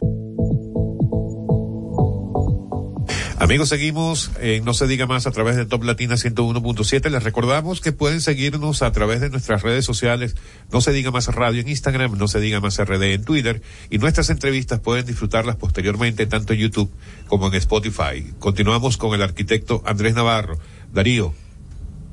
Amigos, 3.45 3.69
seguimos 3.69 4.31
en 4.41 4.65
No 4.65 4.73
se 4.73 4.87
diga 4.87 5.07
más 5.07 5.27
a 5.27 5.31
través 5.31 5.55
de 5.57 5.67
Top 5.67 5.85
Latina 5.85 6.15
101.7. 6.15 7.11
Les 7.11 7.23
recordamos 7.23 7.83
que 7.83 7.93
pueden 7.93 8.23
seguirnos 8.23 8.81
a 8.81 8.91
través 8.91 9.21
de 9.21 9.29
nuestras 9.29 9.61
redes 9.61 9.85
sociales. 9.85 10.35
No 10.73 10.81
se 10.81 10.95
diga 10.95 11.11
más 11.11 11.27
radio 11.27 11.61
en 11.61 11.69
Instagram, 11.69 12.17
no 12.17 12.27
se 12.27 12.41
diga 12.41 12.61
más 12.61 12.83
RD 12.83 13.03
en 13.13 13.23
Twitter. 13.23 13.61
Y 13.91 13.99
nuestras 13.99 14.31
entrevistas 14.31 14.81
pueden 14.81 15.05
disfrutarlas 15.05 15.57
posteriormente 15.57 16.25
tanto 16.25 16.55
en 16.55 16.61
YouTube 16.61 16.91
como 17.27 17.49
en 17.49 17.55
Spotify. 17.57 18.33
Continuamos 18.39 18.97
con 18.97 19.15
el 19.15 19.21
arquitecto 19.21 19.83
Andrés 19.85 20.15
Navarro. 20.15 20.59
Darío. 20.95 21.35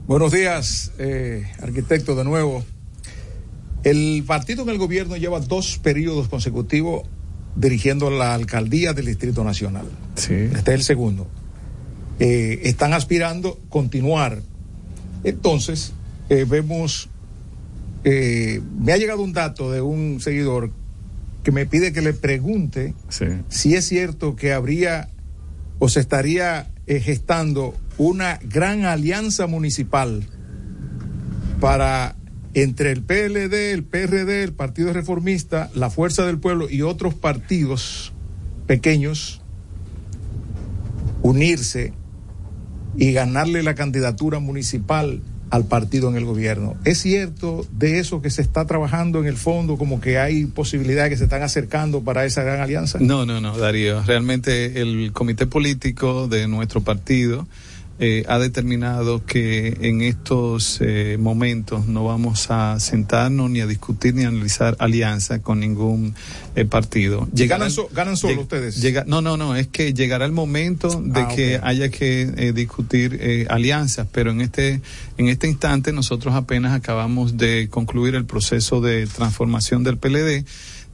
Buenos 0.08 0.34
días, 0.34 0.92
eh, 1.00 1.50
arquitecto, 1.62 2.14
de 2.14 2.26
nuevo. 2.26 2.66
El 3.86 4.26
partido 4.28 4.64
en 4.64 4.70
el 4.70 4.78
gobierno 4.78 5.16
lleva 5.16 5.40
dos 5.40 5.78
periodos 5.78 6.28
consecutivos 6.28 7.04
dirigiendo 7.56 8.10
la 8.10 8.34
alcaldía 8.34 8.94
del 8.94 9.06
Distrito 9.08 9.44
Nacional. 9.44 9.86
Sí. 10.16 10.34
Este 10.34 10.72
es 10.72 10.80
el 10.80 10.84
segundo. 10.84 11.28
Eh, 12.20 12.62
están 12.64 12.94
aspirando 12.94 13.60
continuar. 13.70 14.42
Entonces, 15.24 15.94
eh, 16.30 16.46
vemos, 16.48 17.10
eh, 18.04 18.62
me 18.80 18.94
ha 18.94 18.98
llegado 18.98 19.22
un 19.22 19.34
dato 19.34 19.72
de 19.72 19.82
un 19.82 20.20
seguidor 20.22 20.72
que 21.44 21.52
me 21.52 21.66
pide 21.66 21.92
que 21.92 22.02
le 22.02 22.14
pregunte 22.14 22.94
Sí. 23.10 23.26
si 23.50 23.76
es 23.76 23.88
cierto 23.88 24.36
que 24.36 24.54
habría 24.54 25.10
o 25.80 25.90
se 25.90 26.00
estaría 26.00 26.68
eh, 26.88 27.00
gestando 27.00 27.76
una 27.98 28.40
gran 28.44 28.86
alianza 28.86 29.48
municipal 29.48 30.24
para 31.60 32.16
entre 32.54 32.92
el 32.92 33.02
PLD, 33.04 33.72
el 33.72 33.84
PRD, 33.84 34.44
el 34.44 34.54
Partido 34.54 34.94
Reformista, 34.94 35.70
la 35.74 35.90
Fuerza 35.90 36.26
del 36.26 36.38
Pueblo 36.38 36.70
y 36.70 36.82
otros 36.82 37.14
partidos 37.14 38.14
pequeños 38.68 39.42
unirse 41.22 41.94
y 42.98 43.14
ganarle 43.14 43.64
la 43.64 43.76
candidatura 43.76 44.40
municipal 44.40 45.22
al 45.50 45.66
partido 45.66 46.10
en 46.10 46.16
el 46.16 46.26
gobierno. 46.26 46.76
¿Es 46.86 47.00
cierto 47.00 47.66
de 47.72 48.00
eso 48.00 48.22
que 48.22 48.30
se 48.30 48.42
está 48.42 48.66
trabajando 48.66 49.20
en 49.20 49.28
el 49.28 49.36
fondo, 49.36 49.78
como 49.78 50.00
que 50.00 50.18
hay 50.18 50.46
posibilidades 50.46 51.10
que 51.10 51.18
se 51.18 51.26
están 51.26 51.44
acercando 51.44 52.02
para 52.04 52.26
esa 52.26 52.42
gran 52.44 52.62
alianza? 52.62 53.00
No, 53.02 53.26
no, 53.26 53.42
no, 53.42 53.58
Darío. 53.58 54.02
Realmente 54.04 54.82
el 54.82 55.12
comité 55.12 55.48
político 55.48 56.30
de 56.30 56.48
nuestro 56.48 56.82
partido 56.82 57.48
eh, 58.04 58.26
ha 58.28 58.40
determinado 58.40 59.24
que 59.26 59.78
en 59.82 60.02
estos 60.02 60.80
eh, 60.82 61.18
momentos 61.20 61.86
no 61.86 62.04
vamos 62.04 62.48
a 62.50 62.80
sentarnos 62.80 63.50
ni 63.52 63.62
a 63.62 63.68
discutir 63.68 64.16
ni 64.16 64.24
a 64.24 64.30
analizar 64.30 64.76
alianza 64.80 65.42
con 65.44 65.60
ningún 65.60 66.16
eh, 66.56 66.66
partido. 66.66 67.30
¿Ganan, 67.32 67.70
so- 67.70 67.88
ganan 67.94 68.18
solo 68.18 68.34
lleg- 68.34 68.42
ustedes? 68.42 68.82
llega- 68.82 69.04
no, 69.06 69.22
no, 69.22 69.38
no, 69.38 69.56
es 69.56 69.68
que 69.68 69.94
llegará 69.94 70.26
el 70.26 70.32
momento 70.32 70.90
de 71.00 71.22
Ah, 71.22 71.28
que 71.34 71.60
haya 71.62 71.90
que 71.90 72.24
eh, 72.36 72.54
discutir 72.54 73.20
eh, 73.22 73.46
alianzas, 73.50 74.08
pero 74.12 74.32
en 74.32 74.42
este 74.42 74.82
en 75.18 75.28
este 75.30 75.48
instante 75.48 75.94
nosotros 75.94 76.34
apenas 76.34 76.74
acabamos 76.74 77.38
de 77.38 77.68
concluir 77.70 78.16
el 78.16 78.26
proceso 78.26 78.82
de 78.82 79.06
transformación 79.06 79.84
del 79.84 79.98
PLD. 79.98 80.44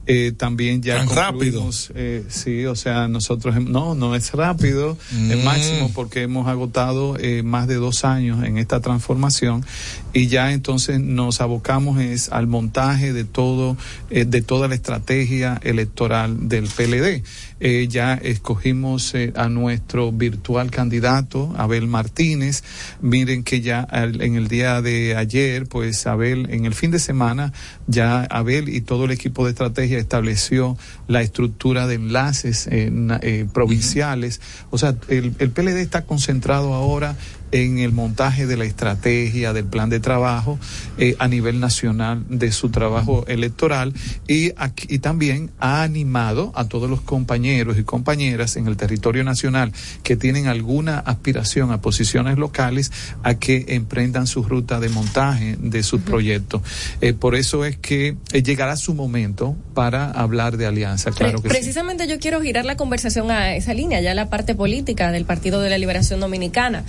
Eh, 0.10 0.32
también 0.38 0.82
ya 0.82 0.96
Tan 0.98 1.08
concluimos, 1.08 1.92
eh, 1.94 2.24
sí, 2.30 2.66
o 2.66 2.76
sea, 2.78 3.10
nosotros, 3.10 3.56
no, 3.62 3.94
no 3.94 4.16
es 4.16 4.32
rápido, 4.32 4.98
es 5.12 5.38
Mm. 5.38 5.44
máximo 5.44 5.92
porque 5.94 6.22
hemos 6.22 6.48
agotado 6.48 7.18
eh, 7.20 7.44
más 7.44 7.68
de 7.68 7.76
dos 7.76 8.06
años 8.06 8.42
en 8.46 8.58
esta 8.58 8.80
transformación 8.80 9.66
y 10.14 10.28
ya 10.28 10.54
entonces 10.54 11.02
nos 11.02 11.42
abocamos 11.42 12.00
es 12.00 12.30
al 12.30 12.48
montaje 12.48 13.12
de 13.12 13.26
todo, 13.26 13.76
eh, 14.10 14.24
de 14.24 14.42
toda 14.42 14.70
la 14.70 14.76
estrategia 14.76 15.60
electoral 15.62 16.48
del 16.48 16.70
PLD. 16.70 17.24
Eh, 17.60 17.88
ya 17.90 18.14
escogimos 18.14 19.14
eh, 19.16 19.34
a 19.36 19.50
nuestro 19.50 20.12
virtual 20.12 20.70
candidato, 20.70 21.54
Abel 21.58 21.88
Martínez. 21.88 22.64
Miren 23.02 23.44
que 23.44 23.62
ya 23.62 23.82
al- 23.82 24.22
en 24.22 24.36
el 24.36 24.48
día 24.48 24.82
de 24.82 25.16
ayer, 25.16 25.66
pues 25.68 26.06
Abel, 26.08 26.48
en 26.52 26.66
el 26.66 26.74
fin 26.76 26.92
de 26.92 27.00
semana, 27.00 27.54
ya 27.88 28.24
Abel 28.26 28.70
y 28.70 28.82
todo 28.82 29.06
el 29.06 29.12
equipo 29.12 29.46
de 29.46 29.52
estrategia 29.52 29.98
estableció 29.98 30.78
la 31.08 31.22
estructura 31.22 31.88
de 31.88 31.96
enlaces 31.96 32.68
eh, 32.72 32.92
eh, 33.22 33.46
provinciales. 33.54 34.40
O 34.70 34.78
sea, 34.78 34.96
el, 35.08 35.34
el 35.40 35.50
PLD 35.50 35.82
está 35.82 36.04
concentrado 36.06 36.74
ahora 36.74 37.16
en 37.52 37.80
el 37.80 37.92
montaje 37.92 38.46
de 38.46 38.58
la 38.58 38.66
estrategia, 38.66 39.54
del 39.54 39.66
plan 39.66 39.90
de 39.90 40.00
trabajo 40.00 40.60
eh, 40.98 41.16
a 41.20 41.28
nivel 41.28 41.60
nacional 41.60 42.24
de 42.30 42.52
su 42.52 42.70
trabajo 42.70 43.26
electoral 43.28 43.94
y, 44.28 44.52
aquí- 44.58 44.88
y 44.90 45.00
también 45.00 45.50
ha 45.60 45.84
animado 45.84 46.52
a 46.56 46.66
todos 46.68 46.90
los 46.90 47.02
compañeros 47.02 47.78
y 47.78 47.84
compañeras 47.84 48.56
en 48.58 48.68
el 48.68 48.76
territorio 48.78 49.24
nacional 49.24 49.72
que 50.04 50.16
tienen 50.16 50.48
alguna 50.48 51.00
aspiración 51.00 51.72
a 51.72 51.82
posiciones 51.82 52.38
locales 52.38 52.92
a 53.24 53.36
que 53.36 53.66
emprendan 53.70 54.28
su 54.28 54.44
ruta 54.44 54.80
de 54.80 54.90
montaje 54.90 55.58
de 55.60 55.84
sus 55.84 56.02
proyectos. 56.02 56.62
Eh, 57.02 57.14
por 57.14 57.36
eso 57.36 57.64
es 57.66 57.78
que 57.78 58.16
eh, 58.34 58.44
llegará 58.44 58.76
su 58.76 58.94
momento 58.94 59.56
para 59.74 60.12
hablar 60.12 60.58
de 60.58 60.66
alianza, 60.66 61.12
claro 61.12 61.42
que 61.42 61.50
sí. 61.50 61.54
Precisamente 61.56 62.08
yo 62.08 62.20
quiero 62.20 62.42
girar 62.42 62.66
la 62.66 62.76
conversación 62.78 63.32
a 63.32 63.56
esa 63.56 63.74
línea, 63.74 64.02
ya 64.02 64.14
la 64.14 64.30
parte 64.30 64.56
política 64.56 65.12
del 65.12 65.26
Partido 65.26 65.62
de 65.62 65.70
la 65.70 65.78
Liberación 65.78 66.20
Dominicana. 66.20 66.84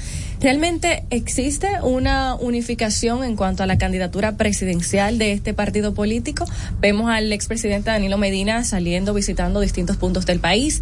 ¿Realmente 0.49 1.05
existe 1.11 1.69
una 1.83 2.35
unificación 2.35 3.23
en 3.23 3.37
cuanto 3.37 3.65
a 3.65 3.67
la 3.67 3.77
candidatura 3.77 4.39
presidencial 4.39 5.19
de 5.19 5.33
este 5.33 5.53
partido 5.53 5.93
político? 5.93 6.47
Vemos 6.81 7.11
al 7.11 7.31
expresidente 7.35 7.91
Danilo 7.91 8.17
Medina 8.17 8.65
saliendo, 8.65 9.13
visitando 9.13 9.61
distintos 9.61 9.99
puntos 9.99 10.25
del 10.25 10.41
país. 10.41 10.81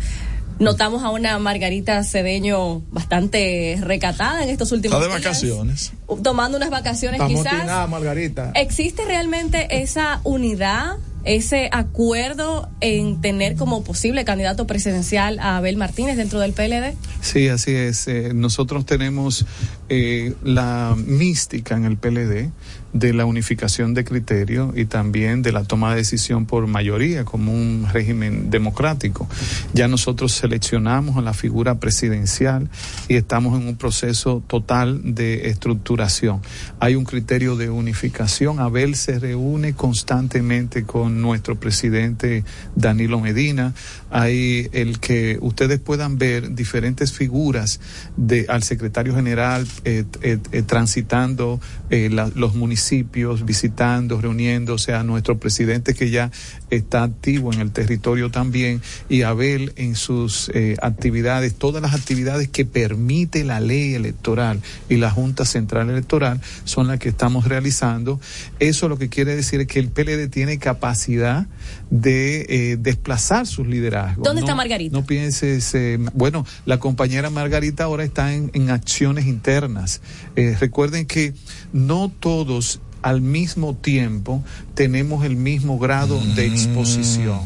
Notamos 0.61 1.03
a 1.03 1.11
una 1.11 1.37
Margarita 1.41 2.05
Cedeño 2.05 2.83
bastante 2.93 3.77
recatada 3.81 4.45
en 4.45 4.51
estos 4.51 4.71
últimos 4.71 5.03
Está 5.03 5.13
de 5.13 5.19
días, 5.19 5.25
vacaciones. 5.25 5.93
tomando 6.23 6.59
unas 6.59 6.71
vacaciones 6.71 7.21
Estamos 7.21 7.43
quizás. 7.43 7.91
Margarita. 7.91 8.53
¿Existe 8.55 9.05
realmente 9.05 9.83
esa 9.83 10.21
unidad, 10.23 10.95
ese 11.27 11.69
acuerdo 11.73 12.69
en 12.81 13.21
tener 13.21 13.57
como 13.57 13.85
posible 13.85 14.25
candidato 14.25 14.67
presidencial 14.67 15.39
a 15.41 15.59
Abel 15.59 15.77
Martínez 15.77 16.17
dentro 16.17 16.41
del 16.41 16.53
PLD? 16.53 16.95
Sí, 17.21 17.49
así 17.49 17.75
es. 17.75 18.07
Eh, 18.09 18.33
nosotros 18.35 18.87
tenemos 18.87 19.45
eh, 19.89 20.35
la 20.43 20.97
mística 20.97 21.77
en 21.77 21.85
el 21.85 21.97
PLD 21.97 22.51
de 22.99 23.13
la 23.13 23.25
unificación 23.25 23.95
de 23.95 24.05
criterio 24.05 24.73
y 24.75 24.87
también 24.87 25.43
de 25.43 25.53
la 25.53 25.65
toma 25.65 25.91
de 25.91 25.97
decisión 25.97 26.47
por 26.47 26.67
mayoría 26.67 27.25
como 27.25 27.53
un 27.53 27.87
régimen 27.93 28.51
democrático. 28.51 29.29
Ya 29.75 29.89
nosotros 29.89 30.33
seleccionamos 30.33 31.17
a 31.17 31.21
la 31.21 31.35
figura 31.35 31.77
presidencial 31.77 32.69
y 33.09 33.17
estamos 33.17 33.61
en 33.61 33.69
un 33.69 33.77
proceso 33.77 34.43
total 34.47 35.15
de 35.15 35.49
estructuración. 35.49 36.41
Hay 36.81 36.95
un 36.95 37.05
criterio 37.05 37.57
de 37.57 37.71
unificación. 37.71 38.61
Abel 38.61 38.95
se 38.97 39.19
reúne 39.19 39.75
constantemente 39.75 40.85
con 40.85 41.21
nuestro 41.21 41.57
presidente 41.57 42.45
Danilo 42.75 43.21
Medina. 43.21 43.75
Hay 44.19 44.71
el 44.73 44.99
que 44.99 45.37
ustedes 45.43 45.79
puedan 45.79 46.17
ver 46.17 46.55
diferentes 46.55 47.13
figuras 47.13 47.81
de 48.17 48.47
al 48.49 48.63
secretario 48.63 49.15
general 49.15 49.67
eh, 49.85 50.05
eh, 50.23 50.39
eh, 50.53 50.63
transitando 50.63 51.61
eh, 51.91 52.09
los 52.35 52.55
municipios, 52.55 53.45
visitando, 53.45 54.19
reuniéndose 54.19 54.95
a 54.95 55.03
nuestro 55.03 55.39
presidente 55.39 55.93
que 55.93 56.09
ya 56.09 56.31
está 56.71 57.03
activo 57.03 57.53
en 57.53 57.61
el 57.61 57.73
territorio 57.73 58.31
también 58.31 58.81
y 59.11 59.21
Abel 59.21 59.75
en 59.77 59.97
sus 59.97 60.51
eh, 60.55 60.77
actividades, 60.81 61.55
todas 61.55 61.83
las 61.83 61.93
actividades 61.93 62.49
que 62.49 62.65
permite 62.65 63.45
la 63.45 63.61
ley 63.61 63.93
electoral 63.93 64.63
y 64.89 64.97
la 64.97 65.11
Junta 65.11 65.45
Central 65.45 65.91
Electoral 65.91 66.41
son 66.65 66.87
las 66.87 66.99
que 67.01 67.11
estamos 67.11 67.47
realizando. 67.47 68.19
Eso 68.61 68.89
lo 68.89 68.97
que 68.97 69.11
quiere 69.11 69.37
decir 69.37 69.61
es 69.61 69.67
que 69.67 69.79
el 69.79 69.91
PLD 69.91 70.31
tiene 70.31 70.57
capacidad 70.59 71.47
de 71.91 72.79
desplazar 72.81 73.47
sus 73.47 73.67
liderazgos. 73.67 74.06
¿Dónde 74.17 74.41
No- 74.43 74.47
está 74.47 74.55
Margarita? 74.55 74.97
No 74.97 75.05
pienses, 75.05 75.75
eh, 75.75 75.99
bueno, 76.15 76.47
la 76.65 76.79
compañera 76.79 77.31
Margarita 77.31 77.85
ahora 77.85 78.05
está 78.05 78.33
en, 78.35 78.51
en 78.55 78.71
acciones 78.71 79.27
internas. 79.27 80.01
Eh, 80.37 80.57
recuerden 80.61 81.07
que 81.07 81.35
no 81.73 82.11
todos 82.21 82.81
al 83.03 83.21
mismo 83.21 83.75
tiempo 83.77 84.43
tenemos 84.75 85.25
el 85.25 85.37
mismo 85.37 85.79
grado 85.79 86.21
de 86.35 86.47
exposición. 86.47 87.41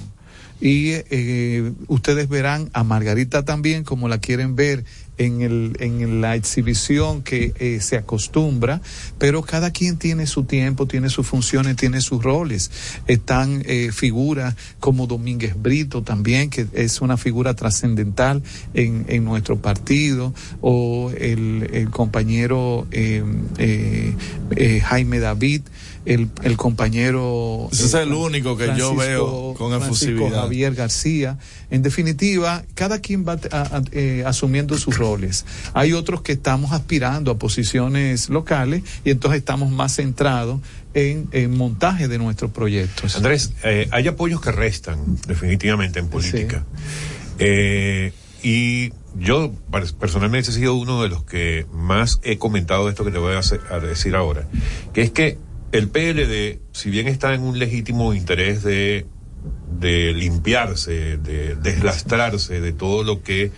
Y 0.63 0.91
eh, 0.93 1.73
ustedes 1.89 2.29
verán 2.29 2.69
a 2.75 2.85
Margarita 2.85 3.45
también, 3.47 3.83
como 3.83 4.09
la 4.09 4.19
quieren 4.19 4.57
ver 4.57 4.85
en, 5.21 5.43
el, 5.43 5.77
en 5.81 6.23
la 6.23 6.35
exhibición 6.35 7.23
que 7.23 7.53
eh, 7.59 7.81
se 7.81 7.97
acostumbra, 7.97 8.81
pero 9.19 9.43
cada 9.43 9.71
quien 9.71 9.99
tiene 9.99 10.27
su 10.27 10.45
tiempo, 10.45 10.87
tiene 10.87 11.11
sus 11.11 11.27
funciones, 11.27 11.77
tiene 11.77 12.01
sus 12.01 12.23
roles. 12.23 12.71
Están 13.07 13.63
eh, 13.67 13.91
figuras 13.93 14.57
como 14.81 15.07
Domínguez 15.07 15.61
Brito 15.61 16.03
también, 16.03 16.49
que 16.49 16.67
es 16.73 17.03
una 17.03 17.19
figura 17.19 17.55
trascendental 17.55 18.43
en, 18.73 19.05
en 19.09 19.25
nuestro 19.25 19.59
partido, 19.61 20.33
o 20.63 21.13
el, 21.19 21.69
el 21.73 21.91
compañero 21.91 22.87
eh, 22.91 23.23
eh, 23.59 24.15
eh, 24.57 24.81
Jaime 24.81 25.19
David, 25.19 25.63
el, 26.07 26.29
el 26.43 26.57
compañero... 26.57 27.69
Ese 27.73 27.85
es 27.87 27.95
eh, 27.95 28.03
el 28.03 28.13
único 28.13 28.57
que 28.57 28.73
yo 28.77 28.95
veo 28.97 29.55
con 29.57 29.73
efusividad. 29.75 30.43
Javier 30.43 30.75
García. 30.75 31.39
En 31.71 31.83
definitiva, 31.83 32.65
cada 32.75 33.01
quien 33.01 33.27
va 33.27 33.39
a- 33.53 33.57
a- 33.77 33.83
eh, 33.93 34.25
asumiendo 34.27 34.77
sus 34.79 34.97
roles. 34.97 35.45
Hay 35.75 35.93
otros 35.93 36.23
que 36.23 36.33
estamos 36.33 36.73
aspirando 36.73 37.31
a 37.31 37.39
posiciones 37.39 38.29
locales 38.31 38.83
y 39.05 39.11
entonces 39.11 39.39
estamos 39.41 39.71
más 39.71 39.95
centrados 39.97 40.61
en, 40.95 41.29
en 41.33 41.57
montaje 41.57 42.09
de 42.09 42.19
nuestros 42.19 42.51
proyectos. 42.51 43.15
Andrés, 43.17 43.53
eh, 43.63 43.87
hay 43.91 44.09
apoyos 44.09 44.41
que 44.41 44.53
restan 44.53 45.19
definitivamente 45.29 45.99
en 46.01 46.09
política. 46.09 46.65
Eh, 47.39 48.13
y 48.43 48.91
yo 49.19 49.53
personalmente 50.01 50.51
he 50.51 50.55
sido 50.55 50.75
uno 50.75 51.03
de 51.03 51.09
los 51.09 51.25
que 51.25 51.67
más 51.73 52.21
he 52.23 52.39
comentado 52.39 52.89
esto 52.89 53.05
que 53.05 53.11
te 53.11 53.19
voy 53.19 53.35
a, 53.35 53.39
hacer- 53.39 53.61
a 53.71 53.79
decir 53.79 54.15
ahora, 54.15 54.49
que 54.95 55.03
es 55.03 55.11
que 55.11 55.39
el 55.73 55.89
PLD, 55.89 56.61
si 56.73 56.91
bien 56.91 57.07
está 57.07 57.35
en 57.35 57.43
un 57.43 57.59
legítimo 57.59 58.13
interés 58.15 58.63
de, 58.63 59.07
limpiarse, 59.81 61.17
de 61.17 61.55
deslastrarse 61.55 62.61
de 62.61 62.73
todo 62.73 63.05
lo 63.05 63.23
que 63.23 63.53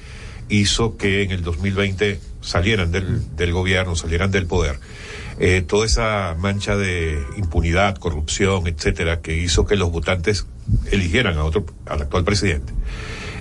hizo 0.49 0.97
que 0.97 1.23
en 1.23 1.31
el 1.31 1.43
2020 1.43 2.21
salieran 2.41 2.93
del, 2.93 3.35
del 3.37 3.53
gobierno, 3.53 3.97
salieran 3.97 4.31
del 4.31 4.47
poder, 4.47 4.79
eh, 5.39 5.63
toda 5.67 5.87
esa 5.87 6.37
mancha 6.39 6.77
de 6.77 7.25
impunidad, 7.39 7.97
corrupción, 7.97 8.67
etcétera, 8.67 9.21
que 9.21 9.37
hizo 9.37 9.65
que 9.65 9.77
los 9.77 9.91
votantes 9.91 10.47
eligieran 10.91 11.39
a 11.39 11.45
otro, 11.45 11.65
al 11.87 12.03
actual 12.03 12.25
presidente. 12.25 12.75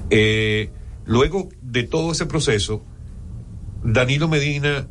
Eh, 0.09 0.69
luego 1.05 1.49
de 1.61 1.83
todo 1.83 2.13
ese 2.13 2.25
proceso, 2.25 2.83
Danilo 3.83 4.29
Medina 4.29 4.87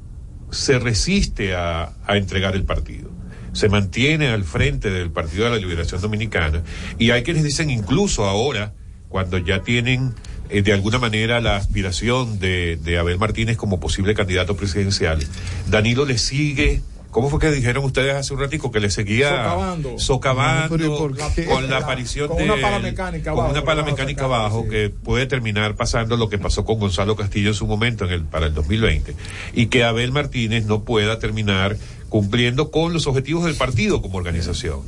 se 0.51 0.79
resiste 0.79 1.55
a 1.55 1.95
entregar 2.09 2.55
el 2.55 2.65
partido. 2.65 3.20
Se 3.53 3.69
mantiene 3.69 4.29
al 4.29 4.45
frente 4.45 4.91
del 4.91 5.11
Partido 5.11 5.45
de 5.45 5.51
la 5.51 5.57
Liberación 5.57 6.01
Dominicana 6.01 6.63
y 6.99 7.11
hay 7.11 7.23
quienes 7.23 7.43
dicen 7.43 7.71
incluso 7.71 8.25
ahora, 8.25 8.73
cuando 9.09 9.39
ya 9.39 9.63
tienen 9.63 10.15
eh, 10.51 10.63
de 10.63 10.73
alguna 10.73 10.99
manera 10.99 11.41
la 11.41 11.57
aspiración 11.57 12.41
de, 12.41 12.77
de 12.77 12.99
Abel 12.99 13.19
Martínez 13.19 13.57
como 13.57 13.79
posible 13.79 14.15
candidato 14.15 14.57
presidencial, 14.57 15.21
Danilo 15.69 16.05
le 16.05 16.19
sigue. 16.19 16.83
¿Cómo 17.11 17.29
fue 17.29 17.41
que 17.41 17.51
dijeron 17.51 17.85
ustedes 17.85 18.15
hace 18.15 18.33
un 18.33 18.39
ratico 18.39 18.71
que 18.71 18.79
le 18.79 18.89
seguía 18.89 19.43
Socavando. 19.43 19.99
socavando 19.99 21.11
con 21.49 21.69
la 21.69 21.79
aparición 21.79 22.29
Con 22.29 22.37
de 22.37 22.45
una 22.45 22.55
él, 22.55 22.61
pala 22.61 22.79
mecánica 22.79 23.31
con 23.33 23.41
abajo, 23.41 23.53
una 23.53 23.65
pala 23.65 23.83
mecánica 23.83 24.25
abajo 24.27 24.69
que 24.69 24.91
puede 24.91 25.27
terminar 25.27 25.75
pasando 25.75 26.17
lo 26.17 26.29
que 26.29 26.39
pasó 26.39 26.65
con 26.65 26.79
Gonzalo 26.79 27.17
Castillo 27.17 27.49
en 27.49 27.55
su 27.55 27.67
momento 27.67 28.05
en 28.05 28.13
el 28.13 28.23
para 28.23 28.47
el 28.47 28.55
2020 28.55 29.17
y 29.55 29.67
que 29.67 29.83
Abel 29.83 30.13
Martínez 30.13 30.67
no 30.67 30.85
pueda 30.85 31.19
terminar 31.19 31.77
cumpliendo 32.11 32.71
con 32.71 32.93
los 32.93 33.07
objetivos 33.07 33.45
del 33.45 33.55
partido 33.55 34.03
como 34.03 34.19
organización. 34.19 34.81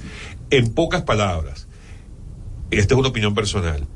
En 0.50 0.74
pocas 0.74 1.02
palabras, 1.02 1.68
esta 2.70 2.94
es 2.94 3.00
una 3.00 3.08
opinión 3.08 3.34
personal. 3.34 3.86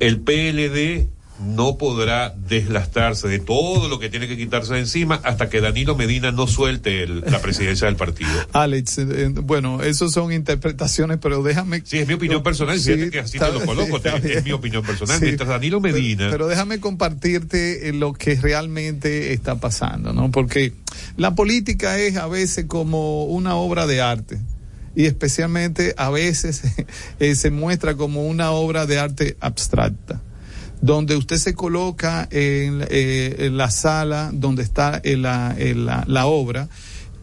El 0.00 0.20
PLD 0.20 1.10
no 1.40 1.78
podrá 1.78 2.34
deslastrarse 2.36 3.28
de 3.28 3.38
todo 3.38 3.88
lo 3.88 3.98
que 3.98 4.08
tiene 4.08 4.26
que 4.26 4.36
quitarse 4.36 4.74
de 4.74 4.80
encima 4.80 5.20
hasta 5.22 5.48
que 5.48 5.60
Danilo 5.60 5.94
Medina 5.96 6.32
no 6.32 6.46
suelte 6.46 7.02
el- 7.04 7.20
la 7.20 7.40
presidencia 7.40 7.86
del 7.86 7.96
partido. 7.96 8.30
Alex, 8.52 8.98
eh, 8.98 9.06
eh, 9.10 9.28
bueno, 9.34 9.82
eso 9.82 10.08
son 10.08 10.32
interpretaciones, 10.32 11.18
pero 11.20 11.42
déjame. 11.42 11.82
Sí, 11.84 11.98
es 11.98 12.08
mi 12.08 12.14
opinión 12.14 12.42
personal, 12.42 12.78
fíjate 12.78 13.10
que 13.10 13.20
así 13.20 13.38
te 13.38 13.52
lo 13.52 13.64
coloco, 13.64 13.98
es 13.98 14.44
mi 14.44 14.52
opinión 14.52 14.82
personal. 14.84 15.18
Sí, 15.18 15.24
Mientras 15.26 15.48
Danilo 15.48 15.80
Medina. 15.80 16.24
Pero, 16.24 16.30
pero 16.32 16.48
déjame 16.48 16.80
compartirte 16.80 17.88
eh, 17.88 17.92
lo 17.92 18.12
que 18.12 18.34
realmente 18.34 19.32
está 19.32 19.60
pasando, 19.60 20.12
¿no? 20.12 20.30
Porque 20.30 20.72
la 21.16 21.34
política 21.34 21.98
es 21.98 22.16
a 22.16 22.26
veces 22.26 22.64
como 22.66 23.24
una 23.24 23.54
obra 23.56 23.86
de 23.86 24.00
arte. 24.00 24.38
Y 24.96 25.06
especialmente 25.06 25.94
a 25.96 26.10
veces 26.10 26.62
eh, 27.20 27.34
se 27.36 27.50
muestra 27.50 27.94
como 27.94 28.26
una 28.26 28.50
obra 28.50 28.86
de 28.86 28.98
arte 28.98 29.36
abstracta 29.40 30.20
donde 30.80 31.16
usted 31.16 31.36
se 31.36 31.54
coloca 31.54 32.28
en, 32.30 32.84
eh, 32.88 33.50
la 33.52 33.70
sala 33.70 34.30
donde 34.32 34.62
está 34.62 35.00
la, 35.04 35.56
la, 35.58 36.04
la 36.06 36.26
obra 36.26 36.68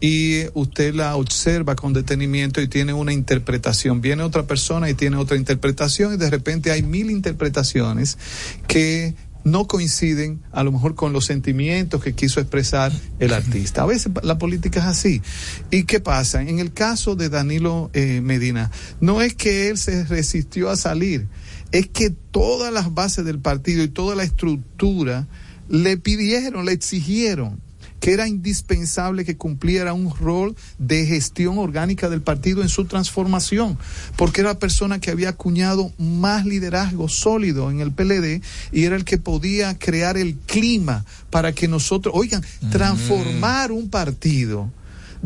y 0.00 0.44
usted 0.54 0.94
la 0.94 1.16
observa 1.16 1.74
con 1.74 1.92
detenimiento 1.92 2.60
y 2.60 2.68
tiene 2.68 2.92
una 2.92 3.12
interpretación. 3.12 4.00
Viene 4.00 4.22
otra 4.22 4.46
persona 4.46 4.90
y 4.90 4.94
tiene 4.94 5.16
otra 5.16 5.36
interpretación 5.36 6.14
y 6.14 6.16
de 6.16 6.30
repente 6.30 6.70
hay 6.70 6.82
mil 6.82 7.10
interpretaciones 7.10 8.18
que 8.66 9.14
no 9.46 9.68
coinciden 9.68 10.42
a 10.50 10.64
lo 10.64 10.72
mejor 10.72 10.96
con 10.96 11.12
los 11.12 11.26
sentimientos 11.26 12.02
que 12.02 12.14
quiso 12.14 12.40
expresar 12.40 12.92
el 13.20 13.32
artista. 13.32 13.82
A 13.82 13.86
veces 13.86 14.10
la 14.24 14.38
política 14.38 14.80
es 14.80 14.86
así. 14.86 15.22
¿Y 15.70 15.84
qué 15.84 16.00
pasa? 16.00 16.42
En 16.42 16.58
el 16.58 16.72
caso 16.72 17.14
de 17.14 17.28
Danilo 17.28 17.88
eh, 17.92 18.20
Medina, 18.22 18.72
no 19.00 19.22
es 19.22 19.34
que 19.34 19.68
él 19.68 19.78
se 19.78 20.04
resistió 20.04 20.68
a 20.68 20.76
salir, 20.76 21.28
es 21.72 21.88
que 21.88 22.10
todas 22.10 22.72
las 22.72 22.94
bases 22.94 23.24
del 23.24 23.38
partido 23.38 23.82
y 23.82 23.88
toda 23.88 24.14
la 24.14 24.24
estructura 24.24 25.26
le 25.68 25.96
pidieron, 25.96 26.64
le 26.64 26.72
exigieron 26.72 27.60
que 28.00 28.12
era 28.12 28.28
indispensable 28.28 29.24
que 29.24 29.36
cumpliera 29.36 29.92
un 29.92 30.14
rol 30.14 30.54
de 30.78 31.06
gestión 31.06 31.58
orgánica 31.58 32.08
del 32.08 32.22
partido 32.22 32.62
en 32.62 32.68
su 32.68 32.84
transformación, 32.84 33.78
porque 34.16 34.42
era 34.42 34.50
la 34.50 34.58
persona 34.58 35.00
que 35.00 35.10
había 35.10 35.30
acuñado 35.30 35.92
más 35.98 36.44
liderazgo 36.44 37.08
sólido 37.08 37.70
en 37.70 37.80
el 37.80 37.92
PLD 37.92 38.42
y 38.70 38.84
era 38.84 38.96
el 38.96 39.04
que 39.04 39.18
podía 39.18 39.78
crear 39.78 40.16
el 40.16 40.36
clima 40.36 41.04
para 41.30 41.52
que 41.52 41.68
nosotros, 41.68 42.14
oigan, 42.16 42.44
transformar 42.70 43.72
un 43.72 43.88
partido 43.88 44.70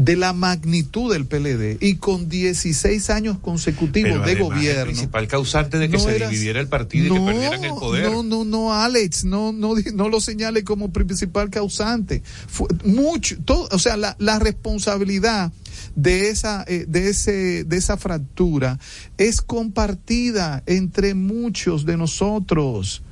de 0.03 0.17
la 0.17 0.33
magnitud 0.33 1.13
del 1.13 1.27
PLD 1.27 1.77
y 1.79 1.97
con 1.97 2.31
16 2.31 3.11
años 3.11 3.37
consecutivos 3.39 4.11
Pero 4.11 4.25
de 4.25 4.35
gobierno. 4.37 4.81
El 4.81 4.87
principal 4.87 5.29
causante 5.29 5.77
de 5.77 5.91
que 5.91 5.99
No 5.99 6.03
se 6.05 6.17
eras- 6.17 6.31
dividiera 6.31 6.59
el 6.59 6.69
partido 6.69 7.15
y 7.15 7.19
que 7.19 7.25
perdieran 7.27 7.65
el 7.65 7.71
poder. 7.75 8.11
No, 8.11 8.23
no, 8.23 8.47
no, 8.47 8.73
Alex, 8.73 9.25
no, 9.27 9.53
no, 9.53 9.75
no 9.93 10.09
lo 10.09 10.21
señale 10.23 10.65
como 10.65 10.91
principal 10.91 11.51
causante. 11.51 12.23
Fue 12.49 12.67
mucho, 12.87 13.37
todo, 13.45 13.69
o 13.73 13.79
sea, 13.79 13.99
la, 13.99 14.17
la 14.19 14.39
responsabilidad 14.39 15.53
de 15.97 16.31
esa, 16.31 16.65
eh, 16.67 16.87
de 16.89 17.11
ese, 17.11 17.65
de 17.65 17.77
esa 17.77 17.99
fractura 17.99 18.79
es 19.19 19.43
compartida 19.43 20.63
entre 20.65 21.13
muchos 21.13 21.85
de 21.85 21.99
nosotros. 21.99 23.03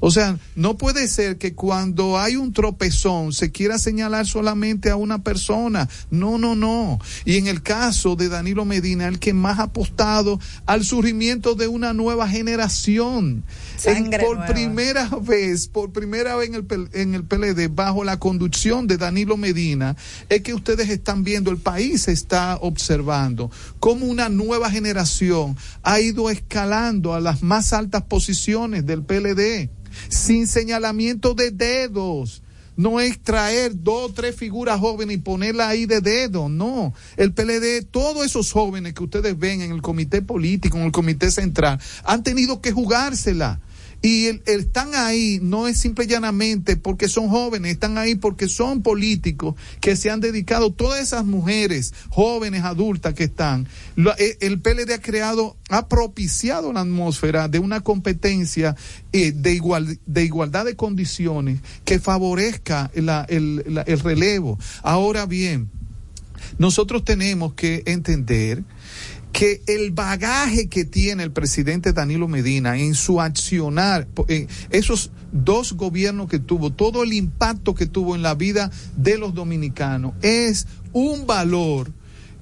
O 0.00 0.10
sea, 0.10 0.38
no 0.56 0.76
puede 0.76 1.08
ser 1.08 1.38
que 1.38 1.54
cuando 1.54 2.18
hay 2.18 2.36
un 2.36 2.52
tropezón 2.52 3.32
se 3.32 3.50
quiera 3.52 3.78
señalar 3.78 4.26
solamente 4.26 4.90
a 4.90 4.96
una 4.96 5.22
persona. 5.22 5.88
No, 6.10 6.38
no, 6.38 6.54
no. 6.54 6.98
Y 7.24 7.36
en 7.36 7.46
el 7.46 7.62
caso 7.62 8.16
de 8.16 8.28
Danilo 8.28 8.64
Medina, 8.64 9.08
el 9.08 9.18
que 9.18 9.32
más 9.32 9.58
ha 9.58 9.64
apostado 9.64 10.38
al 10.66 10.84
surgimiento 10.84 11.54
de 11.54 11.68
una 11.68 11.92
nueva 11.92 12.28
generación. 12.28 13.44
En- 13.84 14.10
por 14.10 14.36
nueva. 14.38 14.46
primera 14.46 15.08
vez, 15.22 15.68
por 15.68 15.92
primera 15.92 16.36
vez 16.36 16.48
en 16.48 16.54
el, 16.54 16.88
en 16.92 17.14
el 17.14 17.24
PLD, 17.24 17.68
bajo 17.68 18.04
la 18.04 18.18
conducción 18.18 18.86
de 18.86 18.96
Danilo 18.96 19.36
Medina, 19.36 19.96
es 20.28 20.42
que 20.42 20.54
ustedes 20.54 20.88
están 20.90 21.24
viendo, 21.24 21.50
el 21.50 21.58
país 21.58 22.08
está 22.08 22.56
observando 22.60 23.50
cómo 23.80 24.06
una 24.06 24.28
nueva 24.28 24.70
generación 24.70 25.56
ha 25.82 26.00
ido 26.00 26.30
escalando 26.30 27.14
a 27.14 27.20
las 27.20 27.42
más 27.42 27.72
altas 27.72 28.02
posiciones 28.02 28.86
del 28.86 29.02
PLD, 29.02 29.68
sin 30.08 30.46
señalamiento 30.46 31.34
de 31.34 31.50
dedos. 31.50 32.42
No 32.76 32.98
es 32.98 33.20
traer 33.20 33.72
dos 33.82 34.10
o 34.10 34.12
tres 34.12 34.34
figuras 34.34 34.80
jóvenes 34.80 35.16
y 35.16 35.20
ponerla 35.20 35.68
ahí 35.68 35.86
de 35.86 36.00
dedo, 36.00 36.48
no. 36.48 36.92
El 37.16 37.32
PLD, 37.32 37.84
todos 37.88 38.26
esos 38.26 38.50
jóvenes 38.50 38.94
que 38.94 39.04
ustedes 39.04 39.38
ven 39.38 39.60
en 39.60 39.70
el 39.70 39.80
comité 39.80 40.22
político, 40.22 40.76
en 40.76 40.84
el 40.84 40.92
comité 40.92 41.30
central, 41.30 41.80
han 42.04 42.22
tenido 42.24 42.60
que 42.60 42.72
jugársela. 42.72 43.60
Y 44.04 44.26
el, 44.26 44.42
están 44.44 44.94
ahí 44.94 45.38
no 45.40 45.66
es 45.66 45.78
simple 45.78 46.04
y 46.04 46.08
llanamente 46.08 46.76
porque 46.76 47.08
son 47.08 47.30
jóvenes, 47.30 47.72
están 47.72 47.96
ahí 47.96 48.16
porque 48.16 48.48
son 48.48 48.82
políticos 48.82 49.54
que 49.80 49.96
se 49.96 50.10
han 50.10 50.20
dedicado, 50.20 50.70
todas 50.70 51.00
esas 51.00 51.24
mujeres 51.24 51.94
jóvenes, 52.10 52.64
adultas 52.64 53.14
que 53.14 53.24
están, 53.24 53.66
eh, 54.18 54.36
el 54.42 54.60
PLD 54.60 54.92
ha 54.92 55.00
creado, 55.00 55.56
ha 55.70 55.88
propiciado 55.88 56.70
la 56.74 56.80
atmósfera 56.80 57.48
de 57.48 57.60
una 57.60 57.80
competencia 57.80 58.76
eh, 59.14 59.32
de, 59.32 59.54
igual, 59.54 59.98
de 60.04 60.22
igualdad 60.22 60.66
de 60.66 60.76
condiciones 60.76 61.60
que 61.86 61.98
favorezca 61.98 62.90
el 62.94 63.64
relevo. 64.02 64.58
Ahora 64.82 65.24
bien, 65.24 65.70
nosotros 66.58 67.06
tenemos 67.06 67.54
que 67.54 67.82
entender 67.86 68.64
que 69.34 69.62
el 69.66 69.90
bagaje 69.90 70.68
que 70.68 70.84
tiene 70.84 71.24
el 71.24 71.32
presidente 71.32 71.92
Danilo 71.92 72.28
Medina 72.28 72.78
en 72.78 72.94
su 72.94 73.20
accionar, 73.20 74.06
esos 74.70 75.10
dos 75.32 75.72
gobiernos 75.72 76.28
que 76.28 76.38
tuvo, 76.38 76.70
todo 76.72 77.02
el 77.02 77.12
impacto 77.12 77.74
que 77.74 77.86
tuvo 77.86 78.14
en 78.14 78.22
la 78.22 78.36
vida 78.36 78.70
de 78.96 79.18
los 79.18 79.34
dominicanos, 79.34 80.14
es 80.22 80.68
un 80.92 81.26
valor 81.26 81.90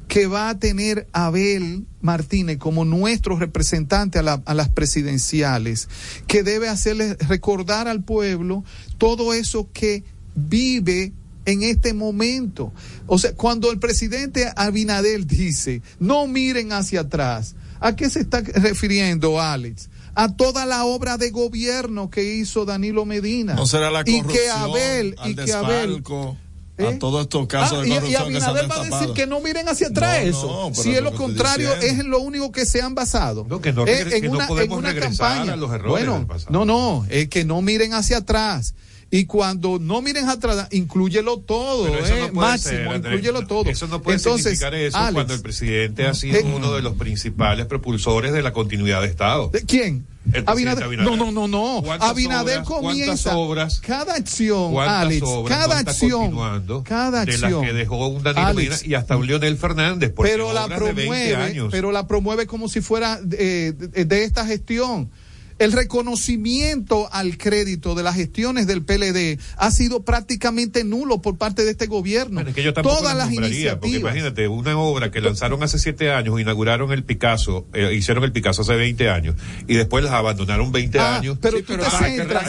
que 0.07 0.27
va 0.27 0.51
a 0.51 0.59
tener 0.59 1.09
Abel 1.15 1.87
Martínez 2.03 2.59
como 2.59 2.85
nuestro 2.85 3.39
representante 3.39 4.19
a, 4.19 4.23
la- 4.23 4.43
a 4.45 4.53
las 4.53 4.69
presidenciales, 4.69 5.89
que 6.27 6.43
debe 6.43 6.69
hacerle 6.69 7.15
recordar 7.15 7.89
al 7.89 8.05
pueblo 8.05 8.65
todo 8.99 9.33
eso 9.33 9.71
que 9.73 10.05
vive 10.35 11.15
en 11.45 11.63
este 11.63 11.93
momento. 11.95 12.73
O 13.07 13.19
sea, 13.19 13.35
cuando 13.35 13.71
el 13.71 13.79
presidente 13.79 14.51
Abinadel 14.57 15.27
dice, 15.27 15.83
no 15.99 16.27
miren 16.27 16.73
hacia 16.73 17.01
atrás, 17.01 17.55
¿a 17.81 17.97
qué 17.97 18.09
se 18.11 18.21
está 18.21 18.41
refiriendo, 18.41 19.41
Alex? 19.41 19.89
A 20.15 20.35
toda 20.37 20.67
la 20.67 20.85
obra 20.85 21.17
de 21.17 21.31
gobierno 21.31 22.11
que 22.11 22.35
hizo 22.35 22.65
Danilo 22.65 23.05
Medina. 23.07 23.55
No 23.55 23.67
será 23.67 23.91
la 23.91 24.03
y 24.05 24.21
corrupción, 24.21 24.45
que 24.45 24.51
Abel, 24.51 25.15
al 25.19 25.31
y 25.31 25.35
que 25.35 25.53
Abel, 25.53 25.89
desfalco, 25.89 26.37
¿Eh? 26.79 26.87
a 26.87 26.99
todos 26.99 27.23
estos 27.23 27.47
casos 27.47 27.79
Ah, 27.79 27.83
de 27.83 27.89
y- 27.89 27.93
y, 27.93 27.95
corrupción 27.95 28.33
que 28.33 28.41
se 28.41 28.45
han 28.45 28.51
Abinader 28.57 28.71
va 28.71 28.97
a 28.97 29.01
decir 29.01 29.15
que 29.15 29.27
no 29.27 29.41
miren 29.41 29.69
hacia 29.71 29.87
atrás 29.89 30.23
No, 30.23 30.29
eso. 30.29 30.71
no, 30.71 30.75
si 30.75 30.91
es 30.95 31.03
lo 31.03 31.15
contrario, 31.15 31.73
es 31.77 31.99
en 31.99 32.11
lo 32.11 32.19
único 32.21 32.53
que 32.53 32.67
se 32.67 32.83
han 32.83 32.95
basado. 32.95 33.47
No, 33.49 33.61
que 33.63 33.73
no 33.73 33.87
Eh, 33.87 34.05
regre- 34.05 34.21
que 34.21 34.29
no 34.29 34.39
podemos 34.47 34.83
regresar 34.85 35.49
a 35.49 35.57
los 35.57 35.71
errores 35.73 35.91
Bueno, 35.91 36.19
del 36.19 36.27
pasado. 36.27 36.51
no, 36.53 36.65
no, 36.67 37.07
es 37.09 37.29
que 37.29 37.45
no 37.47 37.63
miren 37.63 37.95
hacia 37.95 38.19
atrás. 38.19 38.75
Y 39.15 39.27
cuando 39.27 39.79
no 39.79 40.01
miren 40.01 40.27
atrás, 40.31 40.69
incluyelo 40.71 41.37
todo, 41.37 41.85
Pero 41.85 41.99
eso 42.03 42.15
eh, 42.17 42.21
no 42.23 42.33
puede 42.33 42.49
máximo, 42.49 42.71
ser, 42.79 42.89
Andrés. 42.89 43.47
todo. 43.47 43.65
Eso 43.69 43.87
no 43.87 44.01
puede 44.01 44.17
Entonces, 44.17 44.45
significar 44.59 44.75
eso 44.75 44.97
Alex, 44.97 45.13
cuando 45.13 45.35
el 45.35 45.43
presidente 45.43 46.07
ha 46.07 46.15
sido 46.15 46.39
Eh, 46.39 46.45
uno 46.57 46.73
de 46.73 46.81
los 46.81 46.95
principales 46.97 47.67
propulsores 47.67 48.33
de 48.33 48.41
la 48.43 48.55
continuidad 48.55 49.03
de 49.03 49.09
Estado. 49.09 49.51
¿De 49.53 49.67
¿Quién? 49.67 50.07
Abinader. 50.47 50.85
Abinader. 50.85 51.11
No, 51.11 51.17
no, 51.17 51.31
no, 51.31 51.47
no. 51.47 51.83
¿Cuántas 51.85 52.09
Abinader 52.09 52.61
obras- 52.61 52.67
comienza. 52.69 53.37
obras- 53.37 53.81
cada 53.81 54.15
acción, 54.15 54.73
¿Cuántas 54.73 55.03
Alex, 55.03 55.23
obras 55.27 55.59
cada 55.59 55.79
acción, 55.81 56.83
cada 56.85 57.25
de 57.27 57.33
acción. 57.33 57.53
las 57.53 57.71
que 57.71 57.73
dejó 57.75 58.07
un 58.07 58.23
Danilo 58.23 58.75
y 58.87 58.95
hasta 58.95 59.17
un 59.19 59.27
Leonel 59.27 59.59
Fernández? 59.59 60.15
pero 60.17 60.55
la 60.55 60.65
obras 60.65 60.79
de 60.81 60.87
20 60.87 61.03
promueve, 61.03 61.69
pero 61.71 61.93
la 61.93 62.07
promueve 62.07 62.47
como 62.47 62.69
si 62.71 62.81
fuera 62.81 63.21
eh, 63.33 63.75
de, 63.77 64.05
de 64.07 64.25
esta 64.25 64.47
gestión. 64.47 65.11
El 65.59 65.73
reconocimiento 65.73 67.09
al 67.13 67.37
crédito 67.39 67.95
de 67.95 68.03
las 68.03 68.15
gestiones 68.17 68.67
del 68.67 68.83
PLD 68.85 69.39
ha 69.57 69.71
sido 69.71 70.03
prácticamente 70.05 70.85
nulo 70.85 71.21
por 71.21 71.37
parte 71.39 71.65
de 71.65 71.71
este 71.73 71.87
gobierno. 71.87 72.35
Bueno, 72.35 72.51
es 72.51 72.55
que 72.55 72.63
yo 72.63 72.73
tampoco 72.73 72.99
Todas 72.99 73.17
las 73.17 73.29
nombraría, 73.31 73.73
porque 73.79 73.89
iniciativas. 73.89 74.01
imagínate, 74.17 74.49
una 74.49 74.79
obra 74.79 75.11
que 75.11 75.21
lanzaron 75.21 75.63
hace 75.63 75.79
siete 75.79 76.11
años, 76.13 76.41
inauguraron 76.41 76.93
el 76.93 77.05
Picasso, 77.05 77.67
eh, 77.75 77.93
hicieron 77.95 78.25
el 78.25 78.33
Picasso 78.33 78.63
hace 78.63 78.75
20 78.75 79.09
años, 79.11 79.37
y 79.67 79.75
después 79.75 80.05
las 80.05 80.13
abandonaron 80.13 80.73
20 80.73 80.99
Ah, 80.99 81.17
años. 81.17 81.39
pero 81.41 81.59
Sí, 81.59 81.63
tú 81.65 81.77
te 81.77 81.85
hay 81.85 81.91
que- 82.13 82.19
centras, 82.19 82.45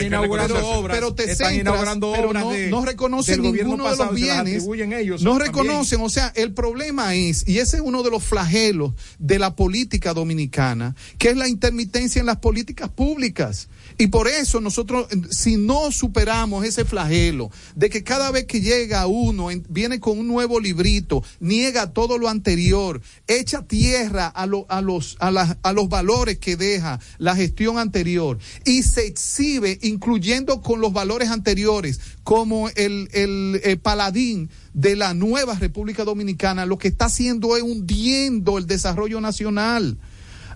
obras. 0.64 0.96
pero 0.98 1.14
te 1.14 1.24
Están 1.24 1.50
centras, 1.54 1.62
inaugurando 1.62 2.12
pero 2.16 2.30
obras 2.30 2.44
no, 2.44 2.52
de- 2.52 2.70
no 2.70 2.86
reconocen 2.86 3.42
ninguno 3.42 3.90
de 3.90 3.98
los 3.98 4.14
bienes. 4.14 4.64
ellos 4.64 5.22
no 5.22 5.32
también. 5.32 5.40
reconocen, 5.54 6.02
o 6.02 6.10
sea, 6.10 6.32
el 6.36 6.54
problema 6.54 7.16
es, 7.16 7.48
y 7.48 7.60
ese 7.60 7.78
es 7.78 7.82
uno 7.84 8.04
de 8.04 8.12
los 8.12 8.24
flagelos 8.24 8.94
de 9.20 9.40
la 9.40 9.56
política 9.56 10.14
dominicana, 10.14 10.96
que 11.18 11.30
es 11.30 11.38
la 11.38 11.48
intermitencia 11.48 12.20
en 12.20 12.26
las 12.26 12.38
políticas 12.38 12.90
públicas. 12.94 13.68
Y 13.98 14.08
por 14.08 14.28
eso 14.28 14.60
nosotros, 14.60 15.08
si 15.30 15.56
no 15.58 15.92
superamos 15.92 16.66
ese 16.66 16.84
flagelo 16.84 17.52
de 17.76 17.90
que 17.90 18.04
cada 18.04 18.32
vez 18.32 18.46
que 18.46 18.60
llega 18.62 19.06
uno, 19.06 19.52
en- 19.52 19.64
viene 19.70 20.00
con 20.00 20.18
un 20.18 20.28
nuevo 20.28 20.60
librito, 20.60 21.24
niega 21.40 21.94
todo 21.94 22.18
lo 22.18 22.28
anterior, 22.28 23.02
echa 23.28 23.62
tierra 23.68 24.28
a, 24.28 24.48
lo- 24.48 24.66
a, 24.70 24.82
los, 24.82 25.16
a, 25.20 25.30
las- 25.30 25.58
a 25.62 25.74
los 25.74 25.90
valores 25.90 26.40
que 26.40 26.56
deja 26.56 27.00
la 27.20 27.36
gestión 27.36 27.78
anterior 27.78 28.40
y 28.66 28.82
se 28.84 29.06
exhibe 29.06 29.78
incluyendo 29.84 30.62
con 30.62 30.82
los 30.82 30.92
valores 30.92 31.30
anteriores 31.30 32.00
como 32.24 32.70
el, 32.70 33.10
el, 33.12 33.62
eh, 33.64 33.78
paladín 33.78 34.50
de 34.74 34.96
la 34.96 35.14
nueva 35.14 35.54
República 35.60 36.04
Dominicana, 36.04 36.66
lo 36.66 36.80
que 36.80 36.88
está 36.88 37.06
haciendo 37.06 37.56
es 37.58 37.64
hundiendo 37.64 38.58
el 38.58 38.66
desarrollo 38.66 39.22
nacional. 39.22 39.98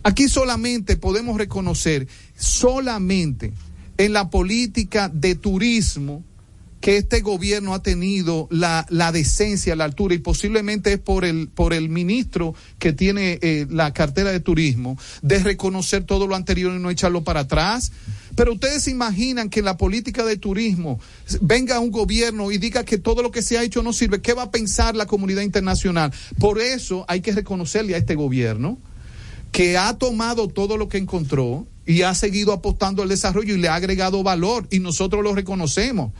Aquí 0.07 0.29
solamente 0.29 0.95
podemos 0.95 1.37
reconocer, 1.37 2.07
solamente 2.37 3.51
en 3.97 4.13
la 4.13 4.29
política 4.29 5.09
de 5.09 5.35
turismo, 5.35 6.23
que 6.79 6.95
este 6.95 7.19
gobierno 7.19 7.73
ha 7.73 7.83
tenido 7.83 8.47
la, 8.49 8.85
la 8.89 9.11
decencia, 9.11 9.75
la 9.75 9.83
altura, 9.83 10.15
y 10.15 10.19
posiblemente 10.19 10.93
es 10.93 10.99
por 10.99 11.25
el, 11.25 11.49
por 11.49 11.73
el 11.73 11.89
ministro 11.89 12.55
que 12.79 12.93
tiene 12.93 13.37
eh, 13.41 13.67
la 13.69 13.91
cartera 13.91 14.31
de 14.31 14.39
turismo, 14.39 14.97
de 15.23 15.39
reconocer 15.39 16.05
todo 16.05 16.25
lo 16.25 16.35
anterior 16.35 16.73
y 16.73 16.79
no 16.79 16.89
echarlo 16.89 17.25
para 17.25 17.41
atrás. 17.41 17.91
Pero 18.37 18.53
ustedes 18.53 18.83
se 18.83 18.91
imaginan 18.91 19.49
que 19.49 19.59
en 19.59 19.65
la 19.65 19.75
política 19.75 20.23
de 20.23 20.37
turismo 20.37 21.01
venga 21.41 21.81
un 21.81 21.91
gobierno 21.91 22.49
y 22.53 22.59
diga 22.59 22.85
que 22.85 22.97
todo 22.97 23.21
lo 23.21 23.31
que 23.31 23.41
se 23.41 23.57
ha 23.57 23.63
hecho 23.63 23.83
no 23.83 23.91
sirve. 23.91 24.21
¿Qué 24.21 24.31
va 24.31 24.43
a 24.43 24.51
pensar 24.51 24.95
la 24.95 25.05
comunidad 25.05 25.41
internacional? 25.41 26.13
Por 26.39 26.61
eso 26.61 27.03
hay 27.09 27.19
que 27.19 27.33
reconocerle 27.33 27.93
a 27.95 27.97
este 27.97 28.15
gobierno 28.15 28.77
que 29.57 29.75
ha 29.75 29.97
tomado 29.97 30.47
todo 30.49 30.77
lo 30.77 30.87
que 30.87 30.99
encontró 30.99 31.65
y 31.83 32.03
ha 32.03 32.13
seguido 32.13 32.53
apostando 32.53 33.01
al 33.01 33.09
desarrollo 33.09 33.55
y 33.55 33.57
le 33.57 33.69
ha 33.69 33.73
agregado 33.73 34.21
valor 34.21 34.67
y 34.69 34.77
nosotros 34.77 35.23
lo 35.23 35.33
reconocemos. 35.33 36.13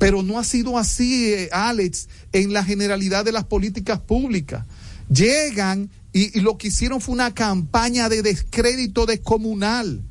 Pero 0.00 0.24
no 0.24 0.40
ha 0.40 0.44
sido 0.44 0.76
así, 0.76 1.32
eh, 1.32 1.50
Alex, 1.52 2.08
en 2.32 2.52
la 2.52 2.64
generalidad 2.64 3.24
de 3.24 3.30
las 3.30 3.44
políticas 3.44 4.00
públicas. 4.00 4.64
Llegan 5.08 5.88
y, 6.12 6.40
lo 6.40 6.58
que 6.58 6.66
hicieron 6.66 7.00
fue 7.00 7.14
una 7.14 7.32
campaña 7.32 8.08
de 8.08 8.22
descrédito 8.22 9.06
descomunal, 9.06 10.02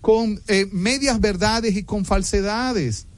con 0.00 0.40
eh, 0.46 0.68
medias 0.70 1.20
verdades 1.20 1.76
y 1.76 1.82
con 1.82 2.04
falsedades. 2.04 3.08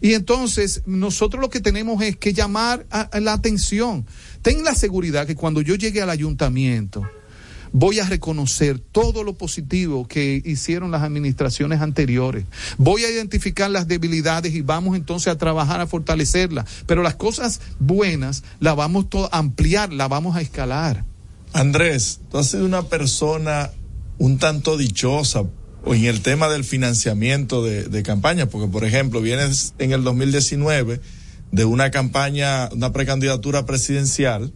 Y 0.00 0.14
entonces 0.14 0.82
nosotros 0.86 1.40
lo 1.40 1.50
que 1.50 1.58
tenemos 1.58 2.00
es 2.00 2.16
que 2.16 2.32
llamar 2.32 2.86
a, 2.92 3.00
a 3.00 3.18
la 3.18 3.32
atención. 3.32 4.06
Ten 4.40 4.62
la 4.62 4.76
seguridad 4.76 5.26
que 5.26 5.34
cuando 5.34 5.62
yo 5.62 5.74
llegue 5.74 6.00
al 6.00 6.10
ayuntamiento, 6.10 7.02
voy 7.72 7.98
a 7.98 8.06
reconocer 8.06 8.78
todo 8.78 9.24
lo 9.24 9.34
positivo 9.34 10.06
que 10.06 10.42
hicieron 10.44 10.90
las 10.90 11.02
administraciones 11.02 11.80
anteriores. 11.80 12.44
Voy 12.78 13.04
a 13.04 13.10
identificar 13.10 13.70
las 13.70 13.88
debilidades 13.88 14.54
y 14.54 14.60
vamos 14.60 14.96
entonces 14.96 15.28
a 15.28 15.38
trabajar 15.38 15.80
a 15.80 15.86
fortalecerlas. 15.86 16.66
Pero 16.86 17.02
las 17.02 17.14
cosas 17.14 17.60
buenas 17.78 18.44
las 18.60 18.76
vamos 18.76 19.06
a 19.30 19.38
ampliar, 19.38 19.92
las 19.92 20.08
vamos 20.08 20.36
a 20.36 20.40
escalar. 20.40 21.04
Andrés, 21.52 22.20
tú 22.30 22.38
has 22.38 22.48
sido 22.48 22.64
una 22.64 22.82
persona 22.82 23.70
un 24.18 24.38
tanto 24.38 24.76
dichosa 24.76 25.44
en 25.86 26.04
el 26.04 26.20
tema 26.20 26.48
del 26.48 26.64
financiamiento 26.64 27.64
de, 27.64 27.84
de 27.84 28.02
campaña, 28.02 28.46
porque 28.46 28.68
por 28.68 28.84
ejemplo, 28.84 29.20
vienes 29.20 29.74
en 29.78 29.92
el 29.92 30.04
2019 30.04 31.00
de 31.50 31.64
una 31.64 31.90
campaña, 31.90 32.68
una 32.72 32.92
precandidatura 32.92 33.66
presidencial 33.66 34.52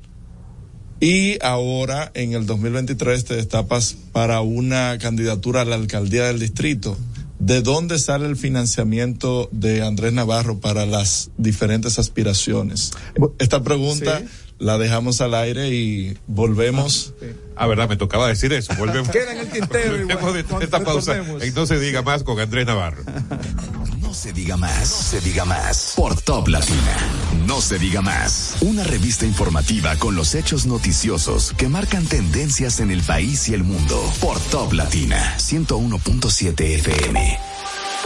y 1.00 1.38
ahora 1.42 2.10
en 2.14 2.32
el 2.32 2.46
2023 2.46 3.24
te 3.24 3.36
destapas 3.36 3.96
para 4.12 4.40
una 4.40 4.98
candidatura 4.98 5.62
a 5.62 5.64
la 5.64 5.76
alcaldía 5.76 6.24
del 6.24 6.38
distrito 6.38 6.96
¿de 7.38 7.62
dónde 7.62 7.98
sale 7.98 8.26
el 8.26 8.36
financiamiento 8.36 9.48
de 9.52 9.82
Andrés 9.82 10.12
Navarro 10.12 10.58
para 10.58 10.86
las 10.86 11.30
diferentes 11.36 11.98
aspiraciones? 11.98 12.92
Esta 13.38 13.62
pregunta 13.62 14.22
la 14.58 14.78
dejamos 14.78 15.20
al 15.20 15.34
aire 15.34 15.68
y 15.68 16.16
volvemos. 16.26 17.12
Ah, 17.56 17.66
verdad, 17.66 17.88
me 17.88 17.96
tocaba 17.96 18.28
decir 18.28 18.52
eso. 18.52 18.74
Volvemos. 18.78 19.10
Queda 19.10 19.32
en 19.32 19.38
el 19.38 19.48
tintero. 19.48 19.92
Volvemos 20.20 20.58
de 20.58 20.64
esta 20.64 20.82
pausa 20.82 21.22
se 21.66 21.78
diga 21.78 22.02
más 22.02 22.22
con 22.22 22.38
Andrés 22.40 22.66
Navarro. 22.66 23.02
No 24.06 24.14
se 24.14 24.32
diga 24.32 24.56
más, 24.56 24.78
no 24.78 25.02
se 25.02 25.20
diga 25.20 25.44
más. 25.44 25.94
Por 25.96 26.20
Top 26.20 26.46
Latina. 26.46 26.96
No 27.44 27.60
se 27.60 27.76
diga 27.76 28.02
más. 28.02 28.56
Una 28.60 28.84
revista 28.84 29.26
informativa 29.26 29.96
con 29.96 30.14
los 30.14 30.36
hechos 30.36 30.64
noticiosos 30.64 31.52
que 31.54 31.68
marcan 31.68 32.06
tendencias 32.06 32.78
en 32.78 32.92
el 32.92 33.02
país 33.02 33.48
y 33.48 33.54
el 33.54 33.64
mundo. 33.64 34.00
Por 34.20 34.38
Top 34.38 34.74
Latina 34.74 35.34
101.7 35.38 36.60
FM. 36.60 37.38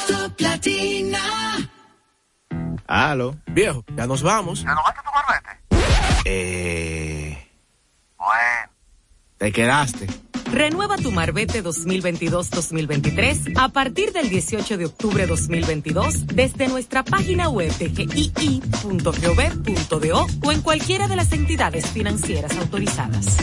Top 0.08 0.40
Latina. 0.40 1.70
Aló, 2.86 3.36
viejo, 3.48 3.84
ya 3.94 4.06
nos 4.06 4.22
vamos. 4.22 4.62
¿Ya 4.62 4.74
no 4.74 4.82
vas 4.82 4.94
a 4.96 5.02
tu 5.02 5.10
barbete? 5.12 6.22
Eh. 6.24 7.46
Bueno. 8.16 8.72
Te 9.36 9.52
quedaste. 9.52 10.06
Renueva 10.50 10.96
tu 10.96 11.12
Marbete 11.12 11.62
2022-2023 11.62 13.52
a 13.56 13.68
partir 13.68 14.12
del 14.12 14.28
18 14.28 14.78
de 14.78 14.86
octubre 14.86 15.26
2022 15.26 16.26
desde 16.26 16.66
nuestra 16.66 17.04
página 17.04 17.48
web 17.48 17.72
de 17.78 17.88
gii.gov.do 17.90 18.66
o 20.44 20.52
en 20.52 20.62
cualquiera 20.62 21.06
de 21.06 21.16
las 21.16 21.32
entidades 21.32 21.86
financieras 21.86 22.56
autorizadas. 22.58 23.36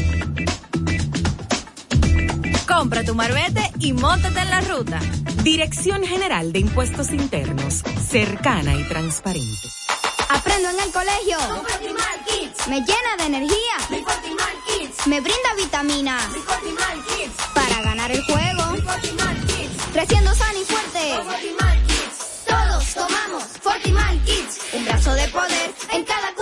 Compra 2.67 3.03
tu 3.05 3.15
marbete 3.15 3.71
y 3.79 3.93
móntate 3.93 4.41
en 4.41 4.49
la 4.49 4.59
ruta. 4.61 4.99
Dirección 5.43 6.03
General 6.03 6.51
de 6.51 6.59
Impuestos 6.59 7.11
Internos, 7.11 7.83
cercana 8.05 8.75
y 8.75 8.83
transparente. 8.83 9.69
Aprendo 10.29 10.69
en 10.69 10.79
el 10.81 10.91
colegio. 10.91 11.37
Con 11.49 11.65
Fortimal 11.65 12.25
Kids. 12.25 12.67
Me 12.67 12.81
llena 12.81 13.15
de 13.17 13.25
energía. 13.27 13.77
Mi 13.89 14.01
Fortimal 14.01 14.56
Me 15.05 15.21
brinda 15.21 15.53
Fortimal 16.45 17.05
Kids. 17.05 17.35
Para 17.53 17.81
ganar 17.81 18.11
el 18.11 18.23
juego. 18.23 18.63
Kids. 19.45 19.83
Creciendo 19.93 20.33
sano 20.35 20.59
y 20.59 20.65
fuerte. 20.65 21.15
Kids. 21.87 22.45
Todos 22.47 22.93
tomamos 22.93 23.43
Fortimal 23.61 24.23
Kids. 24.23 24.59
Un 24.73 24.85
brazo 24.85 25.13
de 25.13 25.27
poder 25.29 25.73
en 25.91 26.03
cada. 26.05 26.36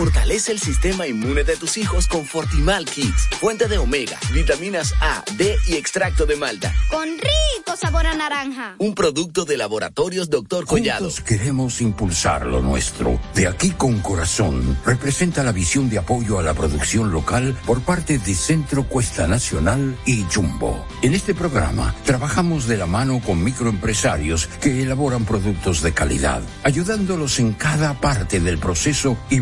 Fortalece 0.00 0.50
el 0.52 0.58
sistema 0.58 1.06
inmune 1.06 1.44
de 1.44 1.56
tus 1.58 1.76
hijos 1.76 2.06
con 2.06 2.24
Fortimal 2.24 2.86
Kids. 2.86 3.28
Fuente 3.38 3.68
de 3.68 3.76
omega, 3.76 4.18
vitaminas 4.32 4.94
A, 5.02 5.22
D 5.36 5.58
y 5.66 5.74
extracto 5.74 6.24
de 6.24 6.36
malta. 6.36 6.74
Con 6.88 7.06
rico 7.06 7.76
sabor 7.76 8.06
a 8.06 8.14
naranja. 8.14 8.76
Un 8.78 8.94
producto 8.94 9.44
de 9.44 9.58
laboratorios 9.58 10.30
Dr. 10.30 10.64
Collado. 10.64 11.00
Juntos 11.00 11.20
queremos 11.20 11.82
impulsar 11.82 12.46
lo 12.46 12.62
nuestro. 12.62 13.20
De 13.34 13.46
aquí 13.46 13.72
con 13.72 14.00
corazón 14.00 14.78
representa 14.86 15.42
la 15.42 15.52
visión 15.52 15.90
de 15.90 15.98
apoyo 15.98 16.38
a 16.38 16.42
la 16.42 16.54
producción 16.54 17.12
local 17.12 17.54
por 17.66 17.82
parte 17.82 18.16
de 18.16 18.34
Centro 18.34 18.84
Cuesta 18.84 19.26
Nacional 19.26 19.98
y 20.06 20.24
Jumbo. 20.34 20.82
En 21.02 21.12
este 21.12 21.34
programa 21.34 21.94
trabajamos 22.06 22.66
de 22.66 22.78
la 22.78 22.86
mano 22.86 23.20
con 23.20 23.44
microempresarios 23.44 24.46
que 24.62 24.82
elaboran 24.82 25.26
productos 25.26 25.82
de 25.82 25.92
calidad, 25.92 26.40
ayudándolos 26.64 27.38
en 27.38 27.52
cada 27.52 28.00
parte 28.00 28.40
del 28.40 28.56
proceso 28.56 29.18
y 29.28 29.40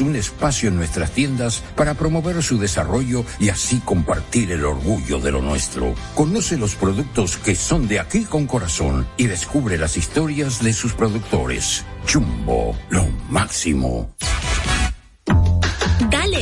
un 0.00 0.16
espacio 0.16 0.68
en 0.68 0.76
nuestras 0.76 1.12
tiendas 1.12 1.62
para 1.76 1.94
promover 1.94 2.42
su 2.42 2.58
desarrollo 2.58 3.24
y 3.38 3.48
así 3.48 3.80
compartir 3.80 4.50
el 4.52 4.64
orgullo 4.64 5.18
de 5.18 5.30
lo 5.30 5.40
nuestro. 5.40 5.94
Conoce 6.14 6.56
los 6.56 6.74
productos 6.74 7.36
que 7.36 7.54
son 7.54 7.88
de 7.88 8.00
aquí 8.00 8.24
con 8.24 8.46
corazón 8.46 9.06
y 9.16 9.26
descubre 9.26 9.78
las 9.78 9.96
historias 9.96 10.62
de 10.62 10.72
sus 10.72 10.92
productores. 10.94 11.84
Jumbo, 12.10 12.76
lo 12.90 13.06
máximo. 13.28 14.14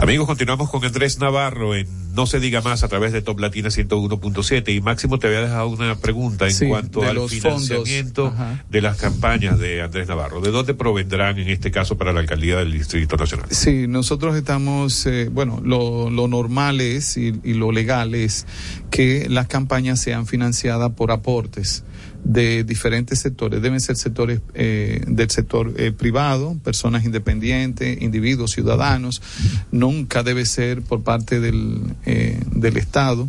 Amigos, 0.00 0.26
continuamos 0.26 0.70
con 0.70 0.82
Andrés 0.82 1.18
Navarro 1.18 1.74
en 1.74 1.86
No 2.14 2.24
se 2.24 2.40
diga 2.40 2.62
más 2.62 2.82
a 2.82 2.88
través 2.88 3.12
de 3.12 3.20
Top 3.20 3.38
Latina 3.38 3.68
101.7 3.68 4.74
y 4.74 4.80
Máximo 4.80 5.18
te 5.18 5.26
había 5.26 5.42
dejado 5.42 5.68
una 5.68 5.94
pregunta 5.96 6.46
en 6.46 6.54
Sí, 6.54 6.68
cuanto 6.68 7.02
al 7.02 7.28
financiamiento 7.28 8.32
de 8.70 8.80
las 8.80 8.96
campañas 8.96 9.58
de 9.58 9.82
Andrés 9.82 10.08
Navarro. 10.08 10.40
¿De 10.40 10.50
dónde 10.50 10.72
provendrán 10.72 11.38
en 11.38 11.48
este 11.48 11.70
caso 11.70 11.98
para 11.98 12.14
la 12.14 12.20
alcaldía 12.20 12.56
del 12.56 12.72
Distrito 12.72 13.18
Nacional? 13.18 13.48
Sí, 13.50 13.86
nosotros 13.88 14.36
estamos, 14.36 15.04
eh, 15.04 15.28
bueno, 15.30 15.60
lo, 15.62 16.08
lo 16.08 16.28
normal 16.28 16.80
es 16.80 17.18
y, 17.18 17.38
y 17.44 17.52
lo 17.52 17.70
legal 17.70 18.14
es 18.14 18.46
que 18.90 19.28
las 19.28 19.48
campañas 19.48 20.00
sean 20.00 20.26
financiadas 20.26 20.92
por 20.92 21.12
aportes 21.12 21.84
de 22.24 22.64
diferentes 22.64 23.18
sectores. 23.18 23.62
Deben 23.62 23.80
ser 23.80 23.96
sectores 23.96 24.40
eh, 24.54 25.02
del 25.06 25.30
sector 25.30 25.72
eh, 25.76 25.92
privado, 25.92 26.56
personas 26.62 27.04
independientes, 27.04 28.00
individuos, 28.00 28.52
ciudadanos. 28.52 29.22
Nunca 29.70 30.22
debe 30.22 30.46
ser 30.46 30.82
por 30.82 31.02
parte 31.02 31.40
del, 31.40 31.80
eh, 32.06 32.40
del 32.52 32.76
Estado 32.76 33.28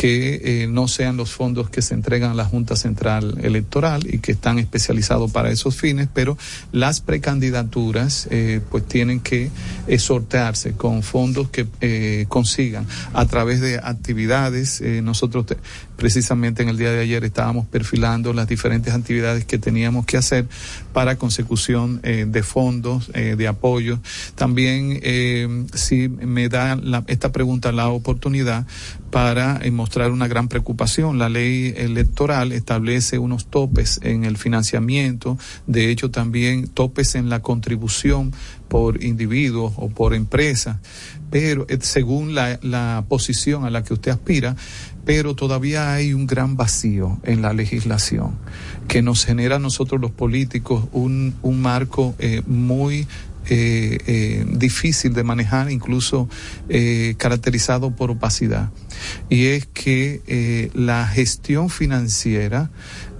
que 0.00 0.62
eh, 0.62 0.66
no 0.66 0.88
sean 0.88 1.18
los 1.18 1.30
fondos 1.30 1.68
que 1.68 1.82
se 1.82 1.92
entregan 1.92 2.30
a 2.30 2.34
la 2.34 2.46
Junta 2.46 2.74
Central 2.74 3.36
Electoral 3.42 4.02
y 4.10 4.20
que 4.20 4.32
están 4.32 4.58
especializados 4.58 5.30
para 5.30 5.50
esos 5.50 5.76
fines, 5.76 6.08
pero 6.14 6.38
las 6.72 7.02
precandidaturas 7.02 8.26
eh, 8.30 8.62
pues 8.70 8.86
tienen 8.86 9.20
que 9.20 9.50
sortearse 9.98 10.72
con 10.72 11.02
fondos 11.02 11.50
que 11.50 11.66
eh, 11.82 12.24
consigan 12.28 12.86
a 13.12 13.26
través 13.26 13.60
de 13.60 13.76
actividades. 13.76 14.80
eh, 14.80 15.02
nosotros 15.02 15.44
precisamente 16.00 16.62
en 16.62 16.70
el 16.70 16.78
día 16.78 16.90
de 16.90 17.00
ayer 17.00 17.22
estábamos 17.24 17.66
perfilando 17.66 18.32
las 18.32 18.48
diferentes 18.48 18.94
actividades 18.94 19.44
que 19.44 19.58
teníamos 19.58 20.06
que 20.06 20.16
hacer 20.16 20.46
para 20.94 21.16
consecución 21.16 22.00
eh, 22.02 22.24
de 22.26 22.42
fondos, 22.42 23.10
eh, 23.12 23.34
de 23.36 23.46
apoyo. 23.46 24.00
También, 24.34 24.98
eh, 25.02 25.66
si 25.74 26.08
me 26.08 26.48
da 26.48 26.74
la- 26.76 27.04
esta 27.06 27.30
pregunta 27.32 27.70
la 27.70 27.88
oportunidad 27.90 28.66
para 29.10 29.60
eh, 29.62 29.70
mostrar 29.70 30.10
una 30.10 30.26
gran 30.26 30.48
preocupación. 30.48 31.18
La 31.18 31.28
ley 31.28 31.74
electoral 31.76 32.52
establece 32.52 33.18
unos 33.18 33.46
topes 33.46 34.00
en 34.02 34.24
el 34.24 34.38
financiamiento, 34.38 35.36
de 35.66 35.90
hecho 35.90 36.10
también 36.10 36.66
topes 36.68 37.14
en 37.14 37.28
la 37.28 37.42
contribución 37.42 38.32
por 38.68 39.02
individuos 39.04 39.74
o 39.76 39.88
por 39.90 40.14
empresas, 40.14 40.76
pero 41.28 41.66
según 41.80 42.34
la, 42.36 42.58
la 42.62 43.04
posición 43.08 43.64
a 43.64 43.70
la 43.70 43.82
que 43.82 43.94
usted 43.94 44.12
aspira, 44.12 44.54
pero 45.04 45.34
todavía 45.34 45.92
hay 45.92 46.12
un 46.12 46.26
gran 46.26 46.56
vacío 46.56 47.18
en 47.22 47.42
la 47.42 47.52
legislación 47.52 48.38
que 48.88 49.02
nos 49.02 49.24
genera 49.24 49.56
a 49.56 49.58
nosotros 49.58 50.00
los 50.00 50.10
políticos 50.10 50.84
un, 50.92 51.34
un 51.42 51.62
marco 51.62 52.14
eh, 52.18 52.42
muy 52.46 53.06
eh, 53.48 53.98
eh, 54.06 54.44
difícil 54.46 55.12
de 55.12 55.24
manejar, 55.24 55.70
incluso 55.70 56.28
eh, 56.68 57.14
caracterizado 57.18 57.90
por 57.90 58.10
opacidad. 58.10 58.70
Y 59.28 59.46
es 59.46 59.66
que 59.66 60.20
eh, 60.26 60.70
la 60.74 61.06
gestión 61.06 61.70
financiera, 61.70 62.70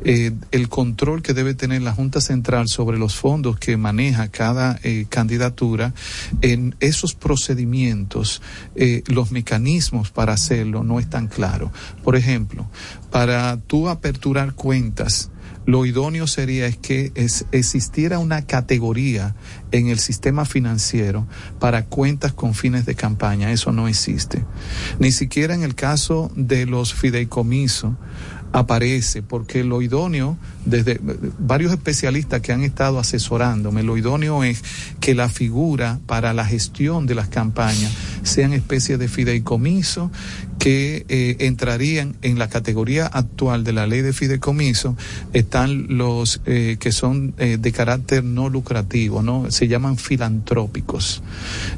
eh, 0.04 0.32
el 0.50 0.68
control 0.68 1.22
que 1.22 1.34
debe 1.34 1.54
tener 1.54 1.82
la 1.82 1.92
Junta 1.92 2.20
Central 2.20 2.68
sobre 2.68 2.98
los 2.98 3.16
fondos 3.16 3.58
que 3.58 3.76
maneja 3.76 4.28
cada 4.28 4.78
eh, 4.82 5.06
candidatura, 5.08 5.94
en 6.40 6.74
esos 6.80 7.14
procedimientos, 7.14 8.40
eh, 8.74 9.02
los 9.06 9.30
mecanismos 9.30 10.10
para 10.10 10.32
hacerlo 10.32 10.84
no 10.84 11.00
están 11.00 11.28
claros. 11.28 11.70
Por 12.02 12.16
ejemplo, 12.16 12.68
para 13.10 13.58
tú 13.58 13.88
aperturar 13.88 14.54
cuentas, 14.54 15.30
lo 15.66 15.84
idóneo 15.84 16.26
sería 16.26 16.66
es 16.66 16.78
que 16.78 17.12
existiera 17.52 18.18
una 18.18 18.46
categoría 18.46 19.36
en 19.70 19.88
el 19.88 19.98
sistema 19.98 20.44
financiero 20.44 21.26
para 21.58 21.84
cuentas 21.84 22.32
con 22.32 22.54
fines 22.54 22.86
de 22.86 22.94
campaña. 22.94 23.52
Eso 23.52 23.70
no 23.70 23.86
existe. 23.86 24.44
Ni 24.98 25.12
siquiera 25.12 25.54
en 25.54 25.62
el 25.62 25.74
caso 25.74 26.32
de 26.34 26.66
los 26.66 26.94
fideicomisos 26.94 27.94
aparece, 28.52 29.22
porque 29.22 29.62
lo 29.64 29.80
idóneo, 29.80 30.36
desde 30.64 31.00
varios 31.38 31.72
especialistas 31.72 32.40
que 32.40 32.52
han 32.52 32.62
estado 32.62 32.98
asesorándome, 32.98 33.82
lo 33.82 33.96
idóneo 33.96 34.42
es 34.44 34.62
que 35.00 35.14
la 35.14 35.28
figura 35.28 36.00
para 36.06 36.32
la 36.34 36.44
gestión 36.44 37.06
de 37.06 37.14
las 37.14 37.28
campañas 37.28 37.92
sean 38.22 38.52
especies 38.52 38.98
de 38.98 39.08
fideicomiso 39.08 40.10
que 40.58 41.06
eh, 41.08 41.36
entrarían 41.40 42.16
en 42.20 42.38
la 42.38 42.48
categoría 42.48 43.06
actual 43.06 43.64
de 43.64 43.72
la 43.72 43.86
ley 43.86 44.02
de 44.02 44.12
fideicomiso 44.12 44.94
están 45.32 45.86
los 45.96 46.42
eh, 46.44 46.76
que 46.78 46.92
son 46.92 47.34
eh, 47.38 47.56
de 47.58 47.72
carácter 47.72 48.24
no 48.24 48.48
lucrativo, 48.50 49.22
no 49.22 49.50
se 49.50 49.68
llaman 49.68 49.96
filantrópicos. 49.96 51.22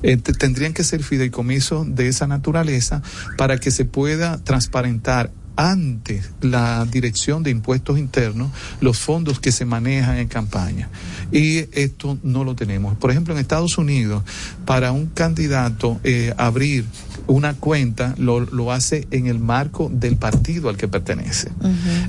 Te- 0.00 0.16
tendrían 0.16 0.72
que 0.72 0.82
ser 0.84 1.02
fideicomisos 1.04 1.94
de 1.94 2.08
esa 2.08 2.26
naturaleza 2.26 3.02
para 3.36 3.58
que 3.58 3.70
se 3.70 3.84
pueda 3.84 4.38
transparentar 4.42 5.30
ante 5.56 6.22
la 6.40 6.84
Dirección 6.84 7.42
de 7.42 7.50
Impuestos 7.50 7.98
Internos 7.98 8.50
los 8.80 8.98
fondos 8.98 9.40
que 9.40 9.52
se 9.52 9.64
manejan 9.64 10.18
en 10.18 10.28
campaña. 10.28 10.88
Y 11.32 11.66
esto 11.72 12.18
no 12.22 12.44
lo 12.44 12.54
tenemos. 12.54 12.96
Por 12.96 13.10
ejemplo, 13.10 13.34
en 13.34 13.40
Estados 13.40 13.78
Unidos, 13.78 14.22
para 14.66 14.92
un 14.92 15.06
candidato 15.06 16.00
eh, 16.04 16.34
abrir 16.36 16.84
una 17.26 17.54
cuenta, 17.54 18.14
lo, 18.18 18.40
lo 18.40 18.72
hace 18.72 19.06
en 19.10 19.26
el 19.26 19.38
marco 19.38 19.90
del 19.92 20.16
partido 20.16 20.68
al 20.68 20.76
que 20.76 20.88
pertenece. 20.88 21.50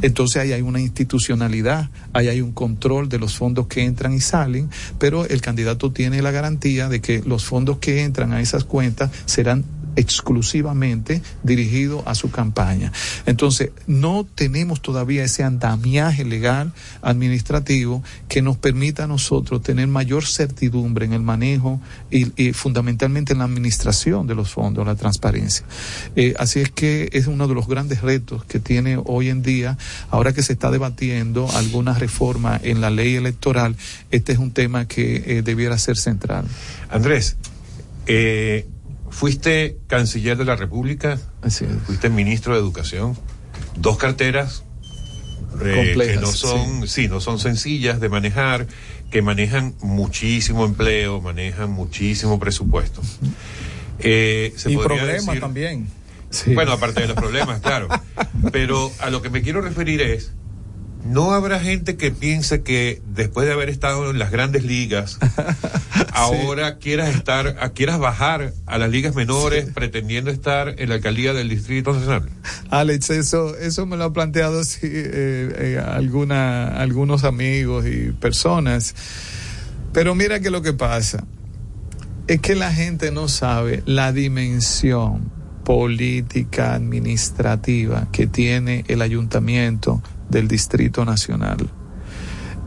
Entonces 0.01 0.41
ahí 0.41 0.51
hay 0.51 0.61
una 0.61 0.81
institucionalidad, 0.81 1.89
ahí 2.13 2.27
hay 2.27 2.41
un 2.41 2.51
control 2.51 3.09
de 3.09 3.19
los 3.19 3.35
fondos 3.37 3.67
que 3.67 3.83
entran 3.83 4.13
y 4.13 4.19
salen, 4.19 4.69
pero 4.99 5.25
el 5.25 5.41
candidato 5.41 5.91
tiene 5.91 6.21
la 6.21 6.31
garantía 6.31 6.89
de 6.89 7.01
que 7.01 7.21
los 7.25 7.45
fondos 7.45 7.77
que 7.77 8.03
entran 8.03 8.33
a 8.33 8.41
esas 8.41 8.63
cuentas 8.63 9.11
serán 9.25 9.63
exclusivamente 9.95 11.21
dirigidos 11.43 12.03
a 12.05 12.15
su 12.15 12.31
campaña. 12.31 12.91
Entonces, 13.25 13.71
no 13.87 14.25
tenemos 14.35 14.81
todavía 14.81 15.23
ese 15.23 15.43
andamiaje 15.43 16.25
legal 16.25 16.73
administrativo 17.01 18.03
que 18.27 18.41
nos 18.41 18.57
permita 18.57 19.07
nosotros 19.13 19.61
tener 19.61 19.87
mayor 19.87 20.25
certidumbre 20.25 21.05
en 21.05 21.13
el 21.13 21.21
manejo 21.21 21.79
y, 22.11 22.31
y 22.41 22.53
fundamentalmente 22.53 23.33
en 23.33 23.39
la 23.39 23.45
administración 23.45 24.27
de 24.27 24.35
los 24.35 24.49
fondos, 24.49 24.85
la 24.85 24.95
transparencia. 24.95 25.65
Eh, 26.15 26.33
así 26.37 26.59
es 26.59 26.71
que 26.71 27.09
es 27.13 27.27
uno 27.27 27.47
de 27.47 27.53
los 27.53 27.67
grandes 27.67 28.01
retos 28.01 28.43
que 28.45 28.59
tiene 28.59 28.99
hoy 29.03 29.29
en 29.29 29.41
día, 29.41 29.77
ahora 30.09 30.33
que 30.33 30.43
se 30.43 30.53
está 30.53 30.71
debatiendo 30.71 31.49
alguna 31.55 31.93
reforma 31.93 32.59
en 32.63 32.81
la 32.81 32.89
ley 32.89 33.15
electoral, 33.15 33.75
este 34.11 34.33
es 34.33 34.39
un 34.39 34.51
tema 34.51 34.87
que 34.87 35.23
eh, 35.25 35.41
debiera 35.41 35.77
ser 35.77 35.97
central. 35.97 36.45
Andrés, 36.89 37.37
eh, 38.07 38.67
fuiste 39.09 39.77
canciller 39.87 40.37
de 40.37 40.45
la 40.45 40.55
República, 40.55 41.19
fuiste 41.85 42.09
ministro 42.09 42.53
de 42.53 42.59
Educación, 42.59 43.17
dos 43.77 43.97
carteras 43.97 44.63
eh, 45.61 45.75
Complejas, 45.75 46.15
que 46.15 46.21
no 46.21 46.31
son, 46.31 46.87
sí. 46.87 47.07
no 47.07 47.19
son 47.21 47.39
sencillas 47.39 47.99
de 47.99 48.09
manejar, 48.09 48.67
que 49.13 49.21
manejan 49.21 49.75
muchísimo 49.79 50.65
empleo, 50.65 51.21
manejan 51.21 51.69
muchísimo 51.69 52.39
presupuesto. 52.39 53.03
Eh, 53.99 54.51
se 54.57 54.71
Y 54.71 54.77
problemas 54.77 55.27
decir- 55.27 55.39
también. 55.39 55.87
Bueno, 56.55 56.71
aparte 56.71 57.01
de 57.01 57.07
los 57.09 57.15
problemas, 57.15 57.59
claro. 57.61 57.89
Pero 58.51 58.91
a 58.99 59.11
lo 59.11 59.21
que 59.21 59.29
me 59.29 59.43
quiero 59.43 59.61
referir 59.61 60.01
es, 60.01 60.31
no 61.05 61.33
habrá 61.33 61.59
gente 61.59 61.97
que 61.97 62.11
piense 62.11 62.63
que 62.63 63.01
después 63.13 63.45
de 63.45 63.53
haber 63.53 63.69
estado 63.69 64.09
en 64.09 64.19
las 64.19 64.31
grandes 64.31 64.63
ligas, 64.63 65.19
ahora 66.13 66.77
quieras 66.77 67.15
estar, 67.15 67.73
quieras 67.73 67.99
bajar 67.99 68.53
a 68.65 68.77
las 68.77 68.89
ligas 68.89 69.15
menores 69.15 69.69
pretendiendo 69.73 70.31
estar 70.31 70.75
en 70.77 70.89
la 70.89 70.95
alcaldía 70.95 71.33
del 71.33 71.49
Distrito 71.49 71.93
Nacional. 71.93 72.29
Alex, 72.69 73.09
eso, 73.09 73.57
eso 73.57 73.85
me 73.85 73.97
lo 73.97 74.05
han 74.05 74.13
planteado 74.13 74.63
sí, 74.63 74.79
eh, 74.83 75.53
eh, 75.57 75.83
alguna, 75.85 76.67
algunos 76.77 77.23
amigos 77.23 77.85
y 77.85 78.11
personas. 78.11 78.95
Pero 79.91 80.15
mira 80.15 80.39
que 80.39 80.49
lo 80.49 80.61
que 80.61 80.73
pasa 80.73 81.23
es 82.27 82.39
que 82.39 82.55
la 82.55 82.71
gente 82.71 83.11
no 83.11 83.27
sabe 83.27 83.83
la 83.85 84.13
dimensión 84.13 85.31
política, 85.65 86.73
administrativa 86.73 88.07
que 88.11 88.27
tiene 88.27 88.83
el 88.87 89.01
ayuntamiento 89.01 90.01
del 90.29 90.47
Distrito 90.47 91.05
Nacional. 91.05 91.69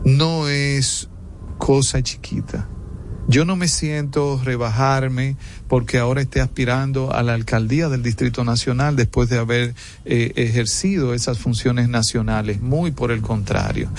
No 0.05 0.47
es 0.47 1.09
cosa 1.57 2.01
chiquita. 2.01 2.67
Yo 3.29 3.43
no 3.43 3.57
me 3.57 3.67
siento 3.67 4.39
rebajarme 4.41 5.35
porque 5.67 5.97
ahora 5.97 6.21
esté 6.21 6.39
aspirando 6.39 7.11
a 7.13 7.23
la 7.23 7.33
alcaldía 7.33 7.89
del 7.89 8.01
Distrito 8.01 8.45
Nacional 8.45 8.95
después 8.95 9.27
de 9.27 9.37
haber 9.37 9.75
eh, 10.05 10.31
ejercido 10.37 11.13
esas 11.13 11.37
funciones 11.37 11.89
nacionales. 11.89 12.61
Muy 12.61 12.91
por 12.91 13.11
el 13.11 13.19
contrario. 13.21 13.89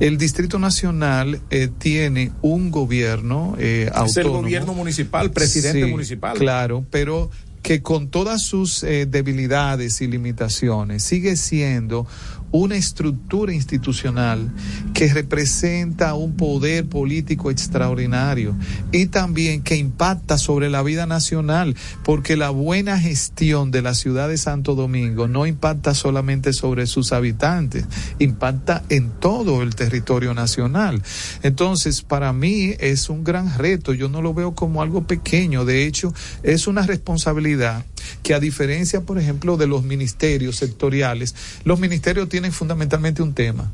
El 0.00 0.18
Distrito 0.18 0.58
Nacional 0.58 1.40
eh, 1.50 1.68
tiene 1.78 2.32
un 2.42 2.72
gobierno 2.72 3.54
eh, 3.56 3.88
Es 4.04 4.16
el 4.16 4.22
autónomo. 4.24 4.42
gobierno 4.42 4.74
municipal, 4.74 5.30
presidente 5.30 5.84
Sí, 5.84 5.88
municipal. 5.88 6.36
Claro, 6.36 6.84
pero 6.90 7.30
que 7.62 7.82
con 7.82 8.08
todas 8.08 8.42
sus 8.42 8.82
eh, 8.82 9.06
debilidades 9.06 10.00
y 10.00 10.08
limitaciones 10.08 11.04
sigue 11.04 11.36
siendo 11.36 12.08
una 12.52 12.76
estructura 12.76 13.52
institucional 13.52 14.50
que 14.94 15.12
representa 15.12 16.14
un 16.14 16.36
poder 16.36 16.86
político 16.86 17.50
extraordinario 17.50 18.54
y 18.92 19.06
también 19.06 19.62
que 19.62 19.76
impacta 19.76 20.38
sobre 20.38 20.70
la 20.70 20.82
vida 20.82 21.06
nacional, 21.06 21.74
porque 22.04 22.36
la 22.36 22.50
buena 22.50 22.98
gestión 22.98 23.70
de 23.70 23.82
la 23.82 23.94
ciudad 23.94 24.28
de 24.28 24.38
Santo 24.38 24.74
Domingo 24.74 25.28
no 25.28 25.46
impacta 25.46 25.94
solamente 25.94 26.52
sobre 26.52 26.86
sus 26.86 27.12
habitantes, 27.12 27.86
impacta 28.18 28.84
en 28.88 29.10
todo 29.10 29.62
el 29.62 29.74
territorio 29.74 30.34
nacional. 30.34 31.02
Entonces, 31.42 32.02
para 32.02 32.32
mí 32.32 32.74
es 32.78 33.08
un 33.08 33.24
gran 33.24 33.58
reto, 33.58 33.94
yo 33.94 34.08
no 34.08 34.22
lo 34.22 34.34
veo 34.34 34.54
como 34.54 34.82
algo 34.82 35.06
pequeño, 35.06 35.64
de 35.64 35.86
hecho, 35.86 36.12
es 36.42 36.66
una 36.66 36.82
responsabilidad 36.82 37.84
que 38.22 38.34
a 38.34 38.40
diferencia, 38.40 39.02
por 39.02 39.18
ejemplo, 39.18 39.56
de 39.56 39.66
los 39.66 39.82
ministerios 39.84 40.56
sectoriales, 40.56 41.34
los 41.64 41.80
ministerios 41.80 42.28
tienen 42.28 42.52
fundamentalmente 42.52 43.22
un 43.22 43.34
tema. 43.34 43.72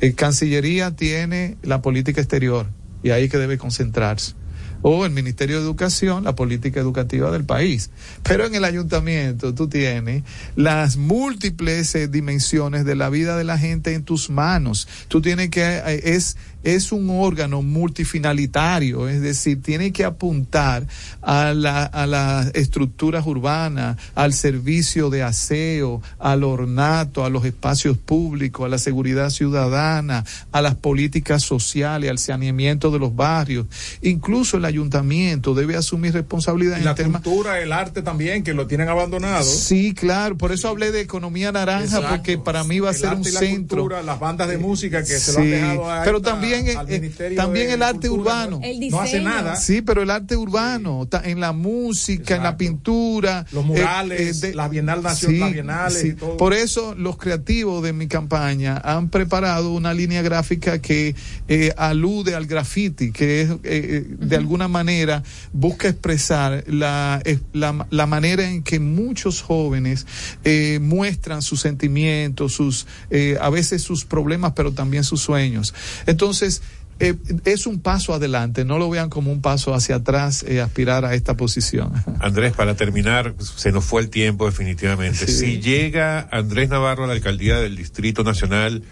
El 0.00 0.14
Cancillería 0.14 0.90
tiene 0.96 1.56
la 1.62 1.80
política 1.80 2.20
exterior 2.20 2.66
y 3.02 3.10
ahí 3.10 3.28
que 3.28 3.38
debe 3.38 3.58
concentrarse. 3.58 4.34
O 4.86 5.06
el 5.06 5.12
Ministerio 5.12 5.56
de 5.56 5.62
Educación, 5.62 6.24
la 6.24 6.34
política 6.34 6.78
educativa 6.78 7.30
del 7.30 7.44
país. 7.44 7.90
Pero 8.22 8.44
en 8.44 8.54
el 8.54 8.64
ayuntamiento 8.64 9.54
tú 9.54 9.66
tienes 9.66 10.24
las 10.56 10.98
múltiples 10.98 11.94
eh, 11.94 12.06
dimensiones 12.06 12.84
de 12.84 12.94
la 12.94 13.08
vida 13.08 13.38
de 13.38 13.44
la 13.44 13.56
gente 13.56 13.94
en 13.94 14.02
tus 14.02 14.28
manos. 14.28 14.86
Tú 15.08 15.22
tienes 15.22 15.48
que, 15.48 15.62
eh, 15.62 16.02
es, 16.04 16.36
es 16.64 16.90
un 16.92 17.08
órgano 17.10 17.62
multifinalitario, 17.62 19.08
es 19.08 19.20
decir, 19.20 19.62
tiene 19.62 19.92
que 19.92 20.04
apuntar 20.04 20.86
a, 21.22 21.52
la, 21.54 21.84
a 21.84 22.06
las 22.06 22.50
estructuras 22.54 23.26
urbanas, 23.26 23.96
al 24.14 24.32
servicio 24.32 25.10
de 25.10 25.22
aseo, 25.22 26.02
al 26.18 26.42
ornato, 26.44 27.24
a 27.24 27.30
los 27.30 27.44
espacios 27.44 27.98
públicos, 27.98 28.64
a 28.64 28.68
la 28.68 28.78
seguridad 28.78 29.30
ciudadana, 29.30 30.24
a 30.52 30.62
las 30.62 30.74
políticas 30.74 31.42
sociales, 31.42 32.10
al 32.10 32.18
saneamiento 32.18 32.90
de 32.90 32.98
los 32.98 33.14
barrios. 33.14 33.66
Incluso 34.02 34.56
el 34.56 34.64
ayuntamiento 34.64 35.54
debe 35.54 35.76
asumir 35.76 36.14
responsabilidad 36.14 36.78
en 36.78 36.84
La 36.84 36.94
temas 36.94 37.22
cultura, 37.22 37.60
el 37.60 37.72
arte 37.72 38.02
también, 38.02 38.42
que 38.42 38.54
lo 38.54 38.66
tienen 38.66 38.88
abandonado. 38.88 39.44
Sí, 39.44 39.94
claro, 39.94 40.36
por 40.36 40.52
eso 40.52 40.68
hablé 40.68 40.92
de 40.92 41.00
economía 41.00 41.52
naranja, 41.52 41.84
Exacto. 41.84 42.08
porque 42.08 42.38
para 42.38 42.64
mí 42.64 42.80
va 42.80 42.88
a 42.90 42.92
El 42.92 42.98
ser 42.98 43.12
un 43.14 43.22
la 43.22 43.40
centro. 43.40 43.78
cultura, 43.82 44.02
las 44.02 44.18
bandas 44.18 44.48
de 44.48 44.58
música 44.58 45.00
que 45.02 45.18
se 45.18 45.32
lo 45.32 45.38
han 45.40 45.50
dejado 45.50 45.90
a 45.90 46.02
pero 46.04 46.18
esta- 46.18 46.30
también, 47.36 47.70
eh, 47.70 47.74
el 47.74 47.82
arte 47.82 48.08
Cultura, 48.08 48.32
urbano. 48.44 48.60
¿no? 48.60 48.66
El 48.66 48.90
No 48.90 49.00
hace 49.00 49.20
nada. 49.20 49.56
Sí, 49.56 49.82
pero 49.82 50.02
el 50.02 50.10
arte 50.10 50.36
urbano, 50.36 51.06
ta- 51.08 51.22
en 51.24 51.40
la 51.40 51.52
música, 51.52 52.36
en 52.36 52.42
la 52.42 52.56
pintura. 52.56 53.46
Los 53.52 53.64
murales, 53.64 54.54
la 54.54 54.68
Bienal 54.68 55.02
Nacional, 55.02 55.40
las 55.40 55.52
bienales 55.52 56.04
y 56.04 56.12
todo. 56.14 56.36
Por 56.36 56.52
eso 56.54 56.94
los 56.94 57.16
creativos 57.16 57.82
de 57.82 57.92
mi 57.92 58.06
campaña 58.08 58.76
han 58.84 59.08
preparado 59.08 59.72
una 59.72 59.94
línea 59.94 60.22
gráfica 60.22 60.80
que 60.80 61.14
eh, 61.48 61.72
alude 61.76 62.34
al 62.34 62.46
graffiti, 62.46 63.12
que 63.12 63.42
es, 63.42 63.50
eh, 63.50 63.56
eh, 63.64 64.04
de 64.18 64.36
alguna 64.36 64.68
manera 64.68 65.22
busca 65.52 65.88
expresar 65.88 66.64
la, 66.66 67.20
eh, 67.24 67.38
la, 67.52 67.86
la 67.90 68.06
manera 68.06 68.48
en 68.50 68.62
que 68.62 68.78
muchos 68.80 69.40
jóvenes 69.42 70.06
eh, 70.44 70.78
muestran 70.82 71.40
sus 71.42 71.60
sentimientos, 71.60 72.52
sus, 72.52 72.86
eh, 73.10 73.36
a 73.40 73.48
veces 73.50 73.82
sus 73.82 74.04
problemas, 74.04 74.52
pero 74.54 74.72
también 74.72 75.04
sus 75.04 75.20
sueños. 75.22 75.72
Entonces, 76.06 76.43
eh, 77.00 77.14
es 77.44 77.66
un 77.66 77.80
paso 77.80 78.14
adelante, 78.14 78.64
no 78.64 78.78
lo 78.78 78.88
vean 78.88 79.10
como 79.10 79.32
un 79.32 79.40
paso 79.40 79.74
hacia 79.74 79.96
atrás, 79.96 80.44
eh, 80.46 80.60
aspirar 80.60 81.04
a 81.04 81.14
esta 81.14 81.36
posición. 81.36 81.92
Andrés, 82.20 82.52
para 82.52 82.76
terminar, 82.76 83.34
se 83.38 83.72
nos 83.72 83.84
fue 83.84 84.02
el 84.02 84.10
tiempo 84.10 84.46
definitivamente. 84.46 85.26
Sí. 85.26 85.32
Si 85.32 85.60
llega 85.60 86.28
Andrés 86.30 86.68
Navarro 86.68 87.04
a 87.04 87.06
la 87.08 87.14
alcaldía 87.14 87.56
del 87.58 87.76
Distrito 87.76 88.22
Nacional, 88.22 88.84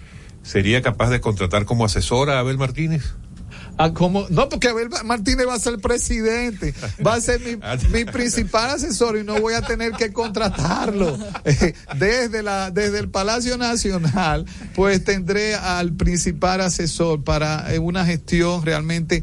¿sería 0.42 0.82
capaz 0.82 1.10
de 1.10 1.20
contratar 1.20 1.64
como 1.64 1.84
asesora 1.84 2.36
a 2.36 2.38
Abel 2.40 2.58
Martínez? 2.58 3.14
A 3.78 3.92
como, 3.92 4.26
no, 4.30 4.48
porque 4.48 4.68
Abel 4.68 4.88
Martínez 5.04 5.46
va 5.46 5.54
a 5.54 5.58
ser 5.58 5.78
presidente, 5.78 6.74
va 7.04 7.14
a 7.14 7.20
ser 7.20 7.40
mi, 7.40 7.56
mi 7.92 8.04
principal 8.04 8.70
asesor 8.70 9.16
y 9.18 9.24
no 9.24 9.40
voy 9.40 9.54
a 9.54 9.62
tener 9.62 9.92
que 9.92 10.12
contratarlo. 10.12 11.18
Eh, 11.44 11.74
desde, 11.96 12.42
la, 12.42 12.70
desde 12.70 12.98
el 12.98 13.08
Palacio 13.08 13.56
Nacional, 13.58 14.46
pues 14.74 15.04
tendré 15.04 15.54
al 15.54 15.92
principal 15.94 16.60
asesor 16.60 17.24
para 17.24 17.72
eh, 17.74 17.78
una 17.78 18.04
gestión 18.04 18.64
realmente 18.64 19.22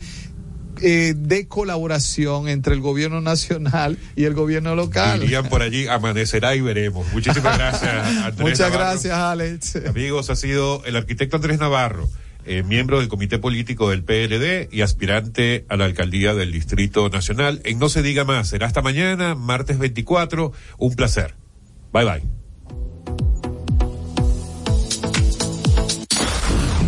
eh, 0.81 1.13
de 1.17 1.47
colaboración 1.47 2.47
entre 2.47 2.73
el 2.73 2.79
gobierno 2.79 3.19
nacional 3.19 3.97
y 4.15 4.23
el 4.23 4.33
gobierno 4.33 4.75
local. 4.75 5.21
Irían 5.23 5.49
por 5.49 5.61
allí, 5.61 5.87
amanecerá 5.87 6.55
y 6.55 6.61
veremos. 6.61 7.05
Muchísimas 7.11 7.57
gracias, 7.57 8.07
Andrés 8.23 8.39
Muchas 8.39 8.59
Navarro. 8.59 8.79
gracias, 8.79 9.13
Alex. 9.13 9.75
Amigos, 9.87 10.29
ha 10.29 10.37
sido 10.37 10.83
el 10.85 10.95
arquitecto 10.95 11.35
Andrés 11.35 11.59
Navarro, 11.59 12.09
eh, 12.45 12.63
miembro 12.63 12.99
del 12.99 13.07
comité 13.07 13.39
político 13.39 13.89
del 13.89 14.03
PLD 14.03 14.69
y 14.71 14.81
aspirante 14.81 15.65
a 15.69 15.77
la 15.77 15.85
alcaldía 15.85 16.33
del 16.33 16.51
Distrito 16.51 17.09
Nacional. 17.09 17.61
En 17.63 17.79
No 17.79 17.89
se 17.89 18.01
diga 18.01 18.25
más, 18.25 18.49
será 18.49 18.67
hasta 18.67 18.81
mañana, 18.81 19.35
martes 19.35 19.77
24. 19.77 20.51
Un 20.77 20.95
placer. 20.95 21.35
Bye 21.91 22.05
bye. 22.05 22.23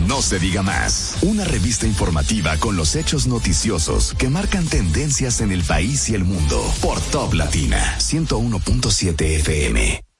No 0.07 0.21
se 0.21 0.39
diga 0.39 0.61
más. 0.61 1.17
Una 1.21 1.45
revista 1.45 1.87
informativa 1.87 2.57
con 2.57 2.75
los 2.75 2.95
hechos 2.95 3.27
noticiosos 3.27 4.13
que 4.15 4.29
marcan 4.29 4.67
tendencias 4.67 5.39
en 5.39 5.51
el 5.51 5.63
país 5.63 6.09
y 6.09 6.15
el 6.15 6.25
mundo. 6.25 6.61
Por 6.81 6.99
Top 6.99 7.33
Latina 7.33 7.95
101.7 7.97 9.21
FM. 9.39 10.10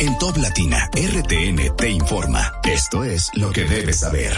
En 0.00 0.16
Top 0.18 0.36
Latina, 0.36 0.88
RTN 0.92 1.76
te 1.76 1.90
informa. 1.90 2.52
Esto 2.62 3.02
es 3.02 3.30
lo 3.34 3.50
que 3.50 3.64
debes 3.64 3.98
saber. 3.98 4.32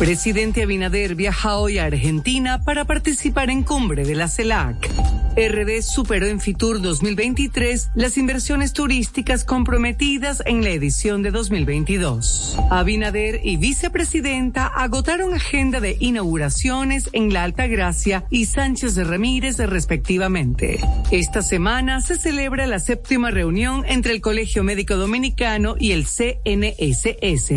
Presidente 0.00 0.62
Abinader 0.62 1.14
viaja 1.14 1.58
hoy 1.58 1.76
a 1.76 1.84
Argentina 1.84 2.64
para 2.64 2.86
participar 2.86 3.50
en 3.50 3.62
cumbre 3.62 4.06
de 4.06 4.14
la 4.14 4.28
CELAC. 4.28 4.90
RD 5.36 5.82
superó 5.82 6.26
en 6.26 6.40
Fitur 6.40 6.80
2023 6.82 7.90
las 7.94 8.16
inversiones 8.16 8.72
turísticas 8.72 9.44
comprometidas 9.44 10.42
en 10.44 10.64
la 10.64 10.70
edición 10.70 11.22
de 11.22 11.30
2022. 11.30 12.58
Abinader 12.70 13.40
y 13.44 13.56
vicepresidenta 13.56 14.66
agotaron 14.66 15.34
agenda 15.34 15.80
de 15.80 15.96
inauguraciones 16.00 17.08
en 17.12 17.32
la 17.32 17.44
Alta 17.44 17.68
Gracia 17.68 18.24
y 18.28 18.46
Sánchez 18.46 18.94
de 18.96 19.04
Ramírez 19.04 19.58
respectivamente. 19.58 20.80
Esta 21.10 21.42
semana 21.42 22.00
se 22.00 22.16
celebra 22.16 22.66
la 22.66 22.80
séptima 22.80 23.30
reunión 23.30 23.84
entre 23.86 24.12
el 24.12 24.20
Colegio 24.20 24.64
Médico 24.64 24.96
Dominicano 24.96 25.76
y 25.78 25.92
el 25.92 26.06
CNSS. 26.06 27.52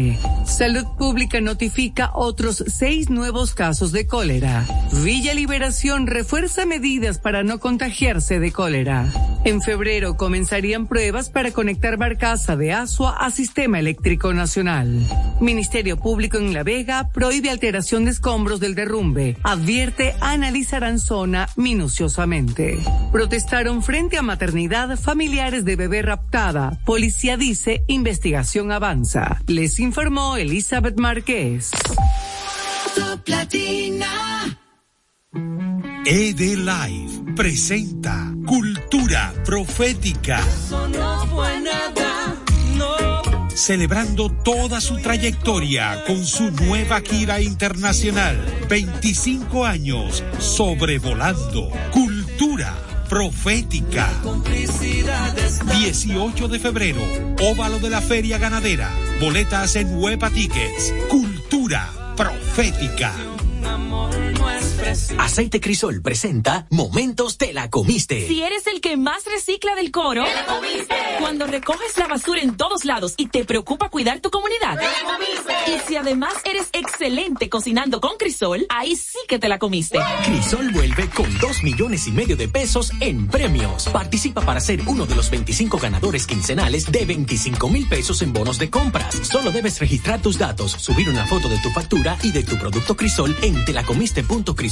Salud 0.46 0.86
Pública 0.98 1.42
notifica 1.42 2.12
otros 2.34 2.64
seis 2.66 3.12
nuevos 3.12 3.54
casos 3.54 3.92
de 3.92 4.08
cólera. 4.08 4.66
Villa 5.04 5.36
Liberación 5.36 6.08
refuerza 6.08 6.66
medidas 6.66 7.20
para 7.20 7.44
no 7.44 7.60
contagiarse 7.60 8.40
de 8.40 8.52
cólera. 8.52 9.14
En 9.44 9.62
febrero 9.62 10.18
comenzarían 10.18 10.88
pruebas 10.88 11.30
para 11.30 11.52
conectar 11.52 11.96
Barcaza 11.98 12.56
de 12.56 12.74
Asua 12.74 13.18
a 13.18 13.30
Sistema 13.30 13.78
Eléctrico 13.78 14.34
Nacional. 14.34 15.06
Ministerio 15.42 15.98
Público 15.98 16.38
en 16.38 16.56
La 16.56 16.64
Vega 16.64 17.10
prohíbe 17.14 17.52
alteración 17.52 18.06
de 18.06 18.12
escombros 18.12 18.60
del 18.60 18.74
derrumbe. 18.74 19.38
Advierte 19.44 20.16
analizarán 20.20 20.98
zona 20.98 21.50
minuciosamente. 21.56 22.80
Protestaron 23.12 23.84
frente 23.84 24.18
a 24.18 24.24
maternidad 24.24 24.98
familiares 24.98 25.66
de 25.66 25.76
bebé 25.76 26.02
raptada. 26.02 26.80
Policía 26.84 27.38
dice 27.38 27.84
investigación 27.86 28.72
avanza. 28.72 29.40
Les 29.46 29.80
informó 29.80 30.38
Elizabeth 30.38 30.98
Márquez. 30.98 31.70
Top 32.96 33.28
Latina. 33.28 34.56
ED 36.06 36.40
Live 36.58 37.34
presenta 37.36 38.32
Cultura 38.46 39.34
Profética. 39.46 40.40
Eso 40.40 40.88
no 40.90 41.26
fue 41.28 41.60
nada, 41.62 42.36
no. 42.78 43.50
Celebrando 43.50 44.30
toda 44.30 44.80
su 44.80 44.98
trayectoria 44.98 46.04
con 46.06 46.24
su 46.24 46.52
nueva 46.52 47.02
gira 47.02 47.42
internacional. 47.42 48.38
25 48.70 49.66
años 49.66 50.24
sobrevolando. 50.40 51.72
Cultura 51.92 52.76
Profética. 53.10 54.10
Complicidades. 54.22 55.62
18 55.66 56.48
de 56.48 56.60
febrero, 56.60 57.02
óvalo 57.42 57.80
de 57.80 57.90
la 57.90 58.02
Feria 58.02 58.38
Ganadera. 58.38 58.92
Boletas 59.20 59.76
en 59.76 59.98
Huepa 59.98 60.30
Tickets. 60.30 60.94
Cultura 61.10 62.03
Profética. 62.16 63.12
Aceite 65.18 65.62
Crisol 65.62 66.02
presenta 66.02 66.68
Momentos 66.70 67.38
te 67.38 67.54
la 67.54 67.70
comiste. 67.70 68.28
Si 68.28 68.44
eres 68.44 68.68
el 68.68 68.82
que 68.82 68.98
más 68.98 69.24
recicla 69.26 69.76
del 69.76 69.92
coro, 69.92 70.26
¡Te 70.26 70.34
la 70.34 70.46
comiste! 70.46 70.96
cuando 71.20 71.48
recoges 71.48 71.98
la 71.98 72.08
basura 72.08 72.42
en 72.42 72.58
todos 72.58 72.84
lados 72.84 73.14
y 73.18 73.28
te 73.28 73.46
preocupa 73.46 73.90
cuidar 73.90 74.20
tu 74.20 74.30
comunidad, 74.30 74.78
¡Te 74.78 74.84
la 74.84 75.16
comiste! 75.16 75.54
y 75.72 75.80
si 75.88 75.96
además 75.96 76.34
eres 76.44 76.68
excelente 76.74 77.50
cocinando 77.50 78.02
con 78.02 78.18
Crisol, 78.18 78.66
ahí 78.70 78.96
sí 78.98 79.18
que 79.28 79.40
te 79.40 79.48
la 79.48 79.58
comiste. 79.58 80.00
Crisol 80.26 80.70
vuelve 80.72 81.10
con 81.10 81.34
2 81.40 81.64
millones 81.64 82.08
y 82.08 82.12
medio 82.12 82.36
de 82.36 82.50
pesos 82.50 82.92
en 83.00 83.28
premios. 83.28 83.88
Participa 83.88 84.42
para 84.42 84.60
ser 84.60 84.82
uno 84.88 85.06
de 85.06 85.16
los 85.16 85.30
25 85.30 85.78
ganadores 85.78 86.28
quincenales 86.28 86.92
de 86.92 87.06
25 87.06 87.70
mil 87.70 87.88
pesos 87.88 88.22
en 88.22 88.34
bonos 88.34 88.60
de 88.60 88.70
compras. 88.70 89.16
Solo 89.24 89.52
debes 89.52 89.80
registrar 89.80 90.22
tus 90.22 90.38
datos, 90.38 90.72
subir 90.74 91.08
una 91.10 91.26
foto 91.26 91.48
de 91.48 91.58
tu 91.60 91.70
factura 91.70 92.18
y 92.22 92.32
de 92.32 92.44
tu 92.44 92.58
producto 92.58 92.98
Crisol 92.98 93.36
en 93.42 93.64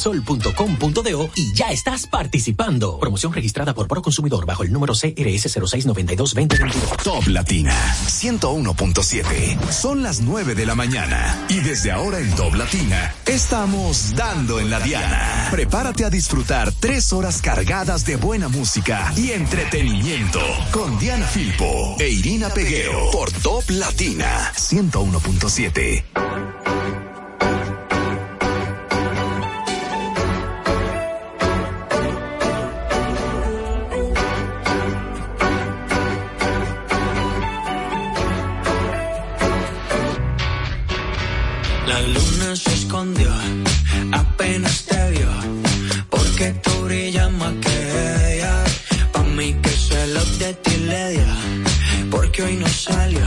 telacomiste.crisol.com.do 0.02 1.30
y 1.36 1.54
ya 1.54 1.72
estás 1.72 2.08
participando. 2.08 3.00
Promoción 3.00 3.34
registrada 3.34 3.74
por 3.74 3.88
Proconsumidor 3.88 4.46
bajo 4.46 4.64
el 4.64 4.72
número 4.72 4.94
CRS 4.94 5.56
0692-2022. 5.58 7.04
Top 7.04 7.28
Latina 7.28 7.76
101.7. 8.08 9.60
Son 9.70 10.04
las 10.04 10.22
9 10.22 10.56
de 10.56 10.66
la 10.66 10.76
mañana 10.76 11.46
y 11.50 11.60
desde 11.60 11.92
ahora 11.92 12.20
en 12.20 12.34
Top 12.36 12.56
Latina 12.56 13.14
estamos 13.26 14.14
dando 14.16 14.60
en 14.60 14.70
la 14.70 14.80
diana. 14.80 15.48
Prepárate 15.52 16.06
a 16.06 16.10
disfrutar 16.10 16.72
tres 16.72 17.14
horas 17.14 17.42
cargadas 17.42 18.06
de 18.06 18.16
buena 18.16 18.50
música 18.50 19.14
y 19.16 19.32
entretenimiento 19.32 20.42
con 20.72 20.98
Diana 21.00 21.28
Filpo 21.28 21.96
e 22.00 22.10
Irina 22.10 22.50
Peguero 22.50 23.12
por 23.12 23.32
Top 23.32 23.70
Latina 23.70 24.52
101.7. 24.56 26.04
se 42.56 42.74
escondió, 42.74 43.30
apenas 44.12 44.84
te 44.84 45.12
vio, 45.12 45.30
porque 46.10 46.54
tú 46.64 46.72
brillas 46.86 47.32
más 47.32 47.54
que 47.62 48.36
ella. 48.36 48.64
Pa' 49.14 49.24
mí 49.24 49.54
que 49.62 49.70
se 49.70 50.08
lo 50.08 50.24
de 50.40 50.54
ti 50.56 50.78
le 50.78 51.12
dio, 51.12 51.34
porque 52.10 52.44
hoy 52.44 52.56
no 52.58 52.68
salió, 52.68 53.26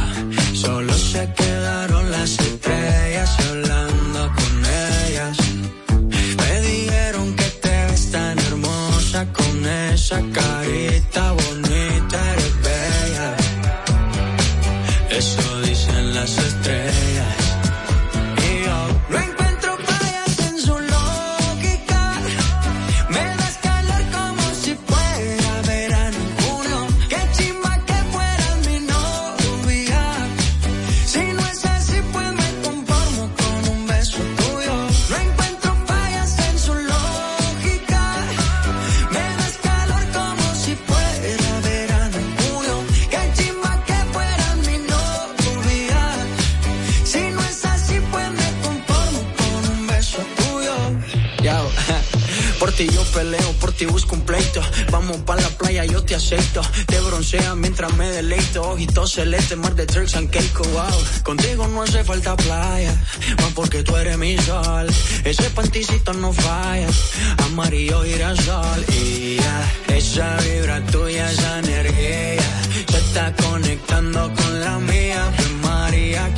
te 56.05 56.14
acepto. 56.14 56.60
Te 56.86 57.01
broncea 57.01 57.55
mientras 57.55 57.93
me 57.94 58.09
deleito. 58.10 58.62
Ojitos 58.62 59.12
celeste, 59.12 59.56
mar 59.56 59.74
de 59.74 59.86
Turks 59.86 60.14
and 60.14 60.31
Caicos, 60.31 60.66
wow. 60.72 61.05
Contigo 61.22 61.66
no 61.68 61.82
hace 61.82 62.05
falta 62.05 62.36
playa, 62.36 62.94
más 63.40 63.52
porque 63.55 63.82
tú 63.82 63.97
eres 63.97 64.18
mi 64.18 64.36
sol. 64.39 64.86
Ese 65.24 65.51
panticito 65.51 66.12
no 66.14 66.32
falla, 66.32 66.89
amarillo 67.47 68.02
girasol. 68.02 68.85
Y 68.89 69.36
ya, 69.36 69.72
esa 69.97 70.36
vibra 70.36 70.85
tuya, 70.86 71.31
esa 71.31 71.59
energía, 71.60 72.62
se 72.90 72.98
está 72.98 73.32
conectando 73.36 74.32
con 74.35 74.60
la 74.60 74.78
mía. 74.78 75.32
Pues 75.36 75.51
María, 75.62 76.35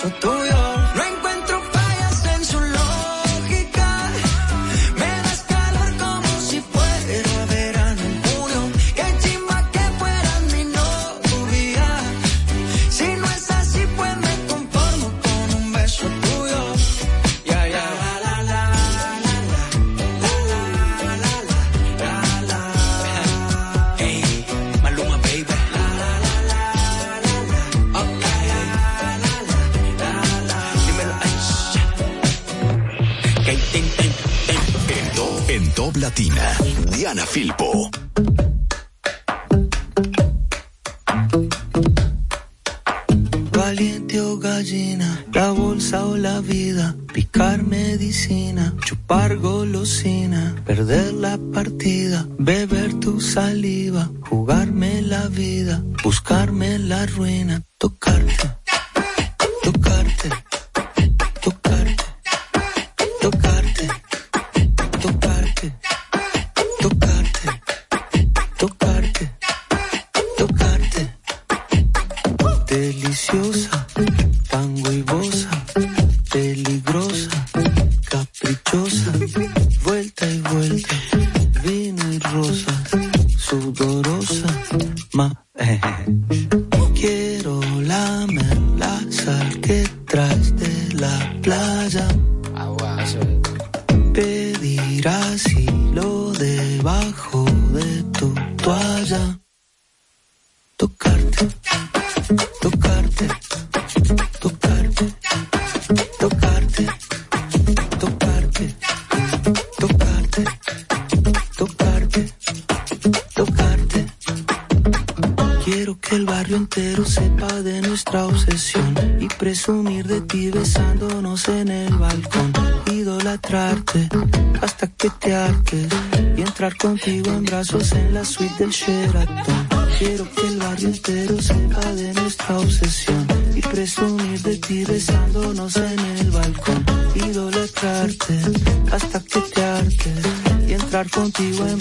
soy 0.00 0.10
tuyo 0.20 0.69
Filpo. 37.30 37.88
Valiente 43.52 44.20
o 44.20 44.36
gallina, 44.36 45.24
la 45.32 45.52
bolsa 45.52 46.06
o 46.06 46.16
la 46.16 46.40
vida, 46.40 46.96
picar 47.14 47.62
medicina, 47.62 48.74
chupar 48.84 49.36
golosina, 49.36 50.56
perder 50.66 51.12
la 51.12 51.38
partida, 51.52 52.26
beber 52.36 52.94
tu 52.98 53.20
saliva, 53.20 54.10
jugarme 54.28 55.00
la 55.02 55.28
vida, 55.28 55.84
buscarme 56.02 56.80
la 56.80 57.06
ruina, 57.06 57.62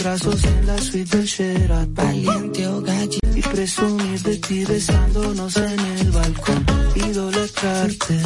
brazos 0.09 0.43
en 0.43 0.65
la 0.65 0.77
suite 0.79 1.17
del 1.17 1.25
Sheraton. 1.25 1.93
Valiente 1.93 2.67
o 2.67 2.81
gallina 2.81 3.29
y 3.35 3.41
presumir 3.41 4.19
de 4.23 4.37
ti 4.37 4.65
besándonos 4.65 5.55
en 5.57 5.79
el 5.79 6.11
balcón. 6.11 6.65
Idolatrarte 6.95 8.17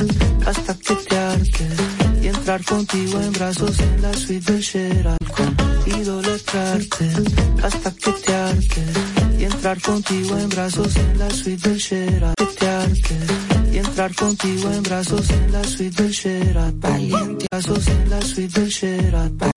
hasta 0.45 0.73
que 0.75 0.95
te 0.95 1.17
hartes 1.17 1.77
y 2.21 2.27
entrar 2.27 2.63
contigo 2.63 3.19
en 3.19 3.33
brazos 3.33 3.77
en 3.81 4.01
la 4.01 4.13
suite 4.13 4.53
del 4.53 4.61
Sheraton. 4.61 5.57
Idolatrarte 5.85 7.09
hasta 7.61 7.91
que 7.91 8.11
te 8.13 8.33
hartes 8.33 8.93
y 9.39 9.43
entrar 9.43 9.81
contigo 9.81 10.37
en 10.37 10.49
brazos 10.49 10.95
en 10.95 11.19
la 11.19 11.29
suite 11.31 11.69
del 11.69 11.77
Sheraton. 11.79 12.47
Que 12.47 12.53
te 12.59 12.67
hartes 12.69 13.27
y 13.73 13.77
entrar 13.77 14.15
contigo 14.15 14.71
en 14.71 14.83
brazos 14.83 15.29
en 15.29 15.51
la 15.51 15.63
suite 15.65 16.01
del 16.01 16.11
Sheraton. 16.11 16.79
Valiente 16.79 17.45
brazos 17.51 17.87
en 17.87 18.09
la 18.09 18.21
suite 18.21 18.59
del 18.61 18.69
Sheraton. 18.69 19.52